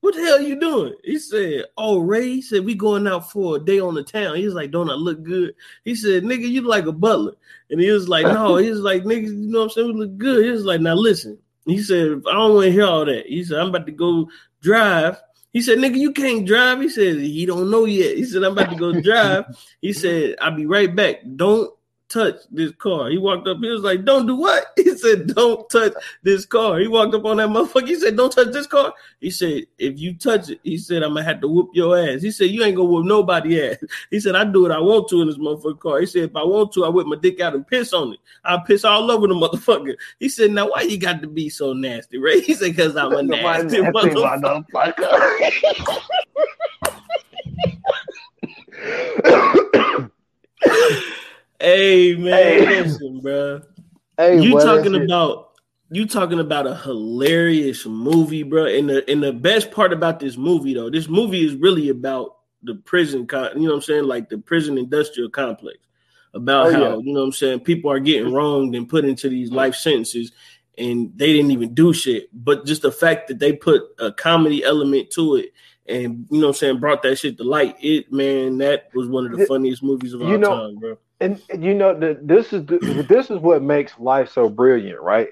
what 0.00 0.14
the 0.14 0.20
hell 0.20 0.40
you 0.40 0.60
doing? 0.60 0.94
He 1.02 1.18
said, 1.18 1.64
Oh, 1.76 1.98
Ray, 1.98 2.26
he 2.26 2.42
said, 2.42 2.64
we 2.64 2.74
going 2.74 3.06
out 3.08 3.30
for 3.30 3.56
a 3.56 3.58
day 3.58 3.80
on 3.80 3.94
the 3.94 4.04
town. 4.04 4.36
He 4.36 4.44
was 4.44 4.54
like, 4.54 4.70
Don't 4.70 4.90
I 4.90 4.94
look 4.94 5.22
good? 5.22 5.54
He 5.84 5.94
said, 5.94 6.22
Nigga, 6.22 6.48
you 6.48 6.60
like 6.62 6.86
a 6.86 6.92
butler. 6.92 7.32
And 7.70 7.80
he 7.80 7.90
was 7.90 8.08
like, 8.08 8.26
No, 8.26 8.56
he 8.56 8.70
was 8.70 8.80
like, 8.80 9.02
Nigga, 9.02 9.26
you 9.26 9.50
know 9.50 9.60
what 9.60 9.64
I'm 9.64 9.70
saying? 9.70 9.86
We 9.88 10.00
look 10.00 10.18
good. 10.18 10.44
He 10.44 10.50
was 10.50 10.64
like, 10.64 10.80
Now 10.80 10.94
listen. 10.94 11.38
He 11.64 11.82
said, 11.82 12.22
I 12.28 12.32
don't 12.34 12.54
want 12.54 12.66
to 12.66 12.72
hear 12.72 12.84
all 12.84 13.04
that. 13.04 13.26
He 13.26 13.42
said, 13.42 13.58
I'm 13.58 13.70
about 13.70 13.86
to 13.86 13.92
go 13.92 14.28
drive 14.60 15.16
he 15.56 15.62
said, 15.62 15.78
nigga, 15.78 15.96
you 15.96 16.12
can't 16.12 16.44
drive. 16.44 16.82
He 16.82 16.90
said, 16.90 17.16
he 17.16 17.46
don't 17.46 17.70
know 17.70 17.86
yet. 17.86 18.14
He 18.14 18.26
said, 18.26 18.42
I'm 18.42 18.52
about 18.52 18.68
to 18.68 18.76
go 18.76 19.00
drive. 19.00 19.46
He 19.80 19.94
said, 19.94 20.36
I'll 20.38 20.54
be 20.54 20.66
right 20.66 20.94
back. 20.94 21.22
Don't 21.34 21.72
touch 22.08 22.36
this 22.50 22.72
car. 22.72 23.10
He 23.10 23.18
walked 23.18 23.48
up. 23.48 23.58
He 23.58 23.68
was 23.68 23.82
like, 23.82 24.04
"Don't 24.04 24.26
do 24.26 24.36
what?" 24.36 24.66
He 24.76 24.96
said, 24.96 25.28
"Don't 25.34 25.68
touch 25.68 25.92
this 26.22 26.46
car." 26.46 26.78
He 26.78 26.88
walked 26.88 27.14
up 27.14 27.24
on 27.24 27.36
that 27.38 27.48
motherfucker. 27.48 27.88
He 27.88 27.96
said, 27.96 28.16
"Don't 28.16 28.32
touch 28.32 28.52
this 28.52 28.66
car." 28.66 28.94
He 29.20 29.30
said, 29.30 29.64
"If 29.78 29.98
you 29.98 30.14
touch 30.16 30.50
it," 30.50 30.60
he 30.62 30.78
said, 30.78 31.02
"I'm 31.02 31.10
gonna 31.14 31.24
have 31.24 31.40
to 31.40 31.48
whoop 31.48 31.70
your 31.74 31.98
ass." 31.98 32.22
He 32.22 32.30
said, 32.30 32.50
"You 32.50 32.64
ain't 32.64 32.76
gonna 32.76 32.88
whoop 32.88 33.06
nobody 33.06 33.60
ass." 33.70 33.78
He 34.10 34.20
said, 34.20 34.36
"I 34.36 34.44
do 34.44 34.62
what 34.62 34.72
I 34.72 34.80
want 34.80 35.08
to 35.08 35.20
in 35.22 35.28
this 35.28 35.38
motherfucker 35.38 35.80
car." 35.80 36.00
He 36.00 36.06
said, 36.06 36.24
"If 36.24 36.36
I 36.36 36.44
want 36.44 36.72
to, 36.72 36.84
I 36.84 36.88
whip 36.88 37.06
my 37.06 37.16
dick 37.16 37.40
out 37.40 37.54
and 37.54 37.66
piss 37.66 37.92
on 37.92 38.14
it. 38.14 38.20
I 38.44 38.58
piss 38.66 38.84
all 38.84 39.10
over 39.10 39.26
the 39.26 39.34
motherfucker." 39.34 39.96
He 40.20 40.28
said, 40.28 40.50
"Now 40.52 40.68
why 40.70 40.82
you 40.82 40.98
got 40.98 41.20
to 41.22 41.28
be 41.28 41.48
so 41.48 41.72
nasty, 41.72 42.18
right?" 42.18 42.42
He 42.46 42.54
said, 42.54 42.76
"Cause 42.76 42.96
I'm 42.96 43.12
a 43.12 43.22
nasty, 43.22 43.80
nasty 43.80 43.92
motherfucker." 43.92 44.64
Hey 51.60 52.14
man, 52.16 52.32
hey. 52.32 52.82
listen, 52.82 53.20
bro. 53.20 53.62
Hey, 54.18 54.40
you 54.40 54.58
talking 54.58 54.94
about 54.94 55.58
you 55.90 56.06
talking 56.06 56.40
about 56.40 56.66
a 56.66 56.74
hilarious 56.74 57.84
movie, 57.84 58.42
bro. 58.44 58.64
And 58.64 58.88
the 58.88 59.10
and 59.10 59.22
the 59.22 59.32
best 59.32 59.70
part 59.70 59.92
about 59.92 60.20
this 60.20 60.38
movie, 60.38 60.72
though, 60.72 60.88
this 60.88 61.06
movie 61.06 61.44
is 61.44 61.54
really 61.54 61.90
about 61.90 62.38
the 62.62 62.76
prison, 62.76 63.26
con- 63.26 63.50
you 63.56 63.64
know 63.64 63.74
what 63.74 63.76
I'm 63.76 63.82
saying, 63.82 64.04
like 64.04 64.30
the 64.30 64.38
prison 64.38 64.78
industrial 64.78 65.28
complex. 65.28 65.76
About 66.32 66.68
oh, 66.68 66.72
how 66.72 66.80
yeah. 66.80 66.96
you 66.96 67.12
know 67.12 67.20
what 67.20 67.26
I'm 67.26 67.32
saying 67.32 67.60
people 67.60 67.90
are 67.90 68.00
getting 68.00 68.32
wronged 68.32 68.74
and 68.74 68.88
put 68.88 69.04
into 69.04 69.28
these 69.28 69.50
life 69.50 69.74
sentences, 69.74 70.32
and 70.78 71.12
they 71.14 71.34
didn't 71.34 71.50
even 71.50 71.74
do 71.74 71.92
shit. 71.92 72.30
But 72.32 72.64
just 72.64 72.80
the 72.80 72.92
fact 72.92 73.28
that 73.28 73.38
they 73.38 73.52
put 73.52 73.82
a 73.98 74.12
comedy 74.12 74.64
element 74.64 75.10
to 75.10 75.36
it 75.36 75.52
and 75.88 76.26
you 76.30 76.40
know 76.40 76.48
what 76.48 76.56
I'm 76.56 76.58
saying, 76.58 76.80
brought 76.80 77.02
that 77.02 77.16
shit 77.16 77.36
to 77.38 77.44
light. 77.44 77.76
It 77.80 78.12
man, 78.12 78.58
that 78.58 78.90
was 78.94 79.08
one 79.08 79.26
of 79.26 79.38
the 79.38 79.46
funniest 79.46 79.82
movies 79.82 80.14
of 80.14 80.22
all 80.22 80.38
know, 80.38 80.48
time, 80.48 80.76
bro. 80.76 80.98
And, 81.20 81.40
you 81.58 81.74
know 81.74 81.98
that 81.98 82.26
this 82.26 82.52
is 82.52 82.66
the, 82.66 83.06
this 83.08 83.30
is 83.30 83.38
what 83.38 83.62
makes 83.62 83.98
life 83.98 84.30
so 84.30 84.48
brilliant, 84.48 85.00
right? 85.00 85.28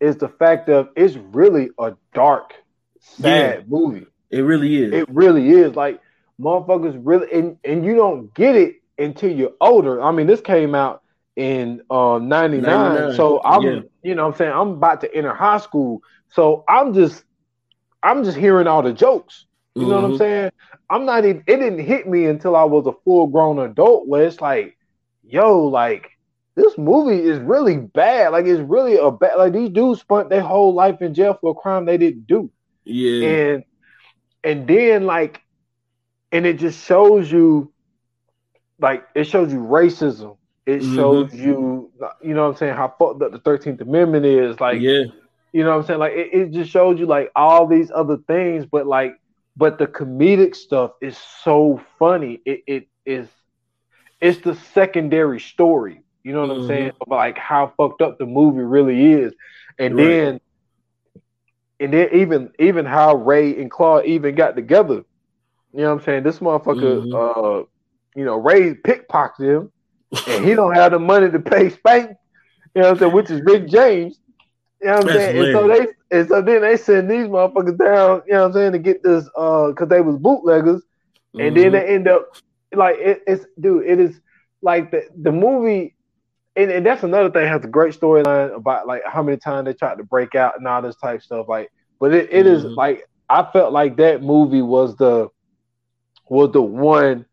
Is 0.00 0.16
the 0.16 0.28
fact 0.28 0.68
of 0.68 0.88
it's 0.96 1.16
really 1.16 1.70
a 1.78 1.94
dark, 2.12 2.54
sad 3.00 3.58
yeah, 3.58 3.64
movie. 3.66 4.06
It 4.30 4.42
really 4.42 4.82
is. 4.82 4.92
It 4.92 5.08
really 5.08 5.50
is. 5.50 5.74
Like 5.74 6.00
motherfuckers 6.40 7.00
really 7.02 7.32
and, 7.32 7.56
and 7.64 7.84
you 7.84 7.94
don't 7.94 8.32
get 8.34 8.56
it 8.56 8.76
until 8.98 9.30
you're 9.30 9.54
older. 9.60 10.02
I 10.02 10.12
mean, 10.12 10.26
this 10.26 10.40
came 10.40 10.74
out 10.74 11.02
in 11.36 11.82
uh 11.90 12.20
99, 12.22 12.62
99. 12.62 13.16
so 13.16 13.42
i'm 13.44 13.62
yeah. 13.62 13.80
you 14.04 14.14
know 14.14 14.24
i'm 14.24 14.36
saying 14.36 14.52
i'm 14.52 14.68
about 14.68 15.00
to 15.00 15.12
enter 15.12 15.34
high 15.34 15.58
school 15.58 16.00
so 16.28 16.62
i'm 16.68 16.94
just 16.94 17.24
i'm 18.04 18.22
just 18.22 18.36
hearing 18.36 18.68
all 18.68 18.84
the 18.84 18.92
jokes 18.92 19.46
you 19.74 19.82
mm-hmm. 19.82 19.90
know 19.90 19.96
what 19.96 20.04
I'm 20.04 20.10
mm-hmm. 20.12 20.18
saying? 20.18 20.50
I'm 20.88 21.04
not 21.04 21.24
even. 21.24 21.42
It 21.46 21.56
didn't 21.56 21.80
hit 21.80 22.06
me 22.06 22.26
until 22.26 22.54
I 22.54 22.64
was 22.64 22.86
a 22.86 22.92
full 23.04 23.26
grown 23.26 23.58
adult. 23.58 24.06
Where 24.06 24.24
it's 24.24 24.40
like, 24.40 24.76
yo, 25.26 25.64
like 25.64 26.10
this 26.54 26.76
movie 26.78 27.22
is 27.22 27.38
really 27.40 27.78
bad. 27.78 28.32
Like 28.32 28.46
it's 28.46 28.60
really 28.60 28.96
a 28.96 29.10
bad. 29.10 29.36
Like 29.36 29.52
these 29.52 29.70
dudes 29.70 30.00
spent 30.00 30.30
their 30.30 30.42
whole 30.42 30.72
life 30.74 31.02
in 31.02 31.14
jail 31.14 31.36
for 31.40 31.50
a 31.50 31.54
crime 31.54 31.84
they 31.84 31.98
didn't 31.98 32.26
do. 32.26 32.50
Yeah. 32.84 33.28
And 33.28 33.64
and 34.42 34.66
then 34.66 35.06
like, 35.06 35.40
and 36.30 36.46
it 36.46 36.58
just 36.58 36.84
shows 36.84 37.30
you, 37.30 37.72
like 38.78 39.04
it 39.14 39.24
shows 39.24 39.52
you 39.52 39.60
racism. 39.60 40.36
It 40.66 40.80
mm-hmm. 40.80 40.94
shows 40.94 41.34
you, 41.34 41.90
you 42.22 42.34
know 42.34 42.44
what 42.44 42.52
I'm 42.52 42.56
saying, 42.56 42.74
how 42.74 42.94
fucked 42.98 43.22
up 43.22 43.32
the 43.32 43.38
Thirteenth 43.38 43.80
Amendment 43.80 44.24
is. 44.24 44.58
Like, 44.60 44.80
yeah. 44.80 45.04
You 45.52 45.62
know 45.62 45.70
what 45.70 45.76
I'm 45.76 45.86
saying? 45.86 46.00
Like 46.00 46.12
it, 46.14 46.34
it 46.34 46.50
just 46.50 46.70
shows 46.70 46.98
you 46.98 47.06
like 47.06 47.30
all 47.36 47.66
these 47.66 47.90
other 47.94 48.18
things, 48.26 48.66
but 48.66 48.86
like 48.86 49.14
but 49.56 49.78
the 49.78 49.86
comedic 49.86 50.54
stuff 50.56 50.92
is 51.00 51.16
so 51.42 51.80
funny. 51.98 52.40
It 52.44 52.62
it 52.66 52.88
is 53.06 53.28
it's 54.24 54.40
the 54.40 54.54
secondary 54.72 55.38
story. 55.38 56.02
You 56.22 56.32
know 56.32 56.40
what 56.40 56.50
mm-hmm. 56.50 56.62
I'm 56.62 56.68
saying? 56.68 56.92
About 57.02 57.16
like 57.16 57.38
how 57.38 57.74
fucked 57.76 58.00
up 58.00 58.18
the 58.18 58.24
movie 58.24 58.62
really 58.62 59.12
is. 59.12 59.34
And 59.78 59.94
right. 59.94 60.04
then 60.04 60.40
and 61.78 61.92
then 61.92 62.08
even 62.14 62.50
even 62.58 62.86
how 62.86 63.16
Ray 63.16 63.60
and 63.60 63.70
Claude 63.70 64.06
even 64.06 64.34
got 64.34 64.56
together. 64.56 65.04
You 65.74 65.80
know 65.80 65.94
what 65.94 66.00
I'm 66.00 66.04
saying? 66.04 66.22
This 66.22 66.38
motherfucker 66.38 67.04
mm-hmm. 67.04 67.14
uh 67.14 67.64
you 68.16 68.24
know, 68.24 68.36
Ray 68.36 68.74
pickpocketed 68.74 69.58
him 69.58 69.72
and 70.26 70.44
he 70.44 70.54
don't 70.54 70.74
have 70.74 70.92
the 70.92 70.98
money 70.98 71.30
to 71.30 71.40
pay 71.40 71.68
Spank, 71.68 72.16
you 72.74 72.80
know 72.80 72.88
what 72.88 72.92
I'm 72.92 72.98
saying, 73.00 73.12
which 73.12 73.30
is 73.30 73.42
Rick 73.42 73.68
James. 73.68 74.20
You 74.80 74.86
know 74.86 74.92
what 74.94 75.00
I'm 75.00 75.06
That's 75.08 75.18
saying? 75.18 75.44
And 75.44 75.52
so 75.52 75.68
they 75.68 75.86
and 76.16 76.28
so 76.28 76.42
then 76.42 76.62
they 76.62 76.76
send 76.78 77.10
these 77.10 77.26
motherfuckers 77.26 77.76
down, 77.76 78.22
you 78.26 78.32
know 78.32 78.40
what 78.40 78.46
I'm 78.46 78.52
saying, 78.54 78.72
to 78.72 78.78
get 78.78 79.02
this 79.02 79.28
uh 79.36 79.68
because 79.68 79.88
they 79.88 80.00
was 80.00 80.16
bootleggers. 80.16 80.80
Mm-hmm. 80.80 81.40
And 81.40 81.56
then 81.56 81.64
mm-hmm. 81.64 81.72
they 81.72 81.94
end 81.94 82.08
up 82.08 82.34
like 82.76 82.96
it, 82.98 83.22
it's 83.26 83.46
dude, 83.60 83.86
it 83.86 84.00
is 84.00 84.20
like 84.62 84.90
the 84.90 85.08
the 85.16 85.32
movie 85.32 85.94
and, 86.56 86.70
and 86.70 86.86
that's 86.86 87.02
another 87.02 87.30
thing 87.30 87.48
has 87.48 87.64
a 87.64 87.68
great 87.68 87.98
storyline 87.98 88.54
about 88.54 88.86
like 88.86 89.02
how 89.04 89.22
many 89.22 89.36
times 89.36 89.66
they 89.66 89.72
tried 89.72 89.98
to 89.98 90.04
break 90.04 90.34
out 90.34 90.56
and 90.56 90.66
all 90.68 90.82
this 90.82 90.96
type 90.96 91.22
stuff. 91.22 91.48
Like, 91.48 91.70
but 91.98 92.14
it, 92.14 92.28
it 92.30 92.46
mm-hmm. 92.46 92.54
is 92.54 92.64
like 92.64 93.08
I 93.28 93.48
felt 93.52 93.72
like 93.72 93.96
that 93.96 94.22
movie 94.22 94.62
was 94.62 94.96
the 94.96 95.28
was 96.28 96.52
the 96.52 96.62
one 96.62 97.26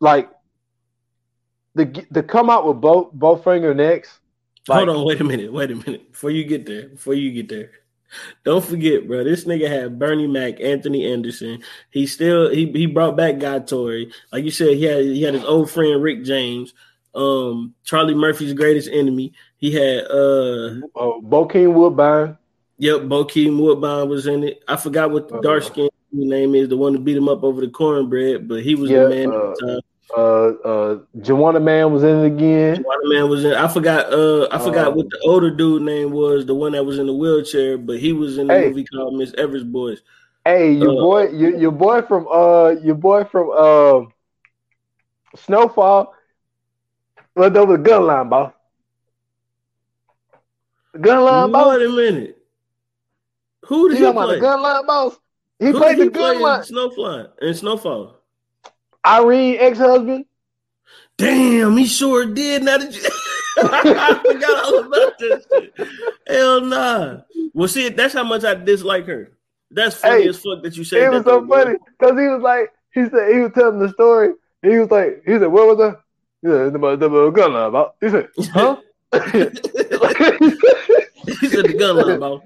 like 0.00 0.30
the 1.74 2.06
the 2.10 2.22
come 2.22 2.50
out 2.50 2.66
with 2.66 2.80
both 2.80 3.12
both 3.12 3.44
finger 3.44 3.74
necks 3.74 4.18
like, 4.68 4.86
Hold 4.86 4.98
on, 4.98 5.06
wait 5.06 5.20
a 5.20 5.24
minute, 5.24 5.52
wait 5.52 5.70
a 5.70 5.76
minute. 5.76 6.12
Before 6.12 6.30
you 6.30 6.44
get 6.44 6.66
there, 6.66 6.88
before 6.88 7.14
you 7.14 7.30
get 7.30 7.48
there, 7.48 7.70
Don't 8.44 8.64
forget, 8.64 9.06
bro. 9.06 9.24
This 9.24 9.44
nigga 9.44 9.68
had 9.68 9.98
Bernie 9.98 10.26
Mac, 10.26 10.60
Anthony 10.60 11.10
Anderson. 11.10 11.62
He 11.90 12.06
still 12.06 12.50
he 12.50 12.70
he 12.72 12.86
brought 12.86 13.16
back 13.16 13.38
Guy 13.38 13.58
Torry. 13.60 14.10
Like 14.32 14.44
you 14.44 14.50
said, 14.50 14.76
he 14.76 14.84
had 14.84 15.04
he 15.04 15.22
had 15.22 15.34
his 15.34 15.44
old 15.44 15.70
friend 15.70 16.02
Rick 16.02 16.24
James, 16.24 16.74
um, 17.14 17.74
Charlie 17.84 18.14
Murphy's 18.14 18.52
greatest 18.52 18.88
enemy. 18.92 19.32
He 19.56 19.72
had 19.72 20.04
uh 20.04 20.80
oh, 20.94 21.22
Bokeem 21.22 21.72
Woodbine. 21.72 22.38
Yep, 22.78 23.02
Bokeem 23.02 23.58
Woodbine 23.58 24.08
was 24.08 24.26
in 24.26 24.44
it. 24.44 24.62
I 24.68 24.76
forgot 24.76 25.10
what 25.10 25.28
the 25.28 25.40
dark 25.40 25.62
skin 25.62 25.88
name 26.12 26.54
is, 26.54 26.68
the 26.68 26.76
one 26.76 26.92
to 26.92 26.98
beat 26.98 27.16
him 27.16 27.28
up 27.28 27.42
over 27.42 27.60
the 27.60 27.68
cornbread, 27.68 28.48
but 28.48 28.62
he 28.62 28.74
was 28.74 28.90
yeah, 28.90 29.04
the 29.04 29.08
man 29.08 29.32
uh, 29.32 29.36
at 29.36 29.56
the 29.56 29.66
time. 29.66 29.80
Uh, 30.14 30.20
uh, 30.20 30.98
Juwanna 31.18 31.60
Mann 31.62 31.92
was 31.92 32.04
in 32.04 32.24
it 32.24 32.26
again. 32.26 32.84
Mann 33.04 33.28
was 33.28 33.44
in. 33.44 33.54
I 33.54 33.66
forgot. 33.66 34.12
Uh, 34.12 34.46
I 34.52 34.58
forgot 34.58 34.94
what 34.94 35.08
the 35.10 35.18
older 35.24 35.50
dude 35.50 35.82
name 35.82 36.12
was. 36.12 36.46
The 36.46 36.54
one 36.54 36.72
that 36.72 36.84
was 36.84 36.98
in 36.98 37.06
the 37.06 37.12
wheelchair, 37.12 37.76
but 37.76 37.98
he 37.98 38.12
was 38.12 38.38
in 38.38 38.46
the 38.46 38.54
hey, 38.54 38.68
movie 38.68 38.84
called 38.84 39.14
Miss 39.14 39.34
Evers 39.34 39.64
Boys. 39.64 40.02
Hey, 40.44 40.72
your 40.72 40.92
uh, 40.92 40.94
boy, 40.94 41.28
your, 41.30 41.56
your 41.56 41.72
boy 41.72 42.02
from 42.02 42.28
uh, 42.28 42.70
your 42.82 42.94
boy 42.94 43.24
from 43.24 43.50
uh, 43.50 44.08
Snowfall. 45.36 46.14
Went 47.34 47.56
over 47.56 47.76
the 47.76 47.82
gun 47.82 48.06
line, 48.06 48.28
boss. 48.28 48.52
Gun 51.00 51.24
line, 51.24 51.50
boss. 51.50 51.78
Wait 51.78 51.86
a 51.86 51.90
minute. 51.90 52.38
Who 53.64 53.88
did 53.88 53.98
you 53.98 54.06
he 54.06 54.12
play? 54.12 54.40
Gun 54.40 54.62
line, 54.62 54.86
boss. 54.86 55.18
He 55.58 55.66
Who 55.66 55.78
played 55.78 55.98
the 55.98 56.10
gun 56.10 56.40
line. 56.40 56.62
Snowfall 56.62 57.26
and 57.40 57.56
Snowfall. 57.56 58.15
Irene 59.06 59.56
ex-husband. 59.60 60.26
Damn, 61.16 61.76
he 61.76 61.86
sure 61.86 62.26
did. 62.26 62.64
Now 62.64 62.78
that 62.78 62.94
you 62.94 63.08
I 63.58 64.20
forgot 64.22 64.64
all 64.64 64.80
about 64.84 65.18
this 65.18 65.46
shit. 65.50 65.74
Hell 66.26 66.60
nah. 66.60 67.20
Well, 67.54 67.68
see, 67.68 67.88
that's 67.88 68.12
how 68.12 68.24
much 68.24 68.44
I 68.44 68.54
dislike 68.54 69.06
her. 69.06 69.32
That's 69.70 69.96
funny 69.96 70.24
hey, 70.24 70.28
as 70.28 70.38
fuck 70.38 70.62
that 70.62 70.76
you 70.76 70.84
said. 70.84 71.02
It 71.02 71.10
was 71.10 71.24
so 71.24 71.46
funny 71.46 71.76
because 71.98 72.18
he 72.18 72.26
was 72.28 72.42
like, 72.42 72.70
he 72.92 73.08
said 73.08 73.32
he 73.32 73.40
was 73.40 73.52
telling 73.54 73.78
the 73.78 73.88
story. 73.90 74.34
He 74.62 74.78
was 74.78 74.90
like, 74.90 75.22
he 75.24 75.32
said, 75.32 75.46
"What 75.46 75.66
was 75.66 75.78
that?" 75.78 76.00
He 76.42 76.48
said, 76.48 76.72
"The, 76.72 76.96
the, 76.96 77.08
the 77.08 77.30
gun 77.30 77.52
line 77.54 77.68
about." 77.68 77.96
He 78.00 78.10
said, 78.10 78.28
"Huh?" 78.52 78.76
he 79.12 79.18
said, 81.48 81.64
"The 81.64 81.76
gun 81.78 81.96
line 81.96 82.16
about." 82.16 82.42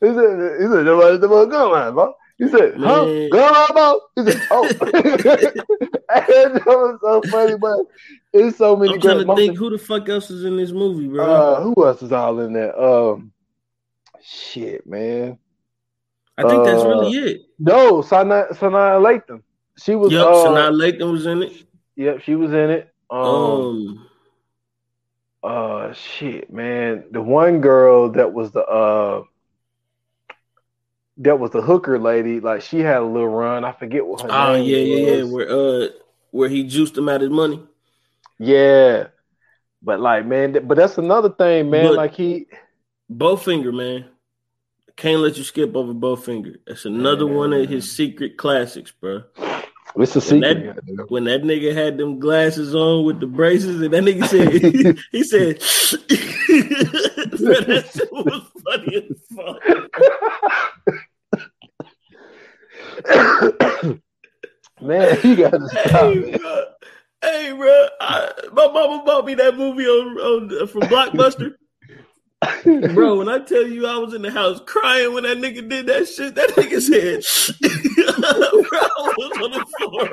He 0.00 0.06
said, 0.06 0.60
"He 0.60 0.66
said 0.66 0.84
the, 0.86 1.18
the 1.20 1.46
gun 1.46 1.72
line 1.72 1.88
about." 1.88 2.14
He 2.42 2.48
said, 2.48 2.74
"Huh? 2.76 3.04
Man. 3.04 3.30
Gun 3.30 3.54
Rambo?" 3.54 4.00
He 4.16 4.24
said, 4.24 4.48
"Oh." 4.50 4.68
that 6.08 6.62
was 6.66 6.98
so 7.00 7.22
funny, 7.30 7.56
but 7.56 7.78
it's 8.32 8.58
so 8.58 8.74
many. 8.74 8.94
I'm 8.94 9.00
trying 9.00 9.24
to 9.24 9.36
think 9.36 9.56
who 9.56 9.70
the 9.70 9.78
fuck 9.78 10.08
else 10.08 10.28
is 10.28 10.44
in 10.44 10.56
this 10.56 10.72
movie, 10.72 11.06
bro. 11.06 11.24
Uh, 11.24 11.60
who 11.60 11.86
else 11.86 12.02
is 12.02 12.10
all 12.10 12.40
in 12.40 12.52
there? 12.52 12.76
Um, 12.76 13.30
shit, 14.24 14.84
man. 14.88 15.38
I 16.36 16.42
think 16.42 16.62
uh, 16.62 16.64
that's 16.64 16.84
really 16.84 17.16
uh, 17.16 17.26
it. 17.26 17.42
No, 17.60 18.02
Sanaa 18.02 18.50
Sanaa 18.58 18.98
Lathan. 19.00 19.42
She 19.78 19.94
was. 19.94 20.10
Yep, 20.10 20.26
uh, 20.26 20.32
Sanaa 20.32 20.72
Lathan 20.72 21.12
was 21.12 21.26
in 21.26 21.44
it. 21.44 21.64
Yep, 21.94 22.22
she 22.22 22.34
was 22.34 22.50
in 22.50 22.70
it. 22.70 22.92
Um, 23.08 23.20
um 23.20 24.08
uh 25.44 25.92
shit, 25.92 26.52
man. 26.52 27.04
The 27.12 27.22
one 27.22 27.60
girl 27.60 28.10
that 28.10 28.32
was 28.32 28.50
the 28.50 28.64
uh 28.64 29.22
that 31.18 31.38
was 31.38 31.50
the 31.50 31.62
hooker 31.62 31.98
lady. 31.98 32.40
Like 32.40 32.62
she 32.62 32.80
had 32.80 32.98
a 32.98 33.04
little 33.04 33.28
run. 33.28 33.64
I 33.64 33.72
forget 33.72 34.06
what 34.06 34.22
her 34.22 34.28
oh, 34.30 34.56
name 34.56 34.64
yeah, 34.64 34.76
yeah, 34.78 35.14
yeah. 35.14 35.22
Where 35.24 35.48
uh 35.48 35.88
where 36.30 36.48
he 36.48 36.64
juiced 36.64 36.96
him 36.96 37.08
out 37.08 37.20
his 37.20 37.30
money. 37.30 37.62
Yeah. 38.38 39.08
But 39.82 40.00
like 40.00 40.26
man, 40.26 40.52
but 40.66 40.76
that's 40.76 40.98
another 40.98 41.30
thing, 41.30 41.70
man. 41.70 41.86
But 41.86 41.94
like 41.94 42.14
he 42.14 42.46
Bowfinger, 43.10 43.74
man. 43.74 44.06
Can't 44.96 45.20
let 45.20 45.36
you 45.36 45.44
skip 45.44 45.74
over 45.74 45.92
Bowfinger. 45.92 46.56
That's 46.66 46.84
another 46.84 47.26
man. 47.26 47.34
one 47.34 47.52
of 47.52 47.68
his 47.68 47.90
secret 47.94 48.36
classics, 48.36 48.92
bro. 48.92 49.22
It's 49.96 50.16
a 50.16 50.20
secret. 50.20 50.76
When 50.86 50.96
that, 50.96 51.10
when 51.10 51.24
that 51.24 51.42
nigga 51.42 51.74
had 51.74 51.98
them 51.98 52.18
glasses 52.18 52.74
on 52.74 53.04
with 53.04 53.20
the 53.20 53.26
braces, 53.26 53.80
and 53.80 53.92
that 53.92 54.02
nigga 54.02 54.26
said, 54.26 54.98
he 55.12 55.24
said, 55.24 55.60
that 57.42 57.90
shit 57.92 58.12
was 58.12 58.42
funny 58.64 58.96
as 58.96 59.18
fuck. 59.34 59.60
Man, 64.80 65.18
you 65.22 65.36
gotta 65.36 65.68
stop. 65.68 66.12
Hey, 66.12 66.36
bro. 66.36 66.64
Hey, 67.22 67.52
bro. 67.52 67.86
I, 68.00 68.32
my 68.52 68.66
mama 68.66 69.02
bought 69.04 69.26
me 69.26 69.34
that 69.34 69.56
movie 69.56 69.86
on, 69.86 70.18
on 70.18 70.66
from 70.66 70.82
Blockbuster. 70.82 71.54
Bro, 72.94 73.18
when 73.18 73.28
I 73.28 73.38
tell 73.38 73.66
you 73.66 73.86
I 73.86 73.96
was 73.98 74.14
in 74.14 74.22
the 74.22 74.30
house 74.30 74.60
crying 74.66 75.14
when 75.14 75.22
that 75.22 75.38
nigga 75.38 75.68
did 75.68 75.86
that 75.86 76.08
shit, 76.08 76.34
that 76.34 76.50
nigga 76.50 76.80
said, 76.80 77.22
bro, 78.68 78.80
I 78.80 79.14
was 79.16 79.30
on 79.44 79.52
the 79.52 79.64
floor 79.78 80.08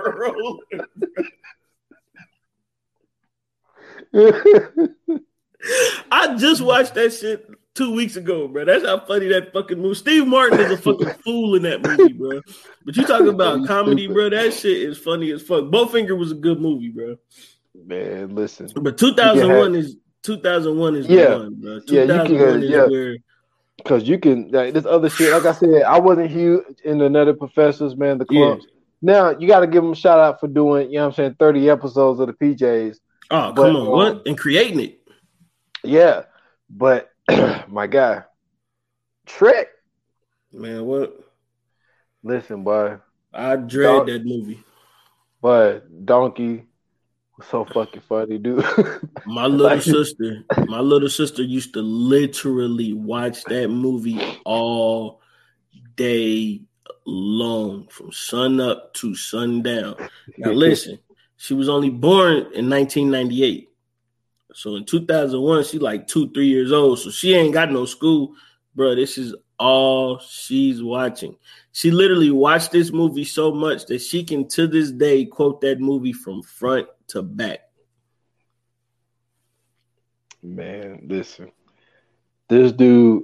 rolling. 4.13 5.25
I 6.11 6.35
just 6.37 6.61
watched 6.61 6.93
that 6.95 7.11
shit 7.11 7.49
two 7.75 7.93
weeks 7.93 8.15
ago, 8.15 8.47
bro. 8.47 8.65
That's 8.65 8.85
how 8.85 8.99
funny 8.99 9.27
that 9.27 9.53
fucking 9.53 9.79
movie. 9.79 9.95
Steve 9.95 10.27
Martin 10.27 10.59
is 10.59 10.71
a 10.71 10.77
fucking 10.81 11.13
fool 11.23 11.55
in 11.55 11.63
that 11.63 11.81
movie, 11.81 12.13
bro. 12.13 12.41
But 12.85 12.97
you 12.97 13.05
talking 13.05 13.29
about 13.29 13.65
comedy, 13.67 14.07
bro? 14.07 14.29
That 14.29 14.53
shit 14.53 14.77
is 14.81 14.97
funny 14.97 15.31
as 15.31 15.41
fuck. 15.41 15.65
Bowfinger 15.65 16.17
was 16.17 16.31
a 16.31 16.35
good 16.35 16.59
movie, 16.59 16.89
bro. 16.89 17.17
Man, 17.85 18.35
listen. 18.35 18.69
But 18.75 18.97
2001 18.97 19.75
is 19.75 19.95
2001 20.23 20.95
is 20.95 21.07
yeah, 21.07 21.35
one, 21.35 21.55
bro. 21.55 21.79
2001 21.79 22.07
yeah, 22.07 22.23
you 22.23 22.37
can, 22.37 22.63
is 22.63 22.69
yeah. 22.69 22.85
where. 22.85 23.17
Because 23.77 24.03
you 24.09 24.19
can, 24.19 24.49
like, 24.51 24.73
this 24.73 24.85
other 24.85 25.09
shit, 25.09 25.31
like 25.31 25.45
I 25.45 25.53
said, 25.53 25.83
I 25.83 25.99
wasn't 25.99 26.31
huge 26.31 26.81
in 26.83 26.97
the 26.97 27.09
Nutty 27.09 27.31
Professors, 27.33 27.95
man, 27.95 28.17
the 28.17 28.25
clubs. 28.25 28.65
Yeah. 28.67 28.75
Now, 29.01 29.29
you 29.39 29.47
got 29.47 29.61
to 29.61 29.67
give 29.67 29.81
them 29.81 29.93
a 29.93 29.95
shout 29.95 30.19
out 30.19 30.41
for 30.41 30.49
doing, 30.49 30.87
you 30.87 30.97
know 30.97 31.03
what 31.03 31.07
I'm 31.11 31.15
saying, 31.15 31.35
30 31.39 31.69
episodes 31.69 32.19
of 32.19 32.27
the 32.27 32.33
PJs. 32.33 32.97
Oh, 33.31 33.53
but, 33.53 33.63
come 33.63 33.75
on. 33.77 33.81
Um, 33.81 33.87
what? 33.87 34.27
And 34.27 34.37
creating 34.37 34.81
it. 34.81 34.98
Yeah. 35.83 36.23
But, 36.69 37.11
my 37.67 37.87
guy, 37.87 38.23
Shrek. 39.27 39.65
Man, 40.51 40.85
what? 40.85 41.15
Listen, 42.23 42.63
boy. 42.63 42.97
I 43.33 43.55
dread 43.55 43.87
Don- 43.87 44.05
that 44.07 44.25
movie. 44.25 44.63
But 45.41 46.05
Donkey, 46.05 46.65
so 47.49 47.65
fucking 47.65 48.01
funny, 48.01 48.37
dude. 48.37 48.65
my 49.25 49.45
little 49.45 49.77
like, 49.77 49.81
sister, 49.81 50.43
my 50.67 50.79
little 50.79 51.09
sister 51.09 51.43
used 51.43 51.73
to 51.73 51.81
literally 51.81 52.93
watch 52.93 53.43
that 53.45 53.69
movie 53.69 54.19
all 54.43 55.21
day 55.95 56.61
long, 57.05 57.87
from 57.89 58.11
sun 58.11 58.59
up 58.59 58.93
to 58.95 59.15
sundown. 59.15 59.95
Now 60.37 60.51
listen, 60.51 60.99
she 61.37 61.53
was 61.53 61.69
only 61.69 61.89
born 61.89 62.37
in 62.53 62.69
1998. 62.69 63.68
So 64.53 64.75
in 64.75 64.85
2001, 64.85 65.63
she 65.65 65.79
like 65.79 66.07
two, 66.07 66.31
three 66.31 66.47
years 66.47 66.71
old. 66.71 66.99
So 66.99 67.11
she 67.11 67.35
ain't 67.35 67.53
got 67.53 67.71
no 67.71 67.85
school. 67.85 68.33
Bro, 68.75 68.95
this 68.95 69.17
is 69.17 69.35
all 69.59 70.19
she's 70.19 70.81
watching. 70.81 71.35
She 71.71 71.91
literally 71.91 72.31
watched 72.31 72.71
this 72.71 72.91
movie 72.91 73.25
so 73.25 73.51
much 73.51 73.85
that 73.87 74.01
she 74.01 74.23
can 74.23 74.47
to 74.49 74.67
this 74.67 74.91
day 74.91 75.25
quote 75.25 75.61
that 75.61 75.79
movie 75.79 76.13
from 76.13 76.41
front 76.41 76.87
to 77.07 77.21
back. 77.21 77.59
Man, 80.41 81.05
listen. 81.07 81.51
This 82.47 82.71
dude, 82.71 83.23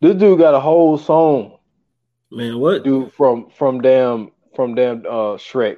this 0.00 0.16
dude 0.16 0.38
got 0.38 0.54
a 0.54 0.60
whole 0.60 0.98
song. 0.98 1.58
Man, 2.30 2.58
what? 2.58 2.82
Dude 2.82 3.12
from 3.12 3.50
from 3.50 3.80
damn 3.80 4.32
from 4.56 4.74
damn 4.74 5.00
uh 5.06 5.36
Shrek. 5.36 5.76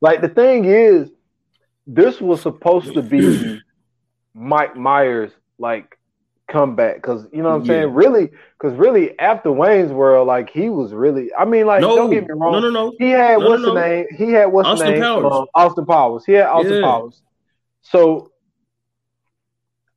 Like 0.00 0.20
the 0.20 0.28
thing 0.28 0.64
is, 0.64 1.10
this 1.86 2.20
was 2.20 2.40
supposed 2.40 2.94
to 2.94 3.02
be 3.02 3.60
Mike 4.38 4.76
Myers 4.76 5.32
like 5.58 5.98
comeback 6.48 6.96
because 6.96 7.26
you 7.32 7.42
know 7.42 7.50
what 7.50 7.56
I'm 7.56 7.60
yeah. 7.62 7.66
saying. 7.66 7.94
Really, 7.94 8.30
because 8.58 8.76
really 8.76 9.18
after 9.18 9.52
Wayne's 9.52 9.92
World, 9.92 10.26
like 10.26 10.50
he 10.50 10.68
was 10.68 10.92
really. 10.92 11.32
I 11.34 11.44
mean, 11.44 11.66
like 11.66 11.80
no, 11.80 11.96
don't 11.96 12.10
get 12.10 12.24
me 12.24 12.34
wrong. 12.34 12.52
No, 12.52 12.60
no, 12.60 12.70
no. 12.70 12.94
He 12.98 13.10
had 13.10 13.38
no, 13.38 13.48
what's 13.48 13.62
no, 13.62 13.74
the 13.74 13.80
name? 13.80 14.06
He 14.16 14.32
had 14.32 14.46
what's 14.46 14.68
Austin 14.68 14.86
the 14.86 14.92
name? 14.92 15.02
Powers. 15.02 15.32
Um, 15.32 15.46
Austin 15.54 15.86
Powers. 15.86 16.24
He 16.24 16.32
had 16.32 16.46
Austin 16.46 16.74
yeah. 16.74 16.82
Powers. 16.82 17.22
So 17.82 18.32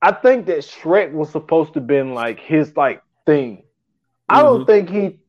I 0.01 0.11
think 0.11 0.47
that 0.47 0.59
Shrek 0.59 1.11
was 1.11 1.29
supposed 1.29 1.73
to 1.73 1.79
have 1.79 1.87
been 1.87 2.13
like 2.13 2.39
his 2.39 2.75
like 2.75 3.01
thing. 3.25 3.57
Mm-hmm. 3.57 4.35
I 4.35 4.41
don't 4.41 4.61
mm-hmm. 4.61 4.65
think 4.65 4.89
he. 4.89 5.19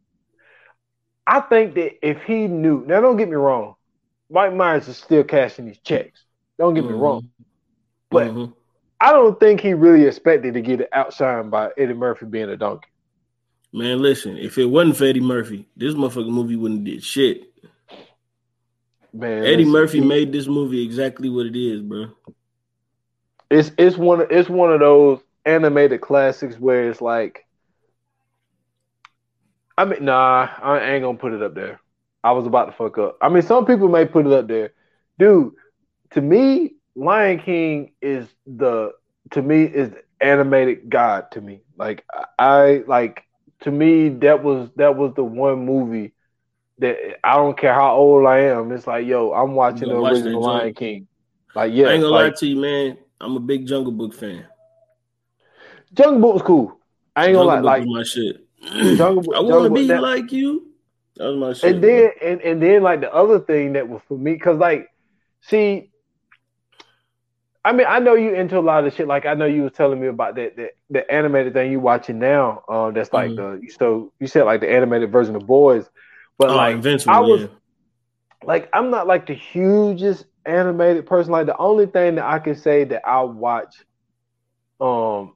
I 1.26 1.40
think 1.40 1.74
that 1.74 2.06
if 2.06 2.22
he 2.24 2.48
knew, 2.48 2.84
now 2.86 3.00
don't 3.00 3.16
get 3.16 3.28
me 3.28 3.36
wrong, 3.36 3.74
Mike 4.28 4.54
Myers 4.54 4.88
is 4.88 4.96
still 4.96 5.22
cashing 5.22 5.66
these 5.66 5.78
checks. 5.78 6.24
Don't 6.58 6.74
get 6.74 6.84
mm-hmm. 6.84 6.94
me 6.94 6.98
wrong, 6.98 7.28
but 8.10 8.28
mm-hmm. 8.28 8.52
I 9.02 9.10
don't 9.10 9.38
think 9.40 9.60
he 9.60 9.74
really 9.74 10.06
expected 10.06 10.54
to 10.54 10.60
get 10.60 10.80
it 10.80 10.88
outshined 10.94 11.50
by 11.50 11.70
Eddie 11.76 11.92
Murphy 11.92 12.24
being 12.26 12.48
a 12.48 12.56
donkey. 12.56 12.88
Man, 13.72 14.00
listen, 14.00 14.38
if 14.38 14.58
it 14.58 14.66
wasn't 14.66 14.96
for 14.96 15.06
Eddie 15.06 15.18
Murphy, 15.18 15.66
this 15.76 15.94
motherfucking 15.94 16.30
movie 16.30 16.54
wouldn't 16.54 16.84
did 16.84 17.02
shit. 17.02 17.52
Man, 19.12 19.44
Eddie 19.44 19.64
Murphy 19.64 19.98
he, 19.98 20.06
made 20.06 20.30
this 20.30 20.46
movie 20.46 20.84
exactly 20.84 21.28
what 21.28 21.46
it 21.46 21.56
is, 21.56 21.82
bro. 21.82 22.10
It's 23.50 23.72
it's 23.76 23.96
one 23.96 24.24
it's 24.30 24.48
one 24.48 24.72
of 24.72 24.78
those 24.78 25.18
animated 25.44 26.00
classics 26.00 26.56
where 26.56 26.88
it's 26.88 27.00
like 27.00 27.44
I 29.76 29.84
mean, 29.84 30.04
nah, 30.04 30.48
I 30.62 30.92
ain't 30.92 31.02
gonna 31.02 31.18
put 31.18 31.32
it 31.32 31.42
up 31.42 31.56
there. 31.56 31.80
I 32.22 32.30
was 32.30 32.46
about 32.46 32.66
to 32.66 32.72
fuck 32.72 32.98
up. 32.98 33.18
I 33.20 33.30
mean, 33.30 33.42
some 33.42 33.66
people 33.66 33.88
may 33.88 34.06
put 34.06 34.26
it 34.26 34.32
up 34.32 34.46
there, 34.46 34.74
dude. 35.18 35.54
To 36.10 36.20
me, 36.20 36.74
Lion 36.94 37.38
King 37.38 37.92
is 38.00 38.26
the 38.46 38.92
to 39.30 39.42
me 39.42 39.64
is 39.64 39.92
animated 40.20 40.88
god 40.88 41.30
to 41.32 41.40
me. 41.40 41.62
Like 41.76 42.04
I 42.38 42.82
like 42.86 43.24
to 43.60 43.70
me 43.70 44.08
that 44.08 44.42
was 44.42 44.68
that 44.76 44.96
was 44.96 45.14
the 45.14 45.24
one 45.24 45.64
movie 45.64 46.12
that 46.78 46.96
I 47.24 47.34
don't 47.36 47.56
care 47.56 47.74
how 47.74 47.94
old 47.94 48.26
I 48.26 48.40
am. 48.40 48.72
It's 48.72 48.86
like 48.86 49.06
yo, 49.06 49.32
I'm 49.32 49.54
watching 49.54 49.88
the 49.88 50.00
watch 50.00 50.14
original 50.14 50.42
Lion. 50.42 50.74
King. 50.74 51.08
Like 51.54 51.72
yeah, 51.72 51.88
I 51.88 51.92
ain't 51.92 52.02
gonna 52.02 52.14
like, 52.14 52.32
lie 52.32 52.38
to 52.38 52.46
you, 52.46 52.56
man. 52.56 52.98
I'm 53.20 53.36
a 53.36 53.40
big 53.40 53.66
Jungle 53.66 53.92
Book 53.92 54.14
fan. 54.14 54.46
Jungle 55.94 56.20
Book 56.20 56.34
was 56.34 56.42
cool. 56.42 56.78
I 57.14 57.26
ain't 57.26 57.34
gonna 57.34 57.46
lie, 57.46 57.56
Book 57.56 57.64
like 57.64 57.84
my 57.86 58.02
shit. 58.02 58.36
Jungle 58.96 59.22
Book. 59.22 59.34
I 59.36 59.40
wanna 59.40 59.70
be 59.70 59.86
that- 59.88 60.02
like 60.02 60.32
you. 60.32 60.68
That 61.16 61.24
was 61.24 61.36
my 61.36 61.52
shit. 61.52 61.74
and 61.74 61.84
then 61.84 62.10
and, 62.22 62.40
and 62.40 62.62
then 62.62 62.82
like 62.82 63.00
the 63.00 63.12
other 63.12 63.38
thing 63.38 63.74
that 63.74 63.86
was 63.88 64.00
for 64.08 64.16
me 64.16 64.32
because 64.32 64.56
like 64.58 64.88
see 65.42 65.90
i 67.64 67.72
mean 67.72 67.86
i 67.88 67.98
know 67.98 68.14
you 68.14 68.34
into 68.34 68.58
a 68.58 68.60
lot 68.60 68.84
of 68.86 68.92
shit 68.94 69.06
like 69.06 69.24
i 69.26 69.34
know 69.34 69.44
you 69.46 69.62
was 69.62 69.72
telling 69.72 70.00
me 70.00 70.08
about 70.08 70.34
that 70.34 70.56
that 70.56 70.70
the 70.90 71.10
animated 71.12 71.52
thing 71.52 71.70
you 71.70 71.78
watching 71.80 72.18
now 72.18 72.62
um 72.68 72.92
that's 72.94 73.12
like 73.12 73.30
Mhm. 73.30 73.60
the 73.62 73.70
so 73.72 74.12
you 74.20 74.26
said 74.26 74.44
like 74.44 74.60
the 74.60 74.70
animated 74.70 75.10
version 75.12 75.36
of 75.36 75.46
boys 75.46 75.88
but 76.38 76.50
oh, 76.50 76.56
like 76.56 76.76
I 77.06 77.20
was- 77.20 77.42
yeah. 77.42 77.46
like 78.44 78.68
i'm 78.72 78.90
not 78.90 79.06
like 79.06 79.26
the 79.26 79.34
hugest 79.34 80.24
animated 80.44 81.06
person 81.06 81.30
like 81.30 81.46
the 81.46 81.56
only 81.58 81.86
thing 81.86 82.16
that 82.16 82.24
i 82.24 82.38
can 82.40 82.56
say 82.56 82.84
that 82.84 83.06
i 83.06 83.20
watch 83.22 83.74
um 84.80 85.34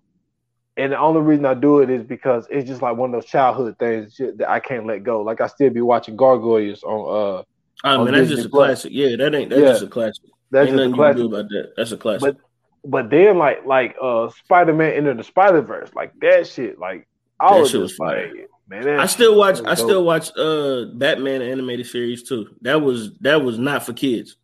and 0.79 0.93
the 0.93 0.99
only 0.99 1.23
reason 1.23 1.47
I 1.47 1.55
do 1.55 1.79
it 1.81 1.89
is 1.89 2.03
because 2.03 2.47
it's 2.51 2.69
just 2.69 2.83
like 2.83 2.97
one 2.99 3.09
of 3.15 3.23
those 3.23 3.31
childhood 3.31 3.79
things 3.79 4.15
shit 4.15 4.37
that 4.37 4.51
I 4.51 4.61
can't 4.61 4.85
let 4.85 5.05
go. 5.05 5.23
Like 5.23 5.41
I 5.41 5.47
still 5.47 5.71
be 5.71 5.81
watching 5.81 6.17
Gargoyles 6.17 6.83
on 6.83 7.45
uh 7.85 7.89
on 7.89 8.05
man, 8.05 8.13
that's 8.13 8.29
Disney 8.29 8.37
just 8.37 8.47
a 8.49 8.51
Plus. 8.51 8.67
classic. 8.83 8.93
Yeah, 8.93 9.17
that 9.17 9.35
ain't 9.35 9.49
that's 9.49 9.63
Yeah. 9.63 9.69
just 9.69 9.85
a 9.85 9.87
classic. 9.87 10.25
That's 10.51 10.69
ain't 10.69 10.77
just 10.77 10.85
a 10.87 10.89
nothing 10.89 10.91
you 10.91 10.95
can 10.95 10.95
classic. 10.97 11.17
do 11.17 11.27
about 11.27 11.49
that. 11.51 11.73
That's 11.77 11.93
a 11.93 11.97
classic. 11.97 12.37
But 12.85 13.11
then 13.11 13.37
like 13.39 13.67
like 13.67 13.97
uh 14.01 14.31
Spider 14.31 14.73
Man 14.73 14.93
into 14.93 15.15
the 15.15 15.25
Spider 15.25 15.61
Verse, 15.63 15.91
like 15.95 16.13
that 16.21 16.47
shit, 16.47 16.79
like 16.79 17.07
I 17.41 17.55
That 17.55 17.61
was 17.61 17.71
shit 17.71 17.81
was 17.81 17.95
fire. 17.97 18.29
like, 18.29 18.49
man, 18.85 19.01
I 19.01 19.07
still 19.07 19.37
watch. 19.37 19.61
I 19.67 19.75
still 19.75 20.05
watch 20.05 20.31
uh 20.37 20.85
Batman 20.95 21.43
animated 21.43 21.87
series 21.87 22.23
too. 22.23 22.55
That 22.63 22.81
was 22.83 23.17
that 23.21 23.43
was 23.43 23.59
not 23.59 23.85
for 23.85 23.93
kids. 23.93 24.37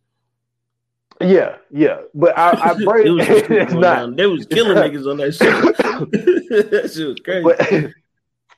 yeah, 1.21 1.57
yeah. 1.71 2.01
But 2.13 2.37
I, 2.37 2.71
I 2.71 2.73
break 2.83 3.05
It 3.05 3.11
was 3.11 3.25
just 3.27 3.49
it's 3.49 3.71
going 3.71 3.79
not. 3.81 4.15
They 4.17 4.25
was 4.25 4.45
killing 4.45 4.75
niggas 4.77 5.09
on 5.09 5.17
that 5.17 5.33
shit. 5.33 6.71
that 6.71 6.91
shit 6.93 7.07
was 7.07 7.19
crazy. 7.23 7.43
But, 7.43 7.93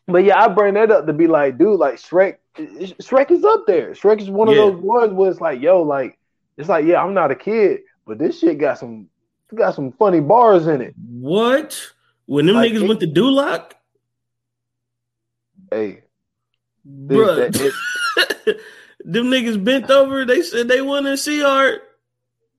but 0.08 0.24
yeah, 0.24 0.41
I 0.43 0.48
bring 0.48 0.74
that 0.76 0.89
up 0.91 1.06
to 1.06 1.14
be 1.14 1.28
like, 1.28 1.58
dude, 1.58 1.80
like 1.80 1.96
Shrek, 1.96 2.38
Shrek 2.58 3.32
is 3.32 3.43
up 3.43 3.66
there. 3.68 3.91
Shrek 3.91 4.20
is 4.22 4.30
one 4.30 4.48
of 4.48 4.56
Yeah. 4.56 4.62
those 4.62 4.82
ones 4.82 5.14
where 5.14 5.30
it's 5.30 5.41
like, 5.41 5.62
yo, 5.62 5.82
like 5.84 6.18
it's 6.58 6.70
like, 6.70 6.86
yeah, 6.86 7.03
I'm 7.03 7.14
not 7.14 7.32
a 7.32 7.36
kid, 7.36 7.82
but 8.08 8.18
this 8.18 8.39
shit 8.39 8.58
got 8.60 8.78
some 8.80 9.08
got 9.53 9.76
some 9.76 9.91
funny 9.93 10.20
bars 10.20 10.68
in 10.68 10.82
it. 10.82 10.93
what? 11.20 11.80
When 12.26 12.45
them 12.47 12.56
Like, 12.56 12.72
niggas 12.72 12.84
it- 12.84 12.88
went 12.88 12.99
to 13.01 13.08
Duloc, 13.08 13.72
Hey, 15.72 16.03
this, 16.84 17.18
bruh. 17.18 17.51
that, 17.51 17.74
it, 18.47 18.60
them 19.06 19.26
niggas 19.28 19.64
bent 19.64 19.89
over. 19.89 20.26
They 20.26 20.41
said 20.41 20.68
they 20.68 20.82
wanted 20.82 21.12
to 21.12 21.18
see 21.18 21.43
art, 21.43 21.82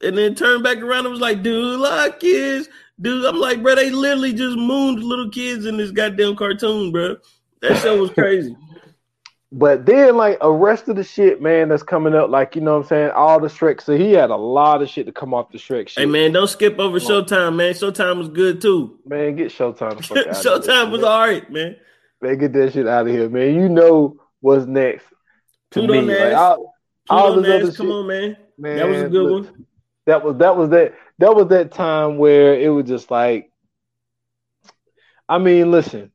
and 0.03 0.16
then 0.18 0.34
turned 0.34 0.62
back 0.64 0.78
around 0.78 1.07
and 1.07 1.11
was 1.12 1.20
like, 1.20 1.42
"Duloc 1.42 2.18
kids, 2.20 2.68
dude." 3.01 3.24
I'm 3.24 3.36
like, 3.38 3.62
bro, 3.62 3.74
they 3.74 3.90
literally 3.90 4.32
just 4.32 4.57
mooned 4.57 5.03
little 5.03 5.30
kids 5.30 5.66
in 5.66 5.76
this 5.76 5.90
goddamn 5.92 6.36
cartoon, 6.36 6.90
bro. 6.92 7.16
That 7.62 7.80
show 7.82 8.01
was 8.01 8.11
crazy. 8.14 8.57
But 9.57 9.86
then 9.86 10.18
like 10.18 10.36
a 10.42 10.52
rest 10.52 10.86
of 10.88 10.96
the 10.96 11.02
shit, 11.02 11.40
man, 11.40 11.70
that's 11.70 11.82
coming 11.82 12.14
up, 12.14 12.28
like 12.28 12.54
you 12.57 12.61
know 12.61 12.72
what 12.74 12.82
I'm 12.82 12.88
saying, 12.88 13.11
all 13.12 13.40
the 13.40 13.48
Shrek. 13.48 13.80
So 13.80 13.96
he 13.96 14.12
had 14.12 14.28
a 14.28 14.36
lot 14.36 14.82
of 14.82 14.90
shit 14.90 15.07
to 15.07 15.12
come 15.12 15.32
off 15.32 15.50
the 15.50 15.57
Shrek 15.57 15.88
shit. 15.88 16.04
Hey 16.04 16.04
man, 16.04 16.32
don't 16.32 16.46
skip 16.46 16.78
over 16.78 17.00
Come 17.00 17.11
on. 17.11 17.24
Showtime, 17.24 17.57
man. 17.57 17.72
Showtime 17.72 18.18
was 18.18 18.28
good 18.28 18.61
too. 18.61 18.98
Man, 19.07 19.34
get 19.34 19.50
Showtime 19.50 19.96
the 19.96 20.02
fuck 20.02 20.16
out 20.18 20.26
of 20.26 20.36
Showtime 20.36 20.90
was 20.90 21.00
man. 21.00 21.11
all 21.11 21.20
right, 21.20 21.50
man. 21.50 21.76
Man, 22.20 22.36
get 22.36 22.52
that 22.52 22.74
shit 22.74 22.86
out 22.86 23.07
of 23.07 23.12
here, 23.14 23.30
man. 23.30 23.54
You 23.54 23.70
know 23.70 24.18
what's 24.40 24.66
next 24.66 25.07
to 25.70 25.80
Pluto 25.80 26.02
me. 26.02 26.07
Nash. 26.07 26.20
Like, 26.20 26.36
all, 26.36 26.74
all 27.09 27.40
this 27.40 27.62
other 27.64 27.72
come 27.72 27.86
shit- 27.86 27.94
on, 27.94 28.07
man. 28.07 28.36
man, 28.59 28.76
That 28.76 28.88
was 28.88 29.00
a 29.00 29.09
good 29.09 29.22
look, 29.22 29.44
one. 29.46 29.66
That 30.04 30.22
was 30.22 30.36
that 30.36 30.57
was 30.59 30.68
that 30.68 30.94
that 31.18 31.34
was 31.34 31.46
that 31.48 31.72
time 31.72 32.18
where 32.18 32.61
it 32.61 32.68
was 32.68 32.84
just 32.86 33.11
like 33.11 33.50
I 35.26 35.38
mean, 35.38 35.70
listen, 35.70 36.12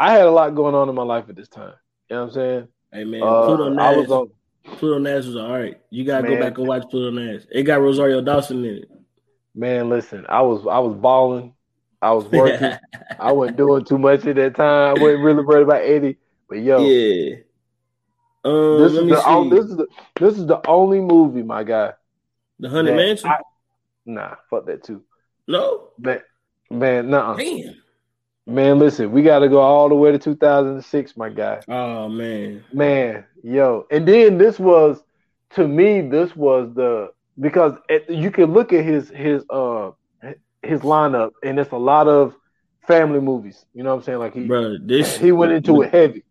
I 0.00 0.14
had 0.14 0.26
a 0.26 0.32
lot 0.32 0.56
going 0.56 0.74
on 0.74 0.88
in 0.88 0.96
my 0.96 1.04
life 1.04 1.26
at 1.28 1.36
this 1.36 1.46
time. 1.48 1.74
You 2.08 2.16
know 2.16 2.22
what 2.22 2.28
I'm 2.28 2.34
saying? 2.34 2.68
Hey 2.92 3.04
man, 3.04 3.22
Uh, 3.22 3.46
Pluto 3.46 3.68
Nash. 3.70 3.96
was 3.96 4.10
on 4.10 4.30
Pluto 4.64 4.98
Nash 4.98 5.24
was 5.26 5.36
all 5.36 5.50
right. 5.50 5.80
You 5.90 6.04
gotta 6.04 6.22
Man. 6.28 6.38
go 6.38 6.40
back 6.44 6.58
and 6.58 6.66
watch 6.68 6.82
Pluto 6.90 7.10
Nash. 7.10 7.42
It 7.50 7.62
got 7.64 7.80
Rosario 7.80 8.20
Dawson 8.20 8.64
in 8.64 8.74
it. 8.76 8.90
man, 9.54 9.88
listen, 9.88 10.24
I 10.28 10.42
was 10.42 10.66
I 10.66 10.78
was 10.78 10.94
balling, 10.96 11.54
I 12.02 12.12
was 12.12 12.26
working. 12.26 12.72
I 13.18 13.32
wasn't 13.32 13.56
doing 13.56 13.84
too 13.84 13.98
much 13.98 14.26
at 14.26 14.36
that 14.36 14.54
time. 14.54 14.96
I 14.96 15.00
wasn't 15.02 15.22
really 15.24 15.44
worried 15.44 15.62
about 15.62 15.82
Eddie. 15.82 16.16
But 16.48 16.58
yo, 16.58 16.84
yeah. 16.86 17.36
Um, 18.44 18.78
this 18.78 18.92
is 18.92 19.08
the 19.08 19.24
on- 19.26 19.48
this 19.50 19.64
is 19.64 19.76
the 19.76 19.86
this 20.20 20.38
is 20.38 20.46
the 20.46 20.60
only 20.68 21.00
movie, 21.00 21.42
my 21.42 21.64
guy. 21.64 21.92
the 22.60 22.68
Haunted 22.68 22.94
Mansion. 22.94 23.28
I- 23.30 23.40
nah, 24.04 24.36
fuck 24.48 24.66
that 24.66 24.84
too. 24.84 25.02
no, 25.48 25.88
Man, 25.98 26.20
man, 26.70 27.10
nah, 27.10 27.34
damn. 27.34 27.74
Man. 28.46 28.78
Listen, 28.78 29.10
we 29.12 29.22
got 29.22 29.40
to 29.40 29.48
go 29.48 29.60
all 29.60 29.88
the 29.88 29.94
way 29.94 30.12
to 30.12 30.18
2006, 30.18 31.16
my 31.16 31.28
guy. 31.28 31.60
Oh 31.68 32.08
man. 32.08 32.64
Man, 32.72 33.24
yo, 33.42 33.86
and 33.90 34.06
then 34.06 34.38
this 34.38 34.58
was 34.58 35.02
to 35.50 35.66
me. 35.66 36.00
This 36.02 36.34
was 36.34 36.72
the 36.74 37.12
because 37.38 37.74
you 38.08 38.30
can 38.30 38.52
look 38.52 38.72
at 38.72 38.84
his 38.84 39.10
his 39.10 39.44
uh 39.50 39.90
his 40.62 40.80
lineup, 40.80 41.32
and 41.42 41.58
it's 41.58 41.72
a 41.72 41.76
lot 41.76 42.08
of 42.08 42.34
family 42.86 43.20
movies. 43.20 43.64
You 43.74 43.82
know 43.82 43.90
what 43.90 43.96
I'm 43.96 44.02
saying? 44.04 44.18
Like 44.18 44.34
he 44.34 44.46
Bro, 44.46 44.78
this 44.82 45.16
he 45.16 45.32
went 45.32 45.52
into 45.52 45.82
it 45.82 45.90
heavy. 45.90 46.22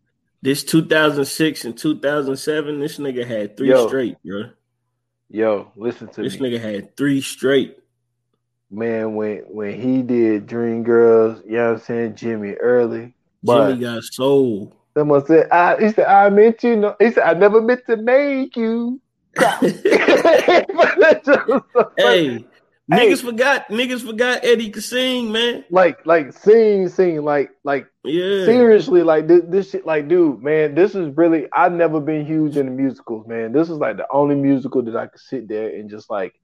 This 0.41 0.63
2006 0.63 1.65
and 1.65 1.75
2007, 1.75 2.79
this 2.79 2.99
nigga 2.99 3.25
had 3.25 3.57
three 3.57 3.69
Yo. 3.69 3.87
straight, 3.87 4.17
bro. 4.23 4.51
Yo, 5.29 5.71
listen 5.75 6.07
to 6.09 6.21
This 6.21 6.39
me, 6.39 6.51
nigga 6.51 6.61
had 6.61 6.95
three 6.95 7.19
straight. 7.19 7.79
Man. 8.75 9.15
When 9.15 9.39
when 9.47 9.79
he 9.79 10.01
did 10.01 10.47
Dream 10.47 10.83
Girls, 10.83 11.41
you 11.45 11.53
know 11.57 11.73
what 11.73 11.79
I'm 11.79 11.85
saying? 11.85 12.15
Jimmy 12.15 12.53
Early, 12.53 13.15
but 13.43 13.69
Jimmy 13.75 13.81
got 13.83 14.03
soul. 14.03 14.73
someone 14.97 15.25
said, 15.25 15.49
I, 15.51 15.77
he 15.81 15.91
said, 15.91 16.05
I 16.07 16.29
meant 16.29 16.63
you. 16.63 16.75
No, 16.75 16.95
he 16.99 17.11
said, 17.11 17.23
I 17.23 17.33
never 17.33 17.61
meant 17.61 17.85
to 17.87 17.97
make 17.97 18.55
you. 18.55 19.01
cry." 19.35 19.57
But 19.61 20.95
that's 20.99 21.25
just 21.25 21.47
so 21.47 21.63
funny. 21.75 21.93
hey, 21.97 22.45
Hey. 22.91 23.09
niggas 23.11 23.23
forgot. 23.23 23.67
Niggas 23.69 24.05
forgot 24.05 24.45
Eddie 24.45 24.69
could 24.69 24.83
sing, 24.83 25.31
man. 25.31 25.65
like 25.71 26.05
like 26.05 26.31
sing 26.33 26.87
sing 26.87 27.23
like 27.23 27.49
like 27.63 27.87
Yeah. 28.03 28.45
seriously 28.45 29.01
like 29.01 29.27
this, 29.27 29.41
this 29.47 29.71
shit 29.71 29.87
like 29.87 30.07
dude 30.07 30.43
man 30.43 30.75
this 30.75 30.93
is 30.93 31.09
really 31.17 31.47
I've 31.51 31.71
never 31.73 31.99
been 31.99 32.25
huge 32.27 32.57
into 32.57 32.71
musicals 32.71 33.25
man 33.27 33.53
this 33.53 33.71
is 33.71 33.77
like 33.79 33.97
the 33.97 34.05
only 34.13 34.35
musical 34.35 34.83
that 34.83 34.95
I 34.95 35.07
could 35.07 35.19
sit 35.19 35.47
there 35.47 35.69
and 35.69 35.89
just 35.89 36.11
like 36.11 36.35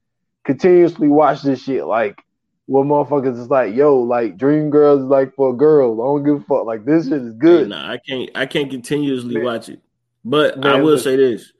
continuously 0.43 1.07
watch 1.07 1.41
this 1.43 1.63
shit 1.63 1.85
like 1.85 2.21
what 2.65 2.85
motherfuckers 2.85 3.39
is 3.39 3.49
like 3.49 3.75
yo 3.75 3.97
like 3.99 4.37
Dream 4.37 4.69
Girls 4.69 5.01
is 5.01 5.07
like 5.07 5.33
for 5.35 5.55
girls 5.55 5.99
I 5.99 6.03
don't 6.03 6.23
give 6.23 6.43
a 6.43 6.45
fuck 6.45 6.65
like 6.65 6.85
this 6.85 7.05
shit 7.05 7.21
is 7.21 7.33
good 7.33 7.69
Nah, 7.69 7.91
I 7.91 7.97
can't. 7.97 8.29
I 8.35 8.45
can't 8.45 8.69
continuously 8.69 9.35
Man. 9.35 9.43
watch 9.43 9.69
it. 9.69 9.81
But 10.23 10.63
I 10.65 10.75
will 10.75 10.91
listen. 10.91 11.03
say 11.03 11.15
this: 11.17 11.51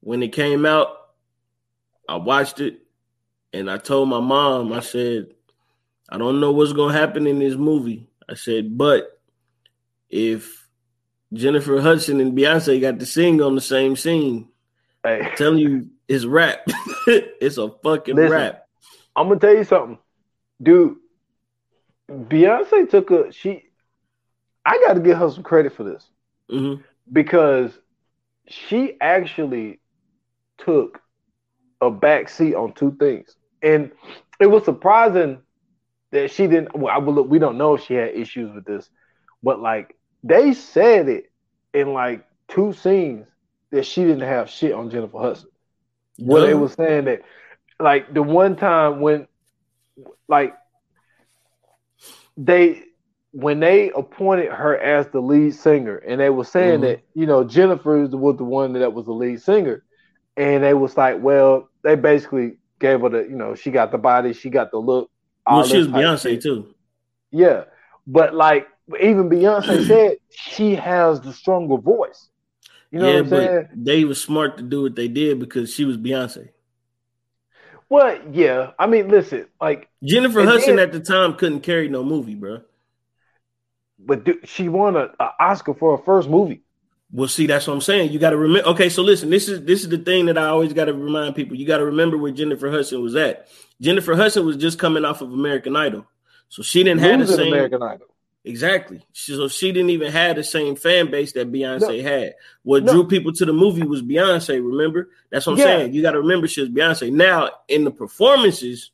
when 0.00 0.22
it 0.22 0.32
came 0.32 0.64
out, 0.64 0.88
I 2.08 2.16
watched 2.16 2.60
it, 2.60 2.78
and 3.52 3.70
I 3.70 3.78
told 3.78 4.08
my 4.08 4.20
mom. 4.20 4.72
I 4.72 4.80
said, 4.80 5.28
"I 6.08 6.18
don't 6.18 6.40
know 6.40 6.52
what's 6.52 6.72
gonna 6.72 6.92
happen 6.92 7.26
in 7.26 7.40
this 7.40 7.56
movie." 7.56 8.06
I 8.28 8.34
said, 8.34 8.78
"But 8.78 9.20
if 10.08 10.68
Jennifer 11.32 11.80
Hudson 11.80 12.20
and 12.20 12.38
Beyonce 12.38 12.80
got 12.80 13.00
to 13.00 13.06
sing 13.06 13.42
on 13.42 13.56
the 13.56 13.60
same 13.60 13.96
scene, 13.96 14.48
hey 15.02 15.22
I'm 15.22 15.36
telling 15.36 15.58
you, 15.58 15.88
it's 16.08 16.24
rap. 16.24 16.60
it's 17.06 17.58
a 17.58 17.70
fucking 17.82 18.16
Listen. 18.16 18.30
rap." 18.30 18.66
I'm 19.16 19.28
gonna 19.28 19.40
tell 19.40 19.54
you 19.54 19.64
something 19.64 19.98
dude 20.62 20.96
Beyonce 22.10 22.88
took 22.88 23.10
a 23.10 23.32
she 23.32 23.64
I 24.64 24.82
got 24.86 24.94
to 24.94 25.00
give 25.00 25.18
her 25.18 25.30
some 25.30 25.42
credit 25.42 25.74
for 25.74 25.84
this 25.84 26.06
hmm 26.50 26.74
because 27.12 27.78
she 28.48 28.96
actually 29.00 29.80
took 30.58 31.00
a 31.80 31.90
back 31.90 32.28
seat 32.28 32.54
on 32.54 32.72
two 32.72 32.96
things, 32.98 33.36
and 33.62 33.90
it 34.40 34.46
was 34.46 34.64
surprising 34.64 35.38
that 36.12 36.30
she 36.30 36.46
didn't. 36.46 36.76
Well, 36.76 36.94
I 36.94 36.98
will 36.98 37.14
look. 37.14 37.28
We 37.28 37.38
don't 37.38 37.58
know 37.58 37.74
if 37.74 37.84
she 37.84 37.94
had 37.94 38.14
issues 38.14 38.54
with 38.54 38.64
this, 38.64 38.88
but 39.42 39.60
like 39.60 39.94
they 40.22 40.54
said 40.54 41.08
it 41.08 41.30
in 41.72 41.92
like 41.92 42.24
two 42.48 42.72
scenes 42.72 43.26
that 43.70 43.86
she 43.86 44.02
didn't 44.02 44.20
have 44.20 44.48
shit 44.50 44.72
on 44.72 44.90
Jennifer 44.90 45.18
Hudson. 45.18 45.50
Well, 46.18 46.44
it 46.44 46.54
was 46.54 46.72
saying 46.74 47.06
that 47.06 47.22
like 47.80 48.12
the 48.12 48.22
one 48.22 48.56
time 48.56 49.00
when 49.00 49.26
like 50.28 50.54
they 52.36 52.82
when 53.32 53.58
they 53.58 53.90
appointed 53.90 54.50
her 54.50 54.78
as 54.78 55.08
the 55.08 55.20
lead 55.20 55.54
singer, 55.54 55.96
and 55.96 56.20
they 56.20 56.30
were 56.30 56.44
saying 56.44 56.78
Mhm. 56.80 56.82
that 56.82 57.00
you 57.14 57.26
know 57.26 57.42
Jennifer 57.44 57.98
was 57.98 58.10
the- 58.10 58.44
one 58.44 58.72
that 58.74 58.92
was 58.92 59.06
the 59.06 59.12
lead 59.12 59.42
singer, 59.42 59.82
and 60.36 60.62
they 60.62 60.74
was 60.74 60.96
like, 60.96 61.20
well, 61.20 61.68
they 61.82 61.96
basically 61.96 62.58
gave 62.78 63.00
her 63.00 63.08
the 63.08 63.22
you 63.22 63.36
know 63.36 63.54
she 63.54 63.70
got 63.70 63.90
the 63.90 63.98
body, 63.98 64.32
she 64.32 64.50
got 64.50 64.70
the 64.70 64.78
look. 64.78 65.10
all 65.46 65.58
Well, 65.58 65.66
she 65.66 65.78
was 65.78 65.88
Beyonce 65.88 66.40
too. 66.40 66.74
Yeah, 67.32 67.64
but 68.06 68.34
like 68.34 68.68
even 69.00 69.28
Beyonce 69.28 69.82
said, 69.86 70.18
she 70.30 70.74
has 70.76 71.20
the 71.20 71.32
stronger 71.32 71.76
voice. 71.76 72.28
You 72.94 73.00
know 73.00 73.08
yeah, 73.08 73.14
what 73.14 73.24
I'm 73.24 73.30
saying? 73.30 73.66
but 73.70 73.84
they 73.84 74.04
was 74.04 74.22
smart 74.22 74.56
to 74.58 74.62
do 74.62 74.82
what 74.82 74.94
they 74.94 75.08
did 75.08 75.40
because 75.40 75.74
she 75.74 75.84
was 75.84 75.96
Beyonce. 75.96 76.50
Well, 77.88 78.20
yeah. 78.30 78.70
I 78.78 78.86
mean, 78.86 79.08
listen, 79.08 79.48
like, 79.60 79.88
Jennifer 80.04 80.44
Hudson 80.44 80.76
then- 80.76 80.88
at 80.88 80.92
the 80.92 81.00
time 81.00 81.34
couldn't 81.34 81.62
carry 81.62 81.88
no 81.88 82.04
movie, 82.04 82.36
bro. 82.36 82.60
but 83.98 84.22
dude, 84.22 84.48
she 84.48 84.68
won 84.68 84.94
a, 84.94 85.10
a 85.18 85.30
Oscar 85.40 85.74
for 85.74 85.96
her 85.96 86.02
first 86.04 86.28
movie. 86.28 86.62
Well, 87.10 87.26
see, 87.26 87.48
that's 87.48 87.66
what 87.66 87.74
I'm 87.74 87.80
saying. 87.80 88.12
You 88.12 88.20
got 88.20 88.30
to 88.30 88.36
remember. 88.36 88.68
Okay, 88.70 88.88
so 88.88 89.02
listen, 89.02 89.28
this 89.28 89.48
is 89.48 89.64
this 89.64 89.82
is 89.82 89.88
the 89.88 89.98
thing 89.98 90.26
that 90.26 90.38
I 90.38 90.46
always 90.46 90.72
got 90.72 90.84
to 90.84 90.94
remind 90.94 91.34
people. 91.34 91.56
You 91.56 91.66
got 91.66 91.78
to 91.78 91.86
remember 91.86 92.16
where 92.16 92.30
Jennifer 92.30 92.70
Hudson 92.70 93.02
was 93.02 93.16
at. 93.16 93.48
Jennifer 93.80 94.14
Hudson 94.14 94.46
was 94.46 94.56
just 94.56 94.78
coming 94.78 95.04
off 95.04 95.20
of 95.20 95.32
American 95.32 95.74
Idol, 95.74 96.06
so 96.48 96.62
she 96.62 96.84
didn't 96.84 97.00
have 97.00 97.18
the 97.18 97.26
same 97.26 97.52
American 97.52 97.82
Idol. 97.82 98.06
Exactly. 98.44 99.04
So 99.12 99.48
she 99.48 99.72
didn't 99.72 99.90
even 99.90 100.12
have 100.12 100.36
the 100.36 100.44
same 100.44 100.76
fan 100.76 101.10
base 101.10 101.32
that 101.32 101.50
Beyonce 101.52 102.02
had. 102.02 102.34
What 102.62 102.84
No. 102.84 102.92
drew 102.92 103.08
people 103.08 103.32
to 103.32 103.44
the 103.44 103.52
movie 103.52 103.82
was 103.84 104.02
Beyonce. 104.02 104.54
Remember? 104.64 105.10
That's 105.30 105.46
what 105.46 105.54
I'm 105.54 105.58
Yeah. 105.58 105.64
saying. 105.64 105.94
You 105.94 106.02
got 106.02 106.12
to 106.12 106.20
remember 106.20 106.46
she 106.46 106.60
was 106.60 106.70
Beyonce. 106.70 107.12
Now 107.12 107.50
in 107.68 107.84
the 107.84 107.90
performances, 107.90 108.90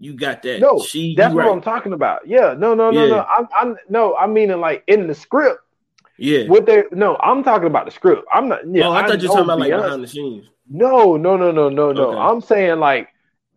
you 0.00 0.14
got 0.14 0.42
that. 0.42 0.60
No, 0.60 0.80
she. 0.80 1.14
That's 1.16 1.34
what 1.34 1.44
right. 1.46 1.52
I'm 1.52 1.60
talking 1.60 1.92
about. 1.92 2.26
Yeah, 2.26 2.54
no, 2.56 2.74
no, 2.74 2.90
no, 2.90 3.04
Yeah. 3.04 3.10
no. 3.16 3.26
I'm, 3.36 3.48
I'm 3.56 3.76
no, 3.88 4.14
I 4.16 4.26
mean 4.26 4.48
like 4.60 4.84
in 4.86 5.06
the 5.06 5.14
script. 5.14 5.60
Yeah. 6.18 6.46
What 6.48 6.66
they 6.66 6.84
no, 6.92 7.16
I'm 7.20 7.42
talking 7.44 7.66
about 7.68 7.84
the 7.86 7.92
script. 7.92 8.24
I'm 8.32 8.48
not. 8.48 8.60
Yeah, 8.68 8.88
oh, 8.88 8.92
I 8.92 9.06
thought 9.06 9.20
you 9.22 9.28
were 9.28 9.34
talking 9.34 9.44
about 9.44 9.60
like 9.60 9.70
Beyonce- 9.72 9.82
behind 9.82 10.02
the 10.04 10.08
scenes. 10.08 10.46
No, 10.70 11.16
no, 11.16 11.36
no, 11.36 11.50
no, 11.50 11.68
no, 11.68 11.92
no. 11.92 12.10
Okay. 12.10 12.18
I'm 12.18 12.40
saying 12.40 12.78
like 12.80 13.08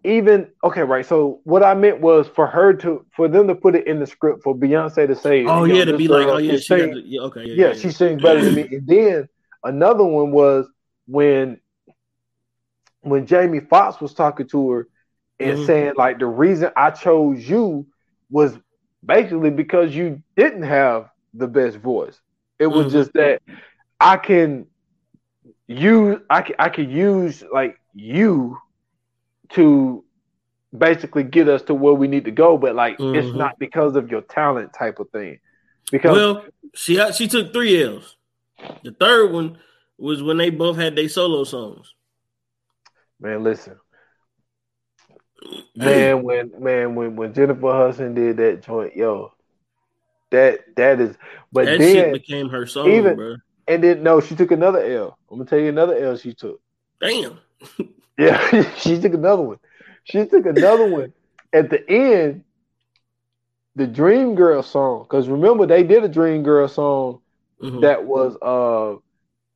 even 0.04 0.48
okay, 0.64 0.82
right. 0.82 1.06
So 1.06 1.42
what 1.44 1.64
I 1.64 1.74
meant 1.74 2.02
was 2.02 2.28
for 2.28 2.48
her 2.48 2.74
to 2.74 3.06
for 3.16 3.28
them 3.28 3.48
to 3.48 3.56
put 3.56 3.76
it 3.76 3.88
in 3.88 4.00
the 4.00 4.08
script 4.08 4.44
for 4.44 4.56
Beyonce 4.56 5.08
to 5.08 5.16
say, 5.16 5.46
Oh 5.46 5.64
yeah, 5.66 5.86
to 5.86 5.98
be 5.98 6.08
like, 6.08 6.28
oh 6.28 6.38
yeah, 6.38 6.54
she 6.54 6.58
sing- 6.58 6.94
the, 6.94 7.02
yeah, 7.06 7.22
okay, 7.22 7.46
yeah, 7.46 7.54
yeah, 7.56 7.68
yeah, 7.68 7.74
she 7.74 7.92
sings 7.92 8.22
better 8.22 8.44
than 8.44 8.56
me. 8.56 8.68
And 8.72 8.88
then 8.88 9.30
another 9.64 10.04
one 10.04 10.32
was 10.32 10.68
when 11.08 11.60
when 13.02 13.26
Jamie 13.26 13.60
Foxx 13.60 14.02
was 14.02 14.14
talking 14.14 14.48
to 14.50 14.72
her 14.72 14.88
and 15.40 15.58
Mhm. 15.58 15.66
saying 15.66 15.94
like 15.98 16.20
the 16.20 16.28
reason 16.28 16.72
I 16.76 16.92
chose 16.92 17.48
you 17.48 17.88
was 18.30 18.58
basically 19.06 19.50
because 19.50 19.96
you 19.96 20.22
didn't 20.36 20.64
have 20.64 21.10
the 21.34 21.48
best 21.48 21.78
voice. 21.78 22.20
It 22.60 22.68
was 22.68 22.88
Mhm. 22.88 22.92
just 22.92 23.14
that 23.14 23.42
I 24.00 24.18
can 24.18 24.68
use 25.68 26.20
I 26.30 26.42
can 26.42 26.56
I 26.60 26.70
can 26.70 26.90
use 26.90 27.44
like 27.52 27.76
you 27.94 28.58
to 29.54 30.04
basically 30.78 31.24
get 31.24 31.48
us 31.50 31.62
to 31.64 31.74
where 31.74 31.94
we 31.94 32.08
need 32.08 32.26
to 32.26 32.32
go, 32.32 32.58
but 32.58 32.76
like 32.76 32.94
it's 33.00 33.28
Mhm. 33.28 33.36
not 33.36 33.60
because 33.60 33.96
of 33.96 34.10
your 34.10 34.22
talent 34.22 34.74
type 34.74 35.00
of 35.00 35.10
thing. 35.10 35.40
Because 35.92 36.16
Well, 36.16 36.46
she 36.74 36.96
she 37.14 37.28
took 37.28 37.52
three 37.52 37.84
L's. 37.84 38.16
The 38.84 38.92
third 38.92 39.32
one 39.34 39.58
was 39.98 40.24
when 40.24 40.38
they 40.38 40.50
both 40.50 40.78
had 40.78 40.96
their 40.96 41.10
solo 41.10 41.44
songs. 41.44 41.94
Man, 43.20 43.44
listen. 43.44 43.78
Man, 45.76 46.24
when 46.24 46.52
man 46.60 46.96
when 46.96 47.16
when 47.16 47.34
Jennifer 47.34 47.72
Hudson 47.74 48.14
did 48.14 48.38
that 48.38 48.62
joint, 48.62 48.96
yo, 48.96 49.34
that 50.30 50.76
that 50.76 51.02
is. 51.02 51.18
But 51.52 51.66
that 51.66 51.80
shit 51.80 51.96
then 51.96 52.14
became 52.14 52.50
her 52.50 52.66
song, 52.66 52.90
even- 52.92 53.16
bro. 53.16 53.36
and 53.68 53.84
then 53.84 54.04
no, 54.04 54.22
she 54.22 54.36
took 54.36 54.52
another 54.52 54.80
L. 54.80 55.18
I'm 55.30 55.38
gonna 55.40 55.50
tell 55.50 55.60
you 55.60 55.70
another 55.70 55.96
L 55.98 56.16
she 56.16 56.34
took. 56.34 56.62
Damn. 57.02 57.40
Yeah, 58.22 58.74
she 58.78 59.00
took 59.00 59.14
another 59.14 59.42
one. 59.44 59.58
She 60.04 60.26
took 60.26 60.46
another 60.46 60.86
one 60.86 61.14
at 61.54 61.70
the 61.70 61.90
end. 61.90 62.44
The 63.76 63.88
Dream 63.88 64.36
Girl 64.36 64.62
song, 64.64 65.04
because 65.04 65.30
remember 65.30 65.66
they 65.66 65.84
did 65.84 66.04
a 66.04 66.10
Dream 66.10 66.44
Girl 66.44 66.68
song 66.68 67.22
Mhm. 67.62 67.82
that 67.82 68.06
was 68.06 68.36
uh 68.42 69.00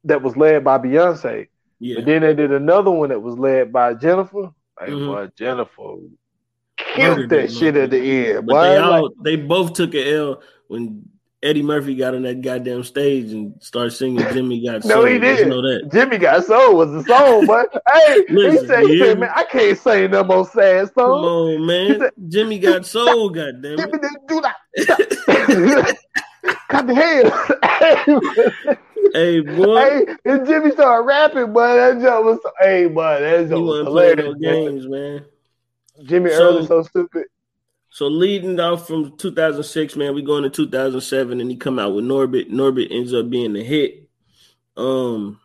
that 0.05 0.22
was 0.22 0.38
led 0.38 0.63
by 0.63 0.78
Beyonce. 0.78 1.47
yeah. 1.80 1.95
But 1.95 2.05
then 2.05 2.22
they 2.22 2.34
did 2.34 2.51
another 2.53 2.91
one 2.91 3.09
that 3.09 3.22
was 3.22 3.38
led 3.38 3.74
by 3.74 3.93
Jennifer. 3.93 4.51
Hey, 4.80 4.91
Mhm. 4.91 5.05
boy, 5.07 5.28
Jennifer 5.38 5.95
killed 6.78 7.30
that 7.30 7.51
shit 7.51 7.76
at 7.76 7.89
the 7.89 7.97
end. 7.99 8.45
But 8.45 8.53
boy. 8.53 8.61
they 8.61 8.80
Like, 8.80 9.01
all 9.01 9.09
they 9.22 9.36
both 9.36 9.74
took 9.74 9.93
an 9.95 10.07
L 10.07 10.41
when 10.68 11.03
Eddie 11.43 11.61
Murphy 11.61 11.95
got 11.95 12.15
on 12.15 12.23
that 12.23 12.41
goddamn 12.41 12.83
stage 12.83 13.31
and 13.31 13.53
started 13.61 13.91
singing 13.91 14.25
Jimmy 14.33 14.63
Got 14.65 14.83
No, 14.86 14.95
Soul. 14.95 15.05
he 15.05 15.19
didn't. 15.19 15.49
know 15.49 15.61
that. 15.61 15.89
Jimmy 15.91 16.17
Got 16.17 16.43
Soul 16.45 16.75
was 16.77 16.91
the 16.91 17.03
song, 17.03 17.45
but 17.45 17.69
hey, 17.93 18.25
he 18.27 18.33
Listen, 18.33 18.67
said, 18.67 18.83
he 18.86 18.97
said, 18.99 19.19
man, 19.19 19.29
I 19.36 19.43
can't 19.43 19.77
sing 19.77 20.09
no 20.11 20.23
more 20.23 20.45
sad 20.47 20.91
Come 20.95 21.11
on, 21.11 21.65
man. 21.67 21.99
said- 21.99 22.11
Jimmy 22.29 22.57
Got 22.57 22.86
Soul, 22.86 23.29
goddamn 23.29 23.77
Jimmy 23.77 23.91
didn't 23.91 24.27
do 24.27 24.41
that. 24.41 24.55
Cut 26.69 26.88
the 26.88 26.95
head. 26.95 28.77
Hey, 29.13 29.39
boy. 29.39 29.77
hey, 29.79 30.05
and 30.25 30.45
Jimmy 30.45 30.71
started 30.71 31.05
rapping, 31.05 31.53
but 31.53 31.75
that 31.75 32.01
joke 32.01 32.25
was, 32.25 32.39
hey, 32.59 32.88
boy, 32.88 33.19
that 33.21 33.43
He 33.43 33.49
joke 33.49 33.63
was 33.65 33.83
hilarious. 33.86 34.25
no 34.25 34.31
man. 34.33 34.39
games, 34.65 34.88
man. 34.88 35.25
Jimmy 36.03 36.31
So- 36.31 36.41
Earl 36.43 36.57
is 36.57 36.67
so 36.67 36.81
stupid. 36.83 37.25
So 37.96 38.08
leading 38.08 38.60
off 38.60 38.88
from 38.88 39.16
2006, 39.16 39.96
man, 39.96 40.14
we 40.14 40.22
going 40.22 40.43
to 40.43 40.50
2007, 40.50 41.39
and 41.39 41.50
he 41.50 41.56
come 41.56 41.80
out 41.80 41.96
with 41.96 42.04
Norbit. 42.04 42.52
Norbit 42.52 42.91
ends 42.91 43.14
up 43.14 43.30
being 43.30 43.56
a 43.56 43.64
hit. 43.64 44.10
Um, 44.76 45.39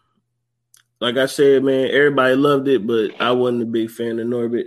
like 0.98 1.16
I 1.16 1.26
said, 1.26 1.62
man, 1.62 1.92
everybody 1.92 2.34
loved 2.34 2.66
it, 2.66 2.84
but 2.84 3.12
I 3.20 3.30
wasn't 3.30 3.62
a 3.62 3.66
big 3.66 3.88
fan 3.88 4.18
of 4.18 4.26
Norbit. 4.26 4.64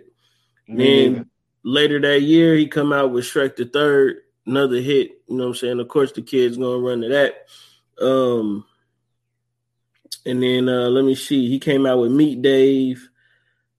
Then 0.66 1.30
later 1.66 2.00
that 2.00 2.22
year, 2.22 2.56
he 2.56 2.70
come 2.70 2.94
out 2.94 3.12
with 3.12 3.26
Shrek 3.26 3.58
the 3.58 3.66
Third, 3.66 4.20
another 4.46 4.80
hit. 4.80 5.22
You 5.28 5.36
know 5.36 5.44
what 5.44 5.50
I'm 5.50 5.56
saying? 5.56 5.80
Of 5.82 5.90
course, 5.90 6.14
the 6.14 6.22
kids 6.22 6.56
gonna 6.56 6.78
run 6.78 7.02
to 7.02 7.10
that. 7.10 7.48
Um, 8.02 8.64
and 10.26 10.42
then 10.42 10.70
uh, 10.70 10.88
let 10.88 11.04
me 11.04 11.16
see, 11.16 11.50
he 11.50 11.60
came 11.60 11.86
out 11.86 12.00
with 12.00 12.14
Meet 12.14 12.42
Dave. 12.42 13.10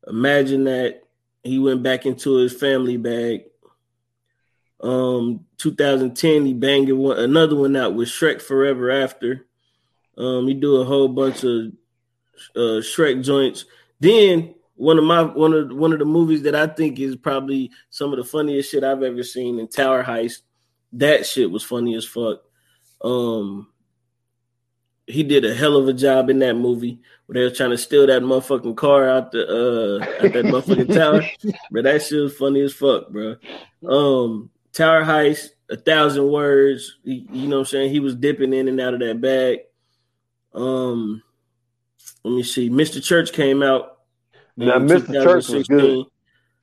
Imagine 0.07 0.65
that. 0.65 1.05
He 1.43 1.59
went 1.59 1.83
back 1.83 2.05
into 2.05 2.35
his 2.37 2.53
family 2.53 2.99
bag. 2.99 3.45
Um, 4.85 5.47
2010, 5.57 6.45
he 6.45 6.53
banged 6.53 6.93
one, 6.93 7.18
another 7.18 7.57
one 7.57 7.74
out 7.74 7.95
with 7.95 8.09
Shrek 8.09 8.43
Forever 8.43 8.91
After. 8.91 9.47
Um, 10.18 10.47
he 10.47 10.53
do 10.53 10.76
a 10.76 10.85
whole 10.85 11.09
bunch 11.09 11.43
of 11.43 11.72
uh, 12.55 12.82
Shrek 12.85 13.24
joints. 13.24 13.64
Then 13.99 14.55
one 14.76 14.99
of 14.99 15.05
my 15.05 15.22
one 15.22 15.55
of 15.55 15.74
one 15.74 15.95
of 15.95 16.01
the 16.01 16.05
movies 16.05 16.43
that 16.43 16.55
I 16.55 16.66
think 16.66 17.01
is 17.01 17.16
probably 17.16 17.70
some 17.89 18.12
of 18.12 18.18
the 18.18 18.24
funniest 18.24 18.70
shit 18.70 18.85
I've 18.85 19.03
ever 19.03 19.22
seen 19.22 19.59
in 19.59 19.68
Tower 19.68 20.05
Heist. 20.05 20.43
That 20.93 21.24
shit 21.24 21.51
was 21.51 21.64
funny 21.64 21.95
as 21.95 22.05
fuck. 22.05 22.43
Um, 23.03 23.68
he 25.07 25.22
did 25.22 25.47
a 25.47 25.55
hell 25.55 25.76
of 25.76 25.89
a 25.89 25.95
job 25.95 26.28
in 26.28 26.41
that 26.41 26.55
movie 26.55 27.01
where 27.24 27.35
they 27.35 27.45
was 27.45 27.57
trying 27.57 27.70
to 27.70 27.78
steal 27.78 28.07
that 28.07 28.22
motherfucking 28.22 28.76
car 28.76 29.09
out 29.09 29.32
the 29.32 29.47
uh 29.47 30.24
out 30.24 30.32
that 30.32 30.45
motherfucking 30.45 30.95
tower. 30.95 31.22
But 31.70 31.85
that 31.85 32.03
shit 32.03 32.20
was 32.20 32.37
funny 32.37 32.61
as 32.61 32.74
fuck, 32.74 33.09
bro. 33.09 33.37
Um, 33.87 34.51
Tower 34.75 35.05
Heist, 35.05 35.51
a 35.70 35.77
thousand 35.77 36.29
words. 36.31 36.99
He, 37.05 37.27
you 37.31 37.49
know 37.49 37.57
what 37.57 37.61
I'm 37.61 37.66
saying? 37.66 37.91
He 37.91 38.01
was 38.01 38.14
dipping 38.14 38.53
in 38.53 38.68
and 38.68 38.81
out 38.81 38.95
of 38.95 39.01
that 39.01 39.20
bag. 39.20 39.61
Um, 40.53 41.22
let 42.22 42.35
me 42.35 42.43
see. 42.43 42.70
Mr. 42.70 43.03
Church 43.03 43.33
came 43.33 43.62
out. 43.62 43.99
Now, 44.57 44.79
Mr. 44.79 45.12
Church 45.22 45.49
was 45.49 45.66
good. 45.66 46.07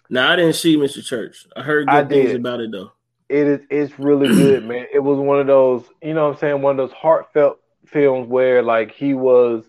Now 0.10 0.30
I 0.30 0.36
didn't 0.36 0.56
see 0.56 0.76
Mr. 0.76 1.04
Church. 1.04 1.48
I 1.56 1.62
heard 1.62 1.88
good 1.88 1.96
I 1.96 2.04
things 2.04 2.34
about 2.34 2.60
it 2.60 2.72
though. 2.72 2.92
it 3.30 3.48
is 3.48 3.62
it's 3.70 3.98
really 3.98 4.28
good, 4.36 4.66
man. 4.66 4.88
It 4.94 5.00
was 5.00 5.18
one 5.18 5.40
of 5.40 5.48
those, 5.48 5.86
you 6.02 6.14
know 6.14 6.28
what 6.28 6.34
I'm 6.34 6.40
saying, 6.40 6.62
one 6.62 6.78
of 6.78 6.90
those 6.90 6.96
heartfelt 6.96 7.60
films 7.86 8.28
where 8.28 8.62
like 8.62 8.92
he 8.92 9.14
was 9.14 9.64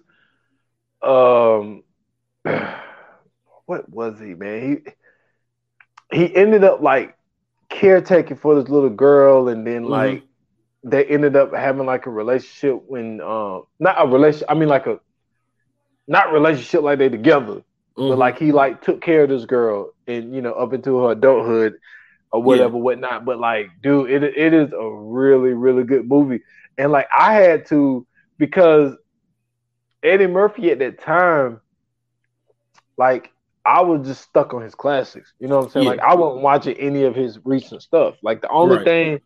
um 1.01 1.85
what 3.67 3.89
was 3.89 4.19
he, 4.19 4.35
man? 4.35 4.83
He 6.11 6.19
he 6.19 6.35
ended 6.35 6.65
up 6.65 6.81
like 6.81 7.17
caretaking 7.73 8.37
for 8.39 8.57
this 8.57 8.71
little 8.71 8.91
girl 8.91 9.49
and 9.49 9.67
then 9.67 9.85
Mhm. 9.87 9.89
like 9.89 10.25
they 10.85 11.05
ended 11.07 11.37
up 11.37 11.55
having 11.55 11.87
like 11.87 12.07
a 12.07 12.11
relationship 12.11 12.83
when 12.87 13.21
um 13.21 13.65
not 13.81 13.97
a 13.99 14.07
relationship 14.09 14.51
I 14.51 14.55
mean 14.55 14.69
like 14.69 14.87
a 14.87 15.01
not 16.09 16.33
relationship 16.33 16.83
like 16.83 16.99
they 16.99 17.09
together 17.09 17.63
but 18.07 18.19
Mhm. 18.19 18.19
like 18.19 18.39
he 18.39 18.53
like 18.53 18.83
took 18.83 19.01
care 19.01 19.25
of 19.25 19.31
this 19.31 19.45
girl 19.47 19.91
and 20.07 20.35
you 20.35 20.43
know 20.43 20.53
up 20.53 20.73
into 20.73 20.99
her 20.99 21.13
adulthood 21.13 21.75
or 22.33 22.43
whatever 22.43 22.77
whatnot 22.77 23.25
but 23.25 23.39
like 23.39 23.67
dude 23.83 24.11
it 24.11 24.23
it 24.23 24.53
is 24.55 24.73
a 24.73 24.91
really 24.91 25.53
really 25.53 25.85
good 25.85 26.07
movie 26.09 26.41
and 26.79 26.93
like 26.93 27.07
i 27.17 27.35
had 27.35 27.67
to 27.67 28.07
because 28.39 28.97
eddie 30.03 30.27
murphy 30.27 30.71
at 30.71 30.79
that 30.79 30.99
time 31.01 31.61
like 32.97 33.31
i 33.65 33.81
was 33.81 34.07
just 34.07 34.23
stuck 34.23 34.55
on 34.55 34.63
his 34.63 34.75
classics 34.75 35.33
you 35.39 35.49
know 35.49 35.57
what 35.59 35.65
i'm 35.67 35.71
saying 35.71 35.85
Yeah. 35.87 35.93
like 35.93 36.01
i 36.01 36.15
wasn't 36.15 36.43
watching 36.43 36.77
any 36.79 37.05
of 37.05 37.15
his 37.15 37.39
recent 37.45 37.83
stuff 37.83 38.17
like 38.23 38.41
the 38.43 38.49
only 38.49 38.77
Right. 38.77 38.85
thing 38.85 39.21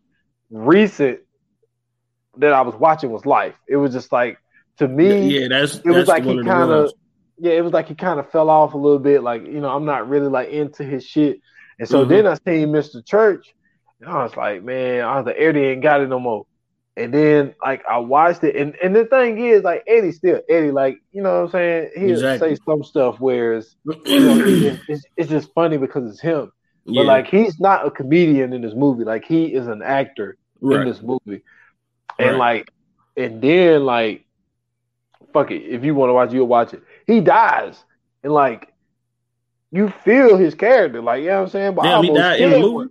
recent 0.50 1.20
that 2.38 2.52
I 2.52 2.60
was 2.60 2.74
watching 2.74 3.10
was 3.10 3.24
Life. 3.24 3.54
It 3.66 3.76
was 3.76 3.92
just 3.92 4.12
like 4.12 4.38
to 4.78 4.86
me, 4.86 5.40
yeah, 5.40 5.48
that's 5.48 5.76
it 5.84 5.90
was 5.90 6.06
like 6.06 6.24
he 6.24 6.36
kind 6.44 6.70
of 6.70 6.92
yeah, 7.38 7.52
it 7.52 7.64
was 7.64 7.72
like 7.72 7.88
he 7.88 7.94
kind 7.94 8.20
of 8.20 8.30
fell 8.30 8.50
off 8.50 8.74
a 8.74 8.76
little 8.78 8.98
bit. 8.98 9.22
Like 9.22 9.46
you 9.46 9.60
know, 9.60 9.70
I'm 9.74 9.86
not 9.86 10.08
really 10.08 10.28
like 10.28 10.50
into 10.50 10.84
his 10.84 11.04
shit. 11.04 11.40
And 11.78 11.88
so 11.88 12.04
Mhm. 12.04 12.08
then 12.08 12.26
I 12.26 12.34
seen 12.46 12.68
Mr. 12.68 13.04
Church, 13.04 13.54
and 14.00 14.10
I 14.10 14.22
was 14.22 14.36
like, 14.36 14.62
man, 14.62 15.04
I 15.04 15.16
was 15.16 15.26
like, 15.26 15.36
Eddie 15.38 15.60
ain't 15.64 15.82
got 15.82 16.00
it 16.02 16.08
no 16.08 16.20
more. 16.20 16.46
And 16.98 17.12
then 17.12 17.54
like 17.62 17.82
I 17.88 17.98
watched 17.98 18.42
it, 18.42 18.56
and 18.56 18.74
and 18.82 18.96
the 18.96 19.04
thing 19.04 19.38
is, 19.38 19.62
like 19.62 19.84
Eddie 19.86 20.12
still 20.12 20.40
Eddie, 20.48 20.70
like 20.70 20.96
you 21.12 21.22
know 21.22 21.34
what 21.42 21.44
I'm 21.44 21.50
saying. 21.50 21.90
He'll 21.94 22.10
Exactly. 22.12 22.54
say 22.54 22.60
some 22.66 22.82
stuff 22.82 23.20
where 23.20 23.52
it's, 23.54 23.76
you 23.84 23.94
know, 24.20 24.38
it's, 24.40 24.62
just, 24.62 24.80
it's, 24.88 25.04
it's 25.16 25.30
just 25.30 25.52
funny 25.54 25.76
because 25.76 26.10
it's 26.10 26.20
him. 26.22 26.50
yeah, 26.86 27.02
But 27.02 27.06
like 27.06 27.26
he's 27.26 27.60
not 27.60 27.86
a 27.86 27.90
comedian 27.90 28.54
in 28.54 28.62
this 28.62 28.74
movie. 28.74 29.04
Like 29.04 29.26
he 29.26 29.46
is 29.46 29.66
an 29.66 29.82
actor 29.82 30.38
in 30.62 30.84
this 30.86 31.02
movie. 31.02 31.42
And 32.18 32.38
Right. 32.38 32.64
like, 32.64 32.72
and 33.18 33.42
then 33.42 33.84
like, 33.84 34.24
fuck 35.34 35.50
it. 35.50 35.62
If 35.64 35.84
you 35.84 35.94
want 35.94 36.08
to 36.08 36.14
watch, 36.14 36.32
you'll 36.32 36.46
watch 36.46 36.72
it. 36.72 36.82
He 37.06 37.20
dies, 37.20 37.84
and 38.22 38.32
like, 38.32 38.72
you 39.70 39.92
feel 40.02 40.38
his 40.38 40.54
character. 40.54 41.02
Like 41.02 41.20
you 41.20 41.28
know 41.28 41.36
what 41.40 41.42
I'm 41.42 41.48
saying. 41.50 41.74
But 41.74 41.82
Damn, 41.82 42.04
he 42.04 42.14
died 42.14 42.40
in 42.40 42.50
the 42.52 42.58
movie. 42.58 42.90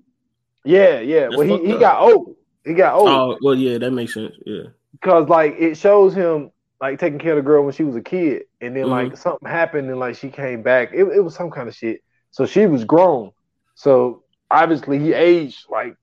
Yeah, 0.63 0.99
yeah. 0.99 1.21
That's 1.29 1.37
well, 1.37 1.47
he, 1.47 1.65
he 1.65 1.73
up. 1.73 1.79
got 1.79 2.01
old. 2.01 2.35
He 2.65 2.73
got 2.73 2.95
old 2.95 3.09
Oh 3.09 3.37
well, 3.41 3.55
yeah, 3.55 3.77
that 3.77 3.91
makes 3.91 4.13
sense. 4.13 4.35
Yeah, 4.45 4.63
because 4.91 5.29
like 5.29 5.55
it 5.59 5.75
shows 5.77 6.13
him 6.15 6.51
like 6.81 6.99
taking 6.99 7.19
care 7.19 7.33
of 7.33 7.37
the 7.37 7.41
girl 7.47 7.63
when 7.63 7.73
she 7.73 7.83
was 7.83 7.95
a 7.95 8.01
kid, 8.01 8.43
and 8.61 8.75
then 8.75 8.83
Mm-hmm. 8.85 9.09
like 9.11 9.17
something 9.17 9.47
happened, 9.47 9.89
and 9.89 9.99
like 9.99 10.15
she 10.15 10.29
came 10.29 10.61
back. 10.63 10.89
It, 10.93 11.03
it 11.05 11.21
was 11.23 11.35
some 11.35 11.51
kind 11.51 11.67
of 11.69 11.75
shit. 11.75 12.01
So 12.31 12.45
she 12.45 12.65
was 12.65 12.83
grown. 12.83 13.31
So 13.75 14.23
obviously 14.51 14.99
he 14.99 15.13
aged 15.13 15.65
like 15.69 15.95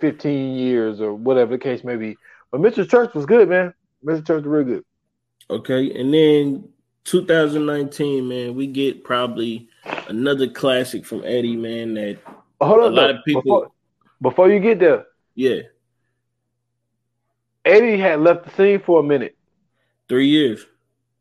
15 0.00 0.56
years 0.56 1.00
or 1.00 1.14
whatever 1.14 1.52
the 1.52 1.58
case 1.58 1.82
may 1.84 1.96
be. 1.96 2.16
But 2.50 2.60
Mr. 2.60 2.88
Church 2.88 3.14
was 3.14 3.26
good, 3.26 3.48
man. 3.48 3.72
Mr. 4.04 4.26
Church 4.26 4.44
was 4.44 4.46
real 4.46 4.64
good. 4.64 4.84
okay. 5.50 5.92
And 5.98 6.12
then 6.14 6.68
2019, 7.04 8.28
man, 8.28 8.54
we 8.54 8.66
get 8.66 9.04
probably 9.04 9.68
another 10.08 10.48
classic 10.48 11.04
from 11.04 11.22
Eddie, 11.24 11.56
man. 11.56 11.94
That 11.94 12.18
Hold 12.60 12.80
A 12.80 12.82
on, 12.84 12.94
lot 12.94 13.06
though. 13.06 13.10
of 13.18 13.24
people- 13.24 13.42
Before, 13.42 13.70
before 14.20 14.50
you 14.50 14.60
get 14.60 14.78
there, 14.78 15.04
yeah, 15.34 15.62
Eddie 17.64 17.98
had 17.98 18.20
left 18.20 18.44
the 18.44 18.50
scene 18.50 18.80
for 18.80 19.00
a 19.00 19.02
minute, 19.02 19.36
three 20.08 20.28
years. 20.28 20.66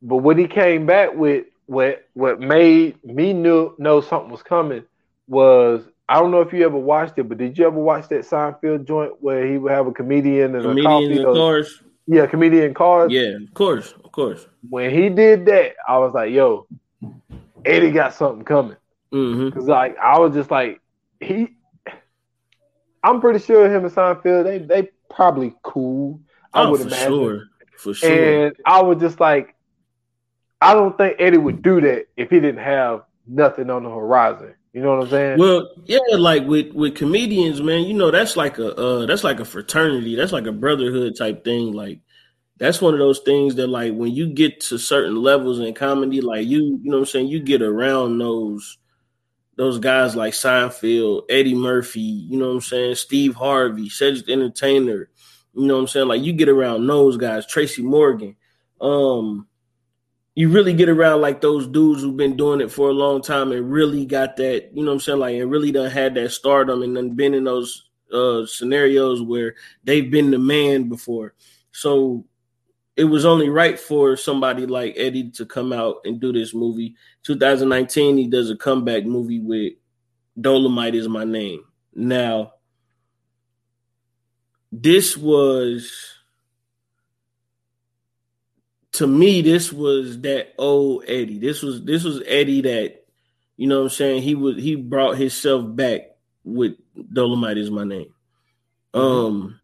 but 0.01 0.17
what 0.17 0.37
he 0.37 0.47
came 0.47 0.85
back 0.85 1.13
with, 1.13 1.45
what 1.67 2.05
what 2.13 2.39
made 2.39 3.03
me 3.03 3.33
knew 3.33 3.73
know 3.77 4.01
something 4.01 4.31
was 4.31 4.43
coming 4.43 4.83
was 5.27 5.83
I 6.09 6.15
don't 6.19 6.31
know 6.31 6.41
if 6.41 6.51
you 6.51 6.65
ever 6.65 6.77
watched 6.77 7.17
it, 7.17 7.29
but 7.29 7.37
did 7.37 7.57
you 7.57 7.65
ever 7.65 7.79
watch 7.79 8.09
that 8.09 8.25
Seinfeld 8.25 8.85
joint 8.85 9.13
where 9.21 9.45
he 9.47 9.57
would 9.57 9.71
have 9.71 9.87
a 9.87 9.91
comedian 9.93 10.55
and 10.55 10.65
a 10.65 10.69
Comedians 10.69 11.19
coffee? 11.19 11.21
and 11.23 11.35
cars. 11.35 11.83
yeah, 12.07 12.25
comedian 12.25 12.73
cars. 12.73 13.11
Yeah, 13.13 13.37
of 13.37 13.53
course, 13.53 13.93
of 14.03 14.11
course. 14.11 14.45
When 14.69 14.91
he 14.91 15.09
did 15.09 15.45
that, 15.45 15.75
I 15.87 15.97
was 15.99 16.13
like, 16.13 16.31
"Yo, 16.31 16.67
Eddie 17.63 17.91
got 17.91 18.13
something 18.13 18.43
coming." 18.43 18.77
hmm 19.11 19.49
Cause 19.51 19.67
like 19.67 19.97
I 19.99 20.17
was 20.19 20.33
just 20.33 20.49
like 20.51 20.81
he, 21.19 21.55
I'm 23.03 23.21
pretty 23.21 23.39
sure 23.39 23.65
him 23.73 23.85
and 23.85 23.93
Seinfeld 23.93 24.43
they 24.43 24.57
they 24.57 24.89
probably 25.13 25.53
cool. 25.63 26.19
I 26.53 26.63
Oh, 26.63 26.71
would 26.71 26.81
for 26.81 26.87
imagine. 26.87 27.13
sure, 27.13 27.43
for 27.77 27.93
sure. 27.93 28.11
And 28.11 28.55
I 28.65 28.81
was 28.81 28.99
just 28.99 29.19
like, 29.19 29.55
I 30.59 30.73
don't 30.73 30.97
think 30.97 31.15
Eddie 31.19 31.37
would 31.37 31.61
do 31.61 31.81
that 31.81 32.05
if 32.17 32.29
he 32.29 32.39
didn't 32.39 32.63
have 32.63 33.03
nothing 33.27 33.69
on 33.69 33.83
the 33.83 33.89
horizon. 33.89 34.53
You 34.73 34.81
know 34.81 34.95
what 34.95 35.03
I'm 35.03 35.09
saying? 35.09 35.39
Well, 35.39 35.69
yeah, 35.85 35.99
like 36.17 36.45
with 36.45 36.73
with 36.73 36.95
comedians, 36.95 37.61
man, 37.61 37.83
you 37.83 37.93
know 37.93 38.09
that's 38.11 38.37
like 38.37 38.57
a 38.57 38.73
uh, 38.75 39.05
that's 39.05 39.23
like 39.23 39.39
a 39.39 39.45
fraternity, 39.45 40.15
that's 40.15 40.31
like 40.31 40.45
a 40.47 40.51
brotherhood 40.51 41.17
type 41.17 41.43
thing. 41.43 41.73
Like 41.73 41.99
that's 42.57 42.81
one 42.81 42.93
of 42.93 42.99
those 42.99 43.19
things 43.19 43.55
that 43.55 43.67
like 43.67 43.93
when 43.93 44.13
you 44.13 44.27
get 44.27 44.61
to 44.61 44.77
certain 44.77 45.15
levels 45.15 45.59
in 45.59 45.73
comedy, 45.73 46.21
like 46.21 46.47
you, 46.47 46.79
you 46.81 46.89
know 46.89 46.97
what 46.97 46.99
I'm 46.99 47.05
saying, 47.07 47.27
you 47.27 47.41
get 47.41 47.61
around 47.61 48.17
those 48.19 48.77
those 49.57 49.79
guys 49.79 50.15
like 50.15 50.33
Seinfeld, 50.33 51.23
Eddie 51.29 51.53
Murphy, 51.55 51.99
you 51.99 52.37
know 52.39 52.47
what 52.47 52.53
I'm 52.55 52.61
saying, 52.61 52.95
Steve 52.95 53.35
Harvey, 53.35 53.89
Cedric 53.89 54.29
Entertainer, 54.29 55.09
you 55.53 55.67
know 55.67 55.75
what 55.75 55.81
I'm 55.81 55.87
saying? 55.87 56.07
Like 56.07 56.21
you 56.21 56.33
get 56.33 56.49
around 56.49 56.87
those 56.87 57.17
guys, 57.17 57.45
Tracy 57.45 57.81
Morgan. 57.81 58.35
Um 58.79 59.47
you 60.33 60.49
really 60.49 60.73
get 60.73 60.89
around 60.89 61.21
like 61.21 61.41
those 61.41 61.67
dudes 61.67 62.01
who've 62.01 62.15
been 62.15 62.37
doing 62.37 62.61
it 62.61 62.71
for 62.71 62.89
a 62.89 62.93
long 62.93 63.21
time 63.21 63.51
and 63.51 63.69
really 63.69 64.05
got 64.05 64.37
that, 64.37 64.69
you 64.73 64.83
know 64.83 64.91
what 64.91 64.95
I'm 64.95 64.99
saying? 65.01 65.19
Like, 65.19 65.35
and 65.35 65.51
really 65.51 65.71
done 65.73 65.91
had 65.91 66.15
that 66.15 66.31
stardom 66.31 66.83
and 66.83 66.95
then 66.95 67.15
been 67.15 67.33
in 67.33 67.43
those 67.43 67.89
uh, 68.13 68.45
scenarios 68.45 69.21
where 69.21 69.55
they've 69.83 70.09
been 70.09 70.31
the 70.31 70.39
man 70.39 70.87
before. 70.87 71.33
So 71.73 72.25
it 72.95 73.05
was 73.05 73.25
only 73.25 73.49
right 73.49 73.79
for 73.79 74.15
somebody 74.15 74.65
like 74.65 74.93
Eddie 74.97 75.31
to 75.31 75.45
come 75.45 75.73
out 75.73 75.97
and 76.05 76.19
do 76.19 76.31
this 76.31 76.53
movie. 76.53 76.95
2019, 77.23 78.17
he 78.17 78.27
does 78.27 78.49
a 78.49 78.55
comeback 78.55 79.05
movie 79.05 79.39
with 79.39 79.73
Dolomite 80.39 80.95
is 80.95 81.09
my 81.09 81.25
name. 81.25 81.63
Now, 81.93 82.53
this 84.71 85.17
was 85.17 86.11
to 88.93 89.07
me, 89.07 89.41
this 89.41 89.71
was 89.71 90.19
that 90.21 90.53
old 90.57 91.05
Eddie. 91.07 91.39
This 91.39 91.61
was 91.61 91.83
this 91.83 92.03
was 92.03 92.21
Eddie 92.25 92.61
that, 92.61 93.05
you 93.57 93.67
know 93.67 93.77
what 93.79 93.83
I'm 93.83 93.89
saying, 93.89 94.21
he 94.21 94.35
was 94.35 94.57
he 94.57 94.75
brought 94.75 95.17
himself 95.17 95.63
back 95.75 96.01
with 96.43 96.73
Dolomite 97.11 97.57
is 97.57 97.71
my 97.71 97.83
name. 97.83 98.13
Um 98.93 99.60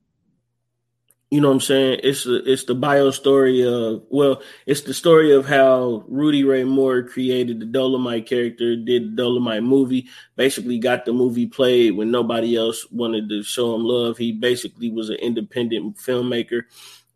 you 1.29 1.41
know 1.41 1.49
what 1.49 1.55
I'm 1.55 1.61
saying? 1.61 1.99
It's 2.03 2.25
a, 2.25 2.35
it's 2.49 2.63
the 2.63 2.75
bio 2.75 3.11
story 3.11 3.65
of 3.65 4.03
well, 4.09 4.41
it's 4.65 4.81
the 4.81 4.93
story 4.93 5.33
of 5.33 5.45
how 5.45 6.05
Rudy 6.07 6.45
Ray 6.45 6.63
Moore 6.63 7.03
created 7.03 7.59
the 7.59 7.65
Dolomite 7.65 8.25
character, 8.25 8.77
did 8.77 9.11
the 9.11 9.15
Dolomite 9.15 9.63
movie, 9.63 10.07
basically 10.37 10.79
got 10.79 11.03
the 11.03 11.11
movie 11.11 11.47
played 11.47 11.97
when 11.97 12.11
nobody 12.11 12.55
else 12.55 12.89
wanted 12.91 13.27
to 13.29 13.43
show 13.43 13.75
him 13.75 13.83
love. 13.83 14.17
He 14.17 14.31
basically 14.31 14.89
was 14.89 15.09
an 15.09 15.17
independent 15.17 15.97
filmmaker. 15.97 16.63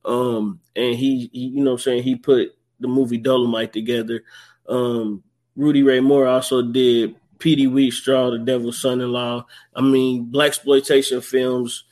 Um, 0.04 0.60
and 0.76 0.96
he, 0.96 1.30
he 1.32 1.48
you 1.48 1.64
know 1.64 1.72
what 1.72 1.80
I'm 1.80 1.84
saying, 1.84 2.04
he 2.04 2.16
put 2.16 2.54
the 2.82 2.90
movie 2.90 3.18
Dolomite 3.18 3.72
together. 3.72 4.24
Um, 4.68 5.24
Rudy 5.56 5.84
Ray 5.84 6.02
Moore 6.02 6.28
also 6.28 6.62
did 6.62 7.16
Petey 7.40 7.68
Wheatstraw, 7.68 8.32
The 8.32 8.44
Devil's 8.44 8.82
Son-in-Law. 8.82 9.46
I 9.74 9.82
mean, 9.82 10.26
black 10.26 10.48
exploitation 10.48 11.22
films 11.22 11.86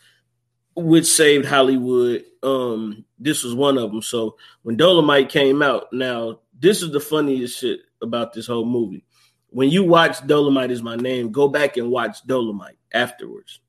which 0.83 1.05
saved 1.05 1.45
Hollywood. 1.45 2.23
Um, 2.43 3.05
this 3.17 3.43
was 3.43 3.53
one 3.53 3.77
of 3.77 3.91
them. 3.91 4.01
So 4.01 4.37
when 4.63 4.77
Dolomite 4.77 5.29
came 5.29 5.61
out, 5.61 5.91
now 5.91 6.39
this 6.57 6.81
is 6.81 6.91
the 6.91 6.99
funniest 6.99 7.59
shit 7.59 7.81
about 8.01 8.33
this 8.33 8.47
whole 8.47 8.65
movie. 8.65 9.05
When 9.49 9.69
you 9.69 9.83
watch 9.83 10.25
Dolomite 10.25 10.71
is 10.71 10.83
my 10.83 10.95
name, 10.95 11.31
go 11.31 11.47
back 11.47 11.77
and 11.77 11.89
watch 11.89 12.25
Dolomite 12.25 12.77
afterwards, 12.93 13.59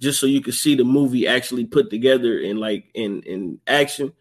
just 0.00 0.20
so 0.20 0.26
you 0.26 0.40
can 0.40 0.52
see 0.52 0.74
the 0.74 0.84
movie 0.84 1.26
actually 1.26 1.64
put 1.64 1.90
together 1.90 2.38
in 2.38 2.58
like 2.58 2.84
in 2.94 3.22
in 3.22 3.60
action, 3.66 4.12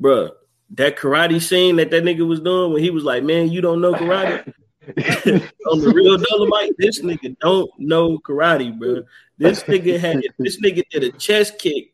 bruh. 0.00 0.30
That 0.70 0.98
karate 0.98 1.40
scene 1.40 1.76
that 1.76 1.90
that 1.92 2.02
nigga 2.02 2.26
was 2.26 2.40
doing 2.40 2.72
when 2.72 2.82
he 2.82 2.90
was 2.90 3.04
like, 3.04 3.22
"Man, 3.22 3.50
you 3.50 3.60
don't 3.60 3.80
know 3.80 3.94
karate." 3.94 4.52
on 5.66 5.80
the 5.80 5.92
real 5.92 6.16
Dolomite, 6.16 6.72
this 6.78 7.02
nigga 7.02 7.36
don't 7.40 7.70
know 7.78 8.18
karate, 8.18 8.76
bro. 8.78 9.02
This 9.36 9.64
nigga 9.64 9.98
had 9.98 10.22
this 10.38 10.60
nigga 10.60 10.82
did 10.90 11.02
a 11.02 11.10
chest 11.10 11.58
kick, 11.58 11.92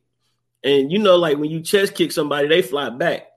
and 0.62 0.92
you 0.92 0.98
know, 0.98 1.16
like 1.16 1.38
when 1.38 1.50
you 1.50 1.62
chest 1.62 1.94
kick 1.94 2.12
somebody, 2.12 2.48
they 2.48 2.60
fly 2.60 2.90
back. 2.90 3.28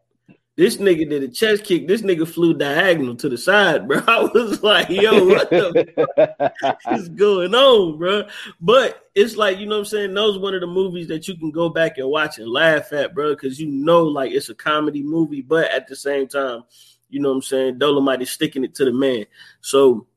This 0.57 0.77
nigga 0.77 1.09
did 1.09 1.23
a 1.23 1.27
chest 1.29 1.63
kick. 1.63 1.87
This 1.87 2.01
nigga 2.01 2.27
flew 2.27 2.53
diagonal 2.53 3.15
to 3.15 3.29
the 3.29 3.37
side, 3.37 3.87
bro. 3.87 4.01
I 4.07 4.23
was 4.23 4.61
like, 4.61 4.89
yo, 4.89 5.25
what 5.25 5.49
the 5.49 6.53
is 6.91 7.09
going 7.09 7.55
on, 7.55 7.97
bro? 7.97 8.23
But 8.59 9.09
it's 9.15 9.37
like, 9.37 9.57
you 9.57 9.65
know 9.65 9.75
what 9.75 9.79
I'm 9.79 9.85
saying? 9.85 10.13
Those 10.13 10.37
one 10.37 10.53
of 10.53 10.61
the 10.61 10.67
movies 10.67 11.07
that 11.09 11.27
you 11.27 11.37
can 11.37 11.51
go 11.51 11.69
back 11.69 11.97
and 11.97 12.09
watch 12.09 12.39
and 12.39 12.49
laugh 12.49 12.91
at, 12.91 13.13
bro, 13.13 13.35
because 13.35 13.59
you 13.59 13.67
know, 13.67 14.03
like 14.03 14.31
it's 14.31 14.49
a 14.49 14.55
comedy 14.55 15.03
movie, 15.03 15.41
but 15.41 15.71
at 15.71 15.87
the 15.87 15.95
same 15.95 16.27
time, 16.27 16.63
you 17.09 17.19
know 17.19 17.29
what 17.29 17.35
I'm 17.35 17.41
saying? 17.41 17.79
Dolomite 17.79 18.21
is 18.21 18.31
sticking 18.31 18.63
it 18.63 18.75
to 18.75 18.85
the 18.85 18.93
man. 18.93 19.25
So, 19.61 20.07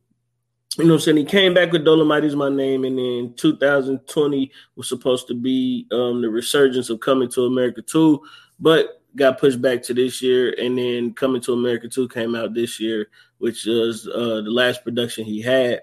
you 0.76 0.84
know 0.84 0.94
what 0.94 0.94
I'm 0.94 1.00
saying? 1.00 1.16
He 1.18 1.24
came 1.24 1.54
back 1.54 1.72
with 1.72 1.84
Dolomite 1.84 2.24
is 2.24 2.36
my 2.36 2.48
name, 2.48 2.84
and 2.84 2.98
then 2.98 3.34
2020 3.36 4.50
was 4.76 4.88
supposed 4.88 5.26
to 5.28 5.34
be 5.34 5.86
um, 5.92 6.22
the 6.22 6.28
resurgence 6.28 6.90
of 6.90 7.00
Coming 7.00 7.30
to 7.30 7.46
America 7.46 7.82
2, 7.82 8.20
but 8.60 9.02
got 9.16 9.38
pushed 9.38 9.60
back 9.60 9.82
to 9.82 9.94
this 9.94 10.22
year. 10.22 10.54
And 10.58 10.78
then 10.78 11.14
Coming 11.14 11.42
to 11.42 11.52
America 11.52 11.88
2 11.88 12.08
came 12.08 12.34
out 12.34 12.54
this 12.54 12.78
year, 12.78 13.08
which 13.38 13.66
was 13.66 14.06
uh, 14.08 14.42
the 14.42 14.50
last 14.50 14.84
production 14.84 15.24
he 15.24 15.42
had 15.42 15.82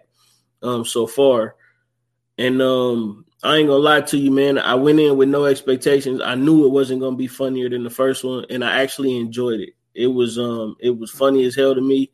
um, 0.63 0.85
so 0.85 1.07
far. 1.07 1.55
And 2.37 2.61
um, 2.61 3.25
I 3.43 3.57
ain't 3.57 3.67
gonna 3.67 3.79
lie 3.79 4.01
to 4.01 4.17
you, 4.17 4.31
man. 4.31 4.57
I 4.57 4.75
went 4.75 4.99
in 4.99 5.17
with 5.17 5.29
no 5.29 5.45
expectations. 5.45 6.19
I 6.19 6.35
knew 6.35 6.65
it 6.65 6.71
wasn't 6.71 7.01
gonna 7.01 7.15
be 7.15 7.27
funnier 7.27 7.69
than 7.69 7.83
the 7.83 7.89
first 7.89 8.23
one, 8.23 8.45
and 8.49 8.65
I 8.65 8.81
actually 8.81 9.15
enjoyed 9.17 9.59
it. 9.59 9.74
It 9.95 10.07
was 10.07 10.37
um, 10.37 10.75
it 10.79 10.97
was 10.97 11.11
funny 11.11 11.45
as 11.45 11.55
hell 11.55 11.73
to 11.73 11.81
me. 11.81 12.11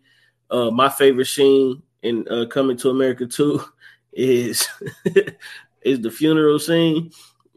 Uh, 0.49 0.69
my 0.69 0.89
favorite 0.89 1.25
scene 1.25 1.81
in 2.03 2.27
uh, 2.29 2.45
Coming 2.45 2.77
to 2.77 2.89
America 2.89 3.25
2 3.25 3.63
is 4.13 4.67
is 5.81 6.01
the 6.01 6.11
funeral 6.11 6.59
scene 6.59 7.11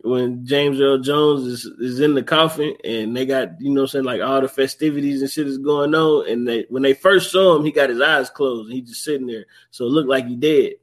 when 0.05 0.45
James 0.45 0.81
Earl 0.81 0.99
Jones 0.99 1.47
is, 1.47 1.65
is 1.81 2.01
in 2.01 2.15
the 2.15 2.23
coffin 2.23 2.77
and 2.85 3.17
they 3.17 3.25
got 3.25 3.59
you 3.59 3.71
know 3.71 3.83
I'm 3.83 3.87
saying 3.87 4.05
like 4.05 4.21
all 4.21 4.41
the 4.43 4.49
festivities 4.49 5.23
and 5.23 5.31
shit 5.31 5.47
is 5.47 5.59
going 5.59 5.95
on. 5.95 6.29
And 6.29 6.47
they 6.47 6.67
when 6.69 6.83
they 6.83 6.93
first 6.93 7.33
saw 7.33 7.57
him 7.57 7.65
he 7.65 7.73
got 7.73 7.89
his 7.89 8.01
eyes 8.01 8.29
closed 8.29 8.67
and 8.67 8.75
he 8.75 8.83
just 8.83 9.03
sitting 9.03 9.27
there. 9.27 9.47
So 9.71 9.87
it 9.87 9.91
looked 9.91 10.09
like 10.09 10.27
he 10.27 10.37
dead. 10.37 10.75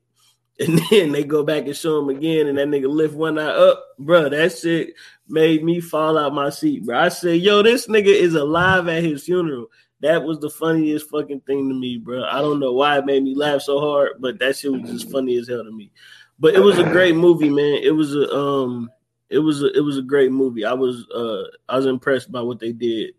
And 0.59 0.79
then 0.91 1.11
they 1.11 1.23
go 1.23 1.43
back 1.43 1.65
and 1.65 1.75
show 1.75 1.97
him 1.97 2.09
again 2.09 2.45
and 2.45 2.55
that 2.59 2.67
nigga 2.67 2.87
lift 2.87 3.15
one 3.15 3.39
eye 3.39 3.45
up. 3.45 3.83
Bro 3.97 4.29
that 4.29 4.55
shit 4.55 4.93
made 5.31 5.63
me 5.63 5.79
fall 5.79 6.17
out 6.17 6.33
my 6.33 6.49
seat 6.49 6.85
bro 6.85 6.97
I 6.97 7.09
said 7.09 7.41
yo 7.41 7.61
this 7.63 7.87
nigga 7.87 8.07
is 8.07 8.35
alive 8.35 8.87
at 8.87 9.03
his 9.03 9.23
funeral 9.23 9.67
that 10.01 10.23
was 10.23 10.39
the 10.39 10.49
funniest 10.49 11.09
fucking 11.09 11.41
thing 11.41 11.69
to 11.69 11.75
me 11.75 11.97
bro 11.97 12.23
I 12.23 12.39
don't 12.39 12.59
know 12.59 12.73
why 12.73 12.97
it 12.97 13.05
made 13.05 13.23
me 13.23 13.35
laugh 13.35 13.61
so 13.61 13.79
hard 13.79 14.13
but 14.19 14.39
that 14.39 14.57
shit 14.57 14.71
was 14.71 14.89
just 14.89 15.11
funny 15.11 15.37
as 15.37 15.47
hell 15.47 15.63
to 15.63 15.71
me 15.71 15.91
but 16.39 16.53
it 16.53 16.59
was 16.61 16.79
a 16.79 16.83
great 16.83 17.15
movie 17.15 17.49
man 17.49 17.79
it 17.81 17.95
was 17.95 18.15
a 18.15 18.31
um 18.35 18.89
it 19.31 19.39
was 19.39 19.63
a, 19.63 19.71
it 19.75 19.79
was 19.79 19.97
a 19.97 20.03
great 20.03 20.31
movie. 20.31 20.65
I 20.65 20.73
was 20.73 21.09
uh 21.09 21.43
I 21.67 21.77
was 21.77 21.85
impressed 21.85 22.31
by 22.31 22.41
what 22.41 22.59
they 22.59 22.73
did 22.73 23.15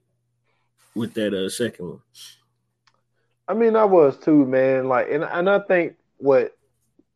with 0.94 1.14
that 1.14 1.34
uh 1.34 1.48
second 1.48 1.88
one. 1.88 2.00
I 3.48 3.54
mean, 3.54 3.74
I 3.74 3.84
was 3.84 4.18
too, 4.18 4.44
man. 4.44 4.88
Like, 4.88 5.08
and 5.10 5.24
and 5.24 5.48
I 5.48 5.58
think 5.60 5.96
what 6.18 6.56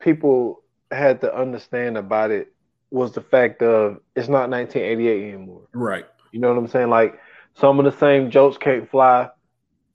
people 0.00 0.62
had 0.90 1.20
to 1.20 1.34
understand 1.34 1.98
about 1.98 2.30
it 2.30 2.52
was 2.90 3.12
the 3.12 3.20
fact 3.20 3.62
of 3.62 4.00
it's 4.14 4.28
not 4.28 4.50
1988 4.50 5.34
anymore. 5.34 5.62
Right. 5.72 6.06
You 6.32 6.40
know 6.40 6.48
what 6.48 6.58
I'm 6.58 6.68
saying? 6.68 6.90
Like 6.90 7.18
some 7.54 7.78
of 7.78 7.84
the 7.84 7.98
same 7.98 8.30
jokes 8.30 8.58
can't 8.58 8.90
fly. 8.90 9.30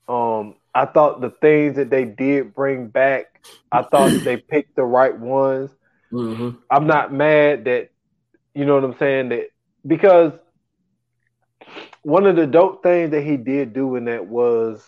Um, 0.08 0.56
I 0.74 0.86
thought 0.86 1.22
the 1.22 1.30
things 1.42 1.76
that 1.76 1.90
they 1.90 2.06
did 2.06 2.54
bring 2.54 2.88
back, 2.88 3.46
I 3.72 3.84
thought 3.84 4.12
they 4.24 4.38
picked 4.38 4.76
the 4.76 4.84
right 4.84 5.18
ones. 5.18 5.70
Mm-hmm. 6.12 6.58
I'm 6.70 6.88
not 6.88 7.14
mad 7.14 7.66
that 7.66 7.90
you 8.54 8.66
know 8.66 8.76
what 8.76 8.84
I'm 8.84 8.98
saying? 8.98 9.30
That 9.30 9.50
because 9.86 10.34
one 12.04 12.26
of 12.26 12.36
the 12.36 12.48
dope 12.48 12.84
things 12.84 13.12
that 13.12 13.24
he 13.24 13.38
did 13.38 13.74
do 13.74 13.96
in 13.96 14.06
that 14.06 14.28
was 14.28 14.84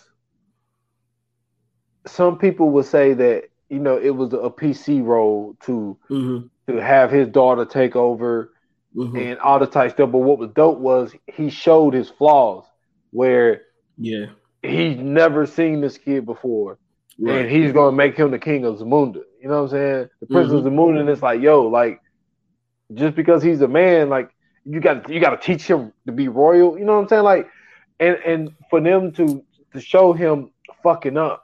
some 2.06 2.38
people 2.38 2.72
would 2.72 2.86
say 2.86 3.14
that 3.14 3.46
you 3.70 3.80
know 3.80 3.98
it 3.98 4.10
was 4.10 4.34
a 4.34 4.50
PC 4.50 5.04
role 5.04 5.56
to 5.62 5.98
mm-hmm. 6.10 6.48
To 6.68 6.78
have 6.82 7.12
his 7.12 7.28
daughter 7.30 7.66
take 7.66 7.96
over 7.96 8.52
mm-hmm. 8.96 9.16
and 9.18 9.40
all 9.40 9.60
the 9.60 9.68
type 9.68 9.92
stuff. 9.92 10.12
But 10.12 10.20
what 10.20 10.40
was 10.40 10.50
dope 10.56 10.80
was 10.80 11.14
he 11.28 11.50
showed 11.50 11.94
his 11.94 12.10
flaws 12.10 12.66
where 13.12 13.62
yeah 13.98 14.26
he's 14.62 14.98
never 14.98 15.46
seen 15.46 15.82
this 15.82 15.98
kid 15.98 16.26
before. 16.26 16.80
right. 17.20 17.42
And 17.42 17.50
he's 17.52 17.72
gonna 17.74 17.96
make 17.96 18.16
him 18.18 18.32
the 18.32 18.40
king 18.40 18.66
of 18.66 18.78
Zamunda. 18.78 19.22
You 19.42 19.50
know 19.50 19.64
what 19.64 19.64
I'm 19.64 19.70
saying? 19.70 20.10
The 20.22 20.28
Prince 20.28 20.52
Mhm. 20.52 20.58
of 20.60 20.64
Zamunda, 20.64 21.00
and 21.02 21.10
it's 21.10 21.22
like, 21.22 21.42
yo, 21.42 21.64
like, 21.68 22.00
just 22.94 23.16
because 23.16 23.44
he's 23.44 23.62
a 23.62 23.68
man, 23.68 24.10
like, 24.10 24.30
you 24.66 24.80
got 24.80 25.10
you 25.10 25.20
got 25.20 25.32
to 25.32 25.38
teach 25.46 25.68
him 25.68 25.92
to 26.08 26.14
be 26.14 26.28
royal. 26.30 26.78
You 26.78 26.86
know 26.86 26.96
what 26.96 27.02
I'm 27.04 27.08
saying? 27.10 27.24
Like, 27.24 27.48
and 28.00 28.16
and 28.26 28.52
for 28.70 28.80
them 28.82 29.12
to 29.14 29.44
to 29.74 29.82
show 29.82 30.14
him 30.14 30.52
fucking 30.84 31.18
up, 31.18 31.44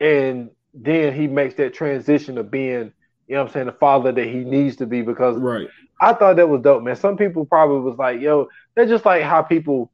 and 0.00 0.50
then 0.74 1.12
he 1.14 1.26
makes 1.26 1.54
that 1.54 1.74
transition 1.74 2.38
of 2.38 2.50
being, 2.50 2.92
you 3.26 3.34
know 3.34 3.42
what 3.42 3.48
I'm 3.48 3.52
saying, 3.52 3.66
the 3.66 3.72
father 3.72 4.12
that 4.12 4.24
he 4.26 4.38
needs 4.44 4.76
to 4.76 4.86
be. 4.86 5.02
Because 5.02 5.36
right. 5.36 5.68
I 6.00 6.12
thought 6.12 6.36
that 6.36 6.48
was 6.48 6.62
dope, 6.62 6.82
man. 6.82 6.96
Some 6.96 7.16
people 7.16 7.44
probably 7.46 7.80
was 7.80 7.98
like, 7.98 8.20
yo, 8.20 8.48
they're 8.74 8.86
just 8.86 9.04
like 9.04 9.22
how 9.22 9.42
people 9.42 9.90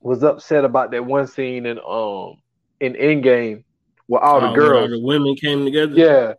was 0.00 0.22
upset 0.22 0.64
about 0.64 0.90
that 0.92 1.04
one 1.04 1.26
scene 1.26 1.66
in 1.66 1.78
um 1.86 2.40
in 2.80 2.94
Endgame 2.94 3.64
where 4.06 4.22
all 4.22 4.40
the 4.40 4.48
Oh, 4.48 4.54
girls. 4.54 4.90
the 4.90 5.00
women 5.00 5.34
came 5.36 5.64
together. 5.64 5.92
Yeah. 5.94 6.34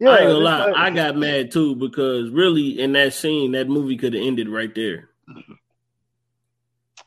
Yeah. 0.00 0.08
I 0.10 0.18
ain't 0.18 0.26
gonna 0.32 0.38
lie, 0.44 0.64
like- 0.66 0.76
I 0.76 0.90
got 0.90 1.16
mad 1.16 1.50
too 1.52 1.76
because 1.76 2.30
really 2.30 2.80
in 2.80 2.92
that 2.94 3.12
scene, 3.12 3.52
that 3.52 3.68
movie 3.68 3.96
could 3.96 4.14
have 4.14 4.22
ended 4.22 4.48
right 4.48 4.74
there. 4.74 5.10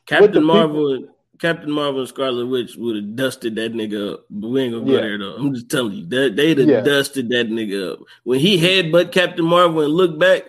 Captain 0.06 0.28
people- 0.28 0.42
Marvel, 0.42 1.08
Captain 1.40 1.70
Marvel 1.70 2.00
and 2.00 2.08
Scarlet 2.08 2.46
Witch 2.46 2.76
would 2.76 2.96
have 2.96 3.16
dusted 3.16 3.54
that 3.56 3.72
nigga 3.72 4.14
up, 4.14 4.24
but 4.30 4.48
we 4.48 4.60
ain't 4.62 4.74
gonna 4.74 4.84
go 4.86 4.92
Yeah. 4.94 5.00
there 5.00 5.18
though. 5.18 5.34
I'm 5.36 5.54
just 5.54 5.68
telling 5.70 5.92
you 5.92 6.06
that 6.06 6.36
they'd 6.36 6.58
have 6.58 6.68
Yeah. 6.68 6.80
dusted 6.80 7.28
that 7.30 7.48
nigga 7.48 7.92
up 7.92 8.00
when 8.24 8.40
he 8.40 8.58
headbutt 8.58 9.12
Captain 9.12 9.44
Marvel 9.44 9.82
and 9.82 9.92
looked 9.92 10.18
back. 10.18 10.44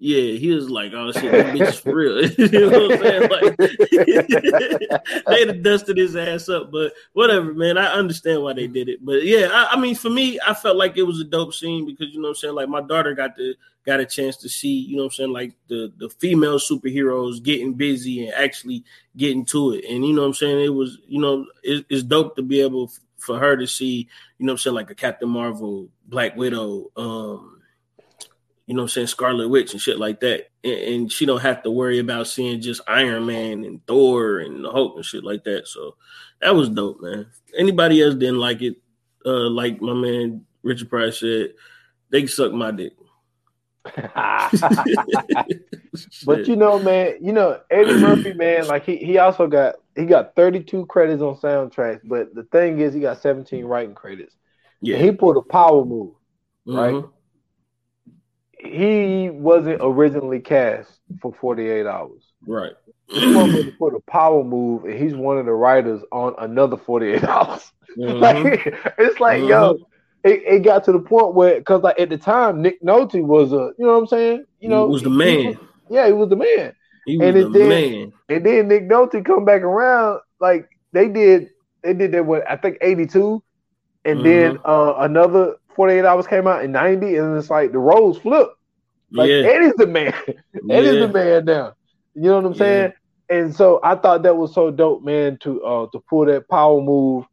Yeah, 0.00 0.34
he 0.38 0.50
was 0.54 0.70
like, 0.70 0.92
"Oh 0.94 1.10
shit, 1.10 1.22
this 1.22 1.44
bitch 1.60 1.68
is 1.70 1.78
for 1.80 1.92
real." 1.96 2.22
you 2.38 2.70
know 2.70 2.86
what 2.86 2.92
I'm 2.92 2.98
saying? 3.02 3.30
Like, 3.30 3.56
they'd 5.26 5.48
have 5.48 5.62
dusted 5.64 5.96
his 5.96 6.14
ass 6.14 6.48
up, 6.48 6.70
but 6.70 6.92
whatever, 7.14 7.52
man. 7.52 7.76
I 7.78 7.86
understand 7.94 8.42
why 8.42 8.52
they 8.52 8.68
did 8.68 8.88
it, 8.88 9.04
but 9.04 9.24
yeah, 9.24 9.48
I, 9.52 9.70
I 9.72 9.80
mean, 9.80 9.96
for 9.96 10.10
me, 10.10 10.38
I 10.46 10.54
felt 10.54 10.76
like 10.76 10.96
it 10.96 11.02
was 11.02 11.20
a 11.20 11.24
dope 11.24 11.52
scene 11.52 11.84
because 11.84 12.14
you 12.14 12.20
know 12.20 12.28
what 12.28 12.36
I'm 12.38 12.40
saying. 12.40 12.54
Like 12.54 12.68
my 12.68 12.80
daughter 12.80 13.12
got 13.14 13.34
to 13.36 13.54
got 13.88 14.00
a 14.00 14.06
chance 14.06 14.36
to 14.36 14.48
see, 14.50 14.68
you 14.68 14.96
know 14.96 15.04
I'm 15.04 15.10
saying, 15.10 15.32
like 15.32 15.54
the 15.68 15.92
the 15.96 16.10
female 16.10 16.58
superheroes 16.58 17.42
getting 17.42 17.72
busy 17.72 18.26
and 18.26 18.34
actually 18.34 18.84
getting 19.16 19.44
to 19.46 19.72
it, 19.72 19.84
and 19.88 20.04
you 20.04 20.12
know 20.12 20.24
I'm 20.24 20.34
saying. 20.34 20.64
It 20.64 20.74
was, 20.74 20.98
you 21.06 21.20
know, 21.20 21.46
it, 21.62 21.86
it's 21.88 22.02
dope 22.02 22.36
to 22.36 22.42
be 22.42 22.60
able 22.60 22.84
f- 22.84 23.00
for 23.16 23.38
her 23.38 23.56
to 23.56 23.66
see, 23.66 24.08
you 24.38 24.46
know 24.46 24.52
I'm 24.52 24.58
saying, 24.58 24.74
like 24.74 24.90
a 24.90 24.94
Captain 24.94 25.28
Marvel, 25.28 25.88
Black 26.06 26.36
Widow, 26.36 26.90
um 26.96 27.62
you 28.66 28.74
know 28.74 28.82
I'm 28.82 28.88
saying, 28.88 29.06
Scarlet 29.06 29.48
Witch 29.48 29.72
and 29.72 29.80
shit 29.80 29.98
like 29.98 30.20
that. 30.20 30.50
And, 30.62 30.74
and 30.74 31.12
she 31.12 31.24
don't 31.24 31.40
have 31.40 31.62
to 31.62 31.70
worry 31.70 31.98
about 31.98 32.26
seeing 32.26 32.60
just 32.60 32.82
Iron 32.86 33.24
Man 33.24 33.64
and 33.64 33.84
Thor 33.86 34.40
and 34.40 34.62
the 34.62 34.70
Hulk 34.70 34.96
and 34.96 35.04
shit 35.04 35.24
like 35.24 35.44
that. 35.44 35.66
So 35.66 35.96
that 36.42 36.54
was 36.54 36.68
dope, 36.68 37.00
man. 37.00 37.28
Anybody 37.56 38.02
else 38.02 38.14
didn't 38.14 38.40
like 38.40 38.60
it, 38.60 38.76
uh, 39.24 39.48
like 39.48 39.80
my 39.80 39.94
man 39.94 40.44
Richard 40.62 40.90
Pryor 40.90 41.12
said, 41.12 41.54
they 42.10 42.26
suck 42.26 42.52
my 42.52 42.70
dick. 42.70 42.92
but 46.24 46.46
you 46.46 46.56
know, 46.56 46.78
man, 46.78 47.16
you 47.20 47.32
know 47.32 47.60
Eddie 47.70 47.94
Murphy, 47.94 48.32
man, 48.34 48.66
like 48.66 48.84
he 48.84 48.96
he 48.96 49.18
also 49.18 49.46
got 49.46 49.76
he 49.96 50.04
got 50.04 50.34
32 50.36 50.86
credits 50.86 51.22
on 51.22 51.36
soundtracks, 51.36 52.00
but 52.04 52.34
the 52.34 52.44
thing 52.44 52.78
is, 52.80 52.94
he 52.94 53.00
got 53.00 53.20
17 53.20 53.64
writing 53.64 53.94
credits. 53.94 54.34
yeah, 54.80 54.96
And 54.96 55.04
he 55.04 55.12
pulled 55.12 55.36
a 55.36 55.42
power 55.42 55.84
move. 55.84 56.14
right. 56.66 56.94
Mhm. 56.94 57.10
He 58.60 59.30
wasn't 59.30 59.78
originally 59.80 60.40
cast 60.40 60.90
for 61.20 61.32
48 61.32 61.86
hours. 61.86 62.22
right. 62.46 62.72
He 63.10 63.70
put 63.78 63.94
a 63.94 64.00
power 64.10 64.44
move, 64.44 64.84
and 64.84 64.98
he's 64.98 65.14
one 65.14 65.38
of 65.38 65.46
the 65.46 65.52
writers 65.52 66.02
on 66.12 66.34
another 66.38 66.76
48 66.76 67.24
hours. 67.24 67.72
Mhm. 67.96 68.20
Like 68.20 68.94
it's 68.98 69.18
like, 69.18 69.40
yo, 69.40 69.74
Mhm. 69.74 69.80
It, 70.24 70.42
it 70.44 70.58
got 70.64 70.84
to 70.84 70.92
the 70.92 70.98
point 70.98 71.34
where, 71.34 71.58
because 71.58 71.82
like 71.82 71.98
at 71.98 72.08
the 72.10 72.18
time, 72.18 72.60
Nick 72.62 72.82
Nolte 72.82 73.22
was 73.24 73.52
a, 73.52 73.72
you 73.78 73.86
know 73.86 73.92
what 73.94 73.98
I'm 74.00 74.06
saying? 74.06 74.44
You 74.60 74.68
know, 74.68 74.86
he 74.86 74.92
was 74.92 75.02
the 75.02 75.10
he 75.10 75.16
man. 75.16 75.46
was- 75.46 75.56
yeah, 75.90 76.06
he 76.06 76.12
was 76.12 76.28
the 76.28 76.36
man. 76.36 76.72
He 77.06 77.16
was 77.16 77.26
and 77.26 77.36
the 77.36 77.50
did- 77.58 77.68
man. 77.68 78.12
And 78.28 78.44
then 78.44 78.68
Nick 78.68 78.88
Nolte 78.88 79.24
come 79.24 79.44
back 79.44 79.62
around, 79.62 80.20
like 80.40 80.68
they 80.92 81.08
did, 81.08 81.48
they 81.82 81.94
did 81.94 82.12
that 82.12 82.26
what 82.26 82.48
I 82.50 82.56
think 82.56 82.76
82, 82.82 83.42
and 84.04 84.24
then 84.24 84.58
uh, 84.64 84.94
another 84.98 85.54
48 85.74 86.04
hours 86.04 86.26
came 86.26 86.46
out 86.46 86.62
in 86.64 86.72
90, 86.72 87.16
and 87.16 87.36
it's 87.38 87.48
like 87.50 87.72
the 87.72 87.78
roles 87.78 88.18
flipped. 88.18 88.54
Like 89.12 89.30
yeah, 89.30 89.36
Eddie's 89.36 89.74
the 89.76 89.86
man. 89.86 90.12
Eddie's 90.70 90.94
yeah. 90.94 91.06
the 91.06 91.08
man 91.08 91.44
now. 91.46 91.72
You 92.14 92.22
know 92.24 92.36
what 92.36 92.44
I'm 92.46 92.52
Yeah. 92.52 92.58
saying? 92.58 92.92
And 93.30 93.54
so 93.54 93.80
I 93.82 93.94
thought 93.94 94.22
that 94.24 94.36
was 94.36 94.52
so 94.52 94.70
dope, 94.70 95.02
man, 95.02 95.38
to 95.42 95.62
uh 95.64 95.86
to 95.92 96.00
pull 96.10 96.26
that 96.26 96.48
power 96.48 96.80
move 96.82 97.24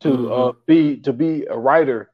to 0.00 0.32
uh 0.32 0.52
Mhm. 0.52 0.56
be 0.66 0.96
to 0.98 1.12
be 1.12 1.46
a 1.50 1.56
writer 1.58 2.10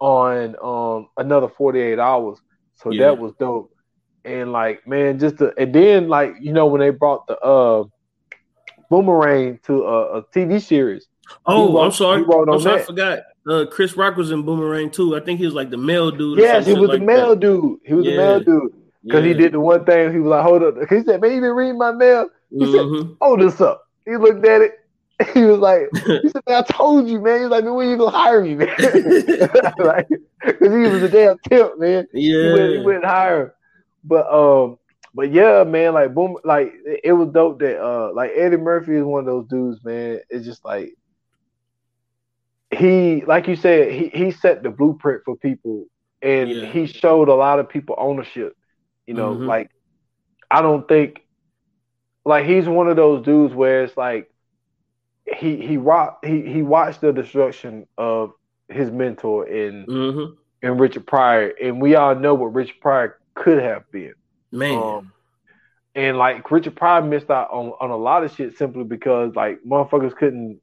on 0.00 0.56
um 0.62 1.08
another 1.16 1.48
48 1.48 1.98
hours. 1.98 2.38
So 2.76 2.90
Yeah. 2.90 3.06
that 3.06 3.18
was 3.18 3.32
dope. 3.40 3.72
And 4.24 4.52
like, 4.52 4.86
man, 4.86 5.18
just 5.18 5.38
to, 5.38 5.52
and 5.58 5.74
then 5.74 6.08
like, 6.08 6.34
you 6.40 6.52
know, 6.52 6.66
when 6.66 6.80
they 6.80 6.90
brought 6.90 7.26
the 7.26 7.38
uh 7.38 7.84
boomerang 8.90 9.58
to 9.64 9.84
a, 9.84 10.18
a 10.18 10.22
TV 10.24 10.60
series. 10.62 11.06
Oh, 11.46 11.74
wrote- 11.74 11.84
I'm 11.84 11.92
sorry. 11.92 12.18
he 12.20 12.24
wrote 12.24 12.48
on 12.48 12.54
I'm 12.56 12.60
sorry, 12.60 12.80
I 12.80 12.84
forgot. 12.84 13.18
Uh, 13.46 13.64
Chris 13.70 13.96
Rock 13.96 14.16
was 14.16 14.30
in 14.30 14.42
Boomerang 14.42 14.90
too. 14.90 15.16
I 15.16 15.20
think 15.20 15.38
he 15.38 15.46
was 15.46 15.54
like 15.54 15.70
the 15.70 15.76
male 15.76 16.10
dude. 16.10 16.38
Yes, 16.38 16.66
he 16.66 16.74
was 16.74 16.88
like 16.90 17.00
the 17.00 17.06
male 17.06 17.30
that. 17.30 17.40
dude. 17.40 17.78
He 17.84 17.94
was 17.94 18.04
the 18.04 18.10
Yeah. 18.12 18.16
male 18.16 18.40
dude. 18.40 18.72
Because 19.04 19.24
he 19.24 19.32
did 19.32 19.52
the 19.52 19.60
one 19.60 19.84
thing, 19.86 20.12
he 20.12 20.18
was 20.18 20.28
like, 20.30 20.42
hold 20.42 20.62
up. 20.62 20.74
he 20.90 21.02
said, 21.02 21.20
man, 21.20 21.32
you 21.32 21.40
been 21.40 21.52
reading 21.52 21.78
my 21.78 21.92
mail? 21.92 22.28
He 22.50 22.66
said, 22.66 22.80
Mhm. 22.82 23.16
hold 23.22 23.40
this 23.40 23.58
up. 23.60 23.82
He 24.04 24.16
looked 24.16 24.44
at 24.46 24.60
it. 24.60 24.72
He 25.34 25.42
was 25.42 25.58
like, 25.58 25.88
he 26.06 26.28
said, 26.28 26.42
man, 26.48 26.62
I 26.62 26.72
told 26.72 27.08
you, 27.08 27.20
man. 27.20 27.40
He's 27.40 27.48
like, 27.48 27.64
man, 27.64 27.74
when 27.74 27.88
you 27.88 27.96
gonna 27.96 28.16
hire 28.16 28.42
me, 28.42 28.54
man? 28.54 28.68
like, 29.78 30.08
cause 30.08 30.56
he 30.60 30.86
was 30.86 31.02
a 31.02 31.08
damn 31.08 31.38
tip, 31.38 31.78
man. 31.78 32.06
He 32.12 32.32
wouldn't, 32.32 32.72
he 32.72 32.78
wouldn't 32.78 33.04
hire 33.04 33.42
him. 33.42 33.50
But 34.04 34.32
um, 34.32 34.78
but 35.14 35.32
yeah, 35.32 35.64
man, 35.64 35.94
like 35.94 36.14
boom, 36.14 36.36
like 36.44 36.72
it, 37.02 37.12
was 37.12 37.30
dope 37.30 37.58
that 37.60 37.82
uh, 37.82 38.12
like 38.14 38.30
Eddie 38.36 38.56
Murphy 38.58 38.94
is 38.94 39.04
one 39.04 39.20
of 39.20 39.26
those 39.26 39.48
dudes, 39.48 39.84
man. 39.84 40.20
It's 40.30 40.46
just 40.46 40.64
like 40.64 40.94
he, 42.70 43.22
like 43.26 43.48
you 43.48 43.56
said, 43.56 43.92
he 43.92 44.08
he 44.08 44.30
set 44.30 44.62
the 44.62 44.70
blueprint 44.70 45.22
for 45.24 45.36
people, 45.36 45.86
and 46.22 46.50
Yeah. 46.50 46.66
he 46.66 46.86
showed 46.86 47.28
a 47.28 47.34
lot 47.34 47.58
of 47.58 47.68
people 47.68 47.96
ownership. 47.98 48.56
You 49.06 49.14
know, 49.14 49.34
Mhm. 49.34 49.46
like 49.46 49.70
I 50.50 50.62
don't 50.62 50.86
think 50.86 51.26
like 52.24 52.46
he's 52.46 52.68
one 52.68 52.88
of 52.88 52.96
those 52.96 53.24
dudes 53.24 53.54
where 53.54 53.84
it's 53.84 53.96
like 53.96 54.30
he 55.36 55.56
he 55.66 55.76
rock 55.76 56.18
he 56.24 56.42
he 56.42 56.62
watched 56.62 57.00
the 57.00 57.12
destruction 57.12 57.86
of 57.96 58.32
his 58.68 58.90
mentor 58.90 59.46
in 59.46 59.86
hmm 59.86 60.24
in 60.62 60.78
Richard 60.78 61.06
Pryor, 61.06 61.52
and 61.62 61.80
we 61.80 61.94
all 61.94 62.14
know 62.14 62.34
what 62.34 62.54
Richard 62.54 62.80
Pryor 62.80 63.18
could 63.34 63.62
have 63.62 63.84
been. 63.92 64.14
Man. 64.52 64.72
Um, 64.72 65.12
and 65.94 66.16
like 66.18 66.50
Richard 66.50 66.76
Pryor 66.76 67.02
missed 67.02 67.30
out 67.30 67.50
on, 67.50 67.72
on 67.80 67.90
a 67.90 67.96
lot 67.96 68.24
of 68.24 68.32
shit 68.34 68.56
simply 68.56 68.84
because 68.84 69.34
like 69.34 69.58
motherfuckers 69.66 70.14
couldn't 70.16 70.60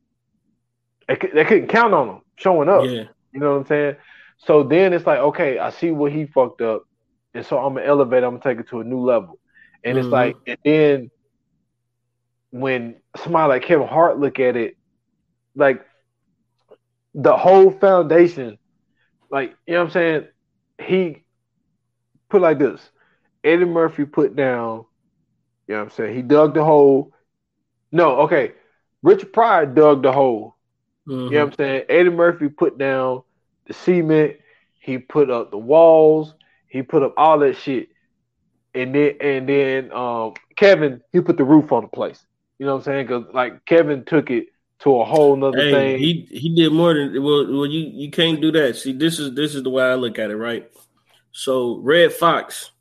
they, 1.08 1.16
they 1.34 1.46
couldn't 1.46 1.68
count 1.68 1.94
on 1.94 2.10
him 2.10 2.22
showing 2.38 2.70
up. 2.70 2.84
Yeah. 2.84 3.04
You 3.32 3.40
know 3.40 3.52
what 3.52 3.62
I'm 3.62 3.66
saying? 3.66 3.96
So 4.38 4.64
then 4.64 4.94
it's 4.94 5.06
like, 5.06 5.20
okay, 5.20 5.60
I 5.60 5.70
see 5.70 5.92
what 5.92 6.12
he 6.12 6.26
fucked 6.26 6.62
up, 6.62 6.84
and 7.34 7.46
so 7.46 7.58
I'm 7.60 7.76
gonna 7.76 7.86
elevate. 7.86 8.24
I'm 8.24 8.38
gonna 8.38 8.44
take 8.44 8.60
it 8.60 8.70
to 8.70 8.80
a 8.82 8.84
new 8.84 9.00
level. 9.02 9.40
And 9.84 9.98
it's 9.98 10.08
Mhm. 10.08 10.12
like, 10.12 10.36
and 10.48 10.58
then 10.64 11.12
when 12.56 12.96
somebody 13.18 13.50
like 13.50 13.64
Kevin 13.64 13.86
Hart 13.86 14.18
look 14.18 14.40
at 14.40 14.56
it, 14.56 14.78
like 15.58 15.86
the 17.14 17.36
whole 17.36 17.70
foundation, 17.70 18.58
like 19.30 19.54
you 19.68 19.74
know 19.74 19.80
what 19.82 19.86
I'm 19.88 19.92
saying, 19.92 20.28
he 20.82 21.26
put 22.30 22.42
like 22.42 22.58
this. 22.58 22.80
Eddie 23.44 23.66
Murphy 23.66 24.06
put 24.06 24.38
down, 24.38 24.86
you 25.68 25.74
know 25.74 25.80
what 25.80 25.84
I'm 25.84 25.90
saying, 25.90 26.16
he 26.16 26.22
dug 26.22 26.54
the 26.54 26.64
hole. 26.64 27.12
No, 27.92 28.22
okay. 28.22 28.54
Richard 29.04 29.34
Pryor 29.34 29.66
dug 29.66 30.02
the 30.02 30.14
hole. 30.14 30.56
Mhm. 31.10 31.26
You 31.26 31.30
know 31.32 31.46
what 31.46 31.48
I'm 31.48 31.56
saying? 31.58 31.84
Eddie 31.90 32.10
Murphy 32.10 32.48
put 32.48 32.78
down 32.78 33.24
the 33.68 33.74
cement, 33.74 34.38
he 34.80 34.98
put 34.98 35.30
up 35.30 35.52
the 35.52 35.58
walls, 35.58 36.34
he 36.70 36.84
put 36.84 37.04
up 37.04 37.16
all 37.18 37.38
that 37.40 37.58
shit. 37.58 37.90
And 38.74 38.96
then 38.96 39.18
and 39.20 39.50
then 39.50 39.92
um 39.92 40.36
Kevin, 40.56 41.02
he 41.12 41.20
put 41.20 41.36
the 41.36 41.44
roof 41.44 41.74
on 41.74 41.82
the 41.82 41.90
place. 41.90 42.26
You 42.60 42.66
know 42.66 42.74
what 42.74 42.80
I'm 42.80 42.84
saying? 42.84 43.08
Cause 43.08 43.24
like 43.34 43.66
Kevin 43.66 44.06
took 44.06 44.30
it 44.32 44.48
to 44.80 45.00
a 45.00 45.06
whole 45.06 45.36
nother 45.36 45.58
Hey, 45.58 45.72
thing. 45.72 46.00
he 46.00 46.28
he 46.32 46.56
did 46.56 46.72
more 46.72 46.94
than 46.94 47.12
well. 47.24 47.46
Well, 47.50 47.66
you 47.66 47.90
you 47.94 48.12
can't 48.12 48.42
do 48.42 48.52
that. 48.54 48.76
See, 48.76 48.94
this 48.94 49.20
is 49.20 49.34
this 49.36 49.56
is 49.56 49.64
the 49.64 49.70
way 49.70 49.84
I 49.84 49.96
look 49.96 50.20
at 50.20 50.32
it, 50.32 50.38
right? 50.38 50.70
So 51.32 51.78
Redd 51.80 52.14
Foxx 52.14 52.72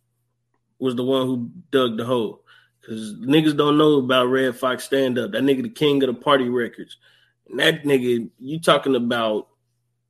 was 0.79 0.95
the 0.95 1.05
one 1.05 1.27
who 1.27 1.51
dug 1.71 1.97
the 1.97 2.05
hole 2.05 2.43
because 2.81 3.15
niggas 3.17 3.57
don't 3.57 3.79
know 3.79 3.99
about 3.99 4.27
Redd 4.27 4.57
Foxx 4.57 4.85
stand 4.85 5.19
up. 5.19 5.33
That 5.33 5.43
nigga, 5.43 5.63
the 5.63 5.69
king 5.71 6.03
of 6.03 6.15
the 6.15 6.21
party 6.21 6.49
records. 6.49 6.99
And 7.51 7.59
that 7.59 7.85
nigga, 7.85 8.31
you 8.39 8.61
talking 8.61 8.95
about 8.95 9.49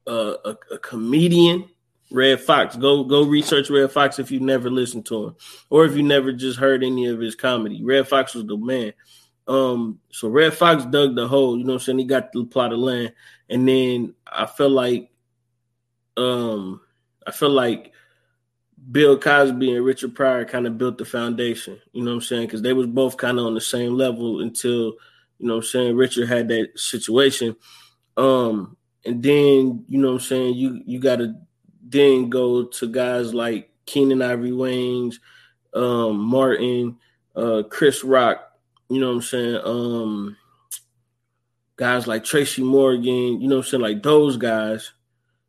uh, 0.07 0.35
a, 0.45 0.57
a 0.73 0.79
comedian? 0.79 1.69
Redd 2.11 2.41
Foxx. 2.41 2.77
Go 2.77 3.03
go 3.05 3.25
research 3.25 3.71
Redd 3.71 3.91
Foxx 3.91 4.19
if 4.19 4.31
you 4.31 4.39
never 4.39 4.71
listened 4.71 5.07
to 5.07 5.29
him, 5.29 5.37
or 5.71 5.85
if 5.87 5.97
you 5.97 6.03
never 6.03 6.33
just 6.33 6.59
heard 6.59 6.85
any 6.85 7.07
of 7.07 7.19
his 7.19 7.35
comedy. 7.35 7.83
Redd 7.83 8.07
Foxx 8.07 8.35
was 8.35 8.45
the 8.45 8.57
man. 8.57 8.93
Um, 9.47 10.01
so 10.11 10.29
Redd 10.29 10.55
Foxx 10.55 10.85
dug 10.87 11.15
the 11.17 11.29
hole, 11.29 11.59
you 11.59 11.65
know 11.65 11.75
what 11.75 11.83
I'm 11.83 11.85
saying? 11.85 11.99
He 11.99 12.05
got 12.05 12.33
the 12.33 12.45
plot 12.45 12.73
of 12.73 12.79
land. 12.79 13.13
And 13.51 13.69
then 13.69 14.15
I 14.27 14.47
feel 14.47 14.71
like 14.71 15.11
um 16.17 16.81
I 17.27 17.31
feel 17.31 17.51
like 17.51 17.93
Bill 18.91 19.19
Cosby 19.19 19.75
and 19.75 19.85
Richard 19.85 20.15
Pryor 20.15 20.45
kind 20.45 20.67
of 20.67 20.79
built 20.79 20.99
the 20.99 21.05
foundation, 21.05 21.79
you 21.93 22.03
know 22.03 22.13
what 22.13 22.17
I'm 22.17 22.23
saying? 22.23 22.47
Because 22.47 22.63
they 22.63 22.73
was 22.73 22.87
both 22.87 23.17
kind 23.17 23.39
of 23.39 23.47
on 23.47 23.55
the 23.55 23.61
same 23.61 23.95
level 23.95 24.41
until, 24.41 24.95
you 25.39 25.47
know 25.47 25.55
what 25.55 25.65
I'm 25.65 25.69
saying, 25.69 25.97
Richard 25.97 26.29
had 26.29 26.49
that 26.49 26.71
situation. 26.77 27.57
Um, 28.17 28.77
and 29.05 29.23
then, 29.23 29.85
you 29.89 29.99
know 29.99 30.09
what 30.09 30.23
I'm 30.23 30.27
saying, 30.27 30.55
you 30.55 30.83
you 30.87 31.01
gotta 31.01 31.35
then 31.83 32.31
go 32.31 32.65
to 32.65 32.89
guys 32.89 33.33
like 33.35 33.71
Keenan 33.87 34.23
Ivory 34.23 34.51
Wayans, 34.51 35.17
um, 35.75 36.19
Martin, 36.19 36.97
uh, 37.37 37.63
Chris 37.69 38.05
Rock, 38.05 38.41
you 38.89 39.01
know 39.01 39.09
what 39.09 39.17
I'm 39.17 39.23
saying? 39.23 39.61
Um 39.65 40.37
guys 41.77 42.07
like 42.07 42.25
Tracy 42.25 42.63
Morgan, 42.63 43.41
you 43.41 43.49
know 43.49 43.57
what 43.57 43.67
I'm 43.67 43.71
saying, 43.71 43.83
like 43.83 44.03
those 44.03 44.37
guys, 44.37 44.93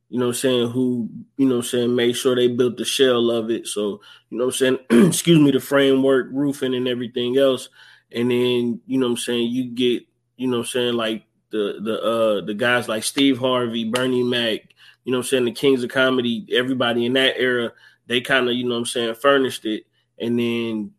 you 0.10 0.20
know 0.20 0.28
what 0.28 0.36
I'm 0.36 0.40
saying, 0.40 0.72
who, 0.72 1.10
you 1.38 1.48
know 1.48 1.56
what 1.56 1.66
I'm 1.66 1.70
saying, 1.70 1.96
made 1.96 2.14
sure 2.14 2.36
they 2.36 2.48
built 2.48 2.78
the 2.78 2.86
shell 2.86 3.30
of 3.30 3.50
it. 3.50 3.68
So, 3.68 4.02
you 4.30 4.38
know 4.38 4.46
what 4.46 4.62
I'm 4.62 4.78
saying, 4.90 5.08
excuse 5.10 5.40
me, 5.40 5.52
the 5.52 5.60
framework, 5.60 6.28
roofing 6.32 6.74
and 6.74 6.88
everything 6.88 7.38
else. 7.38 7.70
And 8.12 8.32
then, 8.32 8.82
you 8.86 8.98
know 8.98 9.08
what 9.08 9.12
I'm 9.12 9.18
saying, 9.18 9.52
you 9.52 9.66
get, 9.66 10.04
you 10.38 10.48
know 10.48 10.58
what 10.58 10.68
I'm 10.68 10.70
saying, 10.70 10.94
like 10.94 11.26
the 11.52 11.80
the 11.82 12.02
uh 12.02 12.46
the 12.46 12.54
guys 12.54 12.88
like 12.88 13.04
Steve 13.04 13.38
Harvey, 13.38 13.90
Bernie 13.90 14.24
Mac, 14.24 14.62
you 15.04 15.12
know 15.12 15.20
what 15.20 15.26
I'm 15.26 15.30
saying, 15.30 15.46
the 15.46 15.52
Kings 15.52 15.84
of 15.84 15.90
Comedy, 15.90 16.48
everybody 16.52 17.06
in 17.06 17.14
that 17.14 17.38
era, 17.38 17.72
they 18.08 18.22
kind 18.22 18.50
of, 18.50 18.56
you 18.56 18.64
know 18.64 18.76
what 18.76 18.80
I'm 18.80 18.86
saying, 18.86 19.16
furnished 19.16 19.66
it. 19.66 19.86
And 20.20 20.40
then 20.40 20.92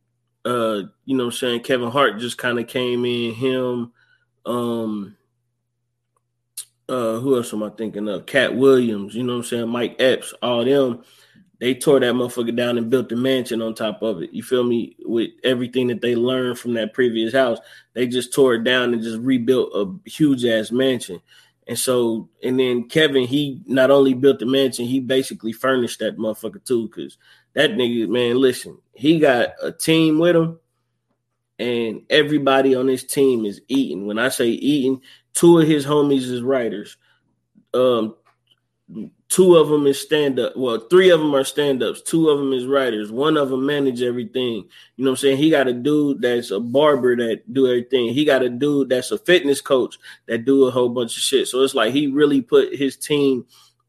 uh, 0.47 0.83
you 1.05 1.17
know 1.17 1.31
saying, 1.31 1.61
Kevin 1.61 1.91
Hart 1.91 2.19
just 2.19 2.39
kind 2.39 2.59
of 2.59 2.69
came 2.69 3.05
in, 3.05 3.35
him, 3.35 3.93
um, 4.47 5.17
uh, 6.89 7.19
who 7.19 7.37
else 7.37 7.53
am 7.53 7.65
I 7.65 7.71
thinking 7.71 8.09
of? 8.09 8.27
Katt 8.27 8.55
Williams, 8.55 9.15
you 9.15 9.25
know 9.25 9.35
what 9.35 9.39
I'm 9.41 9.45
saying, 9.45 9.69
Mike 9.69 9.97
Epps, 9.99 10.33
all 10.41 10.65
them, 10.65 11.03
they 11.59 11.75
tore 11.75 12.01
that 12.01 12.15
motherfucker 12.15 12.55
down 12.55 12.79
and 12.79 12.91
built 12.91 13.09
the 13.09 13.17
mansion 13.17 13.63
on 13.63 13.75
top 13.75 14.03
of 14.03 14.23
it. 14.23 14.33
You 14.33 14.43
feel 14.43 14.63
me? 14.63 14.97
With 15.01 15.31
everything 15.43 15.87
that 15.89 16.01
they 16.03 16.15
learned 16.15 16.59
from 16.59 16.75
that 16.75 16.93
previous 16.93 17.33
house, 17.33 17.59
they 17.95 18.07
just 18.07 18.33
tore 18.33 18.55
it 18.55 18.65
down 18.65 18.93
and 18.93 19.03
just 19.03 19.19
rebuilt 19.19 19.71
a 19.75 20.09
huge 20.09 20.45
ass 20.45 20.71
mansion. 20.71 21.21
And 21.67 21.79
so, 21.79 22.29
and 22.45 22.61
then 22.61 22.89
Kevin, 22.89 23.27
he 23.27 23.63
not 23.67 23.91
only 23.91 24.15
built 24.15 24.39
the 24.39 24.47
mansion, 24.47 24.85
he 24.85 25.01
basically 25.01 25.53
furnished 25.53 25.99
that 26.01 26.19
motherfucker 26.19 26.65
too. 26.65 26.89
Cause 26.91 27.17
that 27.57 27.71
nigga, 27.71 28.07
man, 28.07 28.39
listen, 28.39 28.77
he 28.95 29.19
got 29.19 29.55
a 29.63 29.73
team 29.73 30.19
with 30.19 30.37
him, 30.37 30.61
and 31.59 32.03
everybody 32.11 32.75
on 32.75 32.87
his 32.87 33.03
team 33.03 33.47
is 33.47 33.63
eating. 33.67 34.07
When 34.07 34.19
I 34.19 34.29
say 34.29 34.49
eating, 34.49 35.01
two 35.33 35.59
of 35.59 35.67
his 35.67 35.87
homies 35.87 36.31
is 36.31 36.43
writers. 36.43 36.99
Um, 37.73 38.15
two 39.31 39.57
of 39.57 39.71
them 39.71 39.87
is 39.87 39.99
stand 39.99 40.39
up. 40.39 40.55
Well, 40.55 40.81
three 40.91 41.09
of 41.09 41.21
them 41.21 41.35
are 41.35 41.45
stand 41.45 41.83
ups. 41.83 42.03
Two 42.03 42.29
of 42.29 42.39
them 42.39 42.53
is 42.53 42.67
writers. 42.67 43.11
One 43.11 43.39
of 43.39 43.49
them 43.49 43.65
manage 43.65 44.03
everything. 44.03 44.69
You 44.97 45.05
know 45.05 45.13
what 45.13 45.13
I'm 45.13 45.17
saying? 45.17 45.39
He 45.39 45.49
got 45.49 45.67
a 45.67 45.73
dude 45.73 46.21
that's 46.21 46.51
a 46.51 46.61
barber 46.61 47.17
that 47.17 47.51
do 47.51 47.67
everything. 47.69 48.13
He 48.13 48.27
got 48.27 48.43
a 48.43 48.51
dude 48.51 48.91
that's 48.91 49.13
a 49.13 49.19
fitness 49.19 49.63
coach 49.63 49.97
that 50.27 50.45
do 50.45 50.67
a 50.67 50.71
whole 50.71 50.91
bunch 50.91 51.17
of 51.17 51.23
shit. 51.23 51.49
So 51.49 51.63
it's 51.63 51.75
like 51.75 51.95
he 51.95 52.07
really 52.09 52.43
put 52.43 52.77
his 52.77 52.99
team 52.99 53.47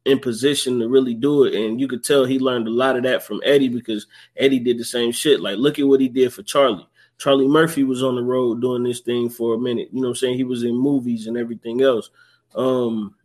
in 0.07 0.19
position 0.19 0.79
to 0.79 0.87
really 0.87 1.13
do 1.13 1.43
it. 1.43 1.53
And 1.53 1.79
you 1.79 1.87
could 1.87 2.03
tell 2.03 2.23
he 2.23 2.39
learned 2.39 2.67
a 2.67 2.71
lot 2.71 2.95
of 2.95 3.03
that 3.03 3.23
from 3.23 3.41
Eddie 3.43 3.69
because 3.69 4.07
Eddie 4.37 4.59
did 4.59 4.77
the 4.77 4.85
same 4.85 5.11
shit. 5.11 5.41
Like, 5.41 5.57
look 5.57 5.77
at 5.79 5.87
what 5.87 5.99
he 5.99 6.07
did 6.07 6.33
for 6.33 6.43
Charlie. 6.43 6.87
Charlie 7.17 7.47
Murphy 7.47 7.83
was 7.83 8.03
on 8.03 8.15
the 8.15 8.23
road 8.23 8.61
doing 8.61 8.83
this 8.83 9.01
thing 9.01 9.29
for 9.29 9.55
a 9.55 9.59
minute. 9.59 9.89
You 9.91 10.01
know 10.01 10.09
I'm 10.09 10.15
saying? 10.15 10.37
He 10.37 10.43
was 10.43 10.63
in 10.63 10.75
movies 10.75 11.27
and 11.27 11.37
everything 11.37 11.81
else. 11.81 12.09
Um, 12.55 13.15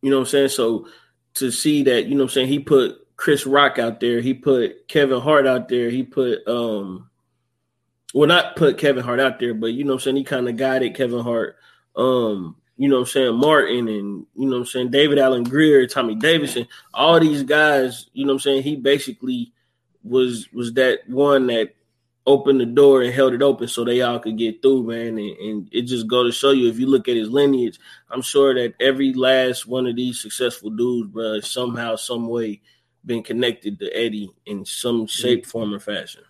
you 0.00 0.10
know 0.10 0.20
I'm 0.20 0.26
saying? 0.26 0.48
So 0.48 0.88
to 1.34 1.50
see 1.50 1.82
that, 1.84 2.06
you 2.06 2.14
know 2.14 2.24
I'm 2.24 2.28
saying, 2.30 2.48
he 2.48 2.58
put 2.58 3.06
Chris 3.16 3.46
Rock 3.46 3.78
out 3.78 4.00
there, 4.00 4.20
he 4.20 4.34
put 4.34 4.88
Kevin 4.88 5.20
Hart 5.20 5.46
out 5.46 5.68
there, 5.68 5.90
he 5.90 6.02
put 6.02 6.46
um 6.48 7.10
well 8.12 8.28
not 8.28 8.56
put 8.56 8.78
Kevin 8.78 9.04
Hart 9.04 9.20
out 9.20 9.40
there, 9.40 9.54
but 9.54 9.68
you 9.68 9.84
know 9.84 9.94
I'm 9.94 10.00
saying, 10.00 10.16
he 10.16 10.24
kind 10.24 10.48
of 10.48 10.56
guided 10.56 10.94
Kevin 10.94 11.20
Hart. 11.20 11.56
Um, 11.96 12.56
you 12.76 12.88
know 12.88 12.96
what 12.96 13.02
I'm 13.02 13.06
saying, 13.06 13.34
Martin 13.36 13.88
and 13.88 14.26
you 14.34 14.46
know 14.46 14.56
what 14.56 14.62
I'm 14.62 14.66
saying, 14.66 14.90
David 14.90 15.18
Alan 15.18 15.44
Grier, 15.44 15.86
Tommy 15.86 16.14
Davidson, 16.14 16.66
all 16.92 17.20
these 17.20 17.42
guys, 17.42 18.08
you 18.12 18.24
know 18.24 18.32
what 18.32 18.36
I'm 18.36 18.40
saying, 18.40 18.62
he 18.62 18.76
basically 18.76 19.52
was 20.02 20.48
was 20.52 20.72
that 20.74 21.08
one 21.08 21.46
that 21.48 21.74
opened 22.26 22.60
the 22.60 22.66
door 22.66 23.02
and 23.02 23.12
held 23.12 23.34
it 23.34 23.42
open 23.42 23.68
so 23.68 23.84
they 23.84 24.00
all 24.00 24.18
could 24.18 24.38
get 24.38 24.62
through, 24.62 24.82
man. 24.84 25.18
And, 25.18 25.36
and 25.38 25.68
it 25.72 25.82
just 25.82 26.06
go 26.06 26.22
to 26.22 26.32
show 26.32 26.52
you 26.52 26.68
if 26.68 26.78
you 26.78 26.86
look 26.86 27.08
at 27.08 27.16
his 27.16 27.28
lineage, 27.28 27.78
I'm 28.10 28.22
sure 28.22 28.54
that 28.54 28.74
every 28.80 29.12
last 29.12 29.66
one 29.66 29.86
of 29.86 29.96
these 29.96 30.20
successful 30.20 30.70
dudes, 30.70 31.10
bro, 31.10 31.40
somehow, 31.40 31.96
some 31.96 32.28
way, 32.28 32.62
been 33.04 33.22
connected 33.22 33.78
to 33.78 33.90
Eddie 33.94 34.30
in 34.46 34.64
some 34.64 35.06
shape, 35.06 35.42
mm-hmm. 35.42 35.50
form, 35.50 35.74
or 35.74 35.80
fashion. 35.80 36.22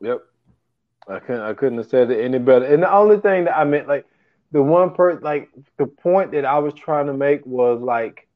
Yep. 0.00 0.22
I 1.06 1.18
couldn't 1.18 1.42
I 1.42 1.52
couldn't 1.52 1.78
have 1.78 1.88
said 1.88 2.10
it 2.10 2.24
any 2.24 2.38
better. 2.38 2.64
And 2.64 2.82
the 2.82 2.92
only 2.92 3.18
thing 3.18 3.44
that 3.44 3.58
I 3.58 3.64
meant, 3.64 3.86
like 3.86 4.06
the 4.54 4.62
one 4.62 4.94
part, 4.94 5.24
like 5.24 5.50
the 5.78 5.86
point 5.86 6.32
that 6.32 6.44
I 6.44 6.60
was 6.60 6.74
trying 6.74 7.08
to 7.08 7.12
make 7.12 7.44
was 7.44 7.80
like 7.82 8.28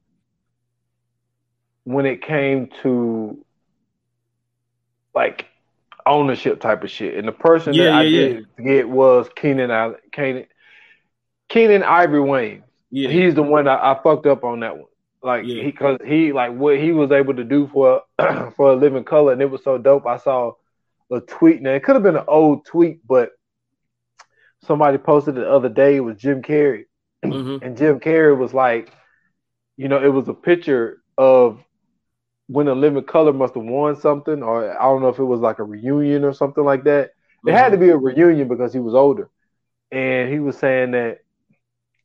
when 1.85 2.05
it 2.05 2.21
came 2.21 2.69
to 2.83 3.43
like 5.15 5.45
ownership 6.05 6.59
type 6.59 6.83
of 6.83 6.91
shit. 6.91 7.17
And 7.17 7.27
the 7.27 7.31
person 7.31 7.77
Yeah, 7.77 7.89
that 7.89 7.91
I 7.93 8.03
yeah, 8.03 8.27
did 8.27 8.45
get 8.63 8.89
was 8.89 9.29
Keenan 9.35 9.71
Keenan 11.49 11.83
Ivory 11.83 12.21
Wayne. 12.21 12.63
Yeah, 12.91 13.09
He's 13.09 13.35
the 13.35 13.43
one 13.43 13.67
I, 13.67 13.93
I 13.93 13.99
fucked 14.03 14.25
up 14.27 14.43
on 14.43 14.59
that 14.61 14.77
one. 14.77 14.85
Like 15.21 15.45
Yeah. 15.45 15.55
he 15.55 15.71
cause 15.71 15.99
he 16.05 16.31
like 16.33 16.53
what 16.53 16.77
he 16.79 16.91
was 16.91 17.11
able 17.11 17.35
to 17.35 17.43
do 17.43 17.67
for 17.73 18.03
for 18.55 18.71
a 18.71 18.75
living 18.75 19.03
color 19.03 19.33
and 19.33 19.41
it 19.41 19.49
was 19.51 19.63
so 19.63 19.77
dope. 19.77 20.05
I 20.05 20.17
saw 20.17 20.53
a 21.11 21.19
tweet 21.21 21.61
now. 21.61 21.71
It 21.73 21.83
could 21.83 21.95
have 21.95 22.03
been 22.03 22.15
an 22.17 22.25
old 22.27 22.65
tweet, 22.65 23.05
but 23.07 23.31
somebody 24.63 24.97
posted 24.97 25.35
the 25.35 25.49
other 25.49 25.69
day. 25.69 25.99
Was 25.99 26.17
Jim 26.17 26.41
Carrey. 26.41 26.85
Mhm. 27.23 27.61
And 27.61 27.77
Jim 27.77 27.99
Carrey 27.99 28.37
was 28.37 28.53
like, 28.53 28.91
you 29.77 29.87
know, 29.87 30.01
it 30.03 30.09
was 30.13 30.27
a 30.27 30.33
picture 30.33 31.01
of 31.17 31.63
when 32.47 32.67
a 32.67 32.73
living 32.73 33.03
color 33.03 33.33
must 33.33 33.55
have 33.55 33.63
won 33.63 33.95
something, 33.95 34.41
or 34.41 34.71
I 34.79 34.83
don't 34.83 35.01
know 35.01 35.09
if 35.09 35.19
it 35.19 35.23
was 35.23 35.39
like 35.41 35.59
a 35.59 35.63
reunion 35.63 36.23
or 36.23 36.33
something 36.33 36.63
like 36.63 36.83
that. 36.85 37.11
It 37.45 37.53
had 37.53 37.71
to 37.71 37.77
be 37.77 37.89
a 37.89 37.97
reunion 37.97 38.47
because 38.47 38.73
he 38.73 38.79
was 38.79 38.93
older. 38.95 39.29
And 39.91 40.31
he 40.31 40.39
was 40.39 40.57
saying 40.57 40.91
that 40.91 41.19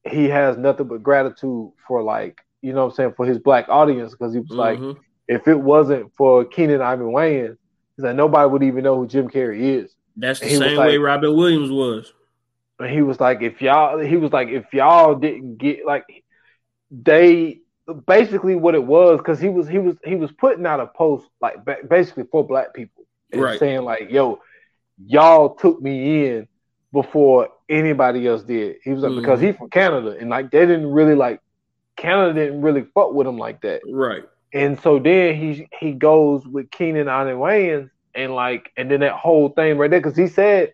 he 0.08 0.28
has 0.28 0.56
nothing 0.56 0.86
but 0.86 1.02
gratitude 1.02 1.70
for 1.88 2.02
like, 2.02 2.40
you 2.62 2.72
know 2.72 2.84
what 2.84 2.90
I'm 2.92 2.94
saying, 2.96 3.14
for 3.16 3.26
his 3.26 3.38
black 3.38 3.68
audience, 3.68 4.12
because 4.12 4.32
he 4.34 4.40
was 4.40 4.50
like, 4.50 4.78
Mhm. 4.78 4.96
if 5.28 5.48
it 5.48 5.58
wasn't 5.60 6.12
for 6.14 6.44
Keenan 6.44 6.82
Ivan 6.82 7.06
Wayans, 7.06 7.56
He's 7.96 8.04
like 8.04 8.16
nobody 8.16 8.48
would 8.50 8.62
even 8.64 8.82
know 8.82 8.96
who 8.96 9.06
Jim 9.06 9.28
Carrey 9.30 9.60
is. 9.60 9.94
That's 10.16 10.40
the 10.40 10.48
same 10.48 10.76
like- 10.76 10.88
way 10.88 10.98
Robin 10.98 11.34
Williams 11.36 11.70
was. 11.70 12.12
And 12.78 12.90
he 12.90 13.02
was 13.02 13.20
like, 13.20 13.42
if 13.42 13.60
y'all, 13.62 13.98
he 13.98 14.16
was 14.16 14.32
like, 14.32 14.48
if 14.48 14.72
y'all 14.72 15.14
didn't 15.14 15.58
get 15.58 15.86
like, 15.86 16.04
they 16.90 17.60
basically 18.06 18.54
what 18.54 18.74
it 18.74 18.84
was 18.84 19.18
because 19.18 19.40
he 19.40 19.48
was 19.48 19.68
he 19.68 19.78
was 19.78 19.96
he 20.04 20.14
was 20.16 20.32
putting 20.32 20.66
out 20.66 20.80
a 20.80 20.86
post 20.86 21.28
like 21.40 21.56
basically 21.88 22.24
for 22.30 22.46
black 22.46 22.74
people 22.74 23.04
and 23.32 23.40
Right. 23.40 23.58
saying 23.58 23.82
like, 23.82 24.10
yo, 24.10 24.40
y'all 25.06 25.54
took 25.54 25.80
me 25.80 26.26
in 26.28 26.48
before 26.92 27.48
anybody 27.68 28.26
else 28.26 28.42
did. 28.42 28.76
He 28.84 28.90
was 28.92 29.02
like 29.02 29.14
because 29.14 29.40
Mhm. 29.40 29.42
he's 29.42 29.56
from 29.56 29.70
Canada 29.70 30.16
and 30.18 30.30
like 30.30 30.50
they 30.50 30.60
didn't 30.66 30.90
really 30.90 31.14
like 31.14 31.40
Canada 31.96 32.34
didn't 32.34 32.62
really 32.62 32.84
fuck 32.94 33.12
with 33.12 33.26
him 33.26 33.38
like 33.38 33.60
that. 33.62 33.82
Right. 33.84 34.24
And 34.52 34.78
so 34.80 34.98
then 34.98 35.34
he 35.36 35.68
he 35.80 35.92
goes 35.92 36.46
with 36.46 36.70
Keenan 36.70 37.08
Allen 37.08 37.36
Wayans 37.36 37.90
and 38.14 38.34
like 38.34 38.70
and 38.76 38.90
then 38.90 39.00
that 39.00 39.14
whole 39.14 39.48
thing 39.50 39.78
right 39.78 39.90
there 39.90 40.00
because 40.00 40.16
he 40.16 40.28
said 40.28 40.72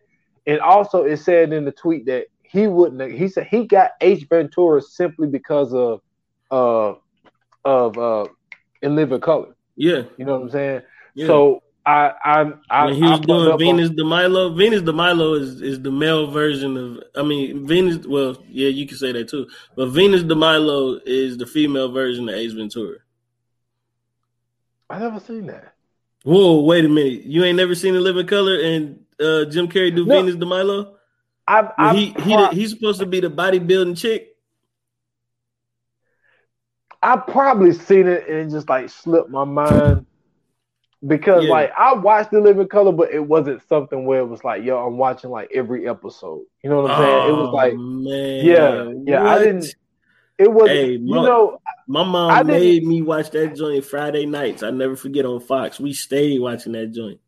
and 0.51 0.61
also 0.61 1.05
it 1.05 1.19
said 1.19 1.53
in 1.53 1.65
the 1.65 1.71
tweet 1.71 2.07
that 2.07 2.27
he 2.43 2.67
wouldn't 2.67 3.13
he 3.13 3.29
said 3.29 3.47
he 3.47 3.67
got 3.67 3.93
Ace 4.01 4.25
Ventura 4.25 4.83
simply 4.83 5.29
because 5.29 5.73
of 5.73 6.01
uh 6.51 6.95
of 7.65 7.97
uh 7.97 8.27
in 8.83 8.97
living 8.97 9.21
color. 9.21 9.55
Yeah. 9.77 10.03
You 10.17 10.25
know 10.25 10.35
what 10.35 10.43
I'm 10.43 10.51
saying? 10.51 10.83
yeah. 11.15 11.27
So 11.29 11.63
I 11.87 12.13
I 12.25 12.53
I 12.69 12.85
when 12.87 12.95
he 12.95 13.03
was 13.03 13.13
fucked 13.13 13.27
doing 13.29 13.47
up 13.47 13.53
on- 13.55 13.59
Venus 13.59 13.91
de 13.91 14.05
Milo, 14.05 14.53
Venus 14.55 14.83
de 14.83 14.93
Milo 14.93 15.35
is, 15.35 15.63
is 15.63 15.81
the 15.81 15.91
male 15.91 16.27
version 16.31 16.77
of. 16.77 17.03
I 17.15 17.23
mean, 17.23 17.67
Venus. 17.67 18.07
Well, 18.07 18.37
yeah, 18.49 18.69
you 18.69 18.87
can 18.87 18.99
say 18.99 19.13
that 19.13 19.29
too. 19.29 19.47
But 19.77 19.87
Venus 19.91 20.23
de 20.23 20.35
Milo 20.35 21.01
is 21.07 21.39
the 21.39 21.47
female 21.47 21.91
version 21.91 22.29
of 22.29 22.35
Ace 22.35 22.53
Ventura. 22.53 22.99
I 24.91 24.99
never 24.99 25.21
seen 25.21 25.47
that. 25.47 25.75
Whoa, 26.25 26.61
wait 26.61 26.85
a 26.85 26.89
minute! 26.89 27.23
You 27.23 27.45
ain't 27.45 27.57
never 27.57 27.75
seen 27.75 27.97
a 27.97 28.01
Living 28.01 28.27
Color 28.27 28.61
and 28.61 29.01
uh, 29.21 29.45
Jim 29.47 29.69
Carrey 29.69 29.95
do 29.95 30.05
No. 30.07 30.17
Venus 30.17 30.37
de 30.37 30.47
Milo? 30.47 30.97
I 31.47 31.63
Well, 31.63 31.73
I 31.79 31.95
he 31.95 32.07
he 32.21 32.47
he's 32.61 32.71
supposed 32.71 33.01
to 33.01 33.07
be 33.07 33.21
the 33.21 33.31
bodybuilding 33.31 33.97
chick. 33.99 34.29
I 37.03 37.17
probably 37.17 37.73
seen 37.73 38.07
it 38.07 38.29
and 38.29 38.39
it 38.39 38.51
just 38.51 38.69
like 38.69 38.91
slipped 38.91 39.31
my 39.31 39.45
mind 39.45 40.07
because 41.07 41.45
Yeah. 41.45 41.51
like 41.51 41.73
I 41.77 41.95
watched 41.95 42.31
the 42.31 42.41
Living 42.41 42.69
Color, 42.69 42.93
but 42.93 43.11
it 43.11 43.27
wasn't 43.27 43.67
something 43.69 44.05
where 44.05 44.21
it 44.21 44.27
was 44.27 44.45
like, 44.45 44.65
yo, 44.65 44.87
I'm 44.87 44.99
watching 44.99 45.31
like 45.31 45.51
every 45.55 45.89
episode. 45.89 46.43
You 46.63 46.71
know 46.71 46.83
what 46.83 46.91
I'm 46.93 46.99
saying? 46.99 47.29
It 47.29 47.33
was 47.33 47.49
Oh, 47.49 47.57
like, 47.57 47.75
man, 47.75 48.45
yeah, 48.47 48.93
yeah. 49.07 49.25
I 49.25 49.39
didn't. 49.39 49.75
It 50.39 50.51
was, 50.53 50.69
Hey, 50.69 50.93
you 50.93 51.21
know, 51.21 51.59
My 51.87 52.05
mom 52.05 52.47
made 52.47 52.87
me 52.87 53.03
watch 53.03 53.31
that 53.33 53.55
joint 53.57 53.85
Friday 53.85 54.25
nights. 54.25 54.63
I 54.63 54.71
never 54.71 54.97
forget 54.97 55.27
on 55.27 55.41
Fox. 55.41 55.79
We 55.81 55.93
stayed 55.93 56.41
watching 56.41 56.73
that 56.73 56.93
joint. 56.93 57.21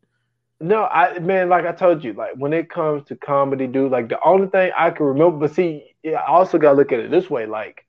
No, 0.63 0.83
I 0.85 1.19
man, 1.19 1.49
like 1.49 1.65
I 1.65 1.71
told 1.73 2.03
you, 2.03 2.13
like 2.13 2.31
when 2.35 2.53
it 2.53 2.69
comes 2.69 3.05
to 3.07 3.15
comedy, 3.15 3.67
dude, 3.67 3.91
like 3.91 4.09
the 4.09 4.19
only 4.23 4.47
thing 4.47 4.71
I 4.77 4.89
can 4.91 5.05
remember, 5.05 5.37
but 5.37 5.53
see, 5.53 5.93
yeah, 6.03 6.21
I 6.21 6.27
also 6.27 6.57
gotta 6.57 6.77
look 6.77 6.91
at 6.91 6.99
it 6.99 7.11
this 7.11 7.29
way, 7.29 7.45
like 7.45 7.85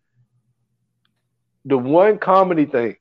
the 1.65 1.79
one 1.79 2.19
comedy 2.19 2.67
thing 2.67 2.97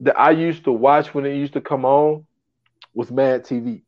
that 0.00 0.18
I 0.18 0.30
used 0.32 0.64
to 0.64 0.72
watch 0.72 1.14
when 1.14 1.26
it 1.26 1.36
used 1.36 1.52
to 1.52 1.60
come 1.60 1.84
on 1.84 2.26
was 2.94 3.10
Mad 3.10 3.44
TV. 3.44 3.82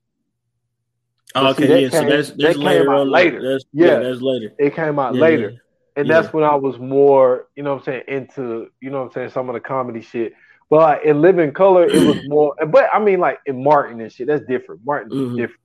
Oh, 1.35 1.53
see, 1.53 1.65
okay, 1.65 1.67
that 1.67 1.81
yeah. 1.83 1.89
so 1.89 2.01
came- 2.01 2.09
that's 2.11 2.29
that 2.31 2.39
that's 2.39 2.57
came 2.57 2.65
later 2.67 2.93
out 2.93 3.01
on. 3.01 3.11
later. 3.11 3.53
That's, 3.53 3.65
yeah. 3.73 3.87
Yeah. 3.87 3.99
that's 4.01 4.21
later. 4.21 4.53
It 4.59 4.75
came 4.75 4.99
out 4.99 5.15
Yeah, 5.15 5.21
later. 5.21 5.51
yeah. 5.51 5.59
And 5.99 6.11
that's 6.11 6.31
when 6.33 6.45
I 6.45 6.55
was 6.55 6.79
more, 6.79 7.49
you 7.57 7.63
know 7.63 7.73
what 7.73 7.79
I'm 7.79 7.85
saying, 7.85 8.03
into, 8.09 8.71
you 8.83 8.91
know 8.91 8.99
what 9.01 9.07
I'm 9.07 9.13
saying, 9.13 9.31
some 9.31 9.49
of 9.49 9.55
the 9.55 9.61
comedy 9.61 10.03
shit. 10.03 10.35
But 10.69 10.77
like, 10.81 11.05
in 11.05 11.21
Living 11.23 11.53
Color, 11.53 11.85
it 11.87 12.07
was 12.07 12.17
more, 12.29 12.55
but 12.67 12.87
I 12.93 12.99
mean, 12.99 13.21
like 13.21 13.39
in 13.47 13.63
Martin 13.63 14.01
and 14.01 14.11
shit, 14.13 14.27
that's 14.27 14.45
different. 14.47 14.81
Martin's 14.85 15.15
Mhm. 15.15 15.37
different. 15.37 15.61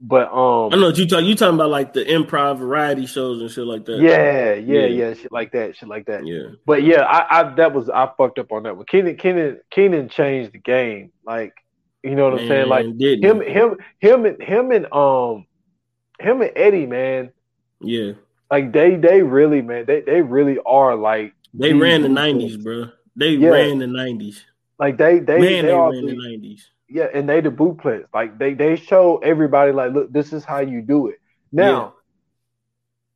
But 0.00 0.30
um, 0.32 0.70
I 0.74 0.76
know 0.76 0.88
what 0.88 0.98
you 0.98 1.06
talk. 1.06 1.22
You 1.24 1.34
talking 1.34 1.54
about 1.54 1.70
like 1.70 1.94
the 1.94 2.04
improv 2.04 2.58
variety 2.58 3.06
shows 3.06 3.40
and 3.40 3.50
shit 3.50 3.64
like 3.64 3.86
that. 3.86 4.00
yeah, 4.00 4.52
yeah, 4.54 4.80
Yeah. 4.80 4.86
yeah, 4.86 5.14
shit 5.14 5.32
like 5.32 5.52
that, 5.52 5.76
shit 5.76 5.88
like 5.88 6.04
that. 6.06 6.26
yeah. 6.26 6.48
But 6.66 6.82
yeah, 6.82 7.02
I, 7.02 7.40
I 7.40 7.54
that 7.54 7.72
was 7.72 7.88
I 7.88 8.10
fucked 8.18 8.38
up 8.38 8.52
on 8.52 8.64
that 8.64 8.76
one. 8.76 8.84
Keenan, 8.84 9.16
Keenan, 9.16 9.60
Keenan 9.70 10.08
changed 10.10 10.52
the 10.52 10.58
game. 10.58 11.10
Like, 11.24 11.54
you 12.02 12.14
know 12.16 12.28
what 12.28 12.38
I'm 12.38 12.48
saying? 12.48 12.68
Like 12.68 12.86
didn't 12.98 13.24
him, 13.24 13.40
him, 13.40 13.76
him, 14.00 14.26
and 14.26 14.42
him 14.42 14.70
and 14.72 14.92
um, 14.92 15.46
him 16.20 16.42
and 16.42 16.50
Eddie, 16.54 16.86
man. 16.86 17.30
Yeah, 17.80 18.12
Like 18.50 18.72
they, 18.72 18.96
they 18.96 19.22
really, 19.22 19.62
man, 19.62 19.84
they, 19.86 20.02
they 20.02 20.20
really 20.20 20.58
are 20.66 20.96
like, 20.96 21.32
they 21.54 21.72
ran 21.72 22.02
the 22.02 22.08
nineties, 22.10 22.58
bro. 22.58 22.90
They 23.16 23.30
Yeah. 23.34 23.50
ran 23.50 23.78
the 23.78 23.86
nineties. 23.86 24.44
like 24.78 24.98
they, 24.98 25.20
they, 25.20 25.38
Man, 25.38 25.64
they, 25.66 25.72
they 25.72 25.78
ran 25.78 26.06
the 26.06 26.14
nineties. 26.16 26.68
Yeah, 26.88 27.08
and 27.14 27.28
they 27.28 27.40
the 27.40 27.50
blueprints. 27.50 28.08
Like 28.12 28.38
they 28.38 28.54
they 28.54 28.76
show 28.76 29.18
everybody 29.18 29.72
like, 29.72 29.92
look, 29.92 30.12
this 30.12 30.32
is 30.32 30.44
how 30.44 30.58
you 30.60 30.82
do 30.82 31.08
it. 31.08 31.16
Now, 31.52 31.94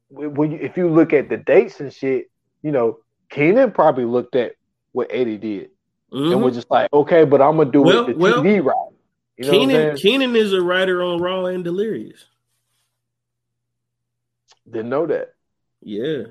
when 0.08 0.34
when 0.34 0.52
you, 0.52 0.58
if 0.58 0.76
you 0.76 0.88
look 0.88 1.12
at 1.12 1.28
the 1.28 1.36
dates 1.36 1.80
and 1.80 1.92
shit, 1.92 2.30
you 2.62 2.70
know, 2.72 2.98
Keenan 3.30 3.72
probably 3.72 4.04
looked 4.04 4.36
at 4.36 4.52
what 4.92 5.08
Eddie 5.10 5.36
did 5.36 5.70
and 6.10 6.22
Mhm. 6.22 6.42
was 6.42 6.54
just 6.54 6.70
like, 6.70 6.92
okay, 6.92 7.24
but 7.24 7.42
I'm 7.42 7.56
gonna 7.58 7.70
do 7.70 7.82
Well, 7.82 8.06
it 8.06 8.14
the 8.14 8.18
well, 8.18 8.42
TV 8.42 8.60
route. 8.64 8.94
You 9.36 9.44
know 9.44 9.50
Keenan, 9.52 9.68
what 9.68 9.74
I'm 9.74 9.96
saying? 9.98 10.20
Keenan 10.20 10.36
is 10.36 10.52
a 10.52 10.62
writer 10.62 11.02
on 11.02 11.20
Raw 11.20 11.44
and 11.46 11.62
Delirious. 11.62 12.24
Didn't 14.68 14.90
know 14.90 15.06
that. 15.06 15.34
Yeah, 15.80 16.24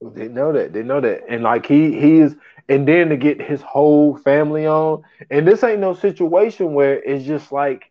Didn't 0.00 0.34
know 0.34 0.52
that. 0.52 0.72
Didn't 0.72 0.86
know 0.86 1.00
that. 1.00 1.24
And 1.28 1.42
like 1.42 1.66
he 1.66 1.98
he 1.98 2.18
is, 2.20 2.36
and 2.68 2.86
then 2.86 3.08
to 3.08 3.16
get 3.16 3.40
his 3.40 3.60
whole 3.62 4.16
family 4.18 4.66
on, 4.66 5.02
and 5.30 5.46
this 5.46 5.64
ain't 5.64 5.80
no 5.80 5.94
situation 5.94 6.72
where 6.72 7.02
it's 7.02 7.24
just 7.24 7.50
like 7.50 7.90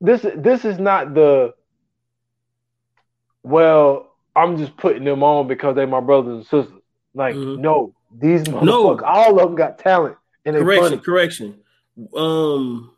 this. 0.00 0.24
This 0.36 0.64
is 0.64 0.78
not 0.78 1.12
the 1.14 1.54
well. 3.42 4.10
I'm 4.36 4.56
just 4.56 4.76
putting 4.76 5.04
them 5.04 5.22
on 5.22 5.46
because 5.46 5.76
they're 5.76 5.86
my 5.86 6.00
brothers 6.00 6.34
and 6.36 6.42
sisters. 6.44 6.80
Like 7.14 7.36
Mhm. 7.36 7.58
no, 7.58 7.94
these 8.18 8.42
motherfuckers, 8.44 8.64
No. 8.64 9.00
all 9.04 9.38
of 9.38 9.46
them 9.46 9.54
got 9.54 9.78
talent, 9.78 10.16
and 10.44 10.56
they 10.56 10.60
correction, 10.60 10.88
funny. 10.90 11.02
correction. 11.02 11.60
Um. 12.16 12.90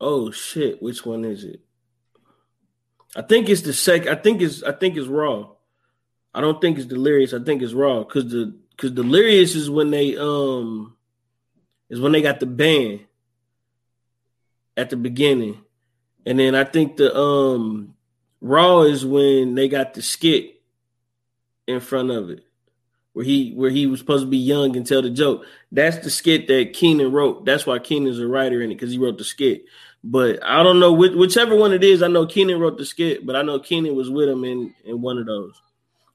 Oh 0.00 0.30
shit! 0.30 0.80
Which 0.82 1.04
one 1.06 1.24
is 1.24 1.42
it? 1.44 1.60
I 3.16 3.22
think 3.22 3.48
it's 3.48 3.62
the 3.62 3.72
second. 3.72 4.08
I 4.08 4.14
think 4.14 4.42
it's. 4.42 4.62
I 4.62 4.72
think 4.72 4.96
it's 4.96 5.08
Raw. 5.08 5.50
I 6.34 6.40
don't 6.40 6.60
think 6.60 6.78
it's 6.78 6.86
Delirious. 6.86 7.32
I 7.32 7.42
think 7.42 7.62
it's 7.62 7.72
Raw 7.72 8.04
because 8.04 8.30
the 8.30 8.54
because 8.70 8.92
Delirious 8.92 9.54
is 9.54 9.70
when 9.70 9.90
they 9.90 10.16
um 10.16 10.96
is 11.88 12.00
when 12.00 12.12
they 12.12 12.22
got 12.22 12.40
the 12.40 12.46
band 12.46 13.00
at 14.76 14.90
the 14.90 14.96
beginning, 14.96 15.60
and 16.26 16.38
then 16.38 16.54
I 16.54 16.64
think 16.64 16.96
the 16.96 17.16
um 17.16 17.94
Raw 18.40 18.82
is 18.82 19.04
when 19.04 19.54
they 19.54 19.68
got 19.68 19.94
the 19.94 20.02
skit 20.02 20.60
in 21.66 21.80
front 21.80 22.10
of 22.10 22.30
it 22.30 22.44
where 23.18 23.24
he 23.24 23.50
where 23.54 23.70
he 23.70 23.84
was 23.84 23.98
supposed 23.98 24.22
to 24.22 24.30
be 24.30 24.38
young 24.38 24.76
and 24.76 24.86
tell 24.86 25.02
the 25.02 25.10
joke. 25.10 25.44
That's 25.72 25.98
the 25.98 26.08
skit 26.08 26.46
that 26.46 26.72
Keenan 26.72 27.10
wrote. 27.10 27.44
That's 27.44 27.66
why 27.66 27.80
Keenan's 27.80 28.20
a 28.20 28.28
writer 28.28 28.62
in 28.62 28.70
it 28.70 28.76
because 28.76 28.92
he 28.92 28.98
wrote 28.98 29.18
the 29.18 29.24
skit. 29.24 29.64
But 30.10 30.42
I 30.42 30.62
don't 30.62 30.80
know 30.80 30.94
which, 30.94 31.12
whichever 31.12 31.54
one 31.54 31.74
it 31.74 31.84
is. 31.84 32.02
I 32.02 32.08
know 32.08 32.24
Keenan 32.24 32.58
wrote 32.58 32.78
the 32.78 32.86
skit, 32.86 33.26
but 33.26 33.36
I 33.36 33.42
know 33.42 33.60
Keenan 33.60 33.94
was 33.94 34.10
with 34.10 34.26
him 34.26 34.42
in 34.42 34.74
in 34.86 35.02
one 35.02 35.18
of 35.18 35.26
those. 35.26 35.60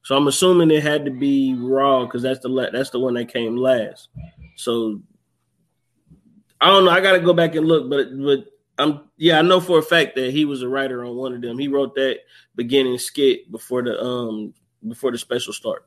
So 0.04 0.18
I'm 0.18 0.28
assuming 0.28 0.72
it 0.72 0.82
had 0.82 1.06
to 1.06 1.12
be 1.12 1.54
Raw 1.54 2.06
because 2.06 2.24
that's 2.24 2.40
the 2.40 2.70
that's 2.74 2.90
the 2.90 3.00
one 3.00 3.14
that 3.14 3.32
came 3.32 3.56
last. 3.56 4.10
So 4.56 5.00
I 6.60 6.68
don't 6.68 6.86
know. 6.86 6.92
I 6.92 7.02
got 7.02 7.12
to 7.12 7.20
go 7.20 7.34
back 7.34 7.54
and 7.54 7.68
look, 7.68 7.88
but 7.88 8.08
but 8.18 8.46
I'm 8.80 9.02
yeah. 9.18 9.38
I 9.38 9.44
know 9.44 9.60
for 9.60 9.78
a 9.78 9.84
fact 9.84 10.16
that 10.16 10.32
he 10.32 10.46
was 10.46 10.64
a 10.64 10.68
writer 10.68 11.06
on 11.06 11.16
one 11.16 11.36
of 11.36 11.42
them. 11.42 11.60
He 11.60 11.68
wrote 11.68 11.94
that 11.96 12.22
beginning 12.56 12.98
skit 12.98 13.52
before 13.52 13.84
the 13.84 14.02
um 14.02 14.56
before 14.88 15.12
the 15.12 15.20
special 15.20 15.54
start. 15.54 15.86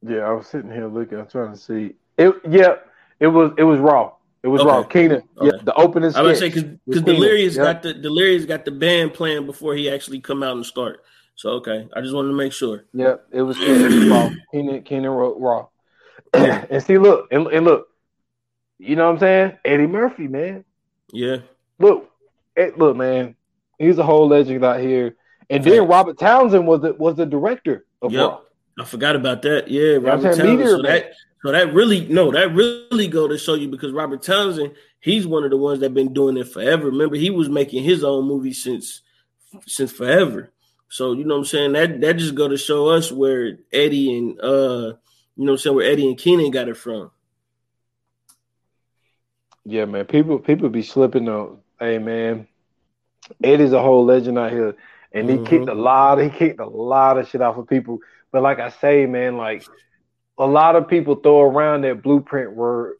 Yeah, 0.00 0.20
I 0.20 0.30
was 0.30 0.46
sitting 0.46 0.72
here 0.72 0.88
looking. 0.88 1.18
I'm 1.18 1.26
trying 1.26 1.52
to 1.52 1.58
see 1.58 1.96
it. 2.16 2.34
Yeah, 2.48 2.76
it 3.20 3.26
was 3.26 3.52
it 3.58 3.64
was 3.64 3.78
raw. 3.78 4.12
It 4.42 4.48
was 4.48 4.60
Okay. 4.60 4.70
raw. 4.70 4.82
Keenan. 4.84 5.22
Yeah, 5.42 5.50
the 5.62 5.74
opening. 5.74 6.14
I 6.14 6.22
would 6.22 6.36
sketch 6.36 6.54
say 6.54 6.78
because 6.86 7.02
Delirious 7.02 7.56
Yep. 7.56 7.64
got 7.64 7.82
the 7.82 7.94
Delirious 7.94 8.44
got 8.44 8.64
the 8.64 8.70
band 8.70 9.14
playing 9.14 9.46
before 9.46 9.74
he 9.74 9.90
actually 9.90 10.20
come 10.20 10.42
out 10.42 10.56
and 10.56 10.64
start. 10.64 11.02
So 11.34 11.50
okay, 11.50 11.88
I 11.94 12.00
just 12.00 12.14
wanted 12.14 12.28
to 12.28 12.34
make 12.34 12.52
sure. 12.52 12.84
Yeah, 12.92 13.16
it 13.32 13.42
was, 13.42 13.58
was. 13.58 14.32
Keenan, 14.52 14.82
Keenan 14.82 15.10
wrote 15.10 15.38
raw. 15.38 15.66
And 16.70 16.82
see, 16.82 16.98
look, 16.98 17.28
and, 17.30 17.46
and 17.46 17.64
look, 17.64 17.88
you 18.78 18.96
know 18.96 19.06
what 19.06 19.14
I'm 19.14 19.18
saying? 19.20 19.58
Eddie 19.64 19.86
Murphy, 19.86 20.28
man. 20.28 20.64
Yeah, 21.12 21.38
Look, 21.78 22.10
eh, 22.56 22.70
look, 22.76 22.96
man. 22.96 23.34
He's 23.78 23.98
a 23.98 24.02
whole 24.02 24.28
legend 24.28 24.64
out 24.64 24.80
here. 24.80 25.16
And 25.48 25.64
then 25.64 25.86
Robert 25.86 26.18
Townsend 26.18 26.66
was 26.66 26.82
the 26.82 26.92
was 26.94 27.16
the 27.16 27.24
director 27.26 27.86
of 28.02 28.12
Yep. 28.12 28.20
Raw. 28.20 28.40
I 28.80 28.84
forgot 28.84 29.16
about 29.16 29.42
that. 29.42 29.68
Yeah, 29.68 29.94
Robert? 29.94 30.22
Townsend. 30.22 30.50
Meteor 30.50 30.76
So 30.76 30.82
that 30.82 31.12
so 31.42 31.52
that 31.52 31.72
really 31.72 32.06
no, 32.08 32.30
that 32.32 32.54
really 32.54 33.08
go 33.08 33.28
to 33.28 33.38
show 33.38 33.54
you 33.54 33.68
because 33.68 33.92
Robert 33.92 34.22
Townsend, 34.22 34.74
he's 35.00 35.26
one 35.26 35.44
of 35.44 35.50
the 35.50 35.56
ones 35.56 35.80
that 35.80 35.94
been 35.94 36.12
doing 36.12 36.36
it 36.36 36.48
forever. 36.48 36.86
Remember, 36.86 37.16
he 37.16 37.30
was 37.30 37.48
making 37.48 37.84
his 37.84 38.02
own 38.04 38.26
movie 38.26 38.52
since 38.52 39.02
since 39.66 39.92
forever. 39.92 40.52
So 40.88 41.12
you 41.12 41.24
know 41.24 41.34
what 41.34 41.40
I'm 41.40 41.44
saying? 41.46 41.72
That 41.72 42.00
that 42.00 42.14
just 42.14 42.34
go 42.34 42.48
to 42.48 42.56
show 42.56 42.88
us 42.88 43.12
where 43.12 43.58
Eddie 43.72 44.16
and 44.16 44.40
uh 44.40 44.94
you 45.36 45.44
know 45.44 45.52
what 45.52 45.52
I'm 45.52 45.58
saying 45.58 45.76
where 45.76 45.90
Eddie 45.90 46.08
and 46.08 46.18
Keenan 46.18 46.50
got 46.50 46.68
it 46.68 46.76
from. 46.76 47.10
Yeah, 49.64 49.84
man. 49.84 50.06
People 50.06 50.38
people 50.38 50.68
be 50.68 50.82
slipping 50.82 51.28
on. 51.28 51.58
Hey, 51.78 51.98
man. 51.98 52.48
Eddie's 53.42 53.72
a 53.72 53.82
whole 53.82 54.04
legend 54.04 54.38
out 54.38 54.50
here, 54.52 54.74
and 55.12 55.28
he 55.28 55.36
Mhm. 55.36 55.46
kicked 55.46 55.68
a 55.68 55.74
lot. 55.74 56.18
He 56.18 56.30
kicked 56.30 56.60
a 56.60 56.66
lot 56.66 57.18
of 57.18 57.28
shit 57.28 57.42
off 57.42 57.58
of 57.58 57.68
people. 57.68 58.00
But 58.32 58.42
like 58.42 58.58
I 58.58 58.70
say, 58.70 59.06
man, 59.06 59.36
like 59.36 59.66
a 60.38 60.46
lot 60.46 60.76
of 60.76 60.88
people 60.88 61.16
throw 61.16 61.42
around 61.42 61.82
that 61.82 62.02
blueprint 62.02 62.54
word, 62.54 62.96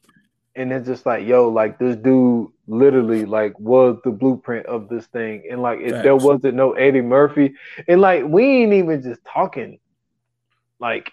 and 0.55 0.71
it's 0.73 0.87
just 0.87 1.05
like, 1.05 1.25
yo, 1.25 1.49
like 1.49 1.79
this 1.79 1.95
dude 1.95 2.49
literally 2.67 3.25
like 3.25 3.57
was 3.59 3.97
the 4.03 4.11
blueprint 4.11 4.65
of 4.67 4.89
this 4.89 5.05
thing, 5.07 5.43
and 5.49 5.61
like 5.61 5.79
if 5.79 6.01
there 6.03 6.15
wasn't 6.15 6.55
no 6.55 6.73
Eddie 6.73 7.01
Murphy, 7.01 7.53
and 7.87 8.01
like 8.01 8.25
we 8.25 8.43
ain't 8.63 8.73
even 8.73 9.01
just 9.01 9.21
talking, 9.31 9.79
like, 10.79 11.11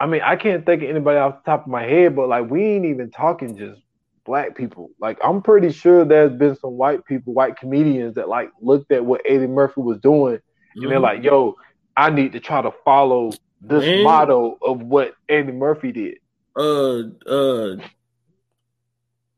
I 0.00 0.06
mean, 0.06 0.22
I 0.22 0.36
can't 0.36 0.66
think 0.66 0.82
of 0.82 0.88
anybody 0.90 1.18
off 1.18 1.42
the 1.44 1.50
top 1.50 1.62
of 1.62 1.68
my 1.68 1.84
head, 1.84 2.16
but 2.16 2.28
like 2.28 2.50
we 2.50 2.62
ain't 2.64 2.86
even 2.86 3.10
talking 3.10 3.56
just 3.56 3.80
black 4.24 4.56
people. 4.56 4.90
Like 5.00 5.18
I'm 5.24 5.42
pretty 5.42 5.72
sure 5.72 6.04
there's 6.04 6.32
been 6.32 6.56
some 6.56 6.72
white 6.72 7.04
people, 7.04 7.34
white 7.34 7.56
comedians 7.56 8.14
that 8.16 8.28
like 8.28 8.50
looked 8.60 8.92
at 8.92 9.04
what 9.04 9.22
Eddie 9.26 9.46
Murphy 9.46 9.80
was 9.80 9.98
doing 10.00 10.38
and 10.76 10.90
they're 10.90 10.98
Mhm. 10.98 11.02
like, 11.02 11.22
yo, 11.24 11.56
I 11.96 12.10
need 12.10 12.32
to 12.32 12.40
try 12.40 12.62
to 12.62 12.72
follow 12.84 13.32
this 13.62 13.84
Man. 13.84 14.04
motto 14.04 14.58
of 14.60 14.82
what 14.82 15.14
Eddie 15.28 15.52
Murphy 15.52 15.92
did. 15.92 16.18
uh 16.56 17.02
uh 17.28 17.76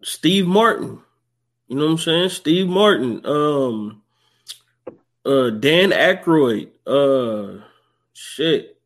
Steve 0.02 0.46
Martin. 0.46 1.00
You 1.68 1.76
know 1.76 1.84
what 1.86 1.90
I'm 1.92 1.98
saying? 1.98 2.28
Steve 2.30 2.66
Martin. 2.68 3.24
Um 3.24 4.02
uh 5.24 5.50
Dan 5.50 5.90
Aykroyd. 5.90 6.70
Uh 6.86 7.62
shit. 8.12 8.78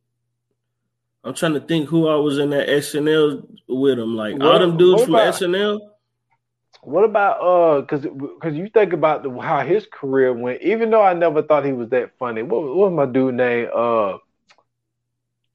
I'm 1.25 1.35
trying 1.35 1.55
to 1.55 1.61
think 1.61 1.89
who 1.89 2.09
I 2.09 2.15
was 2.17 2.39
in 2.39 2.51
that 2.51 2.69
SNL 2.69 3.47
with 3.69 3.99
him. 3.99 4.17
Like 4.17 4.35
all 4.41 4.53
What- 4.53 4.59
them 4.59 4.77
dudes 4.77 5.05
from 5.05 5.15
about- 5.15 5.35
SNL. 5.35 5.81
What 6.83 7.03
about 7.05 7.41
uh 7.41 7.83
cause 7.87 8.07
cause 8.41 8.55
you 8.55 8.69
think 8.73 8.93
about 8.93 9.23
the, 9.25 9.31
how 9.41 9.61
his 9.67 9.87
career 9.91 10.33
went, 10.33 10.63
even 10.63 10.91
though 10.91 11.03
I 11.03 11.13
never 11.13 11.43
thought 11.43 11.65
he 11.67 11.73
was 11.73 11.89
that 11.91 12.13
funny. 12.19 12.43
What, 12.43 12.63
what 12.63 12.77
was 12.77 12.93
my 12.93 13.05
dude 13.05 13.35
name? 13.35 13.69
Uh 13.75 14.19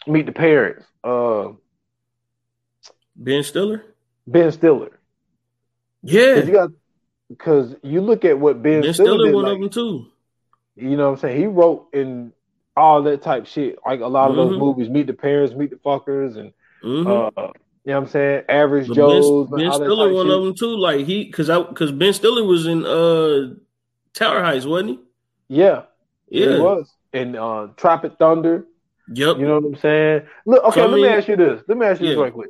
Meet 0.07 0.25
the 0.25 0.31
Parents. 0.31 0.85
Uh 1.03 1.49
Ben 3.15 3.43
Stiller? 3.43 3.84
Ben 4.27 4.51
Stiller. 4.51 4.99
Yeah. 6.01 6.35
Cause 6.35 6.47
you 6.47 6.53
got 6.53 6.69
because 7.30 7.75
you 7.84 8.01
look 8.01 8.25
at 8.25 8.39
what 8.39 8.61
Ben, 8.61 8.81
Ben 8.81 8.93
Stiller, 8.93 9.09
Stiller 9.09 9.25
did, 9.27 9.35
one 9.35 9.43
like, 9.45 9.55
of 9.55 9.59
them 9.61 9.69
too. 9.69 10.05
You 10.75 10.97
know 10.97 11.05
what 11.11 11.13
I'm 11.13 11.17
saying? 11.19 11.39
He 11.39 11.45
wrote 11.45 11.88
in 11.93 12.34
all 12.75 13.03
that 13.03 13.21
type 13.21 13.45
shit, 13.45 13.77
like 13.85 14.01
a 14.01 14.07
lot 14.07 14.30
of 14.31 14.35
those 14.35 14.53
Mhm. 14.55 14.59
movies, 14.59 14.89
Meet 14.89 15.07
the 15.07 15.13
Parents, 15.13 15.53
Meet 15.55 15.69
the 15.69 15.75
Fuckers, 15.77 16.38
and 16.38 16.51
Mhm. 16.84 17.05
uh, 17.05 17.30
you 17.38 17.41
know 17.45 17.51
what 17.84 17.95
I'm 17.97 18.07
saying? 18.07 18.43
Average 18.49 18.88
But 18.88 18.95
Joe's, 18.95 19.49
ben, 19.49 19.59
ben 19.59 19.73
Stiller 19.73 20.11
one 20.11 20.25
shit. 20.27 20.35
of 20.35 20.43
them 20.43 20.55
too. 20.55 20.75
Like 20.77 21.05
he 21.05 21.30
cause 21.30 21.49
I 21.49 21.61
cause 21.63 21.91
Ben 21.91 22.13
Stiller 22.13 22.43
was 22.43 22.65
in 22.65 22.85
uh 22.85 23.53
Tower 24.13 24.41
Heist, 24.41 24.65
wasn't 24.67 24.89
he? 24.91 24.99
Yeah, 25.49 25.84
Yeah. 26.30 26.55
he 26.55 26.59
was. 26.61 26.91
And 27.13 27.35
uh, 27.35 27.67
Tropic 27.77 28.13
Thunder, 28.17 28.65
Yep. 29.13 29.38
you 29.38 29.47
know 29.47 29.59
what 29.59 29.65
I'm 29.65 29.75
saying? 29.77 30.21
Look, 30.45 30.63
okay, 30.65 30.81
So, 30.81 30.88
let 30.88 30.95
me 30.95 31.03
mean- 31.03 31.11
ask 31.11 31.27
you 31.27 31.35
this. 31.35 31.61
Let 31.67 31.77
me 31.77 31.85
ask 31.85 31.99
you 32.01 32.07
this 32.07 32.15
Yeah. 32.17 32.23
right 32.23 32.34
quick. 32.34 32.49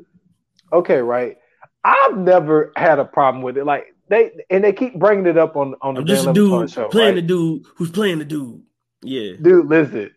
Okay, 0.71 0.99
right. 0.99 1.37
I've 1.83 2.17
never 2.17 2.71
had 2.75 2.99
a 2.99 3.05
problem 3.05 3.43
with 3.43 3.57
it. 3.57 3.65
Like 3.65 3.93
they 4.09 4.31
and 4.49 4.63
they 4.63 4.71
keep 4.73 4.97
bringing 4.99 5.25
it 5.25 5.37
up 5.37 5.55
on 5.55 5.75
on 5.81 5.95
the 5.95 6.01
I'm 6.01 6.07
just 6.07 6.23
a 6.27 6.33
Dan 6.33 6.43
Le 6.43 6.49
Batard 6.49 6.61
dude 6.61 6.71
show. 6.71 6.87
playing 6.89 7.07
right? 7.09 7.15
the 7.15 7.21
dude 7.21 7.63
who's 7.75 7.91
playing 7.91 8.19
the 8.19 8.25
dude. 8.25 8.61
Yeah. 9.01 9.33
Dude, 9.41 9.67
listen, 9.67 10.11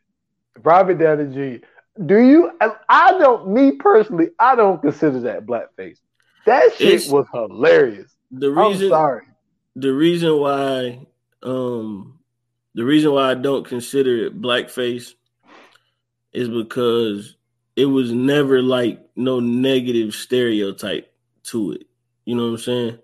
Robert 0.62 0.94
Downey 0.98 1.32
Jr. 1.34 1.64
Do 2.04 2.18
you? 2.18 2.52
I- 2.88 3.16
don't. 3.18 3.48
Me 3.48 3.72
personally, 3.72 4.28
I 4.38 4.54
don't 4.54 4.80
consider 4.82 5.18
that 5.20 5.46
blackface. 5.46 5.98
That 6.44 6.74
shit 6.74 6.88
It's- 6.88 7.10
was 7.10 7.26
hilarious. 7.32 8.14
The 8.30 8.48
I'm 8.48 8.58
reason 8.72 8.88
sorry. 8.90 9.22
the 9.74 9.92
reason 9.92 10.38
why 10.38 11.06
um 11.42 12.18
the 12.74 12.84
reason 12.84 13.12
why 13.12 13.30
I 13.30 13.34
don't 13.34 13.66
consider 13.66 14.26
it 14.26 14.40
blackface 14.40 15.14
is 16.36 16.48
because 16.48 17.36
it 17.74 17.86
was 17.86 18.12
never 18.12 18.62
like 18.62 19.00
no 19.16 19.40
negative 19.40 20.14
stereotype 20.14 21.12
to 21.44 21.72
it. 21.72 21.86
You 22.24 22.36
know 22.36 22.44
what 22.44 22.50
I'm 22.50 22.58
saying? 22.58 22.98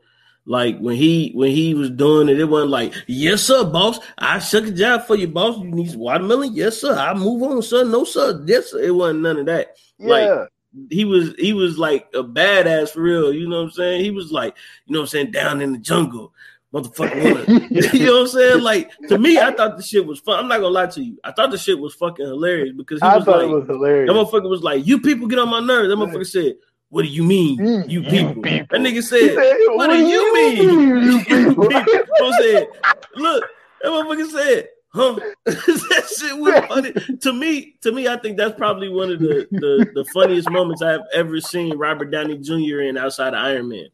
Like 0.44 0.78
when 0.78 0.96
he 0.96 1.30
when 1.34 1.50
he 1.50 1.74
was 1.74 1.90
doing 1.90 2.28
it, 2.28 2.40
it 2.40 2.44
wasn't 2.44 2.72
like, 2.72 2.94
yes 3.06 3.42
sir, 3.42 3.64
boss. 3.64 3.98
I 4.18 4.38
shuck 4.40 4.64
a 4.64 4.70
job 4.72 5.06
for 5.06 5.16
you, 5.16 5.28
boss. 5.28 5.56
You 5.58 5.70
need 5.70 5.90
some 5.90 6.00
watermelon? 6.00 6.54
Yes, 6.54 6.78
sir. 6.78 6.96
I 6.96 7.14
move 7.14 7.42
on, 7.42 7.62
sir. 7.62 7.84
No, 7.84 8.04
sir. 8.04 8.42
Yes, 8.46 8.72
sir. 8.72 8.80
It 8.80 8.94
wasn't 8.94 9.20
none 9.20 9.38
of 9.38 9.46
that. 9.46 9.76
Like, 9.98 10.24
Yeah, 10.24 10.46
he 10.90 11.04
was 11.04 11.34
he 11.38 11.52
was 11.52 11.78
like 11.78 12.08
a 12.14 12.24
badass 12.24 12.90
for 12.90 13.02
real. 13.02 13.32
You 13.32 13.48
know 13.48 13.58
what 13.58 13.64
I'm 13.66 13.70
saying? 13.70 14.04
He 14.04 14.10
was 14.10 14.32
like, 14.32 14.56
you 14.86 14.92
know 14.92 15.00
what 15.00 15.04
I'm 15.04 15.08
saying, 15.08 15.30
down 15.30 15.60
in 15.60 15.72
the 15.72 15.78
jungle, 15.78 16.34
motherfucker. 16.72 17.48
Wanna, 17.48 17.66
you 17.92 18.06
know 18.06 18.12
what 18.14 18.20
I'm 18.22 18.26
saying? 18.28 18.62
Like 18.62 18.90
to 19.08 19.18
me, 19.18 19.38
I 19.38 19.52
thought 19.52 19.76
the 19.76 19.82
shit 19.82 20.06
was 20.06 20.20
fun. 20.20 20.38
I'm 20.38 20.48
not 20.48 20.56
gonna 20.58 20.68
lie 20.68 20.86
to 20.86 21.02
you. 21.02 21.18
I 21.24 21.32
thought 21.32 21.50
the 21.50 21.58
shit 21.58 21.78
was 21.78 21.94
fucking 21.94 22.24
hilarious 22.26 22.74
because 22.76 23.00
he 23.00 23.06
I 23.06 23.16
was 23.16 23.24
thought 23.24 23.38
like, 23.38 23.48
it 23.48 23.54
was 23.54 23.66
hilarious. 23.66 24.08
that 24.08 24.14
motherfucker 24.16 24.48
was 24.48 24.62
like, 24.62 24.86
you 24.86 25.00
people 25.00 25.28
get 25.28 25.38
on 25.38 25.48
my 25.48 25.60
nerves. 25.60 25.88
That 25.88 25.96
motherfucker 25.96 26.26
said, 26.26 26.54
what 26.88 27.02
do 27.02 27.08
you 27.08 27.22
mean, 27.24 27.58
mm. 27.58 27.88
You- 27.88 28.02
you 28.02 28.02
you 28.02 28.10
people? 28.10 28.42
people. 28.42 28.66
That 28.70 28.80
nigga 28.80 29.02
said, 29.02 29.34
said, 29.34 29.56
what 29.70 29.88
do 29.90 29.96
you 29.96 30.34
mean? 30.34 31.02
you 31.02 31.24
people? 31.24 31.68
I 31.72 32.38
said, 32.38 32.68
look, 33.16 33.44
that 33.82 33.88
motherfucker 33.88 34.30
said, 34.30 34.68
huh? 34.88 35.18
that 35.46 36.14
shit 36.18 36.38
was 36.38 36.54
funny. 36.66 36.92
to 37.20 37.32
me, 37.32 37.76
to 37.80 37.92
me, 37.92 38.08
I 38.08 38.18
think 38.18 38.36
that's 38.36 38.54
probably 38.58 38.90
one 38.90 39.10
of 39.10 39.20
the, 39.20 39.48
the, 39.50 39.90
the 39.94 40.04
funniest 40.12 40.50
moments 40.50 40.82
I've 40.82 41.00
ever 41.14 41.40
seen 41.40 41.78
Robert 41.78 42.10
Downey 42.10 42.36
Jr. 42.38 42.80
in 42.80 42.98
outside 42.98 43.28
of 43.34 43.40
Iron 43.40 43.70
Man. 43.70 43.86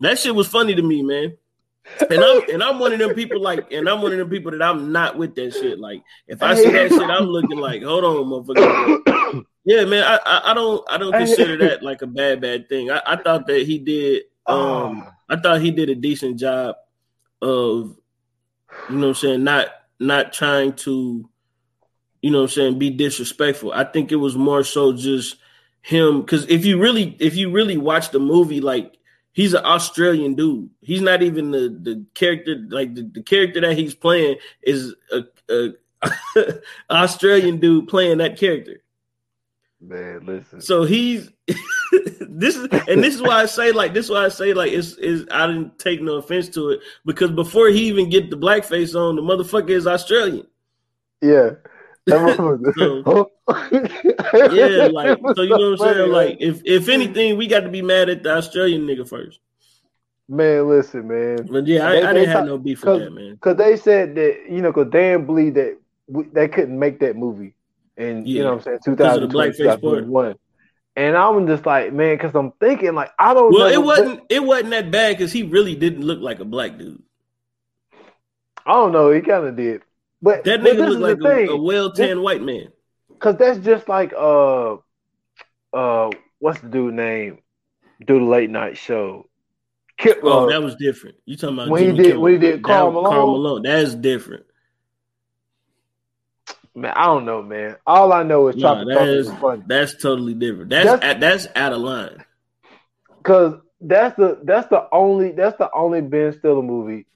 That 0.00 0.18
shit 0.18 0.32
was 0.34 0.46
funny 0.46 0.76
to 0.76 0.82
me, 0.82 1.02
man. 1.02 1.36
And 2.10 2.22
I'm 2.22 2.42
and 2.50 2.62
I'm 2.62 2.78
one 2.78 2.92
of 2.92 2.98
them 2.98 3.14
people 3.14 3.40
like, 3.40 3.72
and 3.72 3.88
I'm 3.88 4.02
one 4.02 4.12
of 4.12 4.18
them 4.18 4.30
people 4.30 4.52
that 4.52 4.62
I'm 4.62 4.92
not 4.92 5.16
with 5.16 5.34
that 5.36 5.52
shit. 5.52 5.78
Like, 5.78 6.02
if 6.26 6.42
I 6.42 6.54
see 6.54 6.70
that 6.70 6.90
shit, 6.90 7.10
I'm 7.10 7.24
looking 7.24 7.58
like, 7.58 7.82
hold 7.82 8.04
on, 8.04 8.26
motherfucker. 8.26 9.44
Yeah, 9.64 9.84
man, 9.84 10.02
I, 10.02 10.18
I, 10.24 10.50
I 10.50 10.54
don't 10.54 10.82
I 10.88 10.96
don't 10.96 11.12
consider 11.12 11.58
that 11.58 11.82
like 11.82 12.00
a 12.00 12.06
bad 12.06 12.40
bad 12.40 12.70
thing. 12.70 12.90
I, 12.90 13.02
I 13.04 13.16
thought 13.16 13.46
that 13.48 13.66
he 13.66 13.78
did 13.78 14.22
um 14.46 15.04
Oh. 15.06 15.12
I 15.28 15.36
thought 15.36 15.60
he 15.60 15.70
did 15.70 15.90
a 15.90 15.94
decent 15.94 16.38
job 16.38 16.76
of 17.42 17.94
you 18.88 18.96
know 18.96 19.08
what 19.08 19.08
I'm 19.08 19.14
saying, 19.14 19.44
not 19.44 19.68
not 20.00 20.32
trying 20.32 20.72
to, 20.74 21.28
you 22.22 22.30
know 22.30 22.38
what 22.38 22.44
I'm 22.44 22.48
saying, 22.48 22.78
be 22.78 22.88
disrespectful. 22.88 23.72
I 23.72 23.84
think 23.84 24.10
it 24.10 24.16
was 24.16 24.36
more 24.36 24.64
so 24.64 24.92
just 24.92 25.36
him 25.82 26.22
because 26.22 26.46
if 26.48 26.64
you 26.64 26.80
really 26.80 27.16
if 27.18 27.36
you 27.36 27.50
really 27.50 27.76
watch 27.76 28.10
the 28.10 28.20
movie, 28.20 28.60
like 28.60 28.96
he's 29.38 29.54
an 29.54 29.64
Australian 29.64 30.34
dude. 30.34 30.68
He's 30.80 31.00
not 31.00 31.22
even 31.22 31.52
the 31.52 31.68
the 31.80 32.04
character 32.14 32.56
like 32.70 32.96
the, 32.96 33.02
the 33.02 33.22
character 33.22 33.60
that 33.60 33.78
he's 33.78 33.94
playing 33.94 34.36
is 34.62 34.96
a, 35.12 35.22
a 35.48 36.54
Australian 36.90 37.60
dude 37.60 37.86
playing 37.86 38.18
that 38.18 38.36
character. 38.36 38.82
Man, 39.80 40.26
listen. 40.26 40.60
So 40.60 40.82
he's 40.82 41.30
this 42.20 42.56
is 42.56 42.66
and 42.88 43.02
this 43.02 43.14
is 43.14 43.22
why 43.22 43.40
I 43.40 43.46
say 43.46 43.70
like 43.70 43.94
this 43.94 44.06
is 44.06 44.10
why 44.10 44.24
I 44.24 44.28
say 44.28 44.54
like 44.54 44.72
it's 44.72 44.94
is 44.94 45.24
I 45.30 45.46
didn't 45.46 45.78
take 45.78 46.02
no 46.02 46.16
offense 46.16 46.48
to 46.50 46.70
it 46.70 46.80
because 47.06 47.30
before 47.30 47.68
he 47.68 47.86
even 47.86 48.10
get 48.10 48.30
the 48.30 48.36
blackface 48.36 48.96
on, 48.96 49.14
the 49.14 49.22
motherfucker 49.22 49.70
is 49.70 49.86
Australian. 49.86 50.48
Yeah. 51.22 51.50
That 52.08 53.02
oh. 53.06 53.28
Yeah, 54.52 54.86
like 54.92 55.18
so 55.36 55.42
you 55.42 55.50
know 55.50 55.70
what 55.72 55.80
I'm 55.80 55.94
saying? 55.94 56.10
Like 56.12 56.36
if 56.40 56.62
if 56.64 56.88
anything, 56.88 57.36
we 57.36 57.46
got 57.46 57.60
to 57.60 57.68
be 57.68 57.82
mad 57.82 58.08
at 58.08 58.22
the 58.22 58.36
Australian 58.36 58.86
nigga 58.86 59.08
first. 59.08 59.40
man, 60.28 60.68
listen, 60.68 61.08
man. 61.08 61.46
But 61.50 61.66
yeah, 61.66 61.86
I, 61.88 61.92
They- 61.92 62.02
I 62.04 62.12
didn't 62.12 62.28
have 62.30 62.46
no 62.46 62.58
beef 62.58 62.82
with 62.84 63.00
that, 63.00 63.10
man. 63.12 63.34
Because 63.34 63.56
they 63.56 63.76
said 63.76 64.14
that, 64.16 64.46
you 64.50 64.60
know, 64.62 64.72
because 64.72 64.90
Dan 64.90 65.26
believed 65.26 65.56
that 65.56 65.78
we, 66.06 66.24
they 66.24 66.48
couldn't 66.48 66.78
make 66.78 67.00
that 67.00 67.16
movie 67.16 67.54
in, 67.96 68.26
you 68.26 68.42
know 68.42 68.50
what 68.50 68.58
I'm 68.58 68.62
saying, 68.62 68.78
Because 68.86 69.16
of 69.18 69.30
2020, 69.30 69.50
blackface 69.50 69.80
part. 69.82 70.04
2021. 70.04 70.34
And 70.96 71.16
I'm 71.16 71.46
just 71.46 71.64
like, 71.64 71.92
man, 71.92 72.16
because 72.16 72.34
I'm 72.34 72.50
thinking, 72.58 72.94
like, 72.94 73.12
I 73.18 73.32
don't 73.32 73.52
Well, 73.52 73.68
know. 73.68 73.72
it 73.72 73.82
wasn't 73.84 74.20
it 74.28 74.42
wasn't 74.42 74.70
that 74.70 74.90
bad 74.90 75.16
because 75.16 75.30
he 75.32 75.44
really 75.44 75.76
didn't 75.76 76.02
look 76.02 76.20
like 76.20 76.40
a 76.40 76.44
black 76.44 76.76
dude. 76.76 77.02
I 78.66 78.72
don't 78.72 78.92
know. 78.92 79.10
He 79.12 79.20
kind 79.20 79.46
of 79.46 79.56
did. 79.56 79.82
But, 80.20 80.44
That 80.44 80.60
nigga 80.60 80.98
looked 80.98 81.22
like 81.22 81.48
a, 81.48 81.52
a 81.52 81.56
well 81.60 81.92
tanned 81.92 82.22
white 82.22 82.42
man. 82.42 82.68
Because 83.08 83.36
that's 83.36 83.58
just 83.60 83.88
like, 83.88 84.12
uh, 84.12 84.76
uh, 85.72 86.10
what's 86.38 86.60
the 86.60 86.68
dude 86.68 86.94
name? 86.94 87.38
Do 88.04 88.18
the 88.18 88.24
late 88.24 88.50
night 88.50 88.76
show. 88.76 89.28
Kip, 89.96 90.20
Oh, 90.22 90.44
uh, 90.46 90.50
that 90.50 90.62
was 90.62 90.76
different. 90.76 91.16
You 91.24 91.36
talking 91.36 91.56
about 91.56 91.68
when 91.70 91.80
he 91.82 91.86
Jimmy 91.88 91.98
did- 91.98 92.06
Kimmel. 92.10 92.22
when 92.22 92.32
he 92.32 92.38
did 92.38 92.62
That- 92.62 92.92
Malone? 92.92 93.04
Karl 93.04 93.26
Malone. 93.32 93.62
That's 93.62 93.94
different. 93.94 94.44
man, 96.74 96.92
I 96.94 97.06
don't 97.06 97.24
know, 97.24 97.42
man. 97.42 97.76
All 97.86 98.12
I 98.12 98.22
know 98.22 98.46
is 98.48 98.56
Nah, 98.56 98.84
that 98.84 99.08
is- 99.08 99.26
is 99.28 99.34
funny. 99.34 99.62
That's 99.66 100.00
totally 100.00 100.34
different. 100.34 100.70
That's 100.70 100.86
That's- 100.86 101.14
at, 101.14 101.20
that's 101.20 101.48
out 101.56 101.72
of 101.72 101.80
line. 101.80 102.24
Cause 103.24 103.54
that's 103.80 104.16
the 104.16 104.38
that's 104.44 104.68
the 104.68 104.86
only 104.92 105.32
that's 105.32 105.56
the 105.58 105.70
only 105.72 106.00
Ben 106.00 106.32
Stiller 106.32 106.62
movie. 106.62 107.06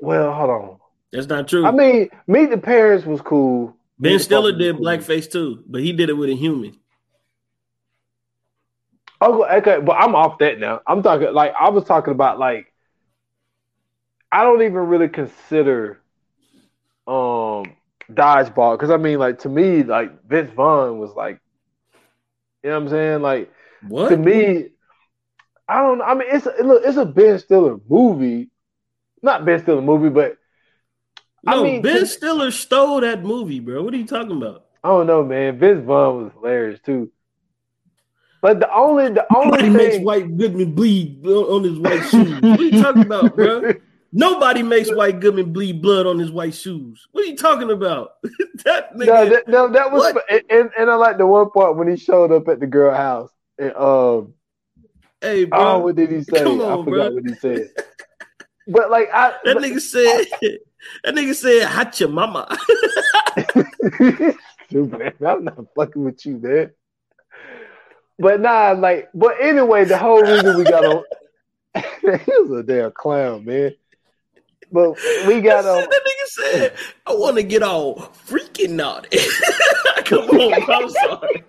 Well, 0.00 0.32
hold 0.32 0.50
on. 0.50 0.76
That's 1.12 1.26
not 1.28 1.48
true. 1.48 1.66
I 1.66 1.70
mean, 1.70 2.08
Meet 2.26 2.50
the 2.50 2.58
Parents 2.58 3.06
was 3.06 3.20
cool. 3.20 3.76
ben 3.98 4.18
Stiller 4.18 4.52
did 4.52 4.76
cool. 4.76 4.84
blackface 4.84 5.30
too, 5.30 5.62
but 5.66 5.80
he 5.82 5.92
did 5.92 6.08
it 6.10 6.14
with 6.14 6.28
a 6.30 6.34
human. 6.34 6.78
Oh, 9.20 9.44
okay, 9.44 9.80
but 9.80 9.92
I'm 9.94 10.14
off 10.14 10.38
that 10.38 10.58
now. 10.58 10.80
I'm 10.86 11.02
talking 11.02 11.32
like 11.32 11.54
I 11.58 11.68
was 11.70 11.84
talking 11.84 12.12
about 12.12 12.38
like 12.38 12.72
I 14.30 14.42
don't 14.44 14.62
even 14.62 14.74
really 14.88 15.08
consider 15.08 16.00
um 17.06 17.76
dodgeball 18.10 18.74
because 18.76 18.90
I 18.90 18.96
mean, 18.96 19.18
like 19.18 19.40
to 19.40 19.48
me, 19.48 19.82
like 19.82 20.24
Vince 20.26 20.50
Vaughn 20.52 20.98
was 20.98 21.12
like, 21.14 21.40
you 22.62 22.70
know 22.70 22.76
what 22.76 22.82
I'm 22.84 22.88
saying? 22.90 23.22
Like 23.22 23.52
What? 23.80 24.08
to 24.08 24.16
me, 24.16 24.70
I 25.68 25.80
don't. 25.82 25.98
know. 25.98 26.04
I 26.04 26.14
mean, 26.14 26.28
it's 26.30 26.46
a, 26.46 26.62
look, 26.62 26.82
it's 26.84 26.96
a 26.98 27.06
Ben 27.06 27.38
Stiller 27.38 27.78
movie, 27.88 28.50
not 29.22 29.44
Ben 29.44 29.60
Stiller 29.60 29.82
movie, 29.82 30.10
but 30.10 30.38
no, 31.44 31.60
I 31.60 31.62
mean, 31.62 31.82
Ben 31.82 32.00
to- 32.00 32.06
Stiller 32.06 32.50
stole 32.50 33.00
that 33.00 33.22
movie, 33.22 33.60
bro. 33.60 33.82
What 33.82 33.94
are 33.94 33.98
you 33.98 34.06
talking 34.06 34.36
about? 34.36 34.66
I 34.84 34.88
don't 34.88 35.06
know, 35.06 35.24
man. 35.24 35.58
Vince 35.58 35.84
Vaughn 35.84 36.24
was 36.24 36.32
hilarious 36.32 36.80
too. 36.84 37.10
But 38.40 38.58
the 38.58 38.72
only, 38.74 39.10
the 39.10 39.24
only 39.34 39.50
Nobody 39.50 39.70
makes 39.70 39.98
White 39.98 40.36
Goodman 40.36 40.74
bleed 40.74 41.24
on 41.24 41.62
his 41.62 41.78
white 41.78 42.02
shoes. 42.02 42.40
What 42.42 42.58
are 42.58 42.64
you 42.64 42.82
talking 42.82 43.02
about, 43.02 43.36
bro? 43.36 43.74
Nobody 44.12 44.62
makes 44.62 44.92
White 44.92 45.20
Goodman 45.20 45.52
bleed 45.52 45.80
blood 45.80 46.06
on 46.06 46.18
his 46.18 46.30
white 46.32 46.54
shoes. 46.54 47.06
What 47.12 47.24
are 47.24 47.28
you 47.28 47.36
talking 47.36 47.70
about? 47.70 48.14
that 48.64 48.94
nigga. 48.94 49.06
no, 49.06 49.28
that, 49.28 49.48
no, 49.48 49.68
that 49.68 49.92
was, 49.92 50.14
and, 50.28 50.42
and, 50.50 50.70
and 50.76 50.90
I 50.90 50.96
like 50.96 51.18
the 51.18 51.26
one 51.26 51.50
part 51.50 51.76
when 51.76 51.88
he 51.88 51.96
showed 51.96 52.32
up 52.32 52.48
at 52.48 52.58
the 52.58 52.66
girl 52.66 52.94
house. 52.94 53.30
And, 53.58 53.74
um, 53.76 54.34
hey, 55.20 55.44
bro. 55.44 55.58
oh, 55.60 55.78
what 55.78 55.94
did 55.94 56.10
he 56.10 56.22
say? 56.22 56.42
Come 56.42 56.60
I 56.60 56.84
forgot 56.84 56.84
bro. 56.84 57.14
what 57.14 57.24
he 57.24 57.34
said. 57.34 57.70
But 58.66 58.90
like, 58.90 59.08
I 59.12 59.34
that 59.44 59.56
nigga 59.56 59.80
said. 59.80 60.58
That 61.04 61.14
nigga 61.14 61.34
said, 61.34 61.64
"Hot 61.64 61.98
your 62.00 62.08
mama." 62.08 62.56
Stupid. 64.68 65.14
I'm 65.26 65.44
not 65.44 65.66
fucking 65.74 66.04
with 66.04 66.24
you, 66.26 66.38
man. 66.38 66.70
But 68.18 68.40
nah, 68.40 68.72
like, 68.72 69.10
but 69.14 69.36
anyway, 69.40 69.84
the 69.84 69.98
whole 69.98 70.22
reason 70.22 70.56
we 70.56 70.64
got 70.64 70.84
on, 70.84 71.04
he 71.74 72.32
was 72.42 72.60
a 72.60 72.62
damn 72.62 72.92
clown, 72.92 73.44
man. 73.44 73.74
But 74.70 74.96
we 75.26 75.40
got 75.40 75.66
on. 75.66 75.80
that 75.80 75.90
nigga 75.90 76.26
said, 76.28 76.74
"I 77.06 77.12
want 77.14 77.36
to 77.36 77.42
get 77.42 77.62
all 77.62 77.96
freaking 78.26 78.70
naughty." 78.70 79.18
Come 80.04 80.28
on, 80.30 80.70
I'm 80.70 80.88
sorry. 80.88 81.44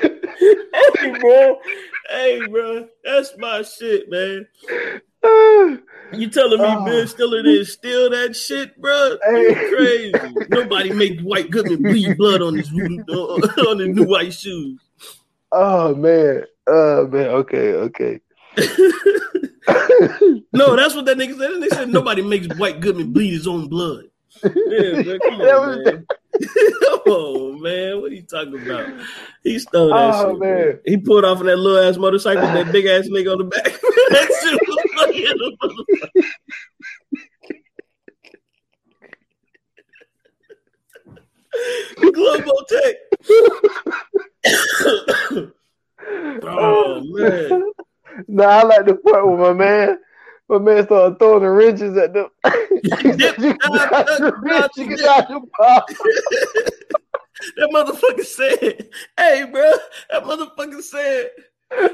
hey, 0.00 1.10
bro. 1.24 1.58
Hey, 2.10 2.46
bro. 2.48 2.88
That's 3.04 3.32
my 3.38 3.62
shit, 3.62 4.10
man. 4.10 4.46
You 6.12 6.28
telling 6.30 6.60
me 6.60 6.66
Oh. 6.68 6.84
Ben 6.84 7.06
Stiller 7.08 7.42
didn't 7.42 7.64
steal 7.66 8.10
that 8.10 8.36
shit, 8.36 8.78
bro? 8.80 9.16
Hey. 9.24 9.54
Crazy. 9.54 10.12
Nobody 10.50 10.92
make 10.92 11.20
White 11.20 11.50
Goodman 11.50 11.82
bleed 11.82 12.16
blood 12.18 12.42
on 12.42 12.54
his 12.56 12.68
on 12.72 13.78
his 13.78 13.88
new 13.88 14.04
white 14.04 14.34
shoes. 14.34 14.80
Oh 15.50 15.94
man, 15.94 16.44
oh 16.66 17.06
man. 17.06 17.26
Okay, 17.28 17.72
okay. 17.74 18.20
No, 20.52 20.76
that's 20.76 20.94
what 20.94 21.04
that 21.06 21.16
nigga 21.16 21.36
said. 21.38 21.50
And 21.52 21.62
They 21.62 21.68
said 21.70 21.88
nobody 21.88 22.22
makes 22.22 22.46
White 22.58 22.80
Goodman 22.80 23.12
bleed 23.12 23.32
his 23.32 23.46
own 23.46 23.66
blood. 23.68 24.04
Yeah, 24.44 24.50
That 24.52 25.54
on, 25.56 26.06
was- 26.40 26.56
man. 26.56 26.72
come 26.80 27.12
on, 27.12 27.62
man. 27.62 28.00
What 28.00 28.12
are 28.12 28.14
you 28.14 28.22
talking 28.22 28.60
about? 28.66 28.86
He 29.42 29.58
stole 29.58 29.88
that 29.88 30.14
Oh, 30.14 30.30
shit. 30.32 30.38
man. 30.40 30.66
Man. 30.68 30.78
He 30.86 30.96
pulled 30.96 31.24
off 31.24 31.40
on 31.40 31.46
that 31.46 31.56
little 31.58 31.78
ass 31.88 31.96
motorcycle 31.96 32.42
with 32.42 32.54
that 32.66 32.72
big 32.72 32.86
ass 32.86 33.08
nigga 33.08 33.32
on 33.32 33.38
the 33.38 33.44
back. 33.44 33.64
that 33.64 33.72
shit 34.42 34.60
was 34.68 34.78
funny 34.96 35.24
as 35.24 35.32
a 35.32 35.50
motherfucker. 35.66 36.24
Globo 42.12 42.52
Tech. 42.68 42.96
oh 46.44 47.02
man. 47.06 47.72
Nah, 48.28 48.44
I 48.44 48.62
like 48.62 48.86
the 48.86 48.94
part 48.96 49.28
with 49.28 49.40
my 49.40 49.52
man, 49.52 49.98
my 50.48 50.58
man 50.58 50.84
started 50.84 51.18
throwing 51.18 51.42
the 51.42 51.50
wrenches 51.50 51.96
at 51.96 52.12
them. 52.12 52.28
he 52.82 52.88
said, 52.88 53.18
Dip, 53.18 53.38
"You 53.38 53.54
can 53.54 53.72
dip, 53.72 53.90
dodge 53.90 54.06
dip, 54.06 54.18
the 54.18 54.30
dip, 54.30 54.42
wrench, 54.42 54.72
you 54.76 54.86
can 54.86 54.96
dip." 54.96 55.06
dodge 55.06 55.28
the 55.28 55.40
ball." 55.58 55.82
That 57.56 57.70
motherfucker 57.72 58.24
said, 58.24 58.88
"Hey, 59.18 59.44
bro." 59.50 59.70
That 60.10 60.24
motherfucker 60.24 60.82
said, 60.82 61.30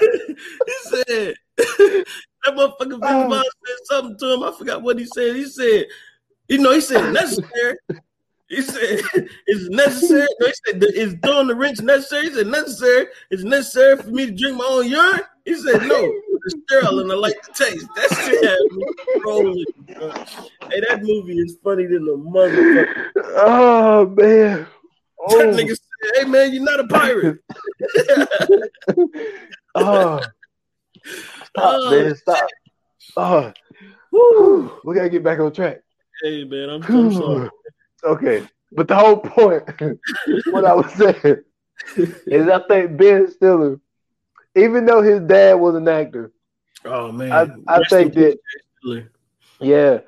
"He 0.00 0.74
said 0.84 1.34
that 2.44 2.54
motherfucker 2.56 3.00
Vince 3.00 3.02
Oh. 3.02 3.42
Said 3.66 3.76
something 3.84 4.18
to 4.18 4.34
him. 4.34 4.42
I 4.42 4.52
forgot 4.56 4.82
what 4.82 4.98
he 4.98 5.06
said. 5.06 5.36
He 5.36 5.44
said, 5.44 5.84
you 6.48 6.58
know, 6.58 6.72
he 6.72 6.80
said 6.80 7.12
necessary. 7.12 7.76
He 8.48 8.62
said 8.62 9.00
it's 9.46 9.68
necessary. 9.70 10.26
No, 10.40 10.46
he 10.46 10.52
said 10.66 10.84
is 10.94 11.16
throwing 11.22 11.46
the 11.46 11.54
wrench 11.54 11.80
necessary. 11.80 12.28
He 12.28 12.34
said 12.34 12.46
necessary. 12.48 13.06
It's 13.30 13.44
necessary 13.44 13.96
for 13.98 14.08
me 14.10 14.26
to 14.26 14.32
drink 14.32 14.56
my 14.56 14.64
own 14.64 14.88
urine. 14.88 15.20
He 15.44 15.54
said 15.54 15.82
no. 15.86 16.12
It's 16.44 16.54
sterile 16.66 17.00
and 17.00 17.10
I 17.12 17.14
like 17.14 17.36
the 17.42 17.52
taste. 17.52 17.86
That 17.96 18.08
shit 18.24 18.44
had 18.44 18.58
me 18.76 18.84
rolling. 19.24 19.64
bro. 19.86 20.10
Hey, 20.70 20.80
that 20.88 21.00
movie 21.02 21.38
is 21.38 21.56
funny 21.62 21.86
than 21.86 22.04
the 22.04 22.16
motherfucker. 22.16 23.10
Oh 23.36 24.06
man. 24.16 24.58
That 24.58 24.68
Oh, 25.22 25.52
nigga 25.52 25.68
said, 25.68 26.16
"Hey 26.16 26.24
man, 26.24 26.52
you're 26.52 26.62
not 26.62 26.80
a 26.80 26.86
pirate." 26.86 27.38
oh. 29.74 30.20
Stop, 31.44 31.54
Oh, 31.56 31.90
man. 31.90 32.14
Stop. 32.16 32.48
Oh. 33.16 33.52
Woo. 34.12 34.72
We 34.84 34.94
gotta 34.94 35.08
get 35.08 35.22
back 35.22 35.38
on 35.40 35.52
track. 35.52 35.78
Hey 36.22 36.44
man, 36.44 36.68
I'm, 36.70 36.82
I'm 36.82 37.12
sorry. 37.12 37.50
okay. 38.04 38.46
But 38.72 38.88
the 38.88 38.96
whole 38.96 39.16
point, 39.18 39.62
what 40.52 40.64
I 40.64 40.74
was 40.74 40.92
saying, 40.94 41.42
is 42.26 42.48
I 42.48 42.60
think 42.68 42.96
Ben 42.96 43.30
Stiller, 43.30 43.80
even 44.54 44.84
though 44.86 45.02
his 45.02 45.20
dad 45.20 45.54
was 45.54 45.74
an 45.74 45.88
actor, 45.88 46.32
Oh 46.84 47.12
man, 47.12 47.62
I, 47.68 47.76
I 47.76 47.82
think 47.84 48.14
that 48.14 48.38
Yeah. 49.60 50.00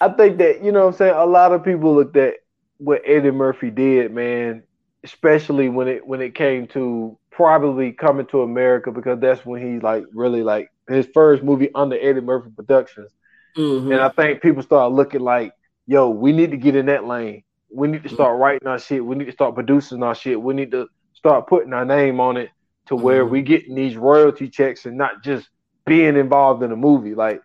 I 0.00 0.08
think 0.10 0.38
that, 0.38 0.62
you 0.62 0.70
know 0.70 0.82
what 0.82 0.92
I'm 0.92 0.98
saying, 0.98 1.14
a 1.16 1.24
lot 1.24 1.52
of 1.52 1.64
people 1.64 1.94
looked 1.94 2.16
at 2.16 2.34
what 2.76 3.02
Eddie 3.04 3.30
Murphy 3.30 3.70
did, 3.70 4.12
man, 4.12 4.62
especially 5.02 5.68
when 5.68 5.88
it 5.88 6.06
when 6.06 6.20
it 6.20 6.34
came 6.34 6.66
to 6.68 7.18
probably 7.30 7.92
coming 7.92 8.26
to 8.26 8.42
America 8.42 8.92
because 8.92 9.20
that's 9.20 9.44
when 9.44 9.62
he 9.62 9.80
like 9.80 10.04
really 10.12 10.42
like 10.42 10.70
his 10.88 11.08
first 11.14 11.42
movie 11.42 11.70
under 11.74 11.98
Eddie 11.98 12.20
Murphy 12.20 12.50
Productions. 12.54 13.10
Mhm. 13.56 13.92
And 13.92 14.00
I 14.00 14.08
think 14.10 14.42
people 14.42 14.62
started 14.62 14.94
looking 14.94 15.20
like, 15.20 15.52
yo, 15.86 16.10
we 16.10 16.32
need 16.32 16.50
to 16.50 16.56
get 16.56 16.76
in 16.76 16.86
that 16.86 17.06
lane. 17.06 17.42
We 17.70 17.88
need 17.88 18.02
to 18.04 18.08
start 18.08 18.38
writing 18.38 18.68
our 18.68 18.78
shit. 18.78 19.04
We 19.04 19.16
need 19.16 19.26
to 19.26 19.32
start 19.32 19.54
producing 19.54 20.02
our 20.02 20.14
shit. 20.14 20.40
We 20.40 20.54
need 20.54 20.70
to 20.70 20.88
start 21.14 21.48
putting 21.48 21.72
our 21.72 21.84
name 21.84 22.20
on 22.20 22.36
it 22.36 22.50
to 22.88 22.96
where 22.96 23.24
Mhm. 23.24 23.30
we 23.30 23.42
getting 23.42 23.74
these 23.74 23.96
royalty 23.96 24.48
checks 24.48 24.86
and 24.86 24.96
not 24.96 25.22
just 25.22 25.48
being 25.86 26.16
involved 26.16 26.62
in 26.62 26.72
a 26.72 26.76
movie. 26.76 27.14
Like 27.14 27.40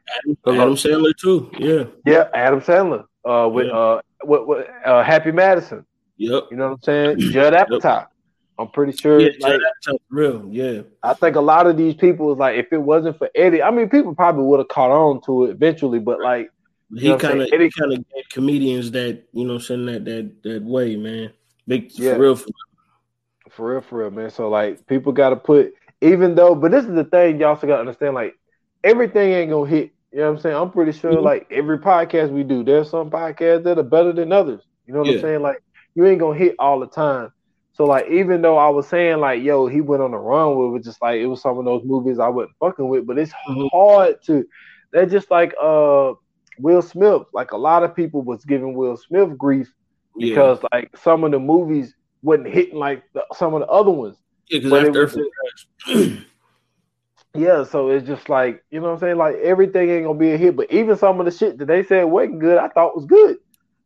Adam 0.47 0.75
Sandler 0.75 1.15
too. 1.15 1.49
Yeah. 1.57 1.83
yeah, 2.05 2.29
Adam 2.33 2.59
Sandler. 2.61 3.05
Uh, 3.25 3.47
with 3.51 3.67
Yeah. 3.67 3.73
uh, 3.73 4.01
what 4.25 4.47
what 4.47 4.67
uh, 4.85 5.03
Happy 5.03 5.31
Madison. 5.31 5.85
Yep. 6.17 6.43
You 6.51 6.57
know 6.57 6.67
what 6.69 6.73
I'm 6.73 6.81
saying? 6.81 7.19
Judd 7.31 7.53
Apatow. 7.53 8.07
I'm 8.59 8.67
pretty 8.67 8.91
sure. 8.91 9.19
Yeah, 9.19 9.31
like, 9.39 9.59
real. 10.11 10.45
Yeah. 10.49 10.81
I 11.01 11.13
think 11.15 11.35
a 11.37 11.41
lot 11.41 11.65
of 11.65 11.75
these 11.75 11.95
people 11.95 12.31
is 12.31 12.37
like, 12.37 12.55
if 12.57 12.71
it 12.71 12.77
wasn't 12.77 13.17
for 13.17 13.27
Eddie, 13.33 13.63
I 13.63 13.71
mean, 13.71 13.89
people 13.89 14.13
probably 14.13 14.43
would 14.43 14.59
have 14.59 14.67
caught 14.67 14.91
on 14.91 15.21
to 15.21 15.45
it 15.45 15.49
eventually. 15.51 15.97
But 15.99 16.19
like, 16.21 16.51
He 16.95 17.07
know 17.07 17.15
what 17.15 17.25
I'm 17.25 17.29
kind 17.31 17.41
of 17.41 17.49
he 17.49 17.69
kind 17.71 17.93
of 17.93 18.05
comedians 18.31 18.91
that 18.91 19.23
you 19.33 19.45
know 19.45 19.57
send 19.57 19.87
that 19.87 20.05
that 20.05 20.43
that 20.43 20.61
way, 20.63 20.95
man. 20.97 21.31
Big 21.67 21.91
Yeah. 21.97 22.13
for 22.13 22.19
real. 22.19 22.35
For 22.35 22.49
for 23.55 23.73
real, 23.73 23.81
for 23.81 23.99
real, 23.99 24.11
man. 24.11 24.29
So 24.29 24.49
like, 24.49 24.85
people 24.87 25.11
got 25.11 25.29
to 25.29 25.35
put, 25.35 25.73
even 26.01 26.35
though, 26.35 26.55
but 26.55 26.71
this 26.71 26.85
is 26.85 26.93
the 26.93 27.03
thing, 27.05 27.39
y'all 27.39 27.49
also 27.49 27.67
got 27.67 27.75
to 27.75 27.81
understand. 27.81 28.15
Like, 28.15 28.33
everything 28.83 29.31
ain't 29.31 29.51
gonna 29.51 29.69
hit. 29.69 29.91
You 30.11 30.19
know 30.19 30.25
what 30.31 30.35
I'm 30.37 30.41
saying? 30.41 30.55
I'm 30.55 30.71
pretty 30.71 30.91
sure. 30.91 31.13
Mhm. 31.13 31.23
Like 31.23 31.47
every 31.51 31.79
podcast 31.79 32.31
we 32.31 32.43
do, 32.43 32.63
there's 32.63 32.89
some 32.89 33.09
podcasts 33.09 33.63
that 33.63 33.79
are 33.79 33.83
better 33.83 34.13
than 34.13 34.31
others. 34.31 34.61
You 34.85 34.93
know 34.93 34.99
what 34.99 35.07
Yeah. 35.09 35.15
I'm 35.15 35.21
saying? 35.21 35.41
Like, 35.41 35.63
you 35.95 36.05
ain't 36.05 36.19
gonna 36.19 36.37
hit 36.37 36.55
all 36.59 36.79
the 36.79 36.87
time. 36.87 37.29
So 37.73 37.85
like, 37.85 38.07
even 38.09 38.41
though 38.41 38.57
I 38.57 38.69
was 38.69 38.87
saying 38.87 39.19
like, 39.19 39.41
yo, 39.41 39.65
he 39.67 39.81
went 39.81 40.03
on 40.03 40.13
a 40.13 40.19
run 40.19 40.55
with 40.55 40.81
it, 40.81 40.83
just 40.85 41.01
like 41.01 41.19
it 41.19 41.25
was 41.25 41.41
some 41.41 41.57
of 41.57 41.65
those 41.65 41.83
movies 41.83 42.19
I 42.19 42.27
wasn't 42.27 42.55
fucking 42.59 42.87
with, 42.87 43.07
but 43.07 43.17
it's 43.17 43.33
Mhm. 43.49 43.69
hard 43.71 44.15
to. 44.27 44.45
They're 44.91 45.07
just 45.07 45.31
like 45.31 45.53
uh 45.61 46.13
Will 46.59 46.81
Smith. 46.83 47.23
Like 47.33 47.51
a 47.51 47.57
lot 47.57 47.83
of 47.83 47.95
people 47.95 48.21
was 48.21 48.45
giving 48.45 48.75
Will 48.75 48.97
Smith 48.97 49.35
grief 49.37 49.73
yeah. 50.15 50.27
because 50.29 50.59
like 50.71 50.95
some 50.95 51.23
of 51.23 51.31
the 51.31 51.39
movies 51.39 51.95
wasn't 52.23 52.47
hitting 52.47 52.79
like 52.79 53.03
the, 53.13 53.23
some 53.35 53.53
of 53.53 53.59
the 53.59 53.67
other 53.67 53.91
ones. 53.91 54.17
Yeah, 54.49 54.59
because 54.59 54.97
after 54.97 55.25
Crash- 55.85 56.17
Yeah, 57.35 57.63
so 57.63 57.89
it's 57.89 58.05
just 58.05 58.29
like 58.29 58.63
you 58.69 58.79
know 58.79 58.87
what 58.87 58.93
I'm 58.93 58.99
saying. 58.99 59.17
Like 59.17 59.35
everything 59.37 59.89
ain't 59.89 60.05
gonna 60.05 60.19
be 60.19 60.33
a 60.33 60.37
hit, 60.37 60.55
but 60.55 60.71
even 60.71 60.95
some 60.97 61.19
of 61.19 61.25
the 61.25 61.31
shit 61.31 61.57
that 61.57 61.65
they 61.65 61.83
said 61.83 62.03
wasn't 62.03 62.39
good, 62.39 62.59
I 62.59 62.67
thought 62.69 62.95
was 62.95 63.05
good. 63.05 63.37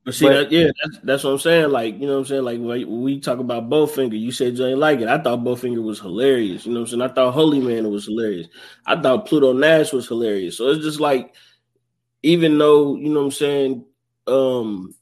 But 0.03 0.15
see, 0.15 0.26
But- 0.26 0.34
that, 0.34 0.51
yeah, 0.51 0.68
that's, 0.84 0.99
that's 1.03 1.23
what 1.23 1.31
I'm 1.31 1.39
saying. 1.39 1.69
Like, 1.69 1.99
you 1.99 2.07
know 2.07 2.14
what 2.14 2.19
I'm 2.19 2.26
saying? 2.26 2.43
Like, 2.43 2.59
when 2.59 3.01
we 3.01 3.19
talk 3.19 3.39
about 3.39 3.69
Bowfinger, 3.69 4.19
you 4.19 4.31
said 4.31 4.57
you 4.57 4.65
ain't 4.65 4.80
like 4.80 4.99
it. 4.99 5.07
I 5.09 5.18
thought 5.18 5.39
Bowfinger 5.39 5.84
was 5.84 5.99
hilarious. 5.99 6.65
You 6.65 6.73
know 6.73 6.80
what 6.81 6.93
I'm 6.93 6.99
saying? 6.99 7.11
I 7.11 7.14
thought 7.14 7.34
Holy 7.34 7.59
Man 7.59 7.89
was 7.89 8.05
hilarious. 8.05 8.47
I 8.85 9.01
thought 9.01 9.26
Pluto 9.26 9.51
Nash 9.53 9.91
was 9.91 10.07
hilarious. 10.07 10.57
So 10.57 10.69
it's 10.69 10.84
just 10.84 11.01
like, 11.01 11.34
even 12.23 12.57
though, 12.57 12.95
you 12.95 13.09
know 13.09 13.19
what 13.19 13.26
I'm 13.26 13.31
saying, 13.31 13.85
um, 14.27 14.93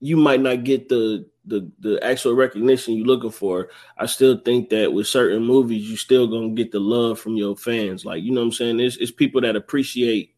you 0.00 0.16
might 0.16 0.40
not 0.40 0.62
get 0.62 0.88
the 0.88 1.26
the 1.46 1.70
the 1.80 2.02
actual 2.02 2.34
recognition 2.34 2.94
you're 2.94 3.06
looking 3.06 3.30
for, 3.30 3.68
I 3.98 4.06
still 4.06 4.38
think 4.38 4.70
that 4.70 4.92
with 4.92 5.06
certain 5.06 5.42
movies, 5.42 5.88
you 5.88 5.96
still 5.96 6.26
gonna 6.26 6.50
get 6.50 6.72
the 6.72 6.80
love 6.80 7.18
from 7.18 7.36
your 7.36 7.56
fans. 7.56 8.04
Like, 8.04 8.22
you 8.22 8.32
know 8.32 8.40
what 8.40 8.46
I'm 8.46 8.52
saying? 8.52 8.80
It's, 8.80 8.96
it's 8.96 9.10
people 9.10 9.40
that 9.42 9.56
appreciate, 9.56 10.34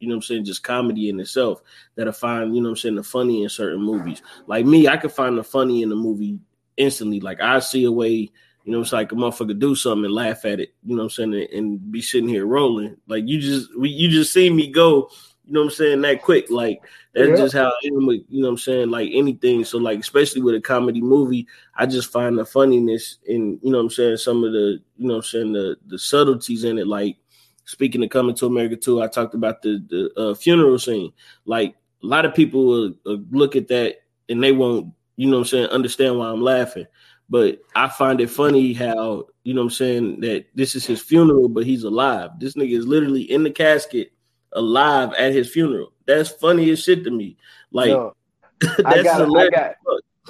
you 0.00 0.08
know 0.08 0.14
what 0.14 0.18
I'm 0.18 0.22
saying, 0.22 0.44
just 0.44 0.62
comedy 0.62 1.08
in 1.08 1.20
itself 1.20 1.62
that 1.96 2.08
I 2.08 2.12
find, 2.12 2.54
you 2.54 2.62
know 2.62 2.68
what 2.68 2.72
I'm 2.72 2.76
saying, 2.76 2.94
the 2.96 3.02
funny 3.02 3.42
in 3.42 3.48
certain 3.48 3.82
movies. 3.82 4.22
Like 4.46 4.66
me, 4.66 4.88
I 4.88 4.96
can 4.96 5.10
find 5.10 5.36
the 5.36 5.44
funny 5.44 5.82
in 5.82 5.88
the 5.88 5.96
movie 5.96 6.38
instantly. 6.76 7.20
Like 7.20 7.40
I 7.40 7.58
see 7.58 7.84
a 7.84 7.92
way, 7.92 8.30
you 8.64 8.72
know, 8.72 8.80
it's 8.80 8.92
like 8.92 9.12
a 9.12 9.14
motherfucker 9.14 9.58
do 9.58 9.74
something 9.74 10.06
and 10.06 10.14
laugh 10.14 10.44
at 10.44 10.60
it, 10.60 10.74
you 10.84 10.96
know 10.96 11.02
what 11.02 11.04
I'm 11.04 11.10
saying, 11.10 11.34
and, 11.34 11.50
and 11.52 11.92
be 11.92 12.00
sitting 12.00 12.28
here 12.28 12.46
rolling. 12.46 12.96
Like 13.06 13.24
you 13.26 13.40
just 13.40 13.70
you 13.78 14.08
just 14.08 14.32
see 14.32 14.50
me 14.50 14.70
go 14.70 15.10
you 15.46 15.52
know 15.52 15.60
what 15.60 15.66
I'm 15.66 15.74
saying, 15.74 16.00
that 16.02 16.22
quick. 16.22 16.50
Like 16.50 16.82
that's 17.14 17.28
yeah. 17.28 17.36
just 17.36 17.54
how 17.54 17.66
I 17.66 17.86
am 17.86 18.06
with, 18.06 18.22
you 18.28 18.40
know 18.40 18.48
what 18.48 18.52
I'm 18.52 18.58
saying, 18.58 18.90
like 18.90 19.10
anything. 19.12 19.64
So 19.64 19.78
like 19.78 20.00
especially 20.00 20.42
with 20.42 20.56
a 20.56 20.60
comedy 20.60 21.00
movie, 21.00 21.46
I 21.76 21.86
just 21.86 22.10
find 22.10 22.36
the 22.36 22.44
funniness 22.44 23.18
in, 23.26 23.60
you 23.62 23.70
know 23.70 23.78
what 23.78 23.84
I'm 23.84 23.90
saying, 23.90 24.16
some 24.16 24.42
of 24.42 24.52
the, 24.52 24.80
you 24.96 25.06
know 25.06 25.14
what 25.14 25.24
I'm 25.24 25.30
saying, 25.30 25.52
the 25.52 25.76
the 25.86 25.98
subtleties 25.98 26.64
in 26.64 26.78
it. 26.78 26.88
Like 26.88 27.16
speaking 27.64 28.02
of 28.02 28.10
coming 28.10 28.34
to 28.36 28.46
America 28.46 28.76
too, 28.76 29.02
I 29.02 29.06
talked 29.06 29.34
about 29.34 29.62
the 29.62 29.82
the 29.88 30.20
uh, 30.20 30.34
funeral 30.34 30.78
scene. 30.78 31.12
Like 31.44 31.76
a 32.02 32.06
lot 32.06 32.24
of 32.24 32.34
people 32.34 32.66
will, 32.66 32.94
will 33.04 33.24
look 33.30 33.54
at 33.54 33.68
that 33.68 33.96
and 34.28 34.42
they 34.42 34.52
won't, 34.52 34.92
you 35.14 35.28
know 35.30 35.36
what 35.36 35.42
I'm 35.42 35.48
saying, 35.48 35.66
understand 35.68 36.18
why 36.18 36.28
I'm 36.28 36.42
laughing. 36.42 36.86
But 37.28 37.60
I 37.74 37.88
find 37.88 38.20
it 38.20 38.30
funny 38.30 38.72
how, 38.72 39.26
you 39.42 39.54
know 39.54 39.62
what 39.62 39.72
I'm 39.72 39.76
saying, 39.76 40.20
that 40.20 40.46
this 40.54 40.74
is 40.74 40.86
his 40.86 41.02
funeral, 41.02 41.48
but 41.48 41.66
he's 41.66 41.84
alive. 41.84 42.30
This 42.38 42.54
nigga 42.54 42.78
is 42.78 42.86
literally 42.86 43.22
in 43.22 43.42
the 43.42 43.50
casket 43.50 44.12
alive 44.56 45.12
at 45.16 45.32
his 45.32 45.48
funeral. 45.48 45.92
That's 46.06 46.30
funny 46.30 46.70
as 46.70 46.82
shit 46.82 47.04
to 47.04 47.10
me. 47.10 47.36
Like 47.70 47.90
no, 47.90 48.14
I 48.84 49.02
got, 49.02 49.36
I 49.36 49.50
got, 49.50 49.74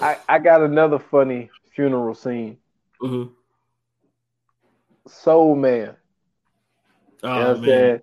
I, 0.03 0.19
I, 0.29 0.39
got 0.39 0.63
another 0.63 0.99
funny 0.99 1.51
funeral 1.75 2.15
scene. 2.15 2.59
Mm-hmm. 3.01 3.33
Soul 5.09 5.55
Man. 5.55 5.97
Oh, 7.23 7.29
you 7.29 7.41
know 7.41 7.49
what 7.49 7.57
I'm 7.57 7.65
saying? 7.65 8.01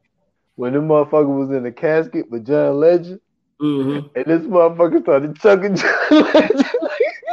When 0.55 0.73
the 0.73 0.79
motherfucker 0.79 1.39
was 1.39 1.49
in 1.51 1.63
the 1.63 1.71
casket 1.71 2.29
with 2.29 2.45
John 2.45 2.79
Legend, 2.79 3.19
mm-hmm. 3.61 4.07
and 4.15 4.25
this 4.25 4.47
motherfucker 4.47 5.01
started 5.01 5.35
chucking 5.39 5.75
John 5.75 5.93
Legend. 6.11 6.65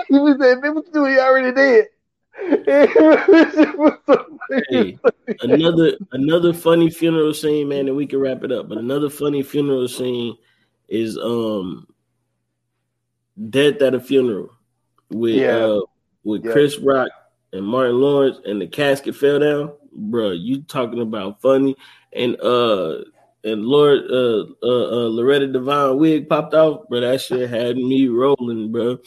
he 0.09 0.19
was 0.19 0.37
saying, 0.41 0.61
"Man, 0.61 0.75
what 0.75 0.87
you 0.87 0.93
doing? 0.93 1.13
He 1.13 1.19
already 1.19 1.53
dead." 1.53 1.89
Hey, 4.71 4.99
another 5.41 5.93
another 6.13 6.53
funny 6.53 6.91
funeral 6.91 7.35
scene, 7.35 7.69
man, 7.69 7.89
and 7.89 7.97
we 7.97 8.07
can 8.07 8.21
wrap 8.21 8.45
it 8.45 8.53
up. 8.53 8.69
But 8.69 8.79
another 8.79 9.11
funny 9.11 9.43
funeral 9.43 9.89
scene 9.89 10.37
is 10.89 11.17
um 11.19 11.87
Death 13.49 13.81
at 13.83 13.95
a 13.95 14.01
Funeral 14.01 14.51
with 15.11 15.37
yeah. 15.37 15.57
uh 15.57 15.81
with 16.25 16.45
yeah. 16.45 16.53
Chris 16.53 16.79
Rock 16.79 17.11
and 17.53 17.65
Martin 17.65 18.01
Lawrence 18.01 18.39
and 18.45 18.61
the 18.61 18.67
casket 18.67 19.17
fell 19.17 19.39
down. 19.39 19.73
Bro, 19.93 20.33
you 20.33 20.63
talking 20.63 21.01
about 21.01 21.41
funny 21.41 21.77
and 22.13 22.41
uh 22.41 22.99
and 23.43 23.65
Lord 23.65 24.01
uh, 24.11 24.45
uh, 24.63 25.07
uh 25.07 25.09
Loretta 25.09 25.47
Devine 25.47 25.97
wig 25.99 26.29
popped 26.29 26.55
off, 26.55 26.89
bro. 26.89 27.01
That 27.01 27.21
shit 27.21 27.49
had 27.49 27.77
me 27.77 28.09
rolling, 28.09 28.71
bro. 28.71 28.99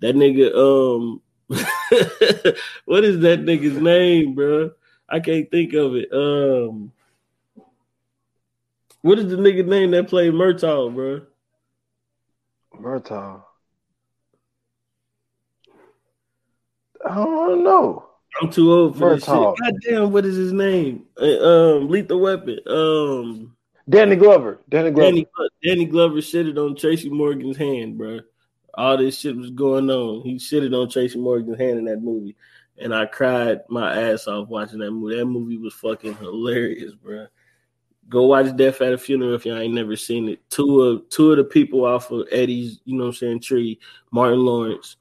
That 0.00 0.16
nigga 0.16 0.54
um 0.54 1.22
what 1.48 3.04
is 3.04 3.20
that 3.20 3.44
nigga's 3.44 3.80
name, 3.80 4.34
bro? 4.34 4.72
I 5.08 5.20
can't 5.20 5.48
think 5.50 5.74
of 5.74 5.94
it. 5.94 6.12
Um, 6.12 6.92
what 9.02 9.18
is 9.20 9.28
the 9.30 9.36
nigga 9.36 9.64
name 9.64 9.92
that 9.92 10.08
played 10.08 10.32
Murtaugh, 10.32 10.92
bro? 10.92 11.20
Murtaugh. 12.80 13.42
I 17.08 17.14
don't 17.14 17.62
know. 17.62 18.04
I'm 18.40 18.50
too 18.50 18.72
old 18.72 18.98
for 18.98 19.14
Murtaugh. 19.14 19.14
this 19.14 19.24
shit. 19.24 19.84
Goddamn, 19.84 20.12
what 20.12 20.26
is 20.26 20.34
his 20.34 20.52
name? 20.52 21.04
Uh, 21.20 21.76
um, 21.76 21.88
Lethal 21.88 22.20
Weapon. 22.20 22.58
Um, 22.66 23.56
Danny 23.88 24.16
Glover. 24.16 24.58
Danny 24.68 24.90
Glover. 24.90 25.10
Danny, 25.12 25.26
Danny 25.62 25.84
Glover 25.84 26.16
shitted 26.16 26.58
on 26.58 26.74
Tracy 26.74 27.08
Morgan's 27.08 27.56
hand, 27.56 27.96
bro 27.96 28.20
all 28.76 28.96
this 28.96 29.18
shit 29.18 29.36
was 29.36 29.50
going 29.50 29.90
on. 29.90 30.22
He 30.22 30.36
shitted 30.36 30.78
on 30.78 30.88
Tracy 30.88 31.18
Morgan's 31.18 31.58
hand 31.58 31.78
in 31.78 31.84
that 31.86 32.02
movie, 32.02 32.36
and 32.78 32.94
I 32.94 33.06
cried 33.06 33.60
my 33.68 34.10
ass 34.10 34.26
off 34.26 34.48
watching 34.48 34.80
that 34.80 34.90
movie. 34.90 35.16
That 35.16 35.26
movie 35.26 35.56
was 35.56 35.74
fucking 35.74 36.16
hilarious, 36.16 36.94
bro. 36.94 37.26
Go 38.08 38.26
watch 38.26 38.54
Death 38.54 38.80
at 38.82 38.92
a 38.92 38.98
Funeral 38.98 39.34
if 39.34 39.44
y'all 39.44 39.58
ain't 39.58 39.74
never 39.74 39.96
seen 39.96 40.28
it. 40.28 40.48
Two 40.48 40.82
of 40.82 41.08
two 41.08 41.32
of 41.32 41.38
the 41.38 41.44
people 41.44 41.84
off 41.84 42.10
of 42.10 42.28
Eddie's, 42.30 42.80
you 42.84 42.96
know 42.96 43.04
what 43.04 43.08
I'm 43.08 43.14
saying, 43.14 43.40
tree, 43.40 43.80
Martin 44.12 44.40
Lawrence, 44.40 44.96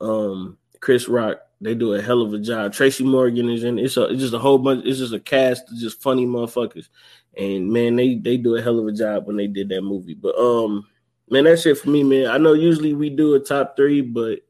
um, 0.00 0.58
Chris 0.80 1.08
Rock, 1.08 1.40
they 1.60 1.74
do 1.74 1.94
a 1.94 2.02
hell 2.02 2.22
of 2.22 2.32
a 2.32 2.38
job. 2.38 2.72
Tracy 2.72 3.04
Morgan 3.04 3.48
is 3.50 3.64
in 3.64 3.78
it's 3.78 3.96
a 3.96 4.04
it's 4.04 4.20
just 4.20 4.34
a 4.34 4.38
whole 4.38 4.58
bunch, 4.58 4.84
it's 4.86 4.98
just 4.98 5.12
a 5.12 5.20
cast 5.20 5.70
of 5.70 5.78
just 5.78 6.02
funny 6.02 6.26
motherfuckers. 6.26 6.88
And 7.36 7.70
man, 7.70 7.96
they 7.96 8.16
they 8.16 8.36
do 8.36 8.56
a 8.56 8.62
hell 8.62 8.78
of 8.78 8.86
a 8.86 8.92
job 8.92 9.26
when 9.26 9.36
they 9.36 9.46
did 9.46 9.68
that 9.68 9.82
movie. 9.82 10.14
But 10.14 10.36
um 10.36 10.86
man, 11.30 11.44
that's 11.44 11.64
it 11.66 11.78
for 11.78 11.88
me, 11.88 12.02
man. 12.02 12.26
I 12.26 12.38
know 12.38 12.52
usually 12.52 12.92
we 12.92 13.08
do 13.08 13.34
a 13.34 13.40
top 13.40 13.76
three, 13.76 14.00
but 14.00 14.40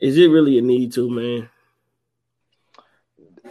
is 0.00 0.16
it 0.16 0.28
really 0.28 0.58
a 0.58 0.62
need 0.62 0.92
to, 0.92 1.10
man? 1.10 1.48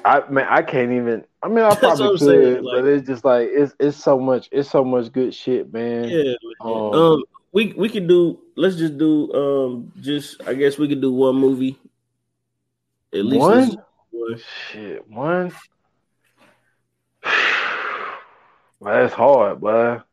I 0.04 0.28
man, 0.30 0.48
I 0.50 0.62
can't 0.62 0.92
even. 0.92 1.26
I 1.42 1.48
mean, 1.48 1.64
I 1.66 1.76
probably 1.76 2.18
could, 2.18 2.64
like, 2.64 2.84
but 2.84 2.86
it's 2.88 3.08
just 3.08 3.26
like 3.26 3.50
it's 3.52 3.74
it's 3.80 3.98
so 3.98 4.20
much. 4.20 4.48
It's 4.52 4.70
so 4.70 4.84
much 4.84 5.12
good 5.12 5.34
shit, 5.34 5.74
man. 5.74 6.06
Yeah. 6.06 6.34
Um, 6.62 6.94
um, 6.94 7.24
we 7.52 7.74
we 7.74 7.90
could 7.90 8.08
do. 8.08 8.40
Let's 8.56 8.76
just 8.76 8.98
do. 8.98 9.34
Um, 9.34 9.92
just 10.02 10.42
I 10.48 10.54
guess 10.54 10.78
we 10.78 10.88
could 10.88 11.02
do 11.02 11.12
one 11.12 11.36
movie. 11.36 11.80
At 13.14 13.26
least 13.26 13.40
one. 13.40 13.78
one. 14.12 14.42
Shit, 14.70 15.10
one. 15.10 15.52
well, 18.80 19.02
that's 19.02 19.14
hard, 19.14 19.60
but 19.60 20.06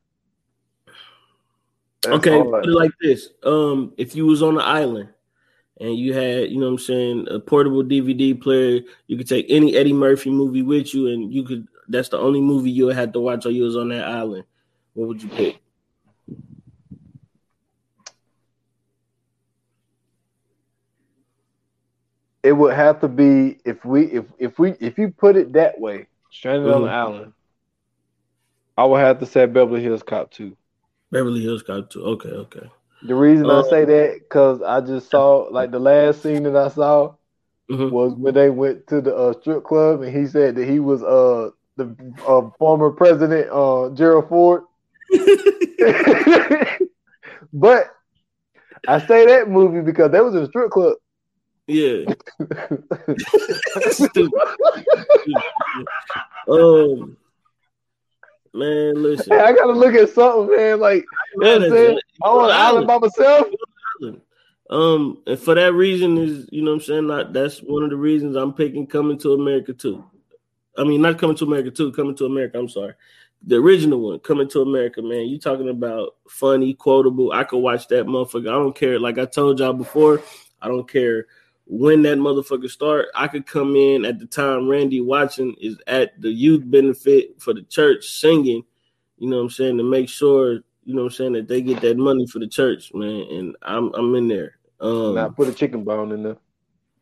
that's 2.02 2.14
okay, 2.16 2.42
put 2.42 2.66
it 2.66 2.70
like 2.70 2.92
this. 3.00 3.28
Um, 3.42 3.92
if 3.96 4.16
you 4.16 4.26
was 4.26 4.42
on 4.42 4.56
the 4.56 4.62
island 4.62 5.08
and 5.80 5.96
you 5.96 6.14
had, 6.14 6.50
you 6.50 6.58
know 6.58 6.66
what 6.66 6.72
I'm 6.72 6.78
saying, 6.78 7.26
a 7.30 7.38
portable 7.38 7.84
DVD 7.84 8.40
player, 8.40 8.80
you 9.06 9.16
could 9.16 9.28
take 9.28 9.46
any 9.48 9.76
Eddie 9.76 9.92
Murphy 9.92 10.30
movie 10.30 10.62
with 10.62 10.94
you 10.94 11.08
and 11.08 11.32
you 11.32 11.44
could 11.44 11.68
that's 11.88 12.08
the 12.08 12.18
only 12.18 12.40
movie 12.40 12.70
you 12.70 12.86
would 12.86 12.96
have 12.96 13.12
to 13.12 13.20
watch 13.20 13.44
while 13.44 13.54
you 13.54 13.64
was 13.64 13.76
on 13.76 13.88
that 13.90 14.06
island. 14.06 14.44
What 14.94 15.08
would 15.08 15.22
you 15.22 15.28
pick? 15.28 15.58
It 22.42 22.52
would 22.52 22.74
have 22.74 23.00
to 23.00 23.08
be 23.08 23.58
if 23.64 23.84
we 23.84 24.06
if 24.06 24.24
if 24.38 24.58
we 24.58 24.72
if 24.80 24.98
you 24.98 25.10
put 25.10 25.36
it 25.36 25.52
that 25.52 25.80
way, 25.80 26.08
stranded 26.30 26.66
mm-hmm. 26.66 26.74
on 26.74 26.82
the 26.82 26.88
mm-hmm. 26.88 27.14
island. 27.14 27.32
I 28.76 28.84
would 28.84 29.00
have 29.00 29.20
to 29.20 29.26
say 29.26 29.46
Beverly 29.46 29.82
Hills 29.82 30.02
Cop 30.02 30.30
2. 30.32 30.56
Beverly 31.12 31.42
Hills 31.42 31.62
Cop 31.62 31.88
2. 31.90 32.02
Okay, 32.02 32.30
okay. 32.30 32.70
The 33.04 33.14
reason 33.14 33.48
I 33.50 33.62
say 33.68 33.84
that 33.84 34.20
because 34.20 34.62
I 34.62 34.80
just 34.80 35.10
saw 35.10 35.48
like 35.50 35.70
the 35.70 35.78
last 35.78 36.22
scene 36.22 36.44
that 36.44 36.56
I 36.56 36.68
saw 36.68 37.14
mm-hmm. 37.70 37.90
was 37.90 38.14
when 38.14 38.34
they 38.34 38.48
went 38.48 38.86
to 38.88 39.00
the 39.00 39.14
uh, 39.14 39.32
strip 39.40 39.64
club 39.64 40.02
and 40.02 40.16
he 40.16 40.26
said 40.26 40.54
that 40.56 40.68
he 40.68 40.80
was 40.80 41.02
uh 41.02 41.50
the 41.76 41.94
uh, 42.26 42.48
former 42.58 42.90
president 42.90 43.48
uh 43.50 43.90
Gerald 43.90 44.28
Ford. 44.28 44.62
but 47.52 47.90
I 48.88 49.04
say 49.06 49.26
that 49.26 49.48
movie 49.48 49.82
because 49.82 50.12
that 50.12 50.24
was 50.24 50.34
in 50.34 50.44
a 50.44 50.46
strip 50.46 50.70
club. 50.70 50.96
Yeah. 51.66 52.04
Stupid. 53.90 54.32
um 56.48 57.16
Man, 58.54 59.02
listen. 59.02 59.32
Hey, 59.32 59.40
I 59.42 59.52
gotta 59.52 59.72
look 59.72 59.94
at 59.94 60.10
something, 60.10 60.54
man. 60.54 60.78
Like, 60.78 61.04
you 61.34 61.40
know 61.40 61.54
what 61.54 61.62
I'm 61.64 61.70
saying? 61.70 61.98
I 62.22 62.28
want 62.28 62.50
an 62.50 62.56
island 62.56 62.86
by 62.86 62.98
myself. 62.98 63.46
Um, 64.70 65.22
and 65.26 65.38
for 65.38 65.54
that 65.54 65.74
reason 65.74 66.16
is, 66.18 66.48
you 66.50 66.62
know 66.62 66.70
what 66.70 66.76
I'm 66.76 66.82
saying? 66.82 67.06
Like, 67.06 67.32
that's 67.32 67.58
one 67.58 67.82
of 67.82 67.90
the 67.90 67.96
reasons 67.96 68.36
I'm 68.36 68.54
picking 68.54 68.86
Coming 68.86 69.18
to 69.18 69.34
America 69.34 69.72
too. 69.72 70.04
I 70.76 70.84
mean, 70.84 71.02
not 71.02 71.18
Coming 71.18 71.36
to 71.36 71.44
America 71.44 71.70
too, 71.70 71.92
Coming 71.92 72.16
to 72.16 72.26
America. 72.26 72.58
I'm 72.58 72.68
sorry. 72.68 72.94
The 73.44 73.56
original 73.56 74.00
one, 74.00 74.18
Coming 74.20 74.48
to 74.50 74.62
America, 74.62 75.02
man. 75.02 75.26
You 75.26 75.38
talking 75.38 75.68
about 75.68 76.16
funny, 76.28 76.74
quotable. 76.74 77.32
I 77.32 77.44
could 77.44 77.58
watch 77.58 77.88
that 77.88 78.06
motherfucker. 78.06 78.48
I 78.48 78.52
don't 78.52 78.76
care. 78.76 78.98
Like 78.98 79.18
I 79.18 79.26
told 79.26 79.58
y'all 79.58 79.72
before, 79.72 80.22
I 80.60 80.68
don't 80.68 80.88
care 80.88 81.26
when 81.66 82.02
that 82.02 82.18
motherfucker 82.18 82.70
start, 82.70 83.08
I 83.14 83.28
could 83.28 83.46
come 83.46 83.76
in 83.76 84.04
at 84.04 84.18
the 84.18 84.26
time 84.26 84.68
Randy 84.68 85.00
watching 85.00 85.54
is 85.60 85.78
at 85.86 86.20
the 86.20 86.30
youth 86.30 86.62
benefit 86.64 87.40
for 87.40 87.54
the 87.54 87.62
church 87.62 88.06
singing, 88.06 88.64
you 89.18 89.28
know 89.28 89.36
what 89.36 89.42
I'm 89.44 89.50
saying, 89.50 89.78
to 89.78 89.84
make 89.84 90.08
sure, 90.08 90.54
you 90.84 90.94
know 90.94 91.02
what 91.02 91.12
I'm 91.12 91.16
saying, 91.16 91.32
that 91.34 91.48
they 91.48 91.62
get 91.62 91.80
that 91.82 91.96
money 91.96 92.26
for 92.26 92.40
the 92.40 92.48
church, 92.48 92.92
man. 92.94 93.26
And 93.30 93.56
I'm 93.62 93.92
I'm 93.94 94.14
in 94.16 94.28
there. 94.28 94.58
Um 94.80 95.14
now 95.14 95.28
put 95.28 95.48
a 95.48 95.52
chicken 95.52 95.84
bone 95.84 96.12
in 96.12 96.22
there. 96.22 96.36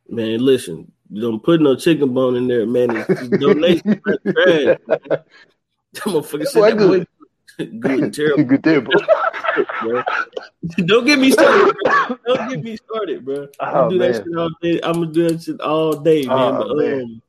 Man, 0.09 0.45
listen, 0.45 0.91
you 1.09 1.23
don't 1.23 1.43
put 1.43 1.61
no 1.61 1.77
chicken 1.77 2.13
bone 2.13 2.37
in 2.37 2.47
there, 2.47 2.67
man. 2.67 2.97
It's, 2.97 3.11
it's 3.11 3.29
donation. 3.29 4.01
trash. 4.27 4.79
That 5.93 6.05
motherfucker 6.05 6.47
said 6.47 6.63
that 6.63 6.79
boy, 6.79 7.05
good 7.67 8.01
and 8.03 8.15
terrible. 8.15 8.45
Good 8.45 8.63
terrible. 8.65 8.93
Don't 10.87 11.07
get 11.07 11.19
me 11.19 11.31
started. 11.31 11.75
Bro. 11.85 12.17
Don't 12.27 12.49
get 12.51 12.63
me 12.63 12.77
started, 12.77 13.25
bro. 13.25 13.49
I'm 13.59 13.69
Oh, 13.69 13.73
gonna 13.73 13.91
do 13.91 13.99
that 13.99 14.15
shit 14.17 14.37
all 14.37 14.51
day. 14.63 14.81
I'm 14.83 14.93
gonna 14.93 15.13
do 15.13 15.29
that 15.29 15.43
shit 15.43 15.61
all 15.61 15.93
day, 15.95 16.27
man. 16.27 16.55
Oh, 16.55 16.75
but. 16.77 17.03
Um, 17.03 17.23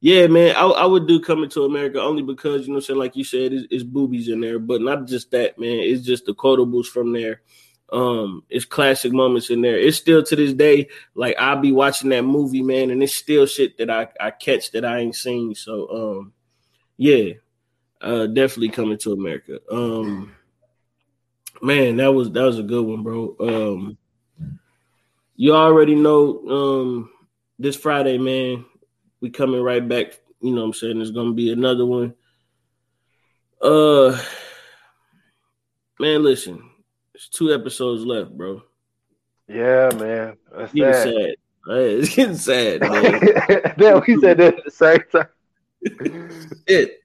yeah, 0.00 0.26
man, 0.26 0.54
I, 0.54 0.66
I 0.66 0.84
would 0.84 1.08
do 1.08 1.20
coming 1.20 1.48
to 1.50 1.64
America 1.64 2.00
only 2.00 2.22
because 2.22 2.68
you 2.68 2.74
know, 2.74 2.80
saying 2.80 2.98
like 2.98 3.16
you 3.16 3.24
said, 3.24 3.52
it's, 3.52 3.66
it's 3.70 3.82
boobies 3.82 4.28
in 4.28 4.40
there, 4.40 4.58
but 4.58 4.82
not 4.82 5.06
just 5.06 5.30
that, 5.30 5.58
man. 5.58 5.80
It's 5.80 6.02
just 6.04 6.26
the 6.26 6.34
quotables 6.34 6.86
from 6.86 7.12
there. 7.12 7.40
Um, 7.90 8.42
it's 8.50 8.64
classic 8.64 9.12
moments 9.12 9.48
in 9.50 9.62
there. 9.62 9.78
It's 9.78 9.96
still 9.96 10.22
to 10.22 10.36
this 10.36 10.52
day, 10.52 10.88
like 11.14 11.36
I'll 11.38 11.60
be 11.60 11.72
watching 11.72 12.10
that 12.10 12.22
movie, 12.22 12.62
man, 12.62 12.90
and 12.90 13.02
it's 13.02 13.14
still 13.14 13.46
shit 13.46 13.78
that 13.78 13.90
I, 13.90 14.08
I 14.20 14.30
catch 14.32 14.70
that 14.72 14.84
I 14.84 14.98
ain't 14.98 15.16
seen. 15.16 15.54
So, 15.54 15.88
um, 16.20 16.32
yeah, 16.98 17.32
uh, 18.00 18.26
definitely 18.26 18.70
coming 18.70 18.98
to 18.98 19.12
America. 19.12 19.60
Um, 19.70 20.32
man, 21.62 21.96
that 21.96 22.12
was 22.12 22.30
that 22.32 22.42
was 22.42 22.58
a 22.58 22.62
good 22.62 22.84
one, 22.84 23.02
bro. 23.02 23.36
Um, 23.40 23.98
you 25.36 25.54
already 25.54 25.94
know, 25.94 26.48
um, 26.48 27.10
this 27.58 27.76
Friday, 27.76 28.18
man, 28.18 28.64
we 29.20 29.30
coming 29.30 29.60
right 29.60 29.86
back. 29.86 30.18
You 30.40 30.52
know 30.52 30.60
what 30.60 30.66
I'm 30.68 30.72
saying? 30.74 30.96
There's 30.96 31.10
gonna 31.10 31.32
be 31.32 31.52
another 31.52 31.86
one. 31.86 32.14
Uh 33.60 34.20
man, 35.98 36.22
listen, 36.22 36.62
there's 37.12 37.28
two 37.28 37.52
episodes 37.52 38.04
left, 38.04 38.36
bro. 38.36 38.62
Yeah, 39.48 39.90
man. 39.96 40.36
That's 40.54 40.72
getting 40.72 40.92
sad. 40.92 41.14
sad. 41.14 41.34
It's 41.68 42.14
getting 42.14 42.36
sad, 42.36 42.80
man. 42.82 43.74
Damn, 43.76 44.00
we 44.06 44.20
said 44.20 44.36
that 44.36 44.58
at 44.58 44.64
the 44.64 44.70
same 44.70 44.98
time. 45.10 45.28
it. 46.68 47.02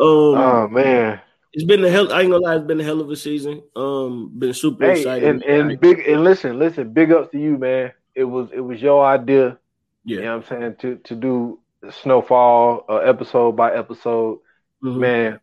Um, 0.00 0.34
Oh 0.38 0.68
man. 0.68 1.20
it's 1.52 1.64
been 1.64 1.84
a 1.84 1.90
hell. 1.90 2.12
I 2.12 2.22
ain't 2.22 2.30
gonna 2.30 2.42
lie, 2.44 2.56
it's 2.56 2.66
been 2.66 2.80
a 2.80 2.84
hell 2.84 3.00
of 3.00 3.10
a 3.10 3.16
season. 3.16 3.62
Um, 3.76 4.32
been 4.38 4.54
super 4.54 4.84
Hey, 4.84 5.00
excited. 5.00 5.28
and, 5.28 5.42
and 5.44 5.80
big 5.80 6.00
and 6.08 6.24
listen, 6.24 6.58
listen, 6.58 6.92
big 6.92 7.12
ups 7.12 7.30
to 7.32 7.38
you, 7.38 7.58
man. 7.58 7.92
It 8.14 8.24
was 8.24 8.48
it 8.52 8.60
was 8.60 8.80
your 8.80 9.04
idea, 9.04 9.58
yeah, 10.04 10.16
you 10.16 10.22
know 10.22 10.36
what 10.38 10.50
I'm 10.52 10.60
saying, 10.60 10.76
to 10.80 10.96
to 11.08 11.14
do 11.14 11.58
snowfall 12.02 12.84
uh, 12.88 12.96
episode 12.98 13.52
by 13.52 13.74
episode. 13.74 14.38
Mhm. 14.82 14.96
Man, 14.98 15.40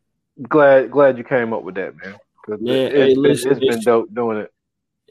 glad 0.49 0.91
glad 0.91 1.17
you 1.17 1.23
came 1.23 1.53
up 1.53 1.63
with 1.63 1.75
that, 1.75 1.95
man. 1.97 2.15
Man, 2.47 2.59
it, 2.67 2.91
hey, 2.93 3.05
it's, 3.11 3.13
been, 3.13 3.21
listen, 3.23 3.51
it's 3.51 3.59
been 3.59 3.81
dope 3.83 4.13
doing 4.13 4.37
it. 4.39 4.51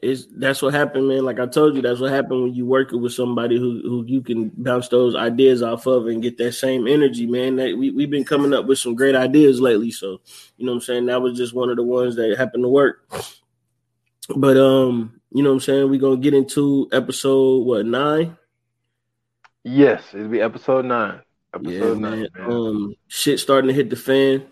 It's 0.03 0.27
that's 0.31 0.61
what 0.61 0.73
happened, 0.75 1.07
man. 1.07 1.25
Like 1.25 1.39
I 1.39 1.47
told 1.47 1.75
you, 1.75 1.81
that's 1.81 1.99
what 1.99 2.11
happened 2.11 2.43
when 2.43 2.53
you 2.53 2.65
working 2.65 3.01
with 3.01 3.13
somebody 3.13 3.57
who 3.57 3.81
who 3.83 4.05
you 4.05 4.21
can 4.21 4.49
bounce 4.49 4.87
those 4.89 5.15
ideas 5.15 5.63
off 5.63 5.87
of 5.87 6.07
and 6.07 6.21
get 6.21 6.37
that 6.37 6.53
same 6.53 6.87
energy, 6.87 7.25
man. 7.25 7.55
That 7.55 7.77
we 7.77 7.89
we've 7.91 8.09
been 8.09 8.23
coming 8.23 8.53
up 8.53 8.65
with 8.67 8.77
some 8.77 8.93
great 8.95 9.15
ideas 9.15 9.59
lately. 9.59 9.89
So 9.91 10.21
you 10.57 10.65
know 10.65 10.73
what 10.73 10.77
I'm 10.77 10.81
saying. 10.81 11.05
That 11.07 11.21
was 11.21 11.37
just 11.37 11.53
one 11.55 11.69
of 11.69 11.77
the 11.77 11.83
ones 11.83 12.15
that 12.15 12.37
happened 12.37 12.63
to 12.63 12.69
work. 12.69 13.09
But 14.35 14.57
um, 14.57 15.19
you 15.31 15.41
know 15.41 15.49
what 15.49 15.55
I'm 15.55 15.59
saying. 15.61 15.89
We're 15.89 15.99
gonna 15.99 16.17
get 16.17 16.33
into 16.35 16.87
episode 16.91 17.65
what 17.65 17.85
nine? 17.85 18.37
Yes, 19.63 20.03
it'll 20.13 20.29
be 20.29 20.41
episode 20.41 20.85
nine. 20.85 21.21
Episode 21.53 21.97
man. 21.99 22.19
nine, 22.19 22.27
man. 22.37 22.51
Um, 22.51 22.95
shit 23.07 23.39
starting 23.39 23.67
to 23.69 23.73
hit 23.73 23.89
the 23.89 23.95
fan. 23.95 24.45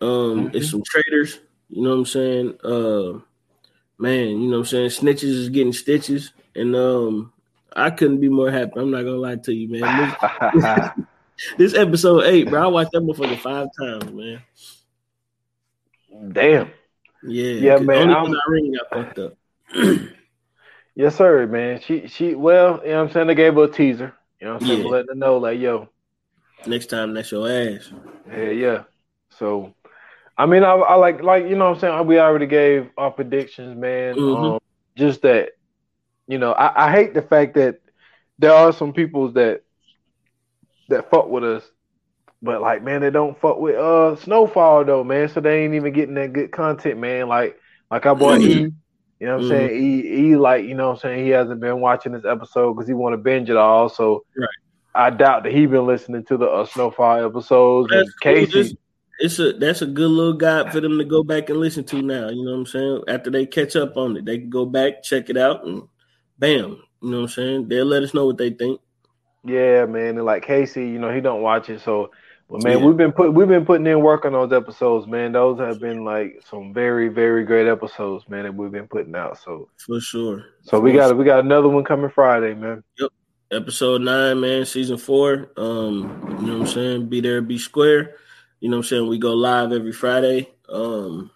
Um, 0.00 0.48
Mhm. 0.50 0.54
it's 0.54 0.70
some 0.70 0.82
traders. 0.84 1.40
You 1.70 1.82
know 1.82 1.90
what 1.90 1.96
I'm 1.96 2.06
saying. 2.06 2.54
Uh, 2.62 3.20
man, 3.98 4.28
you 4.28 4.48
know 4.48 4.58
what 4.58 4.72
I'm 4.72 4.90
saying. 4.90 4.90
Snitches 4.90 5.24
is 5.24 5.48
getting 5.48 5.72
stitches, 5.72 6.32
and 6.54 6.74
um, 6.74 7.32
I 7.74 7.90
couldn't 7.90 8.20
be 8.20 8.28
more 8.28 8.50
happy. 8.50 8.72
I'm 8.76 8.90
not 8.90 9.02
gonna 9.02 9.16
lie 9.16 9.36
to 9.36 9.52
you, 9.52 9.68
man. 9.68 10.16
This, 10.54 10.90
this 11.72 11.74
episode 11.74 12.24
eight, 12.24 12.48
bro. 12.48 12.62
I 12.62 12.66
watched 12.66 12.92
that 12.92 13.02
motherfucker 13.02 13.38
five 13.38 13.68
times, 13.78 14.12
man. 14.12 14.42
Damn. 16.32 16.70
Yeah, 17.22 17.52
yeah, 17.52 17.78
man, 17.78 18.10
Only 18.10 18.38
Irene 18.48 18.76
got 18.76 18.90
fucked 18.90 19.18
up. 19.18 19.34
Yes, 20.98 21.14
sir, 21.14 21.46
man. 21.46 21.78
She 21.82 22.08
she 22.08 22.34
well, 22.34 22.80
you 22.82 22.88
know 22.88 22.96
what 22.96 23.08
I'm 23.08 23.12
saying? 23.12 23.26
They 23.26 23.34
gave 23.34 23.52
her 23.52 23.64
a 23.64 23.68
teaser. 23.70 24.14
You 24.40 24.46
know 24.46 24.54
what 24.54 24.62
I'm 24.62 24.68
saying? 24.68 24.82
Yeah. 24.82 24.90
Letting 24.90 25.08
her 25.08 25.14
know, 25.14 25.36
like, 25.36 25.60
yo, 25.60 25.90
Next 26.66 26.86
time, 26.86 27.12
that's 27.12 27.30
your 27.30 27.48
ass. 27.48 27.92
yeah, 28.28 28.50
yeah. 28.50 28.82
So 29.28 29.74
I 30.38 30.46
mean 30.46 30.62
I 30.62 30.72
I 30.72 30.94
like 30.96 31.22
like 31.22 31.46
you 31.46 31.56
know 31.56 31.66
what 31.70 31.74
I'm 31.74 31.80
saying, 31.80 32.06
we 32.06 32.18
already 32.18 32.46
gave 32.46 32.90
our 32.98 33.10
predictions, 33.10 33.76
man. 33.76 34.16
Mhm. 34.16 34.54
Um 34.54 34.58
just 34.96 35.22
that, 35.22 35.50
you 36.26 36.38
know, 36.38 36.52
I, 36.52 36.86
I 36.86 36.90
hate 36.90 37.12
the 37.14 37.20
fact 37.22 37.54
that 37.54 37.80
there 38.38 38.52
are 38.52 38.72
some 38.72 38.92
people 38.92 39.30
that 39.32 39.62
that 40.88 41.10
fuck 41.10 41.28
with 41.28 41.44
us, 41.44 41.64
but 42.42 42.60
like 42.62 42.82
man, 42.82 43.00
they 43.00 43.10
don't 43.10 43.38
fuck 43.40 43.58
with 43.58 43.76
uh 43.76 44.16
Snowfall 44.16 44.84
though, 44.84 45.04
man. 45.04 45.28
So 45.28 45.40
they 45.40 45.64
ain't 45.64 45.74
even 45.74 45.92
getting 45.92 46.14
that 46.14 46.32
good 46.32 46.52
content, 46.52 46.98
man. 46.98 47.28
Like 47.28 47.58
like 47.90 48.04
our 48.06 48.14
boy 48.16 48.38
E, 48.38 48.52
you 48.54 48.72
know 49.20 49.36
what 49.36 49.44
I'm 49.44 49.46
Mhm. 49.46 49.48
saying? 49.48 49.70
E, 49.82 50.30
e 50.30 50.36
like 50.36 50.64
you 50.66 50.74
know 50.74 50.88
what 50.88 50.94
I'm 50.94 51.00
saying 51.00 51.24
he 51.24 51.30
hasn't 51.30 51.60
been 51.60 51.80
watching 51.80 52.12
this 52.12 52.24
episode 52.24 52.74
because 52.74 52.86
he 52.88 52.94
want 52.94 53.12
to 53.14 53.18
binge 53.18 53.48
it 53.50 53.56
all. 53.56 53.88
So 53.88 54.24
Right. 54.36 54.48
I 54.94 55.10
doubt 55.10 55.42
that 55.42 55.52
he 55.52 55.66
been 55.66 55.86
listening 55.86 56.24
to 56.24 56.36
the 56.38 56.46
uh, 56.46 56.64
Snowfall 56.64 57.24
episodes. 57.26 57.90
That's 57.90 58.02
and 58.08 58.12
cool. 58.22 58.32
Casey, 58.32 58.52
Just- 58.52 58.76
it's 59.18 59.38
a 59.38 59.52
that's 59.54 59.82
a 59.82 59.86
good 59.86 60.10
little 60.10 60.32
guide 60.34 60.72
for 60.72 60.80
them 60.80 60.98
to 60.98 61.04
go 61.04 61.22
back 61.22 61.48
and 61.50 61.58
listen 61.58 61.84
to 61.84 62.02
now. 62.02 62.28
You 62.28 62.44
know 62.44 62.52
what 62.52 62.58
I'm 62.58 62.66
saying? 62.66 63.02
After 63.08 63.30
they 63.30 63.46
catch 63.46 63.76
up 63.76 63.96
on 63.96 64.16
it, 64.16 64.24
they 64.24 64.38
can 64.38 64.50
go 64.50 64.66
back, 64.66 65.02
check 65.02 65.30
it 65.30 65.36
out, 65.36 65.64
and 65.66 65.82
bam. 66.38 66.82
You 67.02 67.10
know 67.10 67.16
what 67.18 67.22
I'm 67.24 67.28
saying? 67.28 67.68
They'll 67.68 67.86
let 67.86 68.02
us 68.02 68.14
know 68.14 68.26
what 68.26 68.38
they 68.38 68.50
think. 68.50 68.80
yeah, 69.44 69.86
man, 69.86 70.16
and 70.16 70.24
like 70.24 70.42
Casey, 70.44 70.88
you 70.88 70.98
know 70.98 71.12
he 71.14 71.20
don't 71.20 71.42
watch 71.42 71.68
it. 71.70 71.80
So, 71.80 72.10
but 72.50 72.62
man, 72.64 72.78
Yeah. 72.78 72.84
we've 72.86 72.96
been 72.96 73.12
put 73.12 73.32
we've 73.32 73.48
been 73.48 73.64
putting 73.64 73.86
in 73.86 74.00
work 74.00 74.24
on 74.24 74.32
those 74.32 74.52
episodes, 74.52 75.06
man. 75.06 75.32
Those 75.32 75.58
have 75.60 75.80
been 75.80 76.04
like 76.04 76.42
some 76.48 76.72
very 76.74 77.08
very 77.08 77.44
great 77.44 77.66
episodes, 77.68 78.28
man, 78.28 78.42
that 78.44 78.54
we've 78.54 78.72
been 78.72 78.88
putting 78.88 79.14
out. 79.14 79.38
So, 79.38 79.68
For 79.78 80.00
sure. 80.00 80.44
so 80.62 80.78
we 80.80 80.90
For 80.92 80.96
got 80.98 81.16
we 81.16 81.24
got 81.24 81.44
another 81.44 81.68
one 81.68 81.84
coming 81.84 82.10
Friday, 82.10 82.54
man. 82.54 82.82
Yep. 82.98 83.10
episode 83.52 84.02
nine, 84.02 84.40
man, 84.40 84.64
season 84.66 84.96
four. 84.98 85.50
Um, 85.56 86.36
you 86.40 86.46
know 86.48 86.58
what 86.58 86.60
I'm 86.62 86.66
saying? 86.66 87.08
Be 87.08 87.20
there, 87.20 87.40
be 87.40 87.58
square. 87.58 88.16
You 88.60 88.70
know 88.70 88.78
what 88.78 88.86
I'm 88.86 88.88
saying? 88.88 89.08
We 89.08 89.18
go 89.18 89.34
live 89.34 89.72
every 89.72 89.92
Friday. 89.92 90.48
Um, 90.68 91.30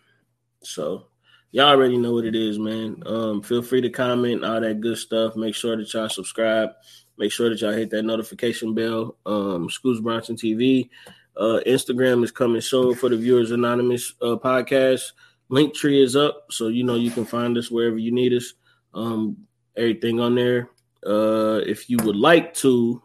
so 0.62 1.06
y'all 1.51 1.68
already 1.68 1.97
know 1.97 2.12
what 2.12 2.24
it 2.24 2.34
is, 2.34 2.59
man. 2.59 3.02
Um, 3.06 3.42
feel 3.42 3.62
free 3.62 3.80
to 3.82 3.90
comment, 3.90 4.44
all 4.44 4.60
that 4.60 4.80
good 4.80 4.98
stuff. 4.98 5.36
Make 5.36 5.55
sure 5.55 5.76
that 5.76 5.92
y'all 5.92 6.09
subscribe. 6.09 6.70
Make 7.18 7.32
sure 7.32 7.51
that 7.51 7.60
y'all 7.60 7.72
hit 7.72 7.90
that 7.90 8.05
notification 8.05 8.74
bell. 8.74 9.16
Um, 9.26 9.68
Schools 9.68 10.01
Bronson 10.01 10.36
TV. 10.36 10.88
Uh, 11.36 11.60
Instagram 11.66 12.24
is 12.24 12.30
coming 12.30 12.60
soon 12.60 12.94
for 12.94 13.09
the 13.09 13.16
Viewers 13.16 13.51
Anonymous 13.51 14.14
uh, 14.22 14.36
podcast. 14.36 15.12
Link 15.48 15.74
tree 15.74 16.02
is 16.02 16.16
up, 16.16 16.47
so 16.51 16.68
you 16.68 16.84
know 16.84 16.94
you 16.94 17.10
can 17.10 17.24
find 17.24 17.56
us 17.59 17.70
wherever 17.70 17.98
you 17.98 18.12
need 18.12 18.32
us. 18.32 18.55
Um, 18.94 19.36
everything 19.76 20.20
on 20.20 20.34
there. 20.34 20.70
Uh, 21.05 21.60
if 21.66 21.88
you 21.88 21.97
would 22.05 22.16
like 22.16 22.55
to, 22.55 23.02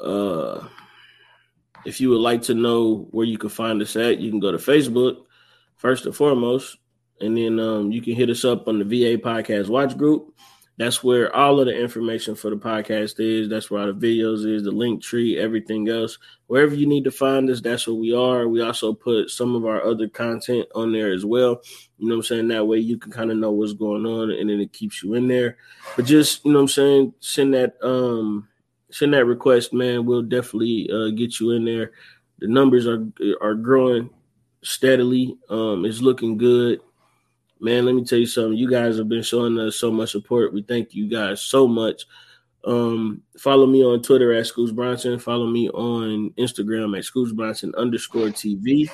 uh, 0.00 0.66
if 1.84 2.00
you 2.00 2.10
would 2.10 2.20
like 2.20 2.42
to 2.42 2.54
know 2.54 3.08
where 3.10 3.26
you 3.26 3.38
can 3.38 3.50
find 3.50 3.80
us 3.82 3.96
at, 3.96 4.18
you 4.18 4.30
can 4.30 4.40
go 4.40 4.52
to 4.52 4.58
Facebook 4.58 5.24
first 5.76 6.06
and 6.06 6.14
foremost, 6.14 6.76
and 7.20 7.36
then 7.36 7.58
um, 7.58 7.92
you 7.92 8.02
can 8.02 8.14
hit 8.14 8.30
us 8.30 8.44
up 8.44 8.68
on 8.68 8.78
the 8.78 8.84
VA 8.84 9.20
Podcast 9.20 9.68
Watch 9.68 9.96
Group. 9.96 10.34
That's 10.78 11.02
where 11.02 11.34
all 11.34 11.58
of 11.58 11.66
the 11.66 11.76
information 11.76 12.36
for 12.36 12.50
the 12.50 12.56
podcast 12.56 13.18
is. 13.18 13.48
That's 13.48 13.68
where 13.68 13.80
all 13.80 13.92
the 13.92 13.94
videos 13.94 14.46
is, 14.48 14.62
the 14.62 14.70
link 14.70 15.02
tree, 15.02 15.36
everything 15.36 15.88
else. 15.88 16.18
Wherever 16.46 16.72
you 16.72 16.86
need 16.86 17.02
to 17.04 17.10
find 17.10 17.50
us, 17.50 17.60
that's 17.60 17.88
where 17.88 17.96
we 17.96 18.14
are. 18.14 18.46
We 18.46 18.62
also 18.62 18.92
put 18.92 19.28
some 19.28 19.56
of 19.56 19.66
our 19.66 19.84
other 19.84 20.08
content 20.08 20.68
on 20.76 20.92
there 20.92 21.12
as 21.12 21.24
well. 21.24 21.62
You 21.98 22.08
know 22.08 22.14
what 22.14 22.20
I'm 22.20 22.26
saying? 22.26 22.48
That 22.48 22.68
way 22.68 22.78
you 22.78 22.96
can 22.96 23.10
kind 23.10 23.32
of 23.32 23.38
know 23.38 23.50
what's 23.50 23.72
going 23.72 24.06
on 24.06 24.30
and 24.30 24.48
then 24.48 24.60
it 24.60 24.72
keeps 24.72 25.02
you 25.02 25.14
in 25.14 25.26
there. 25.26 25.56
But 25.96 26.04
just, 26.04 26.44
you 26.44 26.52
know 26.52 26.60
I'm 26.60 26.68
saying, 26.68 27.12
send 27.18 27.54
that 27.54 27.74
um 27.82 28.46
send 28.90 29.14
that 29.14 29.24
request, 29.24 29.72
man. 29.72 30.06
We'll 30.06 30.22
definitely 30.22 30.90
uh 30.92 31.10
get 31.10 31.40
you 31.40 31.50
in 31.52 31.64
there. 31.64 31.92
The 32.38 32.48
numbers 32.48 32.86
are 32.86 33.06
are 33.40 33.54
growing 33.54 34.10
steadily. 34.62 35.36
Um 35.48 35.84
it's 35.84 36.00
looking 36.00 36.36
good. 36.36 36.80
Man, 37.60 37.84
let 37.86 37.94
me 37.94 38.04
tell 38.04 38.18
you 38.18 38.26
something. 38.26 38.56
You 38.56 38.70
guys 38.70 38.98
have 38.98 39.08
been 39.08 39.22
showing 39.22 39.58
us 39.58 39.76
so 39.76 39.90
much 39.90 40.12
support. 40.12 40.52
We 40.52 40.62
thank 40.62 40.94
you 40.94 41.08
guys 41.08 41.40
so 41.40 41.66
much. 41.66 42.04
Um, 42.64 43.22
follow 43.38 43.66
me 43.66 43.84
on 43.84 44.02
Twitter 44.02 44.32
at 44.32 44.46
Schools 44.46 44.72
Bronson. 44.72 45.18
Follow 45.18 45.46
me 45.46 45.68
on 45.70 46.30
Instagram 46.38 46.96
at 46.96 47.04
Schools 47.04 47.32
Bronson 47.32 47.74
underscore 47.76 48.28
TV. 48.28 48.88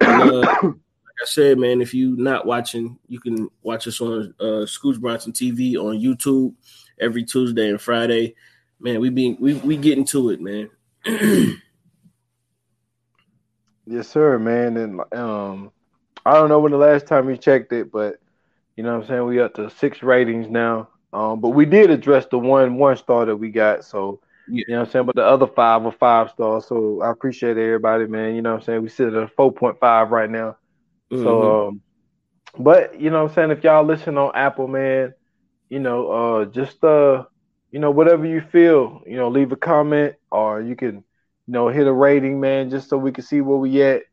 Uh, 0.00 0.40
like 0.62 0.74
I 1.22 1.24
said, 1.24 1.58
man, 1.58 1.80
if 1.80 1.92
you're 1.92 2.16
not 2.16 2.46
watching, 2.46 2.98
you 3.08 3.20
can 3.20 3.48
watch 3.62 3.86
us 3.86 4.00
on 4.00 4.34
uh 4.40 4.64
Scooch 4.64 5.00
Bronson 5.00 5.32
TV 5.32 5.76
on 5.76 5.98
YouTube 5.98 6.54
every 7.00 7.24
Tuesday 7.24 7.68
and 7.68 7.80
Friday. 7.80 8.34
Man, 8.80 9.00
we 9.00 9.10
be 9.10 9.36
we 9.40 9.54
we 9.54 9.76
getting 9.76 10.04
to 10.06 10.30
it, 10.30 10.40
man. 10.40 10.70
Yes, 13.86 14.08
sir, 14.08 14.38
man. 14.38 14.76
And 14.76 15.00
um, 15.14 15.70
I 16.24 16.34
don't 16.34 16.48
know 16.48 16.58
when 16.58 16.72
the 16.72 16.78
last 16.78 17.06
time 17.06 17.30
you 17.30 17.36
checked 17.36 17.72
it, 17.72 17.92
but 17.92 18.16
you 18.76 18.82
know 18.82 18.94
what 18.94 19.02
I'm 19.04 19.08
saying 19.08 19.24
we 19.26 19.40
up 19.40 19.54
to 19.54 19.70
six 19.70 20.02
ratings 20.02 20.48
now. 20.48 20.88
Um, 21.12 21.40
but 21.40 21.50
we 21.50 21.64
did 21.64 21.90
address 21.90 22.26
the 22.26 22.38
one 22.38 22.76
one 22.76 22.96
star 22.96 23.24
that 23.24 23.36
we 23.36 23.50
got, 23.50 23.84
so 23.84 24.20
Yeah. 24.48 24.64
you 24.66 24.74
know 24.74 24.80
what 24.80 24.86
I'm 24.88 24.92
saying. 24.92 25.06
But 25.06 25.14
the 25.14 25.24
other 25.24 25.46
five 25.46 25.86
are 25.86 25.92
five 25.92 26.30
stars, 26.30 26.66
so 26.66 27.00
I 27.00 27.10
appreciate 27.10 27.56
everybody, 27.56 28.06
man. 28.06 28.34
You 28.34 28.42
know 28.42 28.54
what 28.54 28.60
I'm 28.60 28.64
saying. 28.64 28.82
We 28.82 28.88
sit 28.88 29.14
at 29.14 29.22
a 29.22 29.28
four 29.28 29.52
point 29.52 29.78
five 29.78 30.10
right 30.10 30.28
now. 30.28 30.56
Mm-hmm. 31.12 31.22
So, 31.22 31.68
um, 31.68 31.80
but 32.58 33.00
you 33.00 33.10
know, 33.10 33.22
what 33.22 33.30
I'm 33.30 33.34
saying 33.36 33.50
if 33.52 33.62
y'all 33.62 33.84
listen 33.84 34.18
on 34.18 34.32
Apple, 34.34 34.66
man, 34.66 35.14
you 35.70 35.78
know, 35.78 36.10
uh, 36.10 36.44
just 36.46 36.82
uh, 36.82 37.24
you 37.76 37.80
know, 37.80 37.90
whatever 37.90 38.24
you 38.24 38.40
feel, 38.40 39.02
you 39.06 39.18
know, 39.18 39.28
leave 39.28 39.52
a 39.52 39.56
comment 39.56 40.14
or 40.30 40.62
you 40.62 40.74
can, 40.74 40.94
you 40.94 41.52
know, 41.52 41.68
hit 41.68 41.86
a 41.86 41.92
rating, 41.92 42.40
man, 42.40 42.70
just 42.70 42.88
so 42.88 42.96
we 42.96 43.12
can 43.12 43.22
see 43.22 43.42
where 43.42 43.58
we 43.58 43.82
at. 43.82 44.04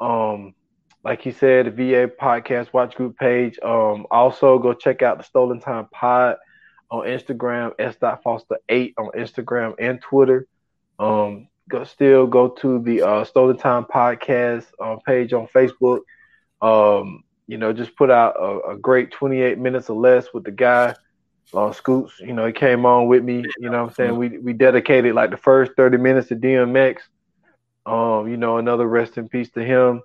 Um, 0.00 0.56
like 1.04 1.22
he 1.22 1.30
said, 1.30 1.66
the 1.66 1.70
VA 1.70 2.10
podcast 2.20 2.72
watch 2.72 2.96
group 2.96 3.16
page. 3.16 3.60
Um, 3.62 4.08
also 4.10 4.58
go 4.58 4.74
check 4.74 5.02
out 5.02 5.18
the 5.18 5.22
Stolen 5.22 5.60
Time 5.60 5.86
Pod 5.92 6.38
on 6.90 7.06
Instagram, 7.06 7.74
S. 7.78 7.94
Foster 8.24 8.58
eight 8.68 8.94
on 8.98 9.10
Instagram 9.16 9.76
and 9.78 10.02
Twitter. 10.02 10.48
Um, 10.98 11.46
go 11.68 11.84
still 11.84 12.26
go 12.26 12.48
to 12.48 12.80
the 12.80 13.02
uh, 13.02 13.22
Stolen 13.22 13.56
Time 13.56 13.84
Podcast 13.84 14.66
uh, 14.80 14.96
page 15.06 15.32
on 15.32 15.46
Facebook. 15.46 16.00
Um, 16.60 17.22
you 17.46 17.56
know, 17.56 17.72
just 17.72 17.94
put 17.94 18.10
out 18.10 18.34
a, 18.36 18.72
a, 18.72 18.76
great 18.76 19.12
28 19.12 19.58
minutes 19.58 19.90
or 19.90 20.00
less 20.00 20.26
with 20.34 20.42
the 20.42 20.50
guy 20.50 20.96
on 21.54 21.70
uh, 21.70 21.72
Scoots. 21.72 22.20
You 22.20 22.32
know, 22.32 22.46
he 22.46 22.52
came 22.52 22.86
on 22.86 23.06
with 23.06 23.22
me. 23.22 23.44
You 23.58 23.70
know, 23.70 23.82
what 23.82 23.90
I'm 23.90 23.94
saying 23.94 24.16
we 24.16 24.38
we 24.38 24.52
dedicated 24.52 25.14
like 25.14 25.30
the 25.30 25.36
first 25.36 25.72
30 25.76 25.98
minutes 25.98 26.28
to 26.28 26.36
DMX. 26.36 26.98
Um, 27.86 28.28
you 28.28 28.36
know, 28.36 28.58
another 28.58 28.86
rest 28.86 29.18
in 29.18 29.28
peace 29.28 29.50
to 29.52 29.64
him. 29.64 30.02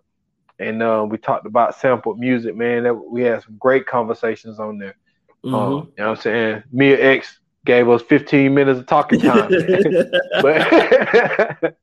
And 0.57 0.81
uh, 0.81 1.05
we 1.09 1.17
talked 1.17 1.45
about 1.45 1.75
sampled 1.75 2.19
music, 2.19 2.55
man. 2.55 2.83
That 2.83 2.93
we 2.93 3.21
had 3.23 3.43
some 3.43 3.57
great 3.59 3.85
conversations 3.85 4.59
on 4.59 4.77
there. 4.77 4.95
Mm-hmm. 5.43 5.55
Um, 5.55 5.71
you 5.71 6.03
know 6.03 6.09
what 6.09 6.17
I'm 6.17 6.21
saying? 6.21 6.63
Mia 6.71 7.03
X 7.03 7.39
gave 7.65 7.89
us 7.89 8.01
15 8.03 8.53
minutes 8.53 8.79
of 8.79 8.85
talking 8.87 9.19
time. 9.19 9.49
but 10.41 10.69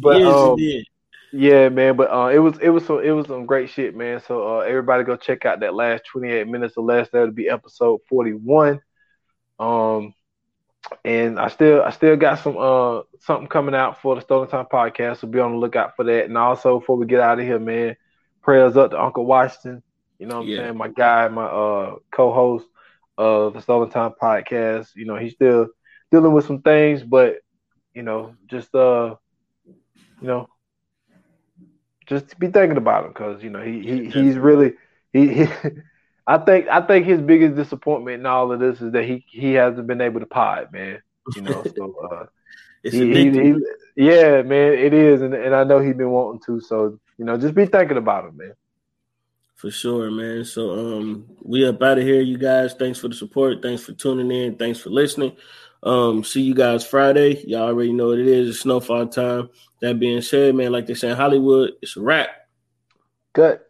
but 0.00 0.18
yes, 0.18 0.34
um, 0.34 0.56
yeah, 1.32 1.68
man. 1.68 1.96
But 1.96 2.12
uh, 2.12 2.28
it 2.28 2.38
was 2.38 2.58
it 2.58 2.68
was 2.68 2.84
some 2.86 3.00
it 3.02 3.10
was 3.10 3.26
some 3.26 3.46
great 3.46 3.70
shit, 3.70 3.96
man. 3.96 4.20
So 4.26 4.58
uh, 4.58 4.60
everybody 4.60 5.04
go 5.04 5.16
check 5.16 5.44
out 5.44 5.60
that 5.60 5.74
last 5.74 6.04
28 6.10 6.46
minutes 6.46 6.76
or 6.76 6.84
less. 6.84 7.08
That'll 7.10 7.30
be 7.30 7.48
episode 7.48 8.00
41. 8.08 8.80
Um, 9.58 10.14
and 11.04 11.38
I 11.38 11.48
still 11.48 11.82
I 11.82 11.90
still 11.90 12.16
got 12.16 12.40
some 12.40 12.56
uh 12.58 13.02
something 13.20 13.48
coming 13.48 13.74
out 13.74 14.02
for 14.02 14.14
the 14.14 14.20
Stolen 14.20 14.48
Time 14.48 14.66
podcast. 14.70 15.18
So 15.18 15.28
be 15.28 15.40
on 15.40 15.52
the 15.52 15.58
lookout 15.58 15.96
for 15.96 16.04
that. 16.04 16.26
And 16.26 16.36
also 16.36 16.80
before 16.80 16.96
we 16.96 17.06
get 17.06 17.20
out 17.20 17.38
of 17.38 17.46
here, 17.46 17.58
man, 17.58 17.96
prayers 18.42 18.76
up 18.76 18.90
to 18.90 19.02
Uncle 19.02 19.24
Washington. 19.24 19.82
You 20.18 20.26
know 20.26 20.36
what 20.36 20.42
I'm 20.42 20.48
yeah. 20.48 20.58
saying? 20.58 20.76
My 20.76 20.88
guy, 20.88 21.28
my 21.28 21.44
uh 21.44 21.96
co-host 22.10 22.66
of 23.16 23.54
the 23.54 23.60
Stolen 23.60 23.90
Time 23.90 24.12
podcast. 24.20 24.88
You 24.94 25.06
know, 25.06 25.16
he's 25.16 25.34
still 25.34 25.68
dealing 26.10 26.32
with 26.32 26.46
some 26.46 26.62
things, 26.62 27.02
but 27.02 27.36
you 27.94 28.02
know, 28.02 28.34
just 28.46 28.74
uh, 28.74 29.14
you 29.66 30.28
know, 30.28 30.48
just 32.20 32.38
be 32.38 32.48
thinking 32.48 32.76
about 32.76 33.04
him 33.04 33.10
because 33.12 33.42
you 33.42 33.50
know 33.50 33.62
he, 33.62 33.80
he 33.80 34.10
he's 34.10 34.36
really 34.36 34.74
he, 35.12 35.28
he 35.28 35.46
I 36.26 36.38
think 36.38 36.68
I 36.68 36.80
think 36.80 37.06
his 37.06 37.20
biggest 37.20 37.56
disappointment 37.56 38.20
in 38.20 38.26
all 38.26 38.52
of 38.52 38.60
this 38.60 38.80
is 38.80 38.92
that 38.92 39.04
he 39.04 39.24
he 39.28 39.54
hasn't 39.54 39.86
been 39.86 40.00
able 40.00 40.20
to 40.20 40.26
pod, 40.26 40.72
man. 40.72 41.02
You 41.34 41.42
know, 41.42 41.64
so 41.76 41.94
uh, 42.10 42.26
he, 42.82 42.90
he, 42.90 43.30
he, 43.30 43.54
yeah, 43.96 44.42
man, 44.42 44.72
it 44.74 44.92
is, 44.92 45.22
and, 45.22 45.34
and 45.34 45.54
I 45.54 45.64
know 45.64 45.80
he's 45.80 45.96
been 45.96 46.10
wanting 46.10 46.42
to. 46.46 46.60
So 46.60 46.98
you 47.18 47.24
know, 47.24 47.36
just 47.36 47.54
be 47.54 47.66
thinking 47.66 47.96
about 47.96 48.26
him, 48.26 48.36
man. 48.36 48.54
For 49.56 49.70
sure, 49.70 50.10
man. 50.10 50.44
So 50.44 50.72
um 50.72 51.26
we 51.40 51.66
up 51.66 51.80
out 51.82 51.98
of 51.98 52.04
here, 52.04 52.20
you 52.20 52.38
guys. 52.38 52.74
Thanks 52.74 52.98
for 52.98 53.08
the 53.08 53.14
support. 53.14 53.62
Thanks 53.62 53.84
for 53.84 53.92
tuning 53.92 54.30
in. 54.30 54.56
Thanks 54.56 54.80
for 54.80 54.90
listening. 54.90 55.36
Um, 55.82 56.22
see 56.22 56.42
you 56.42 56.54
guys 56.54 56.86
Friday. 56.86 57.42
Y'all 57.46 57.62
already 57.68 57.92
know 57.92 58.08
what 58.08 58.18
it 58.18 58.26
is. 58.26 58.48
It's 58.50 58.60
snowfall 58.60 59.08
time. 59.08 59.50
That 59.80 59.98
being 59.98 60.22
said, 60.22 60.54
man, 60.54 60.72
like 60.72 60.86
they 60.86 60.94
say 60.94 61.10
in 61.10 61.16
Hollywood, 61.16 61.72
it's 61.82 61.96
a 61.96 62.00
wrap. 62.00 62.28
Good. 63.32 63.60